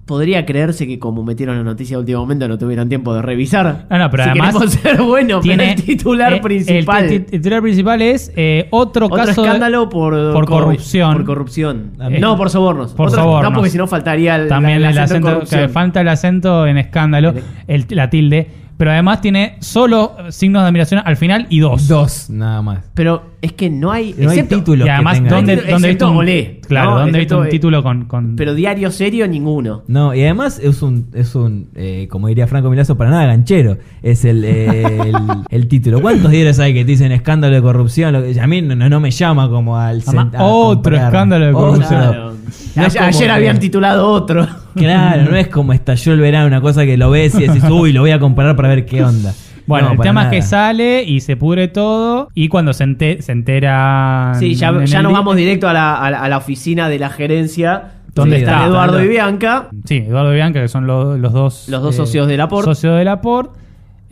podría 0.07 0.45
creerse 0.45 0.87
que 0.87 0.99
como 0.99 1.23
metieron 1.25 1.57
la 1.57 1.63
noticia 1.65 1.99
último 1.99 2.21
momento 2.21 2.47
no 2.47 2.59
tuvieron 2.59 2.89
tiempo 2.89 3.15
de 3.15 3.23
revisar. 3.23 3.87
No, 3.89 3.99
no, 3.99 4.11
pero 4.11 4.25
si 4.25 4.31
además 4.31 4.71
ser 4.71 5.01
bueno, 5.03 5.41
tiene- 5.41 5.65
pero 5.65 5.71
el 5.79 5.85
titular 5.85 6.33
eh, 6.33 6.37
el 6.37 6.43
principal. 6.43 7.09
ti- 7.09 7.21
titular 7.21 7.63
principal 7.63 8.03
es 8.03 8.31
eh, 8.37 8.67
otro, 8.71 9.07
otro 9.07 9.17
caso 9.17 9.43
escándalo 9.45 9.89
por, 9.89 10.13
por 10.33 10.45
corru- 10.47 10.65
corrupción. 10.65 11.15
Por 11.15 11.25
corrupción. 11.25 11.91
Eh, 12.11 12.19
no, 12.21 12.37
por 12.37 12.51
sobornos. 12.51 12.93
por 12.93 13.09
Otro- 13.09 13.23
sobornos. 13.23 13.51
No, 13.51 13.57
porque 13.57 13.71
si 13.71 13.79
no 13.79 13.87
faltaría 13.87 14.37
el, 14.37 14.49
También 14.49 14.83
la- 14.83 14.91
el 14.91 14.99
acento, 14.99 15.41
que 15.49 15.69
falta 15.69 16.01
el 16.03 16.09
acento 16.09 16.67
en 16.67 16.77
escándalo, 16.79 17.33
el, 17.67 17.87
la 17.91 18.11
tilde, 18.11 18.49
pero 18.77 18.91
además 18.91 19.21
tiene 19.21 19.57
solo 19.61 20.13
signos 20.31 20.63
de 20.63 20.69
admiración 20.69 21.03
al 21.05 21.17
final 21.17 21.47
y 21.51 21.61
dos. 21.61 21.87
Dos, 21.89 22.31
nada 22.31 22.61
más. 22.63 22.81
Pero 22.95 23.35
es 23.41 23.53
que 23.53 23.71
no 23.71 23.93
hay. 23.93 24.15
No 24.19 24.31
hay 24.31 24.39
excepto- 24.39 24.57
títulos 24.59 24.87
Y 24.87 24.91
además, 24.91 25.21
que. 25.21 25.29
¿dónde, 25.29 25.53
Excepto 25.55 25.73
dónde 25.73 25.89
viste 25.89 26.05
un, 26.05 26.61
Claro, 26.69 26.91
¿no? 26.91 26.99
¿dónde 27.01 27.19
viste 27.19 27.35
un 27.35 27.49
título 27.49 27.83
con, 27.83 28.05
con- 28.07 28.37
Pero 28.37 28.55
diario 28.55 28.91
serio, 28.91 29.29
ninguno. 29.29 29.83
No, 29.87 30.15
y 30.15 30.23
además 30.23 30.59
es 30.63 30.83
un, 30.83 31.07
es 31.15 31.35
un 31.35 31.69
eh, 31.75 32.09
como 32.11 32.29
diría 32.29 32.47
Franco 32.47 32.71
Milazo, 32.71 32.97
para 32.97 33.11
nada 33.11 33.27
ganchero. 33.27 33.79
Es 34.03 34.25
el, 34.25 34.45
eh, 34.45 35.11
el, 35.11 35.15
el 35.51 35.69
título. 35.69 36.01
¿Cuántos 36.01 36.31
diarios 36.31 36.59
hay 36.59 36.75
que 36.75 36.81
te 36.85 36.91
dicen 36.93 37.13
escándalo 37.13 37.55
de 37.55 37.63
corrupción? 37.63 38.13
Lo 38.13 38.23
que- 38.23 38.41
a 38.41 38.47
mí 38.47 38.63
no, 38.63 38.75
no 38.89 39.01
me 39.01 39.11
llama 39.11 39.49
como 39.49 39.77
al 39.79 40.03
Además, 40.07 40.27
cent- 40.33 40.37
a 40.39 40.43
otro 40.45 40.75
comprar. 40.93 41.05
escándalo 41.05 41.47
de 41.47 41.53
corrupción. 41.53 41.89
Claro. 42.01 42.31
No 42.77 42.83
es 42.83 42.97
ayer 42.97 42.97
como 42.99 43.09
ayer 43.09 43.27
que- 43.27 43.33
habían 43.33 43.59
titulado 43.61 44.09
otro. 44.11 44.47
Claro, 44.83 45.31
no 45.31 45.37
es 45.37 45.49
como 45.49 45.73
estalló 45.73 46.13
el 46.13 46.21
verano, 46.21 46.47
una 46.47 46.61
cosa 46.61 46.85
que 46.85 46.97
lo 46.97 47.11
ves 47.11 47.35
y 47.37 47.47
decís, 47.47 47.65
uy, 47.71 47.93
lo 47.93 48.01
voy 48.03 48.11
a 48.11 48.19
comparar 48.19 48.57
para 48.57 48.69
ver 48.69 48.85
qué 48.87 49.03
onda. 49.05 49.33
Bueno, 49.67 49.89
No, 49.89 49.93
el 49.95 50.01
tema 50.01 50.25
nada. 50.25 50.35
es 50.37 50.43
que 50.43 50.47
sale 50.47 51.05
y 51.05 51.21
se 51.21 51.37
pudre 51.37 51.69
todo 51.69 52.29
y 52.35 52.49
cuando 52.49 52.73
se, 52.75 52.85
ente- 52.85 53.23
se 53.23 53.33
entera... 53.33 54.33
Sí, 54.39 54.55
ya, 54.55 54.85
ya 54.85 55.01
nos 55.03 55.13
vamos 55.13 55.37
directo 55.37 55.69
a 55.69 55.73
la, 55.73 55.95
a 55.97 56.11
la- 56.11 56.21
a 56.21 56.29
la 56.29 56.37
oficina 56.37 56.89
de 56.89 56.99
la 56.99 57.09
gerencia. 57.09 57.93
¿Dónde 58.15 58.37
donde 58.37 58.37
están 58.39 58.55
está? 58.57 58.67
Eduardo 58.67 58.99
Está- 58.99 59.05
y 59.07 59.09
Bianca. 59.09 59.69
Sí, 59.87 59.97
Eduardo 60.07 60.33
y 60.33 60.35
Bianca, 60.37 60.61
que 60.61 60.69
son 60.69 60.87
lo- 60.87 61.17
los 61.17 61.33
dos... 61.33 61.69
Los 61.69 61.83
dos 61.83 61.97
socios 61.97 62.29
de 62.29 62.37
Laporte. 62.37 62.67
Socios 62.67 62.99
de 62.99 63.05
Laporte. 63.05 63.59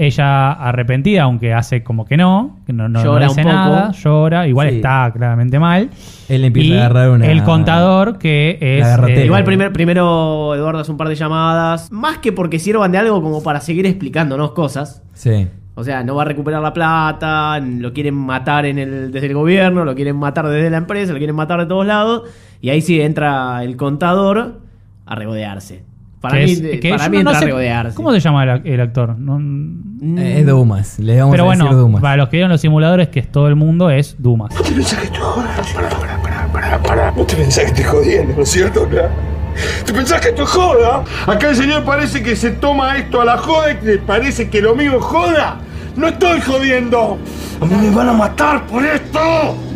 Ella 0.07 0.53
arrepentida, 0.53 1.23
aunque 1.23 1.53
hace 1.55 1.83
como 1.83 2.05
que 2.05 2.17
no, 2.17 2.59
que 2.67 2.73
no, 2.73 2.89
no, 2.89 2.99
no 2.99 3.05
Llora 3.05 3.27
dice 3.29 3.41
un 3.41 3.47
poco. 3.47 3.57
nada, 3.57 3.93
llora, 3.93 4.47
igual 4.49 4.71
Sí. 4.71 4.77
está 4.77 5.11
claramente 5.15 5.59
mal. 5.59 5.91
Él 6.29 6.45
empieza 6.45 6.69
Y 6.69 6.77
a 6.77 6.81
agarrar 6.87 7.11
una. 7.11 7.27
El 7.27 7.43
contador, 7.45 8.19
que 8.19 8.59
es... 8.61 8.87
Garrotera. 8.87 9.21
eh, 9.21 9.27
Igual 9.27 9.45
primer- 9.45 9.73
primero 9.73 10.55
Eduardo 10.55 10.81
hace 10.81 10.91
un 10.91 10.97
par 10.99 11.09
de 11.09 11.15
llamadas. 11.15 11.91
Más 11.93 12.19
que 12.19 12.33
porque 12.33 12.59
sirvan 12.59 12.91
de 12.93 12.99
algo 12.99 13.23
como 13.23 13.43
para 13.43 13.61
seguir 13.61 13.87
explicándonos 13.87 14.53
cosas. 14.53 15.03
Sí. 15.13 15.49
O 15.75 15.85
sea, 15.85 16.03
no 16.05 16.15
va 16.15 16.23
a 16.23 16.25
recuperar 16.27 16.61
la 16.61 16.73
plata, 16.75 17.59
lo 17.61 17.93
quieren 17.95 18.15
matar 18.15 18.67
en 18.67 18.79
el, 18.79 19.11
desde 19.13 19.29
el 19.29 19.35
gobierno, 19.35 19.85
lo 19.87 19.95
quieren 19.95 20.17
matar 20.17 20.47
desde 20.49 20.69
la 20.69 20.77
empresa, 20.77 21.13
lo 21.13 21.19
quieren 21.19 21.35
matar 21.37 21.61
de 21.61 21.67
todos 21.67 21.87
lados. 21.87 22.23
Y 22.61 22.69
ahí 22.71 22.81
sí 22.83 23.01
entra 23.01 23.63
el 23.65 23.77
contador 23.77 24.61
a 25.07 25.15
regodearse. 25.15 25.85
Para 26.23 26.39
que 26.39 26.45
mí, 26.47 26.53
es- 26.53 26.81
que 26.81 26.91
para 26.91 27.09
mí 27.11 27.18
no- 27.18 27.33
no 27.33 27.39
sé- 27.39 27.45
regodearse. 27.45 27.95
¿Cómo 27.95 28.12
se 28.12 28.20
llama 28.20 28.45
el, 28.45 28.66
el 28.66 28.81
actor? 28.81 29.18
No- 29.18 29.39
Eh, 30.20 30.41
Es 30.41 30.47
Dumas. 30.47 30.99
Le 30.99 31.18
vamos 31.18 31.33
pero 31.33 31.43
a 31.45 31.47
bueno, 31.47 31.64
decir 31.64 31.79
Dumas. 31.79 32.01
para 32.03 32.16
los 32.16 32.29
que 32.29 32.37
vieron 32.39 32.51
los 32.51 32.61
simuladores, 32.61 33.09
que 33.09 33.20
es 33.20 33.31
todo 33.31 33.47
el 33.49 33.57
mundo, 33.57 33.91
es 33.91 34.16
Dumas. 34.18 34.55
¿Te 34.55 34.73
pensás 34.73 34.99
que 34.99 35.05
estoy 35.07 35.20
jodiendo? 35.20 35.62
Pará, 35.75 35.89
pará, 35.91 36.23
pará, 36.23 36.49
pará, 36.53 36.83
pará. 36.83 37.12
No 37.16 37.25
te 37.25 37.37
pensás 37.37 37.64
que 37.64 37.70
estoy 37.70 37.85
jodiendo, 37.85 38.35
¿no 38.37 38.43
es 38.43 38.49
cierto? 38.51 38.89
¿Te 39.85 39.93
pensás 39.93 40.20
que 40.20 40.29
esto 40.31 40.45
es 40.45 40.49
joda? 40.49 41.05
Acá 41.27 41.51
el 41.51 41.57
señor 41.57 41.85
parece 41.85 42.23
que 42.23 42.35
se 42.37 42.51
toma 42.53 42.97
esto 42.97 43.20
a 43.20 43.25
la 43.25 43.37
joda 43.37 43.73
y 43.73 43.77
que 43.77 43.99
parece 43.99 44.49
que 44.49 44.61
lo 44.62 44.75
mío 44.75 44.97
es 44.99 45.05
joda. 45.05 45.59
¡No 45.97 46.09
estoy 46.09 46.41
jodiendo! 46.41 47.18
¡A 47.61 47.64
mí 47.66 47.75
me 47.89 47.95
van 47.95 48.09
a 48.09 48.12
matar 48.14 48.66
por 48.66 48.83
esto! 48.85 49.18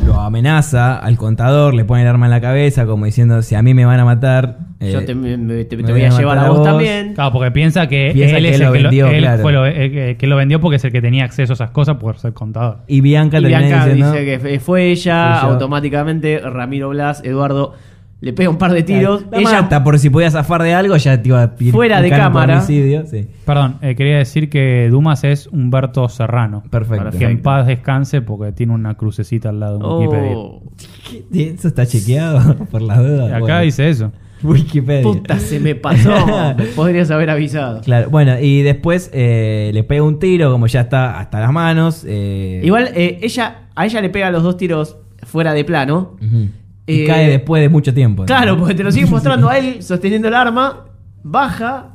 Lo 0.06 0.20
amenaza 0.20 0.96
al 0.98 1.16
contador, 1.16 1.74
le 1.74 1.84
pone 1.84 2.02
el 2.02 2.08
arma 2.08 2.26
en 2.26 2.30
la 2.30 2.40
cabeza, 2.40 2.86
como 2.86 3.06
diciendo: 3.06 3.42
Si 3.42 3.54
a 3.56 3.62
mí 3.62 3.74
me 3.74 3.84
van 3.84 3.98
a 3.98 4.04
matar. 4.04 4.58
eh, 4.78 4.92
Yo 4.92 5.04
te, 5.04 5.14
me- 5.14 5.36
me- 5.36 5.64
te- 5.64 5.76
te 5.76 5.76
me 5.78 5.82
voy 5.82 6.02
a 6.04 6.08
voy 6.08 6.14
a 6.16 6.18
llevar 6.18 6.38
a 6.38 6.48
vos, 6.48 6.58
a 6.58 6.58
vos. 6.60 6.64
también. 6.68 7.14
Claro, 7.14 7.32
porque 7.32 7.50
piensa 7.50 7.88
que 7.88 8.10
Piensa 8.14 8.36
él 8.36 8.44
que 8.44 8.50
es 8.50 8.54
él 8.56 8.62
el 8.62 8.66
lo 8.68 8.72
que 8.72 8.78
lo, 8.80 8.88
vendió, 8.90 9.08
claro. 9.18 9.42
fue 9.42 9.52
lo- 9.52 9.66
eh, 9.66 9.90
que, 9.90 10.16
que 10.16 10.26
lo 10.28 10.36
vendió 10.36 10.60
porque 10.60 10.76
es 10.76 10.84
el 10.84 10.92
que 10.92 11.02
tenía 11.02 11.24
acceso 11.24 11.52
a 11.52 11.54
esas 11.54 11.70
cosas 11.70 11.96
por 11.96 12.18
ser 12.18 12.32
contador. 12.34 12.78
Y 12.86 13.00
Bianca 13.00 13.40
Y 13.40 13.44
Bianca 13.46 13.84
diciendo. 13.86 14.12
dice 14.12 14.24
que 14.24 14.38
fue- 14.38 14.58
fue 14.60 14.90
ella, 14.92 15.40
yo. 15.42 15.48
automáticamente 15.48 16.38
Ramiro 16.40 16.90
Blas, 16.90 17.22
Eduardo, 17.24 17.74
le 18.20 18.32
pega 18.32 18.48
un 18.48 18.56
par 18.58 18.72
de 18.72 18.82
tiros. 18.82 19.24
La 19.30 19.38
ella 19.38 19.62
mata 19.62 19.84
por 19.84 19.98
si 19.98 20.08
podía 20.10 20.30
zafar 20.30 20.62
de 20.62 20.72
algo, 20.74 20.96
ya 20.96 21.20
te 21.20 21.28
iba 21.28 21.42
a 21.42 21.54
ir 21.60 21.72
Fuera 21.72 22.00
de 22.00 22.08
cámara. 22.10 22.54
homicidio, 22.58 23.04
sí. 23.06 23.28
Perdón, 23.44 23.76
eh, 23.82 23.94
quería 23.94 24.16
decir 24.18 24.48
que 24.48 24.88
Dumas 24.90 25.22
es 25.24 25.46
Humberto 25.48 26.08
Serrano. 26.08 26.62
Perfecto. 26.70 27.10
Que 27.18 27.26
en 27.26 27.42
paz 27.42 27.66
descanse 27.66 28.22
porque 28.22 28.52
tiene 28.52 28.72
una 28.72 28.94
crucecita 28.94 29.50
al 29.50 29.60
lado 29.60 29.78
de 29.78 29.84
Oh, 29.84 29.98
Wikipedia. 30.00 31.52
¿Eso 31.54 31.68
está 31.68 31.86
chequeado? 31.86 32.56
Por 32.70 32.82
las 32.82 32.98
dudas. 32.98 33.28
Acá 33.30 33.38
Bueno. 33.40 33.60
dice 33.60 33.88
eso. 33.90 34.12
Wikipedia. 34.42 35.02
Puta, 35.02 35.38
se 35.38 35.60
me 35.60 35.74
pasó. 35.74 36.10
Podrías 36.76 37.10
haber 37.10 37.30
avisado. 37.30 37.80
Claro, 37.82 38.10
bueno, 38.10 38.38
y 38.40 38.62
después 38.62 39.10
eh, 39.12 39.70
le 39.72 39.82
pega 39.84 40.02
un 40.02 40.18
tiro, 40.18 40.50
como 40.52 40.66
ya 40.66 40.82
está 40.82 41.18
hasta 41.18 41.40
las 41.40 41.52
manos. 41.52 42.04
eh, 42.06 42.60
Igual 42.64 42.90
eh, 42.94 43.18
ella, 43.22 43.68
a 43.74 43.86
ella 43.86 44.00
le 44.00 44.10
pega 44.10 44.30
los 44.30 44.42
dos 44.42 44.56
tiros 44.56 44.96
fuera 45.22 45.52
de 45.54 45.64
plano. 45.64 46.16
ujú. 46.22 46.48
Y 46.86 47.02
eh, 47.02 47.06
cae 47.06 47.28
después 47.30 47.60
de 47.62 47.68
mucho 47.68 47.92
tiempo. 47.92 48.22
¿no? 48.22 48.26
Claro, 48.26 48.56
porque 48.58 48.74
te 48.74 48.82
lo 48.84 48.92
siguen 48.92 49.10
mostrando 49.16 49.48
a 49.48 49.58
él 49.58 49.82
sosteniendo 49.82 50.28
el 50.28 50.34
arma, 50.34 50.86
baja, 51.22 51.90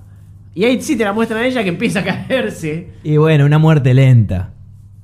y 0.53 0.65
ahí 0.65 0.81
sí 0.81 0.97
te 0.97 1.03
la 1.05 1.13
muestran 1.13 1.41
a 1.41 1.45
ella 1.45 1.63
que 1.63 1.69
empieza 1.69 1.99
a 1.99 2.03
caerse. 2.03 2.89
Y 3.03 3.17
bueno, 3.17 3.45
una 3.45 3.57
muerte 3.57 3.93
lenta. 3.93 4.49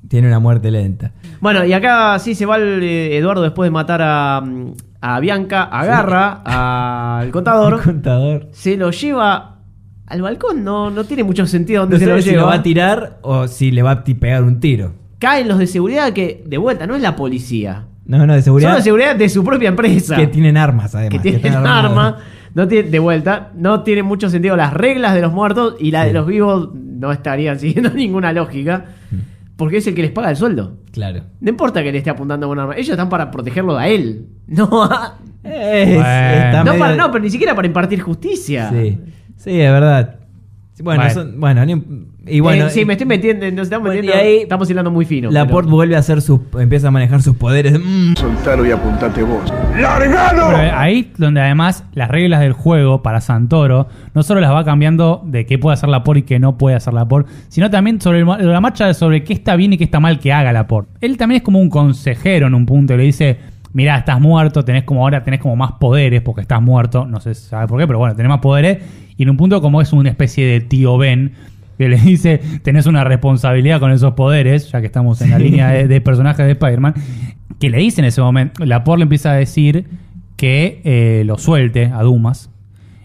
Tiene 0.08 0.26
una 0.28 0.38
muerte 0.38 0.70
lenta. 0.70 1.12
Bueno, 1.40 1.64
y 1.64 1.72
acá 1.72 2.18
sí 2.18 2.34
se 2.34 2.46
va 2.46 2.56
el, 2.56 2.82
eh, 2.82 3.16
Eduardo 3.18 3.42
después 3.42 3.66
de 3.66 3.70
matar 3.70 4.00
a, 4.02 4.42
a 5.00 5.20
Bianca, 5.20 5.64
agarra 5.64 7.20
al 7.20 7.30
contador, 7.30 7.74
El 7.78 7.80
contador. 7.80 8.48
se 8.52 8.76
lo 8.76 8.90
lleva 8.90 9.56
al 10.06 10.22
balcón, 10.22 10.64
no, 10.64 10.88
no 10.90 11.04
tiene 11.04 11.24
mucho 11.24 11.46
sentido 11.46 11.82
dónde 11.82 11.96
No 11.96 12.00
se 12.00 12.06
lo 12.06 12.12
sabe 12.12 12.22
si 12.22 12.30
lleva. 12.30 12.42
lo 12.42 12.48
va 12.48 12.54
a 12.54 12.62
tirar 12.62 13.18
o 13.22 13.46
si 13.48 13.70
le 13.70 13.82
va 13.82 13.90
a 13.90 14.04
pegar 14.04 14.42
un 14.44 14.60
tiro. 14.60 14.94
Caen 15.18 15.48
los 15.48 15.58
de 15.58 15.66
seguridad 15.66 16.12
que, 16.14 16.42
de 16.46 16.56
vuelta, 16.58 16.86
no 16.86 16.94
es 16.94 17.02
la 17.02 17.14
policía. 17.16 17.84
No, 18.08 18.26
no, 18.26 18.34
de 18.34 18.42
seguridad. 18.42 18.70
Son 18.70 18.78
de 18.78 18.82
seguridad 18.82 19.14
de 19.16 19.28
su 19.28 19.44
propia 19.44 19.68
empresa. 19.68 20.16
Que 20.16 20.26
tienen 20.26 20.56
armas, 20.56 20.94
además. 20.96 21.12
que 21.12 21.18
tienen 21.20 21.46
están 21.46 21.64
armados. 21.66 21.90
arma. 21.90 22.16
No 22.54 22.66
tiene, 22.66 22.88
de 22.90 22.98
vuelta, 22.98 23.52
no 23.54 23.82
tiene 23.84 24.02
mucho 24.02 24.28
sentido 24.30 24.56
las 24.56 24.72
reglas 24.72 25.14
de 25.14 25.20
los 25.20 25.32
muertos 25.32 25.76
y 25.78 25.90
la 25.92 26.04
de 26.04 26.12
los 26.14 26.26
vivos 26.26 26.70
no 26.74 27.12
estarían 27.12 27.58
siguiendo 27.60 27.90
ninguna 27.90 28.32
lógica. 28.32 28.86
Porque 29.56 29.76
es 29.78 29.86
el 29.88 29.94
que 29.94 30.02
les 30.02 30.10
paga 30.12 30.30
el 30.30 30.36
sueldo. 30.36 30.78
Claro. 30.92 31.22
No 31.40 31.50
importa 31.50 31.82
que 31.82 31.90
le 31.92 31.98
esté 31.98 32.10
apuntando 32.10 32.46
con 32.48 32.58
un 32.58 32.62
arma. 32.62 32.74
Ellos 32.76 32.90
están 32.90 33.08
para 33.08 33.30
protegerlo 33.30 33.76
a 33.76 33.86
él. 33.88 34.26
No 34.48 34.82
a- 34.84 35.18
Es- 35.44 35.94
Bueno. 35.94 36.64
no, 36.64 36.78
para- 36.78 36.96
no, 36.96 37.10
pero 37.12 37.22
ni 37.24 37.30
siquiera 37.30 37.54
para 37.54 37.66
impartir 37.68 38.00
justicia. 38.00 38.70
Sí, 38.70 38.98
sí, 39.36 39.60
es 39.60 39.70
verdad. 39.70 40.16
Bueno, 40.82 41.02
Bueno. 41.02 41.14
son- 41.14 41.40
bueno, 41.40 41.66
ni- 41.66 41.82
y 42.26 42.40
bueno, 42.40 42.66
Eh, 42.66 42.70
sí, 42.70 42.84
me 42.84 42.92
estoy 42.92 43.06
metiendo, 43.06 43.50
nos 43.50 43.62
estamos 43.64 43.86
Bueno, 43.88 44.00
metiendo, 44.02 44.22
y 44.22 44.26
ahí- 44.36 44.38
estamos 44.42 44.70
hilando 44.70 44.90
muy 44.90 45.04
fino. 45.04 45.30
Laporte 45.30 45.66
pero- 45.66 45.76
vuelve 45.76 45.96
a 45.96 45.98
hacer 45.98 46.20
sus, 46.22 46.40
empieza 46.58 46.88
a 46.88 46.90
manejar 46.90 47.20
sus 47.22 47.36
poderes. 47.36 47.78
Mm, 47.78 48.14
Soltalo 48.16 48.64
y 48.66 48.70
apuntate 48.70 49.22
vos. 49.22 49.52
Pero 49.74 49.88
ahí 50.76 51.12
donde 51.16 51.40
además 51.40 51.84
las 51.94 52.08
reglas 52.10 52.40
del 52.40 52.52
juego 52.52 53.02
para 53.02 53.20
Santoro 53.20 53.88
no 54.14 54.22
solo 54.22 54.40
las 54.40 54.52
va 54.52 54.64
cambiando 54.64 55.22
de 55.24 55.46
qué 55.46 55.58
puede 55.58 55.74
hacer 55.74 55.88
Laporte 55.88 56.20
y 56.20 56.22
qué 56.22 56.38
no 56.38 56.58
puede 56.58 56.76
hacer 56.76 56.94
Laporte, 56.94 57.30
sino 57.48 57.70
también 57.70 58.00
sobre 58.00 58.24
la 58.24 58.60
marcha 58.60 58.92
sobre 58.94 59.24
qué 59.24 59.32
está 59.32 59.56
bien 59.56 59.72
y 59.72 59.78
qué 59.78 59.84
está 59.84 60.00
mal 60.00 60.18
que 60.18 60.32
haga 60.32 60.52
Laporte. 60.52 60.90
Él 61.00 61.16
también 61.16 61.38
es 61.38 61.42
como 61.42 61.58
un 61.60 61.70
consejero 61.70 62.46
en 62.46 62.54
un 62.54 62.66
punto 62.66 62.94
y 62.94 62.96
le 62.98 63.02
dice, 63.04 63.38
mirá, 63.78 63.96
estás 63.96 64.20
muerto, 64.20 64.64
tenés 64.64 64.82
como 64.82 65.02
ahora 65.02 65.22
tenés 65.22 65.38
como 65.38 65.54
más 65.54 65.70
poderes 65.78 66.20
porque 66.20 66.40
estás 66.40 66.60
muerto, 66.60 67.06
no 67.06 67.20
sé 67.20 67.32
si 67.36 67.46
sabe 67.46 67.68
por 67.68 67.78
qué, 67.78 67.86
pero 67.86 68.00
bueno, 68.00 68.16
tenés 68.16 68.28
más 68.28 68.40
poderes 68.40 68.78
y 69.16 69.22
en 69.22 69.30
un 69.30 69.36
punto 69.36 69.60
como 69.60 69.80
es 69.80 69.92
una 69.92 70.10
especie 70.10 70.44
de 70.46 70.60
tío 70.60 70.98
Ben 70.98 71.34
que 71.78 71.88
le 71.88 71.96
dice, 72.00 72.40
tenés 72.64 72.86
una 72.86 73.04
responsabilidad 73.04 73.78
con 73.78 73.92
esos 73.92 74.14
poderes, 74.14 74.68
ya 74.72 74.80
que 74.80 74.86
estamos 74.86 75.22
en 75.22 75.30
la 75.30 75.38
línea 75.38 75.68
de, 75.68 75.86
de 75.86 76.00
personajes 76.00 76.44
de 76.44 76.52
Spider-Man, 76.52 76.94
que 77.60 77.70
le 77.70 77.78
dice 77.78 78.00
en 78.00 78.06
ese 78.06 78.20
momento, 78.20 78.64
Laporte 78.64 78.98
le 78.98 79.02
empieza 79.04 79.30
a 79.30 79.34
decir 79.34 79.86
que 80.34 80.80
eh, 80.82 81.22
lo 81.24 81.38
suelte 81.38 81.86
a 81.86 82.02
Dumas 82.02 82.50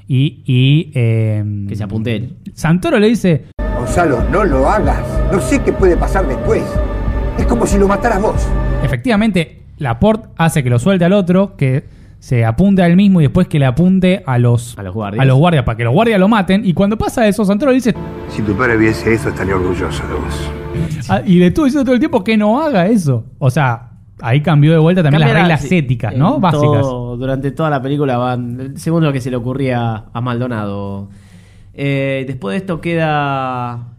y... 0.07 0.41
y 0.47 0.91
eh, 0.95 1.43
Que 1.67 1.75
se 1.75 1.83
apunte 1.83 2.15
él. 2.15 2.37
Santoro 2.55 2.97
le 2.97 3.09
dice, 3.09 3.45
Gonzalo, 3.77 4.23
no 4.31 4.43
lo 4.43 4.67
hagas. 4.67 5.05
No 5.31 5.39
sé 5.39 5.61
qué 5.61 5.71
puede 5.71 5.97
pasar 5.97 6.27
después. 6.27 6.63
Es 7.37 7.45
como 7.45 7.67
si 7.67 7.77
lo 7.77 7.87
mataras 7.87 8.19
vos. 8.19 8.47
efectivamente, 8.83 9.62
Laporte 9.77 10.29
hace 10.37 10.63
que 10.63 10.69
lo 10.69 10.79
suelte 10.79 11.05
al 11.05 11.13
otro, 11.13 11.55
que 11.57 11.85
se 12.19 12.45
apunte 12.45 12.81
a 12.81 12.87
él 12.87 12.95
mismo 12.95 13.19
y 13.19 13.23
después 13.25 13.47
que 13.47 13.59
le 13.59 13.65
apunte 13.65 14.23
a 14.25 14.37
los, 14.39 14.77
A 14.77 14.83
los 14.83 14.93
guardias. 14.93 15.21
a 15.21 15.25
los 15.25 15.37
guardias 15.37 15.63
para 15.65 15.75
que 15.77 15.83
los 15.83 15.93
guardias 15.93 16.19
lo 16.19 16.27
maten. 16.29 16.65
Y 16.65 16.73
cuando 16.73 16.97
pasa 16.97 17.27
eso, 17.27 17.43
Santoro 17.43 17.71
le 17.71 17.75
dice, 17.75 17.93
Si 18.29 18.41
tu 18.43 18.53
padre 18.55 18.77
viese 18.77 19.13
eso, 19.13 19.29
estaría 19.29 19.55
orgulloso 19.55 20.03
de 20.07 20.13
vos. 20.13 20.51
ah, 21.09 21.21
y 21.25 21.39
le 21.39 21.47
estuvo 21.47 21.65
diciendo 21.65 21.83
todo 21.85 21.95
el 21.95 21.99
tiempo 21.99 22.23
que 22.23 22.37
no 22.37 22.61
haga 22.61 22.87
eso. 22.87 23.25
O 23.39 23.49
sea, 23.51 23.89
ahí 24.21 24.39
cambió 24.41 24.71
de 24.71 24.77
vuelta 24.77 25.03
también 25.03 25.19
las 25.21 25.33
reglas 25.33 25.61
sí, 25.63 25.77
éticas, 25.79 26.15
¿no? 26.15 26.39
Básicas. 26.39 26.81
todo- 26.81 27.17
durante 27.17 27.51
toda 27.51 27.69
la 27.69 27.81
película 27.81 28.17
van, 28.17 28.73
según 28.77 29.03
lo 29.03 29.11
que 29.11 29.19
se 29.19 29.29
le 29.29 29.35
ocurría 29.35 30.05
a 30.13 30.21
Maldonado. 30.21 31.09
Eh, 31.73 32.23
después 32.27 32.53
de 32.53 32.57
esto 32.59 32.79
queda 32.79 33.92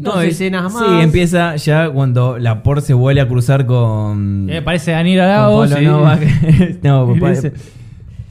dos 0.00 0.14
No, 0.16 0.20
escenas 0.22 0.72
más. 0.72 0.84
Sí, 0.86 1.00
empieza 1.00 1.56
ya 1.56 1.90
cuando 1.90 2.38
Laporte 2.38 2.86
se 2.86 2.94
vuelve 2.94 3.20
a 3.20 3.28
cruzar 3.28 3.66
con. 3.66 4.48
Eh, 4.50 4.62
parece 4.62 4.92
Daniel 4.92 5.20
con. 5.20 5.68
Pablo 5.70 5.80
Novak. 5.90 6.20
no, 6.82 7.10
y 7.10 7.14
le 7.14 7.20
pa- 7.20 7.30
dice, 7.30 7.52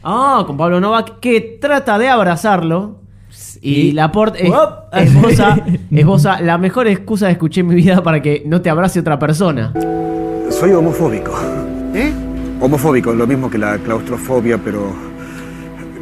Ah, 0.03 0.43
con 0.47 0.55
Pablo 0.57 0.79
Novak, 0.79 1.19
que 1.19 1.57
trata 1.61 1.97
de 1.97 2.07
abrazarlo. 2.09 2.99
Y, 3.61 3.73
Y- 3.73 3.91
Laporte 3.91 4.47
es- 4.47 4.53
esboza 5.91 6.41
la 6.41 6.57
mejor 6.57 6.87
excusa 6.87 7.25
que 7.27 7.33
escuché 7.33 7.61
en 7.61 7.67
mi 7.67 7.75
vida 7.75 8.01
para 8.03 8.21
que 8.21 8.43
no 8.45 8.61
te 8.61 8.69
abrace 8.69 8.99
otra 8.99 9.19
persona. 9.19 9.73
Soy 10.49 10.71
homofóbico. 10.71 11.31
¿Eh? 11.93 12.11
Homofóbico, 12.61 13.13
lo 13.13 13.27
mismo 13.27 13.49
que 13.49 13.57
la 13.57 13.77
claustrofobia, 13.79 14.57
pero 14.63 14.91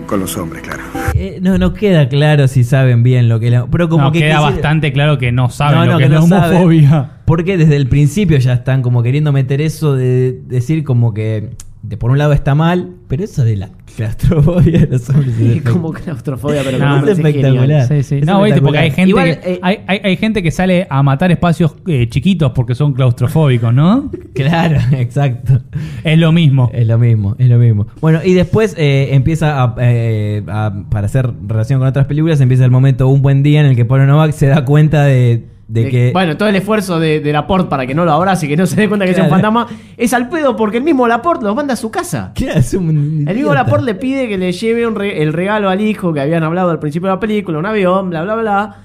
con 0.06 0.20
los 0.20 0.38
hombres, 0.38 0.62
claro. 0.64 0.84
Eh, 1.14 1.40
no, 1.42 1.58
no 1.58 1.74
queda 1.74 2.08
claro 2.10 2.48
si 2.48 2.64
saben 2.64 3.04
bien 3.04 3.30
lo 3.30 3.40
que 3.40 3.50
la- 3.50 3.66
Pero 3.68 3.90
como 3.90 4.06
No, 4.06 4.12
que 4.12 4.20
queda 4.20 4.40
bastante 4.40 4.92
claro 4.94 5.18
que 5.18 5.32
no 5.32 5.50
saben 5.50 5.80
No, 5.80 5.86
lo 5.86 5.92
que, 5.98 5.98
que 5.98 6.04
es 6.06 6.10
la 6.12 6.22
saben. 6.24 6.58
homofobia. 6.58 7.12
Porque 7.26 7.58
desde 7.58 7.76
el 7.76 7.88
principio 7.88 8.38
ya 8.38 8.54
están 8.54 8.82
como 8.82 9.02
queriendo 9.04 9.32
meter 9.32 9.62
eso 9.62 9.96
de 9.96 10.40
decir 10.48 10.84
como 10.84 11.14
que 11.14 11.52
de 11.82 11.98
por 11.98 12.12
un 12.12 12.18
lado 12.18 12.34
está 12.34 12.56
mal, 12.56 12.92
pero 13.08 13.24
eso 13.24 13.44
de 13.44 13.56
la 13.58 13.70
claustrofobia 13.96 14.80
de 14.80 14.88
los 14.88 15.10
hombres 15.10 15.40
es 15.40 15.62
como 15.72 15.92
claustrofobia, 15.92 16.62
pero 16.64 16.78
No, 16.78 16.98
es 16.98 17.04
es 17.04 17.10
espectacular. 17.18 17.62
genial. 17.62 17.88
Sí, 17.88 18.04
sí. 18.04 18.16
Es 18.18 18.26
No, 18.26 18.42
viste, 18.44 18.62
porque 18.62 18.78
hay 18.78 18.92
gente, 18.92 19.10
Igual, 19.10 19.40
que, 19.40 19.54
eh, 19.54 19.60
hay, 19.62 19.80
hay- 19.88 20.02
hay 20.04 20.18
gente 20.18 20.44
que 20.44 20.52
sale 20.52 20.88
a 20.90 21.02
matar 21.04 21.32
espacios 21.32 21.76
eh, 21.88 22.08
chiquitos 22.10 22.52
porque 22.52 22.76
son 22.76 22.94
claustrofóbicos, 22.94 23.74
¿no? 23.74 24.12
Claro, 24.36 24.78
exacto. 24.92 25.62
Es 26.04 26.18
lo 26.20 26.32
mismo. 26.32 26.70
Es 26.74 26.86
lo 26.88 26.98
mismo, 26.98 27.36
es 27.40 27.48
lo 27.50 27.58
mismo. 27.58 27.88
Bueno, 28.02 28.20
y 28.24 28.34
después 28.34 28.76
eh, 28.78 29.10
empieza 29.14 29.64
a, 29.64 29.76
eh, 29.80 30.44
a- 30.48 30.74
para 30.90 31.06
hacer 31.06 31.32
relación 31.48 31.80
con 31.80 31.88
otras 31.88 32.06
películas, 32.06 32.42
empieza 32.42 32.66
el 32.66 32.72
momento 32.72 33.08
Un 33.08 33.22
Buen 33.22 33.44
Día 33.44 33.62
en 33.62 33.68
el 33.68 33.76
que 33.76 33.86
Pablo 33.86 34.06
Novak 34.06 34.32
se 34.34 34.48
da 34.48 34.66
cuenta 34.66 35.06
de, 35.06 35.46
de 35.68 35.84
De- 35.86 35.90
que... 35.90 36.12
Bueno, 36.14 36.36
todo 36.38 36.50
el 36.50 36.56
esfuerzo 36.58 37.00
de, 37.00 37.22
de 37.22 37.32
Laporte 37.34 37.70
para 37.70 37.88
que 37.88 37.96
no 37.96 38.04
lo 38.06 38.12
abrace 38.12 38.46
y 38.46 38.50
que 38.50 38.58
no 38.58 38.66
se 38.66 38.76
dé 38.76 38.88
cuenta 38.88 39.06
que 39.06 39.12
es 39.12 39.18
un 39.18 39.28
Claro. 39.28 39.42
fantasma 39.42 39.68
es 39.98 40.14
al 40.14 40.30
pedo 40.30 40.56
porque 40.56 40.78
el 40.78 40.84
mismo 40.84 41.08
Laporte 41.08 41.46
los 41.46 41.56
manda 41.56 41.74
a 41.74 41.78
su 41.78 41.90
casa. 41.90 42.34
Claro, 42.36 42.60
es 42.60 42.74
un 42.74 43.26
El 43.28 43.36
mismo. 43.36 43.54
Laporte 43.54 43.85
le 43.86 43.96
pide 43.96 44.28
que 44.28 44.38
le 44.38 44.52
lleve 44.52 44.86
un 44.88 44.96
re- 44.96 45.22
el 45.22 45.32
regalo 45.34 45.70
al 45.70 45.80
hijo 45.82 46.12
que 46.14 46.20
habían 46.22 46.44
hablado 46.44 46.70
al 46.72 46.80
principio 46.80 47.08
de 47.10 47.16
la 47.16 47.20
película, 47.20 47.58
un 47.60 47.66
avión, 47.66 48.10
bla, 48.10 48.24
bla, 48.24 48.36
bla. 48.36 48.76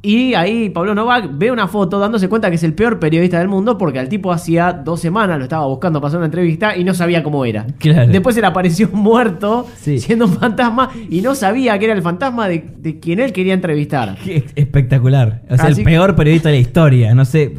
Y 0.00 0.34
ahí 0.34 0.70
Pablo 0.70 0.94
Novak 0.94 1.28
ve 1.32 1.50
una 1.50 1.66
foto 1.66 1.98
dándose 1.98 2.28
cuenta 2.28 2.48
que 2.50 2.54
es 2.54 2.62
el 2.62 2.72
peor 2.72 3.00
periodista 3.00 3.40
del 3.40 3.48
mundo 3.48 3.76
porque 3.76 3.98
al 3.98 4.08
tipo 4.08 4.30
hacía 4.30 4.72
dos 4.72 5.00
semanas 5.00 5.38
lo 5.38 5.42
estaba 5.42 5.66
buscando 5.66 6.00
para 6.00 6.06
hacer 6.06 6.18
una 6.18 6.26
entrevista 6.26 6.76
y 6.76 6.84
no 6.84 6.94
sabía 6.94 7.24
cómo 7.24 7.44
era. 7.44 7.66
Claro. 7.78 8.06
Después 8.12 8.36
se 8.36 8.40
le 8.40 8.46
apareció 8.46 8.88
muerto 8.92 9.66
Sí. 9.74 9.98
siendo 9.98 10.26
un 10.26 10.34
fantasma 10.34 10.90
y 11.10 11.20
no 11.20 11.34
sabía 11.34 11.76
que 11.80 11.86
era 11.86 11.94
el 11.94 12.02
fantasma 12.02 12.46
de, 12.46 12.64
de 12.78 13.00
quien 13.00 13.18
él 13.18 13.32
quería 13.32 13.54
entrevistar. 13.54 14.16
Qué 14.24 14.44
espectacular. 14.54 15.42
O 15.50 15.56
sea, 15.56 15.66
Así- 15.66 15.80
el 15.80 15.84
peor 15.84 16.14
periodista 16.14 16.48
de 16.50 16.54
la 16.54 16.60
historia. 16.60 17.12
No 17.16 17.24
sé. 17.24 17.52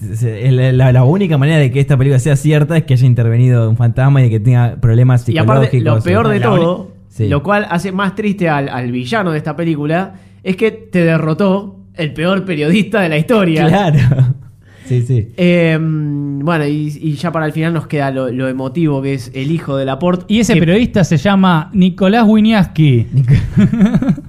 La, 0.00 1.04
única 1.04 1.38
manera 1.38 1.58
de 1.58 1.70
que 1.70 1.80
esta 1.80 1.96
película 1.96 2.18
sea 2.18 2.36
cierta 2.36 2.76
es 2.76 2.84
que 2.84 2.94
haya 2.94 3.06
intervenido 3.06 3.70
un 3.70 3.76
fantasma 3.76 4.24
y 4.24 4.30
que 4.30 4.40
tenga 4.40 4.76
problemas 4.80 5.22
Y 5.22 5.32
psicológicos. 5.32 5.56
aparte, 5.56 5.80
lo 5.80 6.00
peor 6.02 6.28
de 6.28 6.40
todo, 6.40 6.90
Sí. 7.08 7.28
lo 7.28 7.42
cual 7.44 7.66
hace 7.70 7.92
más 7.92 8.16
triste 8.16 8.48
al, 8.48 8.68
al 8.68 8.90
villano 8.90 9.30
de 9.30 9.38
esta 9.38 9.54
película, 9.54 10.14
es 10.42 10.56
que 10.56 10.72
te 10.72 11.04
derrotó 11.04 11.76
el 11.94 12.12
peor 12.12 12.44
periodista 12.44 13.00
de 13.02 13.08
la 13.08 13.18
historia. 13.18 13.68
Claro. 13.68 13.98
Sí, 14.86 15.00
sí. 15.00 15.32
Eh, 15.38 15.78
bueno, 15.80 16.66
y, 16.66 16.92
y 17.00 17.14
ya 17.14 17.32
para 17.32 17.46
el 17.46 17.52
final 17.52 17.72
nos 17.72 17.86
queda 17.86 18.10
lo, 18.10 18.28
lo 18.30 18.48
emotivo 18.48 19.00
que 19.00 19.14
es 19.14 19.30
el 19.34 19.50
hijo 19.50 19.78
de 19.78 19.86
Laporte. 19.86 20.26
Y 20.28 20.40
ese 20.40 20.52
que 20.52 20.60
periodista 20.60 21.04
se 21.04 21.16
llama 21.16 21.70
Nicolás 21.72 22.24
Winiaski. 22.28 23.06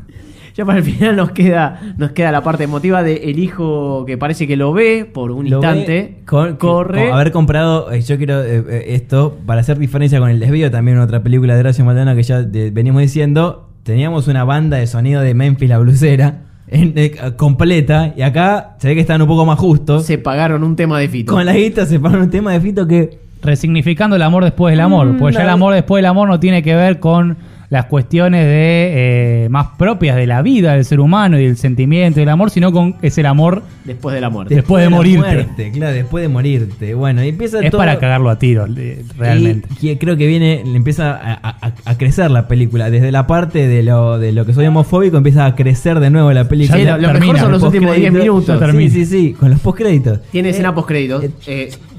Ya 0.55 0.63
para 0.65 0.77
el 0.79 0.85
final 0.85 1.15
nos 1.17 1.31
queda, 1.31 1.81
nos 1.97 2.11
queda 2.11 2.31
la 2.31 2.41
parte 2.41 2.63
emotiva 2.63 3.03
de 3.03 3.15
el 3.29 3.39
hijo 3.39 4.05
que 4.05 4.17
parece 4.17 4.47
que 4.47 4.55
lo 4.55 4.71
ve 4.71 5.03
por 5.11 5.31
un 5.31 5.49
Lo 5.49 5.59
ve 5.59 5.67
instante. 5.67 6.15
con- 6.25 6.55
corre. 6.55 7.05
con 7.09 7.13
haber 7.13 7.31
comprado, 7.33 7.91
eh, 7.91 8.01
yo 8.01 8.17
quiero 8.17 8.41
eh, 8.41 8.63
eh, 8.69 8.83
esto, 8.89 9.37
para 9.45 9.59
hacer 9.61 9.77
diferencia 9.77 10.19
con 10.19 10.29
el 10.29 10.39
desvío, 10.39 10.71
también 10.71 10.97
otra 10.99 11.21
película 11.21 11.55
de 11.55 11.59
Horacio 11.59 11.83
Maldonado 11.83 12.15
que 12.15 12.23
ya 12.23 12.41
de- 12.41 12.71
venimos 12.71 13.01
diciendo, 13.01 13.69
teníamos 13.83 14.27
una 14.29 14.45
banda 14.45 14.77
de 14.77 14.87
sonido 14.87 15.21
de 15.21 15.33
Memphis 15.33 15.67
la 15.69 15.77
blusera 15.79 16.43
en- 16.69 16.93
eh, 16.95 17.11
completa 17.35 18.13
y 18.15 18.21
acá 18.21 18.75
se 18.79 18.87
ve 18.87 18.95
que 18.95 19.01
están 19.01 19.21
un 19.21 19.27
poco 19.27 19.45
más 19.45 19.59
justos. 19.59 20.05
Se 20.05 20.17
pagaron 20.17 20.63
un 20.63 20.75
tema 20.77 20.99
de 20.99 21.09
Fito. 21.09 21.33
Con 21.33 21.45
la 21.45 21.53
guita 21.53 21.85
se 21.85 21.99
pagaron 21.99 22.23
un 22.25 22.29
tema 22.31 22.53
de 22.53 22.61
Fito 22.61 22.87
que 22.87 23.25
Resignificando 23.43 24.15
el 24.15 24.21
amor 24.23 24.43
después 24.43 24.71
del 24.71 24.79
amor. 24.79 25.05
Mm, 25.05 25.17
Porque 25.17 25.35
ya 25.35 25.41
el 25.41 25.47
no. 25.47 25.53
amor 25.53 25.73
después 25.75 25.99
del 25.99 26.07
amor 26.07 26.27
no 26.29 26.39
tiene 26.39 26.63
que 26.63 26.73
ver 26.73 26.99
con 26.99 27.37
las 27.69 27.85
cuestiones 27.85 28.45
de 28.45 29.45
eh, 29.45 29.49
más 29.49 29.67
propias 29.77 30.15
de 30.15 30.27
la 30.27 30.41
vida 30.41 30.73
del 30.73 30.85
ser 30.85 30.99
humano 30.99 31.39
y 31.39 31.45
del 31.45 31.57
sentimiento 31.57 32.19
y 32.19 32.23
del 32.23 32.29
amor, 32.29 32.49
sino 32.51 32.71
con 32.71 32.95
es 33.01 33.17
el 33.17 33.25
amor 33.25 33.63
Después 33.83 34.13
de 34.15 34.21
la 34.21 34.29
muerte. 34.29 34.55
después 34.55 34.83
de 34.83 34.89
la 34.89 34.95
morirte. 34.95 35.19
muerte, 35.19 35.71
claro, 35.71 35.93
después 35.93 36.21
de 36.21 36.27
morirte. 36.29 36.93
Bueno, 36.93 37.23
y 37.23 37.29
empieza 37.29 37.59
Es 37.61 37.71
todo- 37.71 37.79
para 37.79 37.97
cagarlo 37.99 38.29
a 38.29 38.37
tiros, 38.39 38.69
eh, 38.77 39.03
realmente. 39.17 39.67
Y, 39.81 39.89
y 39.91 39.95
creo 39.97 40.17
que 40.17 40.27
viene, 40.27 40.63
le 40.65 40.75
empieza 40.75 41.11
a, 41.15 41.33
a- 41.61 41.73
a 41.85 41.97
crecer 41.97 42.31
la 42.31 42.47
película. 42.47 42.89
Desde 42.89 43.11
la 43.11 43.27
parte 43.27 43.67
de 43.67 43.83
lo, 43.83 44.17
de 44.19 44.31
lo 44.31 44.45
que 44.45 44.53
soy 44.53 44.65
homofóbico, 44.67 45.17
empieza 45.17 45.45
a 45.45 45.55
crecer 45.55 45.99
de 45.99 46.09
nuevo 46.09 46.31
la 46.33 46.47
película. 46.47 46.77
Sí, 46.79 46.85
lo- 46.85 46.97
lo 46.97 47.13
mejor 47.19 47.39
son 47.39 47.51
los 47.51 47.63
últimos 47.63 47.95
10 47.95 48.11
minutos. 48.11 48.59
Sí, 48.71 48.89
sí, 48.89 49.05
sí, 49.05 49.33
con 49.33 49.49
los 49.49 49.59
postcréditos. 49.59 50.21
Tiene 50.31 50.49
escena 50.49 50.73
postcréditos. 50.73 51.23
Eh, 51.47 51.69
cu- 51.71 51.94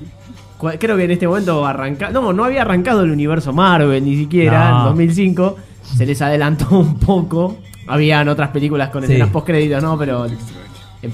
creo 0.78 0.96
que 0.96 1.04
en 1.04 1.10
este 1.10 1.26
momento 1.28 1.66
arranca. 1.66 2.10
No, 2.10 2.32
no 2.32 2.44
había 2.44 2.62
arrancado 2.62 3.02
el 3.02 3.10
universo 3.10 3.52
Marvel 3.52 4.04
ni 4.04 4.16
siquiera 4.16 4.70
No. 4.70 4.78
en 4.78 4.84
2005. 4.86 5.56
Se 5.96 6.06
les 6.06 6.20
adelantó 6.22 6.78
un 6.78 6.98
poco. 6.98 7.58
Habían 7.86 8.28
otras 8.28 8.50
películas 8.50 8.88
con 8.90 9.02
Sí. 9.04 9.12
escenas 9.12 9.30
postcréditos, 9.30 9.82
¿no? 9.82 9.96
Pero 9.96 10.26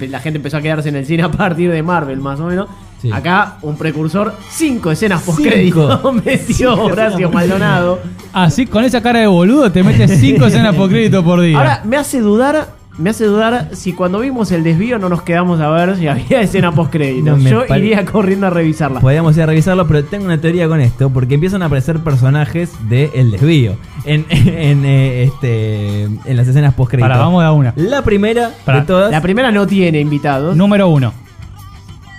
la 0.08 0.20
gente 0.20 0.38
empezó 0.38 0.56
a 0.56 0.62
quedarse 0.62 0.88
en 0.88 0.96
el 0.96 1.04
cine 1.06 1.22
a 1.24 1.30
partir 1.30 1.70
de 1.70 1.82
Marvel, 1.82 2.18
más 2.20 2.40
o 2.40 2.46
menos. 2.46 2.68
Sí. 3.02 3.10
Acá, 3.12 3.56
un 3.62 3.76
precursor, 3.76 4.32
cinco 4.48 4.90
escenas 4.92 5.22
postcréditos 5.22 5.96
Cinco. 5.96 6.12
metió 6.24 6.70
Cinco 6.74 6.84
Horacio 6.84 7.30
Maldonado. 7.30 7.98
Así, 8.32 8.64
con 8.66 8.84
esa 8.84 9.02
cara 9.02 9.18
de 9.20 9.26
boludo, 9.26 9.70
te 9.72 9.82
metes 9.82 10.18
5 10.20 10.46
escenas 10.46 10.74
por 10.76 10.88
crédito 10.88 11.22
por 11.24 11.40
día. 11.40 11.58
Ahora, 11.58 11.82
me 11.84 11.96
hace 11.96 12.20
dudar. 12.20 12.68
Me 12.98 13.08
hace 13.10 13.24
dudar 13.24 13.70
si 13.72 13.94
cuando 13.94 14.20
vimos 14.20 14.52
el 14.52 14.62
desvío 14.62 14.98
no 14.98 15.08
nos 15.08 15.22
quedamos 15.22 15.60
a 15.60 15.68
ver 15.70 15.96
si 15.96 16.06
había 16.08 16.42
escena 16.42 16.72
postcréditos. 16.72 17.24
No, 17.24 17.42
me 17.42 17.50
Yo 17.50 17.66
pare- 17.66 17.80
iría 17.80 18.04
corriendo 18.04 18.46
a 18.46 18.50
revisarla. 18.50 19.00
Podríamos 19.00 19.34
ir 19.36 19.42
a 19.42 19.46
revisarlo, 19.46 19.86
pero 19.88 20.04
tengo 20.04 20.26
una 20.26 20.38
teoría 20.38 20.68
con 20.68 20.80
esto, 20.80 21.08
porque 21.10 21.34
empiezan 21.34 21.62
a 21.62 21.66
aparecer 21.66 22.00
personajes 22.00 22.70
de 22.88 23.10
El 23.14 23.30
Desvío 23.30 23.76
en, 24.04 24.26
en, 24.30 24.84
eh, 24.84 25.22
este, 25.24 26.02
en 26.04 26.36
las 26.36 26.46
escenas 26.48 26.74
post 26.74 26.94
Para, 26.98 27.16
vamos 27.16 27.42
a 27.42 27.52
una. 27.52 27.72
La 27.76 28.02
primera 28.02 28.50
Pará, 28.64 28.80
de 28.80 28.86
todas, 28.86 29.10
La 29.10 29.22
primera 29.22 29.50
no 29.50 29.66
tiene 29.66 29.98
invitados. 30.00 30.54
Número 30.54 30.86
uno. 30.88 31.14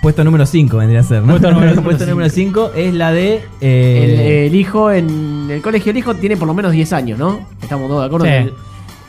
puesto 0.02 0.24
número 0.24 0.44
5 0.44 0.76
vendría 0.76 1.00
a 1.00 1.04
ser, 1.04 1.22
¿no? 1.22 1.34
Puesto 1.34 1.52
número- 1.52 1.80
Puesto 1.84 2.04
número 2.04 2.28
5 2.28 2.72
es 2.74 2.92
la 2.94 3.12
de... 3.12 3.34
El, 3.36 3.40
eh, 3.60 4.46
el 4.48 4.54
hijo 4.56 4.90
en 4.90 5.46
el 5.50 5.62
colegio, 5.62 5.92
el 5.92 5.98
hijo 5.98 6.14
tiene 6.16 6.36
por 6.36 6.48
lo 6.48 6.52
menos 6.54 6.72
10 6.72 6.92
años, 6.92 7.18
¿no? 7.18 7.46
Estamos 7.62 7.86
todos 7.88 8.00
de 8.02 8.06
acuerdo. 8.06 8.26
Sí. 8.26 8.52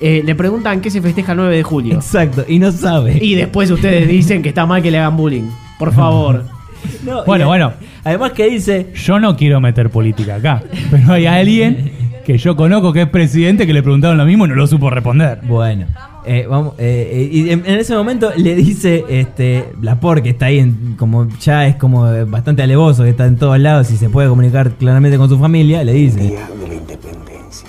El- 0.02 0.08
eh, 0.08 0.24
le 0.26 0.36
preguntan 0.36 0.82
qué 0.82 0.90
se 0.92 1.02
festeja 1.02 1.32
el 1.34 1.38
9 1.40 1.56
de 1.58 1.64
julio. 1.64 1.96
Exacto, 1.96 2.44
y 2.48 2.60
no 2.60 2.72
sabe. 2.72 3.18
Y 3.22 3.36
después 3.36 3.70
ustedes 3.72 4.08
dicen 4.08 4.42
que 4.42 4.50
está 4.50 4.66
mal 4.66 4.82
que 4.82 4.92
le 4.92 4.98
hagan 5.00 5.16
bullying. 5.18 5.50
Por 5.80 5.94
favor. 5.94 6.44
No, 7.04 7.26
Bueno, 7.26 7.46
y- 7.46 7.48
bueno. 7.48 7.74
Además 8.04 8.32
que 8.34 8.48
dice... 8.48 8.92
Yo 8.94 9.20
no 9.20 9.36
quiero 9.36 9.60
meter 9.60 9.90
política 9.90 10.36
acá, 10.36 10.62
pero 10.92 11.14
hay 11.14 11.26
alguien 11.26 11.92
que 12.24 12.38
yo 12.38 12.56
conozco 12.56 12.94
que 12.94 13.02
es 13.04 13.10
presidente 13.10 13.66
que 13.66 13.74
le 13.74 13.82
preguntaron 13.82 14.18
lo 14.20 14.26
mismo 14.26 14.46
y 14.46 14.50
no 14.50 14.54
lo 14.56 14.68
supo 14.68 14.92
responder. 14.92 15.40
Bueno, 15.48 15.88
eh, 16.28 16.46
vamos, 16.48 16.76
eh, 16.78 17.10
eh, 17.12 17.30
y 17.32 17.50
en, 17.50 17.64
en 17.66 17.80
ese 17.80 17.96
momento 17.96 18.32
le 18.38 18.54
dice 18.56 19.04
este 19.10 19.66
Lapor 19.82 20.22
que 20.22 20.30
está 20.30 20.46
ahí 20.48 20.60
en- 20.60 20.94
como 20.96 21.28
ya 21.40 21.66
es 21.66 21.76
como 21.76 22.04
bastante 22.28 22.62
alevoso, 22.62 23.02
que 23.04 23.10
está 23.10 23.26
en 23.26 23.38
todos 23.38 23.58
lados 23.60 23.90
y 23.90 23.98
se 23.98 24.10
puede 24.10 24.30
comunicar 24.30 24.70
claramente 24.74 25.18
con 25.18 25.28
su 25.28 25.40
familia, 25.40 25.84
le 25.84 25.94
dice 25.94 26.20
de 26.20 26.68
la 26.68 26.74
independencia. 26.76 27.68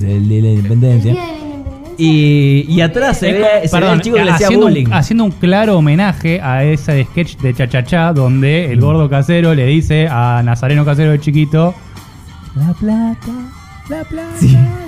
del 0.00 0.28
día 0.28 0.36
de 0.38 0.42
la 0.42 0.50
independencia. 0.54 1.16
Y, 2.00 2.64
y 2.68 2.80
atrás 2.80 3.18
se 3.18 3.32
ve, 3.32 3.38
ve 3.40 3.86
al 3.86 4.00
chico 4.00 4.16
que 4.16 4.24
le 4.24 4.30
hacía 4.30 4.46
haciendo, 4.46 4.66
bullying. 4.66 4.86
un, 4.86 4.92
haciendo 4.94 5.24
un 5.24 5.30
claro 5.32 5.76
homenaje 5.76 6.40
a 6.40 6.64
ese 6.64 7.04
sketch 7.04 7.36
de 7.38 7.52
Chachachá 7.54 8.12
donde 8.12 8.72
el 8.72 8.80
gordo 8.80 9.08
casero 9.10 9.54
le 9.54 9.66
dice 9.66 10.08
a 10.10 10.40
Nazareno 10.44 10.84
Casero 10.84 11.10
de 11.10 11.20
chiquito 11.20 11.74
La 12.56 12.72
plata, 12.72 13.28
la 13.90 14.04
plata 14.04 14.30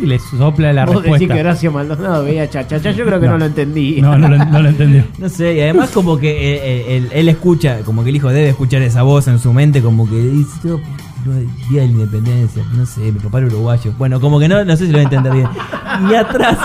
y 0.00 0.06
le 0.06 0.18
sopla 0.18 0.72
la 0.72 0.86
Vos 0.86 1.02
decís 1.02 1.18
que 1.18 1.18
respuesta. 1.26 1.40
Horacio 1.40 1.72
Maldonado 1.72 2.24
veía 2.24 2.48
chachacha. 2.48 2.90
Yo 2.92 3.04
creo 3.04 3.20
que 3.20 3.26
no, 3.26 3.32
No. 3.32 3.38
lo 3.40 3.44
entendí. 3.46 4.00
No, 4.00 4.16
no 4.16 4.28
lo, 4.28 4.38
no 4.38 4.62
lo 4.62 4.68
entendió. 4.68 5.04
No 5.18 5.28
sé, 5.28 5.54
y 5.54 5.60
además 5.60 5.90
como 5.90 6.16
que 6.18 6.30
eh, 6.30 6.60
eh, 6.64 6.96
él, 6.96 7.08
él 7.12 7.28
escucha, 7.28 7.80
como 7.84 8.02
que 8.04 8.10
el 8.10 8.16
hijo 8.16 8.28
debe 8.30 8.48
escuchar 8.48 8.80
esa 8.82 9.02
voz 9.02 9.28
en 9.28 9.38
su 9.38 9.52
mente, 9.52 9.82
como 9.82 10.08
que 10.08 10.16
dice, 10.16 10.50
"No, 10.64 10.78
no, 11.26 11.34
Día 11.70 11.82
de 11.82 11.86
la 11.88 11.92
Independencia, 11.92 12.62
no 12.74 12.84
sé, 12.86 13.00
mi 13.00 13.20
papá 13.20 13.38
era 13.38 13.46
uruguayo. 13.48 13.92
Bueno, 13.98 14.18
como 14.20 14.40
que 14.40 14.48
no, 14.48 14.64
no 14.64 14.76
sé 14.76 14.86
si 14.86 14.92
lo 14.92 14.98
voy 14.98 15.02
a 15.02 15.04
entender 15.04 15.32
bien. 15.34 15.48
Y 16.10 16.14
atrás, 16.14 16.58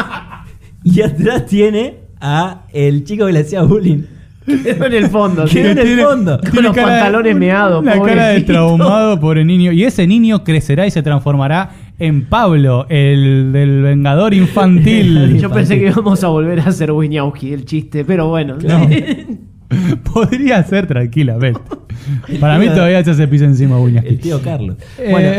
y 0.94 1.02
atrás 1.02 1.46
tiene 1.46 1.96
a 2.20 2.64
el 2.74 3.04
chico 3.04 3.26
que 3.28 3.32
le 3.34 3.40
hacía 3.40 3.62
bullying. 3.64 4.04
Quedó 4.46 4.86
en 4.86 4.94
el 4.94 5.08
fondo. 5.08 5.46
Quedó 5.46 5.72
en 5.72 5.78
el 5.78 6.00
fondo. 6.00 6.40
Con 6.54 6.64
los 6.64 6.74
cara 6.74 6.94
de- 6.94 7.00
pantalones 7.02 7.36
meados. 7.36 7.84
La 7.84 7.94
cara 8.02 8.28
de 8.28 8.40
pobrecito. 8.42 8.54
traumado 8.54 9.20
por 9.20 9.38
el 9.38 9.46
niño. 9.46 9.74
Y 9.74 9.84
ese 9.84 10.08
niño 10.08 10.44
crecerá 10.46 10.88
y 10.88 10.92
se 10.92 11.04
transformará 11.04 11.72
en 12.00 12.26
Pablo, 12.26 12.86
el 12.90 13.52
del 13.52 13.82
vengador 13.82 14.34
infantil. 14.34 15.38
Yo 15.42 15.50
pensé 15.52 15.78
que 15.80 15.88
íbamos 15.88 16.24
a 16.24 16.28
volver 16.30 16.62
a 16.62 16.66
hacer 16.68 16.92
Wiñauski 16.92 17.52
el 17.52 17.66
chiste, 17.66 18.06
pero 18.06 18.30
bueno. 18.30 18.56
No. 18.64 18.88
Podría 20.14 20.64
ser 20.64 20.88
tranquilamente. 20.88 21.60
Para 22.40 22.58
mí 22.58 22.68
todavía 22.68 23.04
se 23.04 23.12
hace 23.12 23.28
pisa 23.28 23.44
encima 23.44 23.78
uñas. 23.78 24.06
El 24.06 24.18
tío 24.18 24.42
Carlos. 24.42 24.78
Eh, 24.98 25.10
Bueno, 25.12 25.30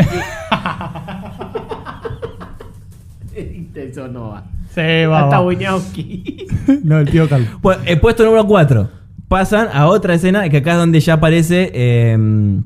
esto 3.75 4.09
no 4.09 4.29
va. 4.31 4.45
Sí, 4.83 5.07
va, 5.07 5.25
Hasta. 5.25 5.41
Wiñowski. 5.41 6.47
No, 6.85 6.99
el 6.99 7.09
tío 7.11 7.29
Calvo. 7.29 7.47
Bueno, 7.63 7.83
eh, 7.87 7.97
puesto 7.97 8.25
número 8.25 8.47
4. 8.47 8.89
Pasan 9.29 9.69
a 9.73 9.87
otra 9.87 10.15
escena 10.15 10.49
que 10.49 10.59
acá 10.59 10.73
es 10.73 10.77
donde 10.79 11.01
ya 11.01 11.15
aparece. 11.15 11.71
eh, 11.75 12.61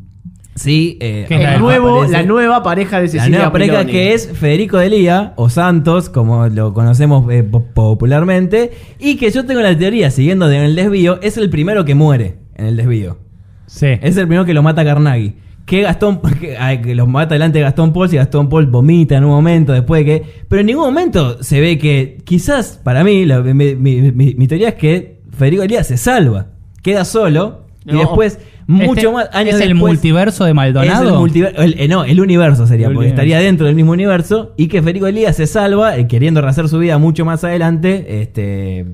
sí, 0.55 0.99
eh, 1.01 1.25
Que 1.29 1.37
es 1.37 1.49
el 1.55 1.61
nuevo, 1.61 1.91
aparece 1.97 2.13
la 2.13 2.23
nueva 2.25 2.63
pareja 2.63 2.97
de 2.97 3.03
la 3.05 3.09
Cecilia 3.09 3.39
nueva 3.39 3.53
pareja 3.53 3.73
Piloni. 3.79 3.93
que 3.93 4.13
es 4.15 4.29
Federico 4.33 4.79
Delía 4.79 5.33
o 5.37 5.49
Santos, 5.51 6.09
como 6.09 6.47
lo 6.49 6.75
conocemos 6.75 7.31
eh, 7.33 7.43
po- 7.43 7.65
popularmente. 7.75 8.73
Y 8.99 9.17
que 9.17 9.31
yo 9.31 9.47
tengo 9.47 9.61
la 9.61 9.77
teoría, 9.77 10.11
siguiendo 10.11 10.51
en 10.51 10.63
el 10.63 10.75
desvío, 10.77 11.21
es 11.23 11.37
el 11.37 11.49
primero 11.51 11.85
que 11.85 11.95
muere 11.95 12.37
en 12.57 12.67
el 12.67 12.77
desvío. 12.77 13.19
Sí. 13.67 13.87
Es 14.03 14.17
el 14.17 14.27
primero 14.27 14.45
que 14.45 14.53
lo 14.55 14.63
mata 14.63 14.85
Carnaghi. 14.85 15.35
Que 15.65 15.83
Gastón, 15.83 16.21
que, 16.41 16.57
ay, 16.59 16.81
que 16.83 16.95
los 16.95 17.07
mata 17.09 17.35
delante 17.35 17.59
de 17.59 17.65
Gastón 17.65 17.93
Paul 17.93 18.09
y 18.13 18.17
Gastón 18.17 18.49
Paul 18.49 18.67
vomita 18.67 19.17
en 19.17 19.25
un 19.25 19.31
momento 19.31 19.73
después 19.73 20.05
de 20.05 20.05
que. 20.05 20.23
Pero 20.49 20.61
en 20.61 20.67
ningún 20.67 20.85
momento 20.85 21.43
se 21.43 21.61
ve 21.61 21.79
que. 21.79 22.19
Quizás, 22.25 22.81
para 22.83 23.05
mí, 23.05 23.25
la- 23.25 23.41
mi, 23.41 23.55
mi- 23.77 24.13
mi- 24.13 24.35
mi 24.35 24.49
teoría 24.49 24.71
es 24.71 24.75
que 24.75 25.21
Federico 25.31 25.63
Elías 25.63 25.87
se 25.87 25.97
salva. 25.97 26.47
Queda 26.83 27.05
solo. 27.05 27.63
Y 27.85 27.97
después, 27.97 28.39
mucho 28.67 28.93
Este 29.01 29.13
más 29.13 29.29
años 29.33 29.55
¿Es 29.57 29.61
el 29.63 29.69
después, 29.71 29.93
multiverso 29.95 30.45
de 30.45 30.55
Maldonado? 30.55 31.05
es 31.05 31.11
el 31.11 31.19
multiver- 31.19 31.55
el- 31.57 31.75
eh, 31.81 31.89
no, 31.89 32.05
el 32.05 32.21
universo 32.21 32.67
sería, 32.67 32.87
El 32.87 32.93
porque 32.95 33.07
universo. 33.09 33.23
estaría 33.23 33.39
dentro 33.45 33.67
del 33.67 33.75
mismo 33.75 33.93
universo. 33.93 34.53
Y 34.57 34.69
que 34.69 34.83
Federico 34.83 35.07
Elías 35.07 35.35
se 35.37 35.47
salva, 35.47 35.97
eh, 35.97 36.07
queriendo 36.07 36.41
rehacer 36.41 36.69
su 36.69 36.79
vida 36.79 36.99
mucho 36.99 37.25
más 37.25 37.43
adelante. 37.45 38.21
Este. 38.23 38.87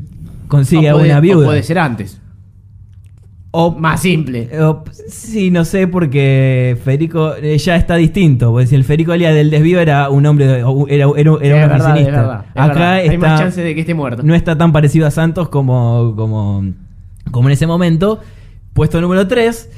Consigue 0.49 0.89
O 0.93 0.97
a 0.97 0.99
puede- 0.99 1.11
una 1.11 1.19
o 1.19 1.23
viuda. 1.23 1.47
puede 1.47 1.63
ser 1.63 1.79
antes. 1.79 2.21
O 3.51 3.71
más 3.73 4.01
simple. 4.03 4.49
O- 4.61 4.85
sí, 5.09 5.51
no 5.51 5.65
sé, 5.65 5.89
porque 5.89 6.77
Federico 6.85 7.35
eh, 7.37 7.57
ya 7.59 7.77
está 7.77 7.97
distinto. 7.97 8.51
Porque 8.51 8.67
si 8.67 8.75
el 8.75 8.85
Federico 8.85 9.13
Elías 9.15 9.35
del 9.35 9.49
desvío 9.51 9.81
era 9.81 10.11
un 10.11 10.27
hombre, 10.27 10.47
de- 10.47 10.65
o- 10.65 10.87
era, 10.89 11.07
era, 11.17 11.17
era 11.17 11.31
un 11.31 11.41
verdad, 11.41 11.81
oficinista. 11.93 11.99
es 11.99 12.05
verdad, 12.13 12.45
es 12.45 12.51
Acá 12.63 12.69
verdad. 12.75 12.93
Hay 12.95 13.07
está, 13.09 13.19
más 13.29 13.41
chance 13.41 13.61
de 13.63 13.75
que 13.75 13.81
esté 13.81 13.95
muerto. 13.95 14.23
No 14.23 14.35
está 14.35 14.59
tan 14.59 14.73
parecido 14.73 15.07
a 15.07 15.11
Santos 15.11 15.49
como, 15.49 16.15
como, 16.17 16.65
como 17.31 17.49
en 17.49 17.53
ese 17.53 17.67
momento. 17.67 18.21
Puesto 18.75 19.01
número 19.01 19.27
3, 19.27 19.71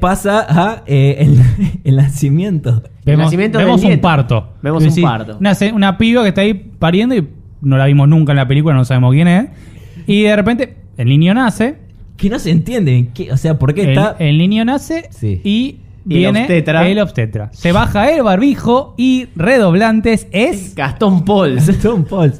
pasa 0.00 0.44
a 0.48 0.82
eh, 0.86 1.16
el, 1.20 1.40
el 1.84 1.96
nacimiento. 1.96 2.82
Vemos, 3.06 3.26
nacimiento 3.26 3.58
vemos 3.58 3.76
del 3.80 3.84
un 3.86 3.90
nieto. 3.92 4.02
parto. 4.02 4.48
Vemos 4.60 4.82
Es 4.82 4.88
un 4.88 4.90
decir, 4.90 5.04
parto. 5.04 5.36
Una, 5.38 5.54
se- 5.54 5.72
una 5.72 5.96
piba 5.98 6.22
que 6.22 6.30
está 6.30 6.40
ahí 6.40 6.54
pariendo 6.54 7.14
y 7.14 7.28
no 7.62 7.78
la 7.78 7.86
vimos 7.86 8.08
nunca 8.08 8.32
en 8.32 8.36
la 8.36 8.48
película, 8.48 8.74
no 8.74 8.84
sabemos 8.84 9.14
quién 9.14 9.28
es. 9.28 9.46
Y 10.08 10.24
de 10.24 10.34
repente 10.36 10.76
el 10.96 11.08
niño 11.08 11.32
nace. 11.32 11.83
Que 12.16 12.30
no 12.30 12.38
se 12.38 12.50
entiende. 12.50 13.08
¿qué? 13.14 13.32
o 13.32 13.36
sea, 13.36 13.58
¿por 13.58 13.74
qué 13.74 13.82
el, 13.82 13.88
está.? 13.90 14.16
el 14.18 14.38
niño 14.38 14.64
nace 14.64 15.08
Sí. 15.10 15.40
y 15.44 15.78
Y 16.06 16.14
el 16.16 16.18
viene 16.32 16.40
obstetra. 16.42 16.86
el 16.88 16.98
obstetra. 16.98 17.50
Se 17.52 17.72
baja 17.72 18.10
el 18.10 18.22
barbijo 18.22 18.94
y 18.98 19.26
redoblantes 19.36 20.26
es 20.32 20.74
Gastón 20.74 21.24
Paul. 21.24 21.54
Gastón 21.66 22.04
Paul. 22.04 22.32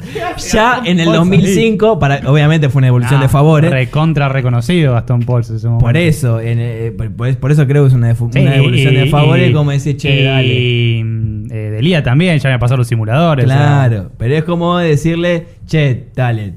Ya 0.53 0.83
en 0.85 1.01
el 1.01 1.07
Paul 1.07 1.17
2005, 1.17 1.99
para, 1.99 2.21
obviamente 2.31 2.69
fue 2.69 2.81
una 2.81 2.89
devolución 2.89 3.21
de 3.21 3.29
favores. 3.29 3.71
Recontra 3.71 4.29
reconocido 4.29 4.93
Gastón 4.93 5.21
Pauls 5.23 5.49
ese 5.51 5.67
momento. 5.67 5.87
Por 5.87 5.97
eso, 5.97 6.41
en, 6.41 6.59
eh, 6.61 6.93
por, 7.41 7.51
eso 7.51 7.67
creo 7.67 7.85
que 7.85 7.89
es 7.89 7.95
una, 7.95 8.15
Sí, 8.15 8.25
y- 8.39 8.85
de 8.97 9.07
favores, 9.07 9.51
y- 9.51 9.53
como 9.55 9.71
decir, 9.71 9.97
che, 9.97 10.21
y, 10.21 10.25
dale. 10.25 10.99
eh, 11.01 11.71
Delía 11.71 12.03
también, 12.03 12.39
ya 12.39 12.51
me 12.51 12.59
pasado 12.59 12.77
los 12.79 12.87
simuladores. 12.89 13.47
o 13.47 13.49
sea, 13.49 13.57
Claro, 13.57 14.11
pero 14.19 14.35
es 14.37 14.45
como 14.45 14.79
decirle, 14.79 15.47
che, 15.67 16.09
dale, 16.15 16.55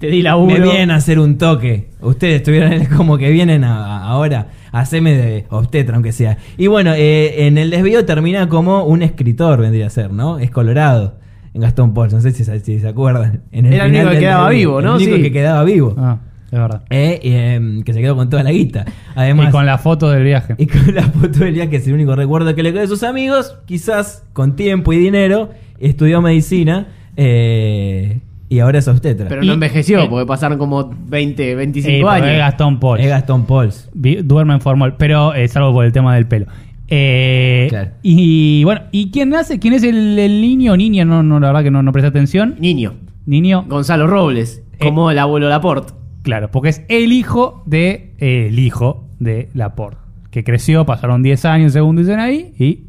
Te 0.00 0.08
di 0.08 0.22
laburo. 0.22 0.52
me 0.54 0.60
vienen 0.60 0.90
a 0.90 0.96
hacer 0.96 1.18
un 1.18 1.38
toque. 1.38 1.90
Ustedes 2.00 2.36
estuvieron 2.36 2.84
como 2.96 3.16
que 3.18 3.30
vienen 3.30 3.64
a- 3.64 3.98
a- 3.98 4.04
ahora 4.08 4.48
a 4.72 4.80
hacerme 4.80 5.14
de 5.14 5.44
obstetra, 5.50 5.94
aunque 5.94 6.12
sea. 6.12 6.36
Y 6.58 6.66
bueno, 6.66 6.92
eh, 6.94 7.46
en 7.46 7.58
el 7.58 7.70
desvío 7.70 8.04
termina 8.04 8.48
como 8.48 8.84
un 8.84 9.02
escritor, 9.02 9.60
vendría 9.60 9.86
a 9.86 9.90
ser, 9.90 10.12
¿no? 10.12 10.38
Es 10.38 10.50
Colorado. 10.50 11.18
En 11.54 11.60
Gastón 11.60 11.94
Paul, 11.94 12.08
no 12.10 12.20
sé 12.20 12.32
si, 12.32 12.44
se- 12.44 12.58
si 12.60 12.80
se 12.80 12.88
acuerdan. 12.88 13.42
En 13.52 13.66
Era 13.66 13.84
el 13.86 13.92
único 13.92 14.10
que 14.10 14.18
quedaba 14.18 14.48
desvío, 14.48 14.68
vivo, 14.70 14.82
¿no? 14.82 14.96
El 14.96 15.02
único 15.02 15.16
Sí. 15.16 15.22
que 15.22 15.32
quedaba 15.32 15.62
vivo. 15.62 15.94
Ah, 15.96 16.18
es 16.46 16.58
verdad. 16.58 16.82
Eh, 16.90 17.20
em, 17.22 17.82
que 17.84 17.92
se 17.92 18.00
quedó 18.00 18.16
con 18.16 18.28
toda 18.28 18.42
la 18.42 18.50
guita. 18.50 18.84
Además, 19.14 19.48
y 19.48 19.52
con 19.52 19.64
la 19.64 19.78
foto 19.78 20.10
del 20.10 20.24
viaje. 20.24 20.54
y 20.58 20.66
con 20.66 20.92
la 20.94 21.02
foto 21.04 21.38
del 21.40 21.54
día 21.54 21.70
que 21.70 21.76
es 21.76 21.86
el 21.86 21.94
único 21.94 22.16
recuerdo 22.16 22.52
que 22.56 22.62
le 22.64 22.72
queda 22.72 22.82
de 22.82 22.88
sus 22.88 23.04
amigos, 23.04 23.56
quizás 23.66 24.24
con 24.32 24.56
tiempo 24.56 24.92
y 24.92 24.98
dinero, 24.98 25.50
estudió 25.78 26.20
medicina 26.20 26.88
eh, 27.16 28.20
y 28.54 28.60
ahora 28.60 28.78
es 28.78 28.88
obstetra. 28.88 29.28
Pero 29.28 29.42
no 29.42 29.52
envejeció, 29.52 30.08
porque 30.08 30.26
pasaron 30.26 30.56
como 30.58 30.90
20, 31.08 31.50
Sí, 31.50 31.54
25 31.54 32.06
porque 32.06 32.18
es 32.18 32.24
años. 32.24 32.38
Gastón 32.38 32.80
Pauls. 32.80 33.00
Es 33.02 33.08
Gastón 33.10 33.44
Pauls. 33.46 33.90
Vi- 33.94 34.22
Duerme 34.22 34.54
en 34.54 34.60
formol, 34.60 34.94
pero 34.96 35.34
eh, 35.34 35.46
salvo 35.48 35.72
por 35.72 35.84
el 35.84 35.92
tema 35.92 36.14
del 36.14 36.26
pelo. 36.26 36.46
Eh, 36.88 37.66
Claro. 37.70 37.90
Y 38.02 38.62
bueno, 38.64 38.82
¿y 38.92 39.10
quién 39.10 39.30
nace? 39.30 39.58
¿Quién 39.58 39.74
es 39.74 39.82
el, 39.82 40.18
el 40.18 40.40
niño 40.40 40.72
o 40.72 40.76
niña? 40.76 41.04
No, 41.04 41.22
no, 41.22 41.40
la 41.40 41.48
verdad 41.48 41.62
que 41.62 41.70
no, 41.70 41.82
no 41.82 41.92
presté 41.92 42.08
atención. 42.08 42.56
Niño. 42.58 42.94
Niño. 43.26 43.64
Gonzalo 43.68 44.06
Robles, 44.06 44.62
como 44.80 45.10
el 45.10 45.18
abuelo 45.18 45.48
Laporte. 45.48 45.92
Claro, 46.22 46.50
porque 46.50 46.68
es 46.70 46.82
el 46.88 47.12
hijo 47.12 47.62
de 47.66 48.14
eh, 48.18 48.46
el 48.48 48.58
hijo 48.58 49.08
de 49.18 49.48
Laporte, 49.54 49.98
que 50.30 50.44
creció, 50.44 50.84
pasaron 50.86 51.22
10 51.22 51.44
años 51.46 51.72
según 51.72 51.96
dicen 51.96 52.18
ahí, 52.20 52.52
y 52.58 52.84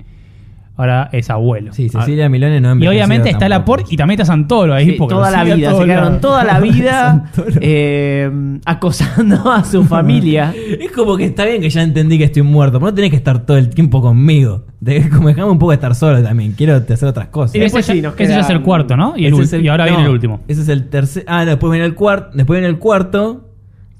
ahora 0.77 1.09
es 1.11 1.29
abuelo. 1.29 1.73
Sí, 1.73 1.89
Cecilia 1.89 2.29
Milone 2.29 2.59
no 2.59 2.75
Y 2.75 2.87
obviamente 2.87 3.29
está 3.29 3.47
tampoco. 3.47 3.77
Laporte 3.77 3.93
y 3.93 3.97
también 3.97 4.19
está 4.19 4.25
Santoro 4.25 4.73
ahí. 4.73 4.91
Sí, 4.91 4.95
porque 4.97 5.15
toda 5.15 5.31
la 5.31 5.43
vida, 5.43 5.73
se 5.73 5.85
quedaron 5.85 6.21
toda 6.21 6.43
la 6.43 6.59
vida 6.61 7.31
eh, 7.61 8.59
acosando 8.65 9.51
a 9.51 9.63
su 9.63 9.83
familia. 9.85 10.53
Es 10.79 10.91
como 10.91 11.17
que 11.17 11.25
está 11.25 11.45
bien 11.45 11.61
que 11.61 11.69
ya 11.69 11.81
entendí 11.81 12.17
que 12.17 12.25
estoy 12.25 12.41
muerto, 12.41 12.79
pero 12.79 12.91
no 12.91 12.95
tenés 12.95 13.11
que 13.11 13.17
estar 13.17 13.45
todo 13.45 13.57
el 13.57 13.69
tiempo 13.69 14.01
conmigo. 14.01 14.65
De, 14.79 15.09
como 15.09 15.29
dejame 15.29 15.49
un 15.49 15.59
poco 15.59 15.71
de 15.71 15.75
estar 15.75 15.95
solo 15.95 16.21
también. 16.21 16.51
Quiero 16.51 16.75
hacer 16.75 17.05
otras 17.05 17.27
cosas. 17.29 17.55
Y 17.55 17.59
después 17.59 17.85
ese, 17.85 17.93
sí, 17.93 18.01
ya, 18.01 18.09
nos 18.09 18.19
ese 18.19 18.33
ya 18.33 18.39
es 18.41 18.49
el 18.49 18.61
cuarto, 18.61 18.95
¿no? 18.97 19.13
Y, 19.17 19.25
el 19.25 19.33
es 19.33 19.53
el- 19.53 19.65
y 19.65 19.67
ahora 19.67 19.85
no, 19.85 19.91
viene 19.91 20.05
el 20.05 20.11
último. 20.11 20.41
Ese 20.47 20.61
es 20.61 20.69
el 20.69 20.89
tercer. 20.89 21.23
Ah, 21.27 21.43
no, 21.45 21.51
después 21.51 21.71
viene 21.71 21.85
el 21.85 21.95
cuarto. 21.95 22.31
Después 22.35 22.59
viene 22.59 22.67
el 22.69 22.79
cuarto. 22.79 23.49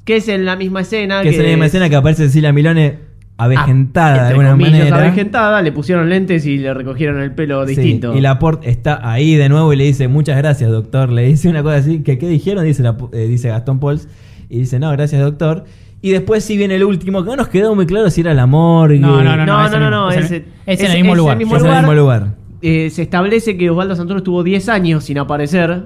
Que 0.04 0.18
es 0.18 0.28
en 0.28 0.46
la 0.46 0.56
misma 0.56 0.82
escena. 0.82 1.22
Que 1.24 1.30
es 1.30 1.38
en 1.38 1.44
la 1.44 1.50
misma 1.50 1.66
escena 1.66 1.90
que 1.90 1.96
aparece 1.96 2.26
Cecilia 2.26 2.52
Milone 2.54 3.00
avejentada 3.38 4.24
de 4.24 4.30
alguna 4.30 4.52
comillas, 4.52 4.72
manera. 4.90 4.98
avejentada, 4.98 5.62
le 5.62 5.72
pusieron 5.72 6.10
lentes 6.10 6.46
y 6.46 6.58
le 6.58 6.74
recogieron 6.74 7.20
el 7.22 7.34
pelo 7.34 7.66
Sí, 7.68 7.76
distinto. 7.76 8.16
y 8.16 8.22
Laporte 8.22 8.70
está 8.70 9.00
ahí 9.10 9.36
de 9.36 9.50
nuevo 9.50 9.74
y 9.74 9.76
le 9.76 9.84
dice 9.84 10.08
muchas 10.08 10.38
gracias 10.38 10.70
doctor. 10.72 11.12
Le 11.12 11.24
dice 11.24 11.50
una 11.50 11.62
cosa 11.64 11.78
así, 11.78 12.00
que 12.02 12.18
qué 12.18 12.28
dijeron, 12.28 12.64
dice, 12.64 12.84
la- 12.84 12.96
eh, 13.12 13.28
dice 13.28 13.50
Gastón 13.50 13.80
Pauls. 13.80 14.08
Y 14.50 14.60
dice, 14.60 14.80
no, 14.80 14.92
gracias 14.92 15.22
doctor. 15.22 15.66
Y 16.02 16.12
después 16.12 16.44
sí 16.44 16.56
viene 16.56 16.76
el 16.76 16.84
último, 16.84 17.24
que 17.24 17.30
no 17.32 17.36
nos 17.36 17.48
quedó 17.48 17.74
muy 17.76 17.86
claro 17.88 18.10
si 18.10 18.22
era 18.22 18.32
el 18.32 18.40
amor. 18.40 18.92
No, 18.92 19.24
no, 19.24 19.36
no, 19.36 19.46
No, 19.46 19.66
es 19.66 19.72
no, 19.72 19.80
no, 19.80 19.90
no, 19.90 20.12
es 20.12 20.18
el- 20.32 20.46
es, 20.66 20.80
es 20.80 20.80
en 20.82 20.92
el 20.92 20.98
mismo 21.02 21.16
lugar. 21.16 21.42
Es 21.42 21.50
en 21.50 21.66
el 21.66 21.74
mismo 21.78 21.94
lugar. 21.94 22.36
Eh, 22.62 22.90
se 22.90 23.02
establece 23.02 23.58
que 23.58 23.70
Osvaldo 23.70 23.96
Santoro 23.96 24.20
estuvo 24.20 24.44
10 24.44 24.70
años 24.70 25.04
sin 25.04 25.18
aparecer 25.18 25.86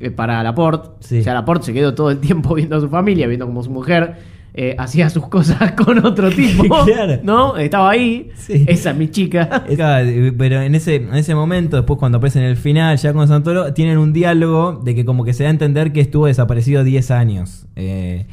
eh, 0.00 0.10
para 0.10 0.42
Laporte. 0.42 0.88
Sí. 1.00 1.20
O 1.20 1.22
sea, 1.22 1.34
Laporte 1.34 1.66
se 1.66 1.72
quedó 1.74 1.94
todo 1.94 2.10
el 2.10 2.18
tiempo 2.18 2.54
viendo 2.56 2.76
a 2.76 2.80
su 2.80 2.88
familia, 2.88 3.26
viendo 3.26 3.46
como 3.46 3.62
su 3.62 3.70
mujer 3.70 4.14
eh, 4.60 4.74
hacía 4.76 5.08
sus 5.08 5.28
cosas 5.28 5.70
con 5.84 6.04
otro 6.04 6.30
tipo. 6.30 6.64
Claro. 6.84 7.20
¿No? 7.22 7.56
Estaba 7.56 7.90
ahí. 7.90 8.30
Esa 8.48 8.90
es 8.90 8.96
mi 8.96 9.08
chica. 9.08 9.64
Pero 9.68 10.60
en 10.60 10.74
ese, 10.74 10.96
en 10.96 11.14
ese 11.14 11.34
momento, 11.36 11.76
después 11.76 11.96
cuando 11.98 12.18
aparece 12.18 12.40
en 12.40 12.46
el 12.46 12.56
final, 12.56 12.96
ya 12.96 13.12
con 13.12 13.28
Santoro, 13.28 13.72
tienen 13.72 13.98
un 13.98 14.12
diálogo 14.12 14.80
de 14.82 14.96
que 14.96 15.04
como 15.04 15.24
que 15.24 15.32
se 15.32 15.44
da 15.44 15.50
a 15.50 15.52
entender 15.52 15.92
que 15.92 16.00
estuvo 16.00 16.26
desaparecido 16.26 16.82
10 16.82 17.10
años. 17.12 17.66
Eh, 17.76 18.26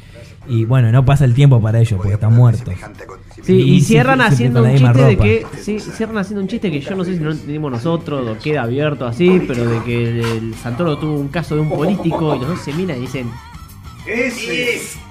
y 0.48 0.64
bueno, 0.64 0.90
no 0.90 1.04
pasa 1.04 1.24
el 1.24 1.34
tiempo 1.34 1.60
para 1.60 1.78
ellos 1.78 1.96
porque 1.96 2.14
están 2.14 2.34
muertos. 2.34 2.74
Sí, 3.42 3.54
y 3.54 3.80
cierran 3.82 4.20
haciendo 4.20 4.64
un 4.64 4.74
chiste 4.74 5.02
de 5.04 5.16
que. 5.16 5.46
Sí, 5.60 5.78
cierran 5.78 6.18
haciendo 6.18 6.40
un 6.42 6.48
chiste 6.48 6.72
que 6.72 6.80
yo 6.80 6.96
no 6.96 7.04
sé 7.04 7.14
si 7.14 7.22
no 7.22 7.30
entendimos 7.30 7.70
nosotros 7.70 8.28
o 8.28 8.42
queda 8.42 8.62
abierto 8.62 9.06
así, 9.06 9.42
pero 9.46 9.64
de 9.64 9.80
que 9.84 10.08
el, 10.08 10.20
el 10.24 10.54
Santoro 10.54 10.98
tuvo 10.98 11.14
un 11.14 11.28
caso 11.28 11.54
de 11.54 11.60
un 11.60 11.68
político 11.68 12.34
y 12.34 12.40
los 12.40 12.48
dos 12.48 12.60
se 12.60 12.72
miran 12.72 12.98
y 12.98 13.02
dicen. 13.02 13.30
Ese 14.08 14.74
es. 14.74 15.05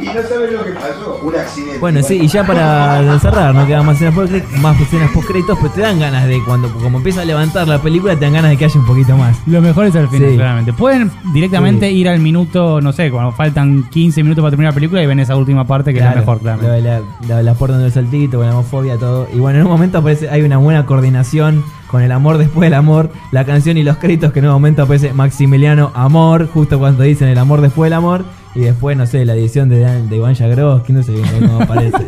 Y 0.00 0.06
no 0.06 0.22
sabes 0.28 0.52
lo 0.52 0.64
que 0.64 0.70
pasó. 0.72 1.20
Un 1.22 1.36
accidente. 1.36 1.78
Bueno, 1.78 2.02
sí, 2.02 2.18
y 2.22 2.26
ya 2.28 2.44
para 2.44 3.18
cerrar, 3.20 3.54
no 3.54 3.66
quedan 3.66 3.86
más 3.86 3.96
escenas 3.96 4.14
post 4.14 4.32
más 4.60 4.80
escenas 4.80 5.10
post 5.12 5.28
créditos, 5.28 5.58
pero 5.60 5.72
te 5.72 5.80
dan 5.80 5.98
ganas 6.00 6.26
de 6.26 6.42
cuando 6.44 6.68
como 6.74 6.98
empieza 6.98 7.22
a 7.22 7.24
levantar 7.24 7.66
la 7.68 7.78
película, 7.80 8.14
te 8.14 8.24
dan 8.24 8.34
ganas 8.34 8.50
de 8.50 8.56
que 8.56 8.64
haya 8.66 8.78
un 8.80 8.86
poquito 8.86 9.16
más. 9.16 9.36
Lo 9.46 9.60
mejor 9.60 9.86
es 9.86 9.96
al 9.96 10.08
final, 10.08 10.30
Sí. 10.30 10.36
claramente. 10.36 10.72
Pueden 10.72 11.10
directamente 11.32 11.90
ir 11.90 12.08
al 12.08 12.20
minuto, 12.20 12.80
no 12.80 12.92
sé, 12.92 13.10
cuando 13.10 13.32
faltan 13.32 13.84
15 13.90 14.22
minutos 14.22 14.42
para 14.42 14.50
terminar 14.50 14.72
la 14.72 14.74
película 14.74 15.02
y 15.02 15.06
ven 15.06 15.20
esa 15.20 15.36
última 15.36 15.64
parte 15.66 15.92
que 15.92 15.98
es 16.00 16.04
la 16.04 16.14
mejor, 16.14 16.40
claramente. 16.40 16.68
Lo 16.68 16.74
de 16.74 16.80
la, 16.82 17.00
la, 17.36 17.42
la 17.42 17.54
puerta 17.54 17.78
del 17.78 17.92
saltito, 17.92 18.38
con 18.38 18.46
la 18.46 18.52
homofobia, 18.54 18.98
todo. 18.98 19.28
Y 19.32 19.38
bueno, 19.38 19.58
en 19.60 19.64
un 19.66 19.70
momento 19.70 19.98
aparece, 19.98 20.28
hay 20.28 20.42
una 20.42 20.58
buena 20.58 20.84
coordinación 20.86 21.64
con 21.90 22.02
el 22.02 22.12
amor 22.12 22.38
después 22.38 22.66
del 22.66 22.74
amor, 22.74 23.10
la 23.30 23.44
canción 23.44 23.76
y 23.76 23.82
los 23.82 23.98
créditos, 23.98 24.32
que 24.32 24.40
en 24.40 24.46
un 24.46 24.52
momento 24.52 24.82
aparece 24.82 25.12
Maximiliano 25.12 25.92
Amor, 25.94 26.48
justo 26.48 26.78
cuando 26.78 27.02
dicen 27.02 27.28
el 27.28 27.38
amor 27.38 27.60
después 27.60 27.86
del 27.86 27.94
amor, 27.94 28.24
y 28.54 28.60
después, 28.60 28.96
no 28.96 29.06
sé, 29.06 29.24
la 29.24 29.34
edición 29.34 29.68
de, 29.68 29.78
de 30.02 30.16
Iván 30.16 30.34
Yagroski, 30.34 30.92
no 30.92 31.02
sé 31.02 31.12
bien 31.12 31.26
cómo 31.40 31.62
aparece. 31.62 32.06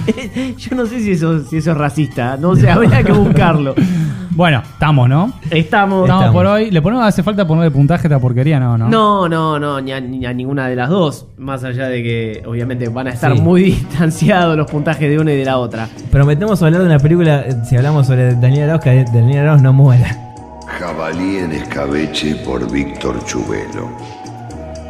Yo 0.56 0.76
no 0.76 0.86
sé 0.86 1.00
si 1.00 1.12
eso, 1.12 1.44
si 1.44 1.58
eso 1.58 1.70
es 1.72 1.76
racista, 1.76 2.36
no 2.36 2.56
sé, 2.56 2.70
habría 2.70 3.02
que 3.02 3.12
buscarlo. 3.12 3.74
Bueno, 4.32 4.62
estamos, 4.64 5.08
¿no? 5.08 5.32
Estamos. 5.50 6.04
Estamos 6.08 6.32
por 6.32 6.46
hoy. 6.46 6.70
¿Le 6.70 6.80
ponemos, 6.80 7.04
hace 7.04 7.22
falta 7.22 7.46
ponerle 7.46 7.70
puntaje 7.72 8.06
a 8.06 8.08
esta 8.08 8.18
porquería? 8.20 8.60
No, 8.60 8.78
no. 8.78 8.88
No, 8.88 9.28
no, 9.28 9.58
no, 9.58 9.80
ni 9.80 9.92
a, 9.92 10.00
ni 10.00 10.24
a 10.24 10.32
ninguna 10.32 10.68
de 10.68 10.76
las 10.76 10.88
dos. 10.88 11.26
Más 11.36 11.64
allá 11.64 11.88
de 11.88 12.02
que 12.02 12.42
obviamente 12.46 12.88
van 12.88 13.08
a 13.08 13.10
estar 13.10 13.32
Sí. 13.34 13.40
muy 13.40 13.62
distanciados 13.72 14.56
los 14.56 14.70
puntajes 14.70 15.10
de 15.10 15.18
una 15.18 15.32
y 15.32 15.36
de 15.36 15.44
la 15.44 15.58
otra. 15.58 15.88
Prometemos 16.12 16.62
hablar 16.62 16.80
de 16.82 16.86
una 16.86 16.98
película, 17.00 17.40
eh, 17.40 17.56
si 17.64 17.76
hablamos 17.76 18.06
sobre 18.06 18.34
Daniel 18.36 18.70
Arauz, 18.70 18.82
que 18.84 19.04
Daniel 19.12 19.40
Arauz 19.48 19.62
no 19.62 19.72
muera. 19.72 20.16
Jabalí 20.78 21.38
en 21.38 21.52
escabeche 21.52 22.36
por 22.36 22.70
Víctor 22.70 23.22
Chubelo. 23.24 23.88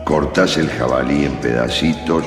Cortás 0.04 0.58
el 0.58 0.68
jabalí 0.68 1.24
en 1.24 1.32
pedacitos 1.36 2.24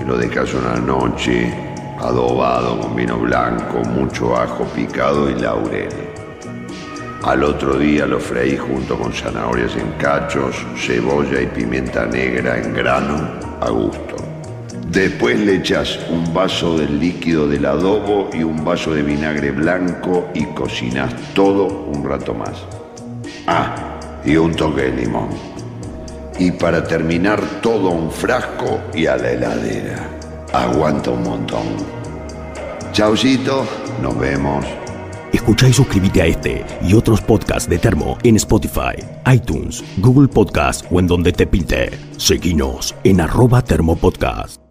y 0.00 0.04
lo 0.04 0.16
dejas 0.18 0.52
una 0.52 0.80
noche 0.80 1.54
adobado 2.00 2.78
con 2.80 2.96
vino 2.96 3.16
blanco, 3.18 3.82
mucho 3.94 4.36
ajo 4.36 4.64
picado 4.74 5.30
y 5.30 5.34
laurel. 5.40 5.88
Al 7.22 7.42
otro 7.42 7.78
día 7.78 8.06
lo 8.06 8.20
freí 8.20 8.56
junto 8.56 8.98
con 8.98 9.12
zanahorias 9.12 9.74
en 9.76 9.90
cachos, 9.92 10.56
cebolla 10.76 11.40
y 11.40 11.46
pimienta 11.46 12.06
negra 12.06 12.58
en 12.58 12.72
grano 12.74 13.28
a 13.60 13.70
gusto. 13.70 14.16
Después 14.88 15.38
le 15.40 15.56
echas 15.56 15.98
un 16.08 16.32
vaso 16.32 16.78
del 16.78 17.00
líquido 17.00 17.48
del 17.48 17.66
adobo 17.66 18.30
y 18.32 18.42
un 18.44 18.64
vaso 18.64 18.94
de 18.94 19.02
vinagre 19.02 19.50
blanco 19.50 20.28
y 20.34 20.44
cocinas 20.46 21.12
todo 21.34 21.66
un 21.66 22.04
rato 22.08 22.32
más. 22.32 22.64
Ah, 23.46 23.98
y 24.24 24.36
un 24.36 24.54
toque 24.54 24.82
de 24.82 24.92
limón. 24.92 25.28
Y 26.38 26.52
para 26.52 26.84
terminar 26.84 27.40
todo 27.60 27.90
un 27.90 28.10
frasco 28.10 28.80
y 28.94 29.06
a 29.06 29.16
la 29.16 29.32
heladera. 29.32 30.08
Aguanta 30.52 31.10
un 31.10 31.22
montón. 31.24 31.66
Chaucito, 32.92 33.66
nos 34.00 34.18
vemos. 34.18 34.64
Escucha 35.32 35.68
y 35.68 35.72
suscríbete 35.72 36.22
a 36.22 36.26
este 36.26 36.64
y 36.82 36.94
otros 36.94 37.20
podcasts 37.20 37.68
de 37.68 37.78
Termo 37.78 38.18
en 38.22 38.36
Spotify, 38.36 38.96
iTunes, 39.32 39.82
Google 39.98 40.28
Podcast 40.28 40.84
o 40.90 41.00
en 41.00 41.06
donde 41.06 41.32
te 41.32 41.46
pinte. 41.46 41.90
Seguinos 42.16 42.94
en 43.04 43.20
arroba 43.20 43.62
termopodcast. 43.62 44.65